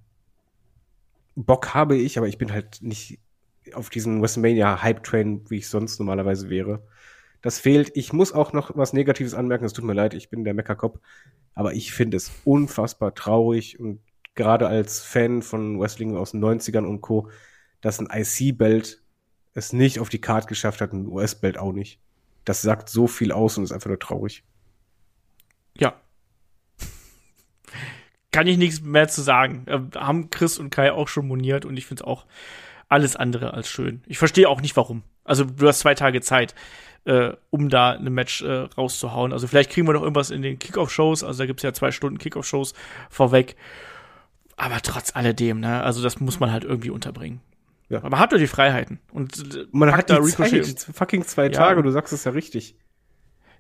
Bock 1.36 1.76
habe 1.76 1.96
ich, 1.96 2.18
aber 2.18 2.28
ich 2.28 2.40
bin 2.40 2.52
halt 2.52 2.82
nicht 2.82 3.20
auf 3.76 3.92
diesen 3.92 4.20
WrestleMania 4.20 4.82
Hype 4.82 5.04
Train, 5.04 5.46
wie 5.50 5.58
ich 5.58 5.68
sonst 5.68 6.00
normalerweise 6.00 6.50
wäre. 6.50 6.82
Das 7.44 7.60
fehlt. 7.60 7.92
Ich 7.96 8.14
muss 8.14 8.32
auch 8.32 8.54
noch 8.54 8.76
was 8.76 8.94
Negatives 8.94 9.34
anmerken. 9.34 9.66
Es 9.66 9.74
tut 9.74 9.84
mir 9.84 9.94
leid, 9.94 10.16
ich 10.16 10.30
bin 10.30 10.46
der 10.46 10.54
Meckerkopf. 10.56 11.00
Aber 11.54 11.74
ich 11.74 11.94
finde 11.94 12.18
es 12.18 12.32
unfassbar 12.46 13.14
traurig 13.14 13.80
und 13.80 14.00
gerade 14.34 14.68
als 14.68 15.02
Fan 15.02 15.42
von 15.44 15.80
Wrestling 15.80 16.16
aus 16.16 16.32
den 16.32 16.44
90ern 16.44 16.86
und 16.86 17.02
Co., 17.02 17.30
dass 17.82 18.00
ein 18.00 18.08
IC-Belt 18.10 19.04
es 19.54 19.74
nicht 19.74 20.00
auf 20.00 20.10
die 20.10 20.22
Karte 20.22 20.48
geschafft 20.48 20.82
hat, 20.82 20.94
ein 20.94 21.06
US-Belt 21.06 21.58
auch 21.58 21.74
nicht. 21.74 22.00
Das 22.46 22.62
sagt 22.62 22.90
so 22.90 23.08
viel 23.08 23.34
aus 23.34 23.58
und 23.58 23.66
ist 23.66 23.74
einfach 23.74 23.90
nur 23.90 24.00
traurig. 24.00 24.44
Ja. 25.78 25.94
Kann 28.32 28.48
ich 28.48 28.58
nichts 28.58 28.82
mehr 28.82 29.10
zu 29.10 29.22
sagen. 29.22 29.66
Äh, 29.68 29.82
haben 29.96 30.30
Chris 30.30 30.58
und 30.58 30.70
Kai 30.70 30.94
auch 30.94 31.10
schon 31.10 31.28
moniert 31.28 31.66
und 31.66 31.76
ich 31.76 31.86
finde 31.86 32.04
es 32.04 32.08
auch 32.08 32.26
alles 32.88 33.18
andere 33.18 33.54
als 33.54 33.68
schön. 33.68 34.02
Ich 34.08 34.18
verstehe 34.18 34.48
auch 34.48 34.62
nicht 34.62 34.78
warum. 34.78 35.04
Also 35.24 35.44
du 35.44 35.68
hast 35.68 35.80
zwei 35.80 35.94
Tage 35.94 36.22
Zeit, 36.22 36.56
äh, 37.06 37.34
um 37.50 37.70
da 37.70 37.92
eine 37.92 38.10
Match 38.10 38.42
äh, 38.42 38.68
rauszuhauen. 38.78 39.34
Also 39.34 39.48
vielleicht 39.48 39.72
kriegen 39.72 39.88
wir 39.88 39.94
noch 39.94 40.02
irgendwas 40.02 40.32
in 40.32 40.42
den 40.42 40.60
Kickoff-Shows. 40.60 41.24
Also 41.24 41.40
da 41.40 41.46
gibt's 41.46 41.64
ja 41.64 41.74
zwei 41.74 41.92
Stunden 41.92 42.18
Kickoff-Shows 42.18 42.74
vorweg. 43.10 43.56
Aber 44.56 44.80
trotz 44.82 45.16
alledem, 45.16 45.60
ne? 45.60 45.84
Also 45.84 46.04
das 46.04 46.20
muss 46.20 46.40
man 46.40 46.52
halt 46.52 46.64
irgendwie 46.64 46.90
unterbringen. 46.90 47.42
Ja. 47.90 48.00
Aber 48.00 48.12
man 48.12 48.20
hat 48.20 48.32
doch 48.32 48.38
die 48.38 48.48
Freiheiten. 48.48 49.00
Und 49.12 49.56
äh, 49.56 49.66
man 49.72 49.96
hat 49.96 50.10
da 50.10 50.18
Ricochet 50.18 50.80
Zeit. 50.80 50.96
fucking 50.96 51.24
zwei 51.26 51.50
Tage, 51.50 51.80
ja. 51.80 51.84
du 51.84 51.92
sagst 51.92 52.14
es 52.14 52.24
ja 52.24 52.32
richtig. 52.32 52.76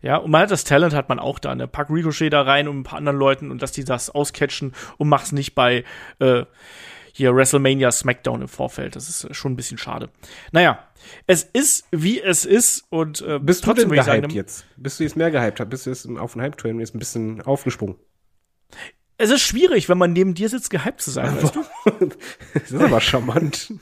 Ja, 0.02 0.18
und 0.18 0.32
man 0.32 0.42
hat 0.42 0.52
das 0.52 0.66
Talent, 0.66 0.94
hat 0.94 1.08
man 1.08 1.18
auch 1.18 1.40
da, 1.40 1.56
ne? 1.56 1.68
Pack 1.68 1.90
Ricochet 1.90 2.32
da 2.32 2.42
rein 2.42 2.68
und 2.68 2.80
ein 2.80 2.84
paar 2.84 2.98
anderen 2.98 3.18
Leuten 3.18 3.52
und 3.52 3.62
dass 3.62 3.72
die 3.72 3.86
das 3.86 4.10
auscatchen 4.10 4.74
und 4.98 5.08
mach's 5.08 5.32
nicht 5.32 5.56
bei 5.56 5.86
äh, 6.20 6.44
hier 7.14 7.34
WrestleMania 7.34 7.92
SmackDown 7.92 8.42
im 8.42 8.48
Vorfeld. 8.48 8.96
Das 8.96 9.08
ist 9.08 9.34
schon 9.36 9.54
ein 9.54 9.56
bisschen 9.56 9.78
schade. 9.78 10.10
Naja, 10.52 10.80
es 11.28 11.44
ist, 11.44 11.86
wie 11.92 12.20
es 12.20 12.44
ist 12.44 12.86
und 12.90 13.22
äh, 13.22 13.40
Bist 13.40 13.66
du 13.66 13.74
denn 13.74 13.88
gehypt 13.88 14.06
sagen, 14.06 14.30
jetzt? 14.32 14.66
Bist 14.76 15.00
du 15.00 15.04
jetzt 15.04 15.16
mehr 15.16 15.32
gehypt? 15.32 15.70
Bist 15.70 15.86
du 15.86 15.92
jetzt 15.92 16.10
auf 16.10 16.34
den 16.34 16.42
Hype-Train 16.42 16.80
jetzt 16.80 16.96
ein 16.96 17.00
bisschen 17.00 17.42
aufgesprungen? 17.42 17.96
Es 19.18 19.30
ist 19.30 19.44
schwierig, 19.44 19.90
wenn 19.90 20.00
man 20.00 20.12
neben 20.12 20.34
dir 20.34 20.50
sitzt, 20.50 20.72
gehypt 20.72 21.02
zu 21.02 21.12
sein, 21.12 21.38
weißt 21.42 21.56
du? 21.56 21.64
das 22.56 22.72
ist 22.72 22.82
aber 22.82 23.00
charmant. 23.00 23.74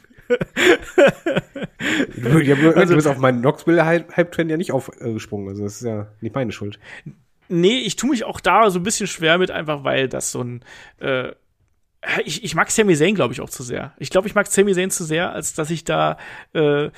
also, 2.19 2.39
du 2.39 2.95
bist 2.95 3.07
auf 3.07 3.17
meinen 3.17 3.39
Knoxville-Hype-Train 3.39 4.49
ja 4.49 4.57
nicht 4.57 4.73
aufgesprungen. 4.73 5.47
Also 5.47 5.63
das 5.63 5.75
ist 5.75 5.83
ja 5.83 6.07
nicht 6.19 6.35
meine 6.35 6.51
Schuld. 6.51 6.79
Nee, 7.47 7.79
ich 7.79 7.95
tue 7.95 8.09
mich 8.09 8.23
auch 8.23 8.39
da 8.39 8.69
so 8.69 8.79
ein 8.79 8.83
bisschen 8.83 9.07
schwer 9.07 9.37
mit, 9.37 9.51
einfach 9.51 9.83
weil 9.83 10.07
das 10.07 10.31
so 10.31 10.41
ein 10.41 10.63
äh, 10.99 11.31
ich, 12.25 12.43
ich 12.43 12.55
mag 12.55 12.71
Sami 12.71 12.95
Zayn, 12.95 13.15
glaube 13.15 13.33
ich, 13.33 13.41
auch 13.41 13.49
zu 13.49 13.63
sehr. 13.63 13.93
Ich 13.99 14.09
glaube, 14.09 14.27
ich 14.27 14.35
mag 14.35 14.47
Sami 14.47 14.73
Zayn 14.73 14.91
zu 14.91 15.03
sehr, 15.03 15.31
als 15.33 15.53
dass 15.53 15.69
ich 15.69 15.83
da 15.83 16.17
äh, 16.53 16.89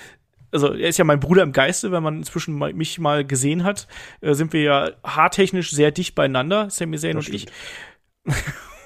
also 0.53 0.71
er 0.71 0.89
ist 0.89 0.99
ja 0.99 1.03
mein 1.03 1.19
Bruder 1.19 1.41
im 1.41 1.51
Geiste, 1.51 1.91
wenn 1.91 2.03
man 2.03 2.17
inzwischen 2.17 2.53
mal, 2.53 2.73
mich 2.73 2.99
mal 2.99 3.25
gesehen 3.25 3.63
hat, 3.63 3.87
äh, 4.21 4.35
sind 4.35 4.53
wir 4.53 4.61
ja 4.61 4.91
haartechnisch 5.03 5.71
sehr 5.71 5.91
dicht 5.91 6.13
beieinander, 6.13 6.69
Sami 6.69 6.97
Zayn 6.97 7.17
und 7.17 7.27
ich. 7.27 7.47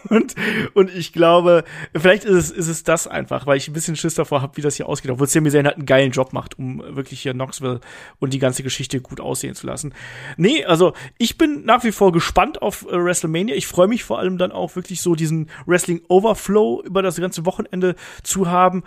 Und, 0.10 0.36
und 0.74 0.90
ich 0.90 1.12
glaube, 1.12 1.64
vielleicht 1.96 2.24
ist 2.24 2.36
es, 2.36 2.52
ist 2.52 2.68
es 2.68 2.84
das 2.84 3.08
einfach, 3.08 3.46
weil 3.46 3.58
ich 3.58 3.68
ein 3.68 3.74
bisschen 3.74 3.96
Schiss 3.96 4.16
davor 4.16 4.42
habe, 4.42 4.56
wie 4.58 4.62
das 4.62 4.76
hier 4.76 4.88
ausgeht. 4.88 5.12
Obwohl 5.12 5.28
Sami 5.28 5.50
Zayn 5.50 5.66
halt 5.66 5.76
einen 5.76 5.86
geilen 5.86 6.12
Job 6.12 6.34
macht, 6.34 6.58
um 6.58 6.82
wirklich 6.96 7.22
hier 7.22 7.34
Knoxville 7.34 7.82
und 8.20 8.34
die 8.34 8.40
ganze 8.40 8.64
Geschichte 8.64 9.02
gut 9.02 9.20
aussehen 9.20 9.56
zu 9.56 9.68
lassen. 9.68 9.94
Nee, 10.38 10.64
also 10.66 10.94
ich 11.18 11.38
bin 11.38 11.66
nach 11.66 11.84
wie 11.84 11.92
vor 11.92 12.12
gespannt 12.12 12.62
auf 12.62 12.86
äh, 12.86 13.04
WrestleMania. 13.04 13.56
Ich 13.56 13.68
freue 13.68 13.88
mich 13.88 14.04
vor 14.04 14.20
allem 14.20 14.38
dann 14.38 14.52
auch 14.52 14.76
wirklich 14.76 15.02
so 15.02 15.16
diesen 15.16 15.50
Wrestling-Overflow 15.66 16.84
über 16.84 17.02
das 17.02 17.18
ganze 17.18 17.46
Wochenende 17.46 17.96
zu 18.24 18.50
haben. 18.50 18.84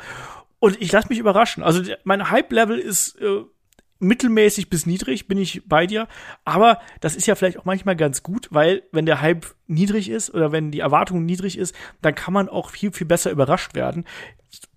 Und 0.59 0.81
ich 0.81 0.93
lasse 0.93 1.09
mich 1.09 1.19
überraschen. 1.19 1.63
Also 1.63 1.83
mein 2.05 2.31
Hype-Level 2.31 2.79
ist 2.79 3.21
äh, 3.21 3.45
mittelmäßig 4.01 4.71
bis 4.71 4.87
niedrig, 4.87 5.29
bin 5.29 5.39
ich 5.39 5.69
bei 5.69 5.87
dir. 5.87 6.09
Aber 6.45 6.81
das 7.01 7.15
ist 7.15 7.27
ja 7.27 7.35
vielleicht 7.35 7.59
auch 7.59 7.65
manchmal 7.65 7.97
ganz 7.97 8.23
gut, 8.23 8.49
weil 8.51 8.83
wenn 8.93 9.07
der 9.07 9.21
Hype 9.21 9.47
niedrig 9.67 10.11
ist 10.11 10.33
oder 10.35 10.53
wenn 10.53 10.71
die 10.71 10.81
Erwartung 10.81 11.25
niedrig 11.25 11.57
ist, 11.57 11.75
dann 12.03 12.15
kann 12.15 12.35
man 12.35 12.49
auch 12.49 12.71
viel, 12.71 12.93
viel 12.93 13.07
besser 13.07 13.31
überrascht 13.31 13.75
werden. 13.75 14.05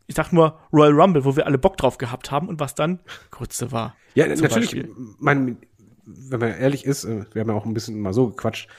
Ich 0.06 0.16
sag 0.16 0.32
nur 0.34 0.60
Royal 0.72 0.94
Rumble, 0.94 1.26
wo 1.26 1.36
wir 1.36 1.48
alle 1.48 1.58
Bock 1.58 1.78
drauf 1.78 1.98
gehabt 1.98 2.30
haben 2.30 2.48
und 2.48 2.60
was 2.60 2.76
dann 2.76 3.00
kurze 3.32 3.72
war. 3.72 3.96
Ja, 4.16 4.28
natürlich, 4.28 4.86
mein, 5.18 5.58
wenn 6.06 6.40
man 6.40 6.50
ehrlich 6.50 6.86
ist, 6.86 7.06
äh, 7.06 7.26
wir 7.34 7.42
haben 7.42 7.50
ja 7.50 7.56
auch 7.56 7.66
ein 7.66 7.74
bisschen 7.74 8.00
mal 8.00 8.14
so 8.14 8.30
gequatscht, 8.30 8.70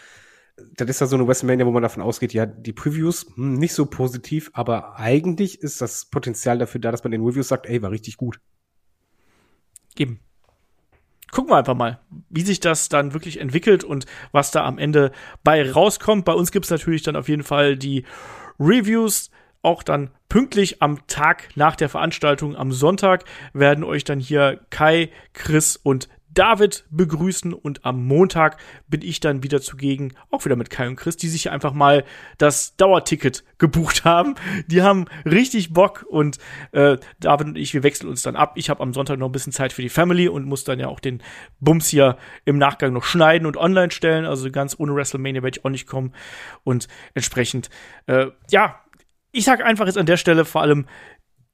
das 0.76 0.88
ist 0.88 1.00
ja 1.00 1.06
so 1.06 1.16
eine 1.16 1.26
WrestleMania, 1.26 1.66
wo 1.66 1.72
man 1.72 1.82
davon 1.82 2.02
ausgeht, 2.02 2.32
ja, 2.32 2.46
die 2.46 2.72
Previews 2.72 3.26
hm, 3.34 3.54
nicht 3.54 3.72
so 3.72 3.86
positiv, 3.86 4.50
aber 4.52 4.98
eigentlich 4.98 5.60
ist 5.60 5.80
das 5.80 6.04
Potenzial 6.04 6.58
dafür 6.58 6.80
da, 6.80 6.92
dass 6.92 7.02
man 7.02 7.10
den 7.10 7.24
Reviews 7.24 7.48
sagt, 7.48 7.66
ey, 7.66 7.82
war 7.82 7.90
richtig 7.90 8.16
gut. 8.16 8.38
Eben 9.96 10.20
gucken 11.30 11.50
wir 11.50 11.56
einfach 11.56 11.74
mal, 11.74 12.00
wie 12.30 12.42
sich 12.42 12.60
das 12.60 12.88
dann 12.88 13.12
wirklich 13.12 13.40
entwickelt 13.40 13.84
und 13.84 14.06
was 14.32 14.50
da 14.50 14.64
am 14.64 14.78
Ende 14.78 15.12
bei 15.42 15.70
rauskommt. 15.70 16.24
Bei 16.24 16.32
uns 16.32 16.52
gibt's 16.52 16.70
natürlich 16.70 17.02
dann 17.02 17.16
auf 17.16 17.28
jeden 17.28 17.42
Fall 17.42 17.76
die 17.76 18.04
Reviews 18.58 19.30
auch 19.62 19.82
dann 19.82 20.10
pünktlich 20.28 20.82
am 20.82 21.06
Tag 21.06 21.48
nach 21.54 21.76
der 21.76 21.88
Veranstaltung 21.88 22.54
am 22.54 22.70
Sonntag 22.70 23.24
werden 23.52 23.82
euch 23.82 24.04
dann 24.04 24.20
hier 24.20 24.60
Kai, 24.70 25.10
Chris 25.32 25.76
und 25.76 26.08
David 26.34 26.84
begrüßen 26.90 27.52
und 27.52 27.84
am 27.84 28.04
Montag 28.04 28.58
bin 28.88 29.02
ich 29.02 29.20
dann 29.20 29.42
wieder 29.42 29.60
zugegen, 29.60 30.14
auch 30.30 30.44
wieder 30.44 30.56
mit 30.56 30.68
Kai 30.68 30.88
und 30.88 30.96
Chris, 30.96 31.16
die 31.16 31.28
sich 31.28 31.50
einfach 31.50 31.72
mal 31.72 32.04
das 32.38 32.76
Dauerticket 32.76 33.44
gebucht 33.58 34.04
haben. 34.04 34.34
Die 34.66 34.82
haben 34.82 35.06
richtig 35.24 35.72
Bock 35.72 36.04
und 36.08 36.38
äh, 36.72 36.98
David 37.20 37.46
und 37.48 37.58
ich, 37.58 37.72
wir 37.74 37.82
wechseln 37.82 38.08
uns 38.08 38.22
dann 38.22 38.36
ab. 38.36 38.54
Ich 38.56 38.68
habe 38.70 38.82
am 38.82 38.92
Sonntag 38.92 39.18
noch 39.18 39.28
ein 39.28 39.32
bisschen 39.32 39.52
Zeit 39.52 39.72
für 39.72 39.82
die 39.82 39.88
Family 39.88 40.28
und 40.28 40.44
muss 40.44 40.64
dann 40.64 40.80
ja 40.80 40.88
auch 40.88 41.00
den 41.00 41.22
Bums 41.60 41.88
hier 41.88 42.16
im 42.44 42.58
Nachgang 42.58 42.92
noch 42.92 43.04
schneiden 43.04 43.46
und 43.46 43.56
online 43.56 43.90
stellen. 43.90 44.24
Also 44.24 44.50
ganz 44.50 44.76
ohne 44.78 44.94
WrestleMania 44.94 45.42
werde 45.42 45.58
ich 45.58 45.64
auch 45.64 45.70
nicht 45.70 45.86
kommen 45.86 46.12
und 46.64 46.88
entsprechend, 47.14 47.70
äh, 48.06 48.26
ja, 48.50 48.80
ich 49.34 49.44
sag 49.44 49.64
einfach 49.64 49.86
jetzt 49.86 49.98
an 49.98 50.06
der 50.06 50.16
Stelle 50.16 50.44
vor 50.44 50.62
allem 50.62 50.86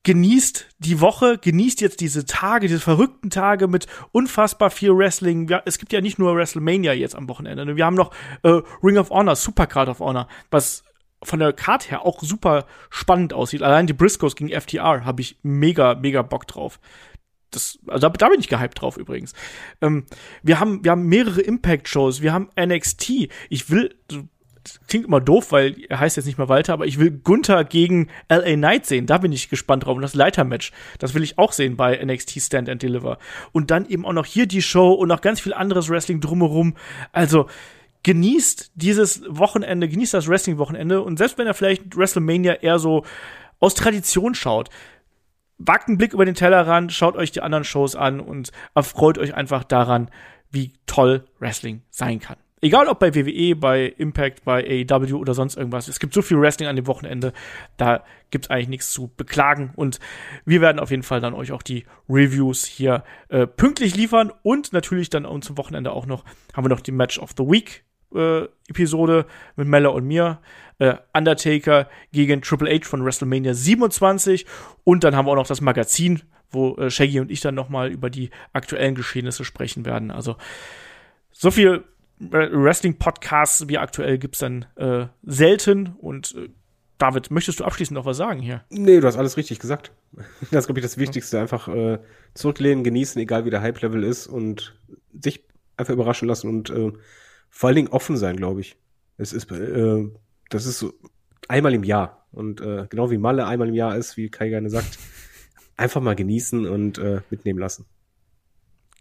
genießt 0.03 0.69
die 0.79 1.01
Woche, 1.01 1.39
genießt 1.39 1.81
jetzt 1.81 2.01
diese 2.01 2.25
Tage, 2.25 2.69
diese 2.69 2.81
verrückten 2.81 3.29
Tage 3.29 3.69
mit 3.69 3.87
unfassbar 4.13 4.71
viel 4.71 4.97
Wrestling. 4.97 5.49
Ja, 5.49 5.63
es 5.67 5.79
gibt 5.79 5.93
ja 5.93 6.01
nicht 6.01 6.19
nur 6.19 6.35
WrestleMania 6.35 6.95
jetzt 6.95 7.15
am 7.15 7.29
Wochenende. 7.29 7.67
Ne? 7.67 7.77
Wir 7.77 7.85
haben 7.85 7.97
noch 7.97 8.13
äh, 8.43 8.61
Ring 8.83 8.97
of 8.97 9.11
Honor, 9.11 9.37
Supercard 9.37 9.89
of 9.89 10.01
Honor, 10.01 10.27
was 10.51 10.85
von 11.23 11.39
der 11.39 11.53
Card 11.53 11.91
her 11.91 12.07
auch 12.07 12.23
super 12.23 12.67
spannend 12.89 13.35
aussieht. 13.35 13.63
Allein 13.63 13.87
die 13.87 13.93
Briscoes 13.93 14.37
gegen 14.37 14.59
FTR 14.59 15.05
habe 15.05 15.21
ich 15.21 15.39
mega, 15.43 15.95
mega 15.95 16.23
Bock 16.23 16.47
drauf. 16.47 16.81
Das, 17.51 17.79
also 17.87 18.09
da, 18.09 18.15
da 18.15 18.29
bin 18.29 18.41
ich 18.41 18.49
gehypt 18.49 18.81
drauf 18.81 18.97
übrigens. 18.97 19.35
Ähm, 19.83 20.07
wir 20.43 20.61
haben, 20.61 20.83
wir 20.83 20.93
haben 20.93 21.07
mehrere 21.07 21.43
Impact-Shows, 21.43 22.23
wir 22.23 22.33
haben 22.33 22.49
NXT. 22.59 23.29
Ich 23.51 23.69
will, 23.69 23.95
klingt 24.87 25.07
immer 25.07 25.21
doof, 25.21 25.53
weil 25.53 25.77
er 25.89 26.01
heißt 26.01 26.17
jetzt 26.17 26.27
nicht 26.27 26.39
mehr 26.39 26.49
Walter, 26.49 26.73
aber 26.73 26.87
ich 26.87 26.99
will 26.99 27.11
Gunther 27.11 27.65
gegen 27.65 28.09
LA 28.29 28.57
Knight 28.57 28.87
sehen. 28.87 29.07
Da 29.07 29.19
bin 29.19 29.33
ich 29.33 29.49
gespannt 29.49 29.87
drauf. 29.87 29.97
Und 29.97 30.03
das 30.03 30.15
Leitermatch, 30.15 30.73
das 30.99 31.15
will 31.15 31.23
ich 31.23 31.39
auch 31.39 31.53
sehen 31.53 31.77
bei 31.77 31.97
NXT 32.05 32.41
Stand 32.41 32.69
and 32.69 32.83
Deliver. 32.83 33.19
Und 33.53 33.71
dann 33.71 33.87
eben 33.87 34.05
auch 34.05 34.13
noch 34.13 34.27
hier 34.27 34.47
die 34.47 34.63
Show 34.63 34.93
und 34.93 35.09
noch 35.09 35.21
ganz 35.21 35.41
viel 35.41 35.55
anderes 35.55 35.89
Wrestling 35.89 36.21
drumherum. 36.21 36.77
Also, 37.13 37.47
genießt 38.03 38.73
dieses 38.75 39.23
Wochenende, 39.29 39.89
genießt 39.89 40.15
das 40.15 40.29
Wrestling-Wochenende. 40.29 41.03
Und 41.03 41.19
selbst 41.19 41.39
wenn 41.39 41.47
er 41.47 41.55
vielleicht 41.55 41.97
WrestleMania 41.97 42.55
eher 42.55 42.79
so 42.79 43.05
aus 43.59 43.75
Tradition 43.75 44.35
schaut, 44.35 44.71
wagt 45.59 45.89
einen 45.89 45.99
Blick 45.99 46.15
über 46.15 46.25
den 46.25 46.35
Tellerrand, 46.35 46.93
schaut 46.93 47.17
euch 47.17 47.31
die 47.31 47.43
anderen 47.43 47.65
Shows 47.65 47.95
an 47.95 48.21
und 48.21 48.51
erfreut 48.75 49.19
euch 49.19 49.35
einfach 49.35 49.65
daran, 49.65 50.11
wie 50.51 50.73
toll 50.87 51.25
Wrestling 51.39 51.83
sein 51.91 52.19
kann. 52.19 52.37
Egal 52.63 52.89
ob 52.89 52.99
bei 52.99 53.15
WWE, 53.15 53.57
bei 53.57 53.87
Impact, 53.87 54.45
bei 54.45 54.85
AEW 54.91 55.17
oder 55.17 55.33
sonst 55.35 55.57
irgendwas. 55.57 55.89
Es 55.89 55.99
gibt 55.99 56.13
so 56.13 56.21
viel 56.21 56.39
Wrestling 56.39 56.69
an 56.69 56.77
dem 56.77 56.87
Wochenende, 56.87 57.33
da 57.79 58.05
gibt's 58.31 58.51
eigentlich 58.51 58.69
nichts 58.69 58.91
zu 58.91 59.11
beklagen. 59.17 59.73
Und 59.77 59.99
wir 60.45 60.61
werden 60.61 60.79
auf 60.79 60.91
jeden 60.91 61.03
Fall 61.03 61.21
dann 61.21 61.35
euch 61.35 61.53
auch 61.53 61.63
die 61.63 61.85
Reviews 62.09 62.67
hier 62.67 63.03
äh, 63.29 63.47
pünktlich 63.47 63.97
liefern. 63.97 64.33
Und 64.43 64.73
natürlich 64.73 65.09
dann 65.09 65.27
zum 65.43 65.57
Wochenende 65.57 65.93
auch 65.93 66.07
noch, 66.07 66.25
haben 66.55 66.65
wir 66.65 66.69
noch 66.69 66.81
die 66.81 66.93
Match 66.93 67.19
of 67.19 67.31
the 67.37 67.45
Week 67.45 67.85
äh, 68.15 68.45
Episode 68.69 69.27
mit 69.57 69.69
Mella 69.69 69.91
und 69.91 70.07
mir. 70.07 70.41
Äh, 70.79 70.97
Undertaker 71.13 71.89
gegen 72.13 72.43
Triple 72.43 72.71
H 72.71 72.87
von 72.87 73.05
WrestleMania 73.05 73.55
27. 73.55 74.47
Und 74.85 75.05
dann 75.05 75.17
haben 75.17 75.27
wir 75.27 75.33
auch 75.33 75.37
noch 75.37 75.47
das 75.47 75.61
Magazin, 75.61 76.23
wo 76.51 76.77
äh, 76.77 76.91
Shaggy 76.91 77.21
und 77.21 77.31
ich 77.31 77.41
dann 77.41 77.55
nochmal 77.55 77.91
über 77.91 78.11
die 78.11 78.31
aktuellen 78.53 78.95
Geschehnisse 78.95 79.45
sprechen 79.45 79.85
werden. 79.85 80.11
Also 80.11 80.37
so 81.33 81.51
viel 81.51 81.85
Wrestling-Podcasts 82.21 83.69
wie 83.69 83.79
aktuell 83.79 84.19
gibt's 84.19 84.41
dann 84.41 84.67
äh, 84.77 85.07
selten. 85.23 85.95
Und 85.99 86.35
äh, 86.37 86.51
David, 86.99 87.31
möchtest 87.31 87.61
du 87.61 87.65
abschließend 87.65 87.95
noch 87.95 88.05
was 88.05 88.19
sagen 88.19 88.41
hier? 88.41 88.63
Nee, 88.69 89.01
du 89.01 89.07
hast 89.07 89.17
alles 89.17 89.37
richtig 89.37 89.59
gesagt. 89.59 89.93
Das 90.51 90.65
ist, 90.65 90.67
glaube 90.67 90.81
ich, 90.81 90.85
das 90.85 90.99
Wichtigste. 90.99 91.41
Einfach 91.41 91.69
äh, 91.69 91.99
zurücklehnen, 92.35 92.85
genießen, 92.85 93.21
egal 93.21 93.45
wie 93.45 93.51
der 93.51 93.63
Hype-Level 93.63 94.03
ist 94.05 94.27
und 94.27 94.77
sich 95.19 95.45
einfach 95.77 95.95
überraschen 95.95 96.29
lassen 96.29 96.49
und 96.49 96.69
äh, 96.71 96.93
vor 97.49 97.69
allen 97.69 97.77
Dingen 97.77 97.89
offen 97.89 98.17
sein, 98.17 98.37
glaube 98.37 98.61
ich. 98.61 98.77
Es 99.17 99.33
ist, 99.33 99.51
äh, 99.53 100.09
das 100.51 100.67
ist 100.67 100.79
so 100.79 100.93
einmal 101.49 101.75
im 101.75 101.85
Jahr. 101.85 102.27
Und 102.33 102.61
äh, 102.61 102.87
genau 102.91 103.11
wie 103.11 103.19
Malle 103.19 103.47
einmal 103.47 103.69
im 103.69 103.75
Jahr 103.75 103.97
ist, 103.97 104.17
wie 104.17 104.29
Kai 104.29 104.49
gerne 104.49 104.69
sagt, 104.69 104.99
einfach 105.77 106.01
mal 106.01 106.15
genießen 106.15 106.67
und 106.67 107.01
mitnehmen 107.31 107.59
lassen. 107.59 107.87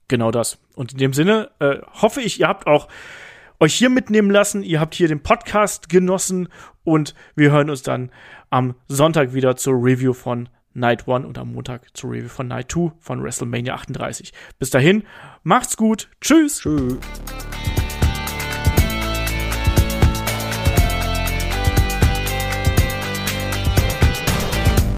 Genau 0.09 0.31
das. 0.31 0.59
Und 0.75 0.91
in 0.91 0.97
dem 0.97 1.13
Sinne 1.13 1.51
äh, 1.59 1.77
hoffe 2.01 2.21
ich, 2.21 2.41
ihr 2.41 2.47
habt 2.49 2.67
auch 2.67 2.89
euch 3.59 3.75
hier 3.75 3.89
mitnehmen 3.89 4.31
lassen. 4.31 4.63
Ihr 4.63 4.81
habt 4.81 4.95
hier 4.95 5.07
den 5.07 5.23
Podcast 5.23 5.87
genossen 5.87 6.49
und 6.83 7.13
wir 7.35 7.51
hören 7.51 7.69
uns 7.69 7.83
dann 7.83 8.11
am 8.49 8.75
Sonntag 8.87 9.33
wieder 9.33 9.55
zur 9.55 9.75
Review 9.75 10.13
von 10.13 10.49
Night 10.73 11.07
1 11.07 11.25
und 11.25 11.37
am 11.37 11.53
Montag 11.53 11.95
zur 11.95 12.11
Review 12.11 12.29
von 12.29 12.47
Night 12.47 12.71
2 12.71 12.91
von 12.99 13.23
WrestleMania 13.23 13.75
38. 13.75 14.33
Bis 14.57 14.69
dahin, 14.69 15.03
macht's 15.43 15.77
gut. 15.77 16.09
Tschüss. 16.21 16.59
Tschüss. 16.59 16.97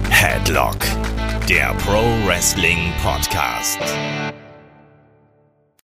Headlock, 0.10 0.78
der 1.50 1.74
Pro 1.80 2.04
Wrestling 2.28 2.94
Podcast. 3.02 3.80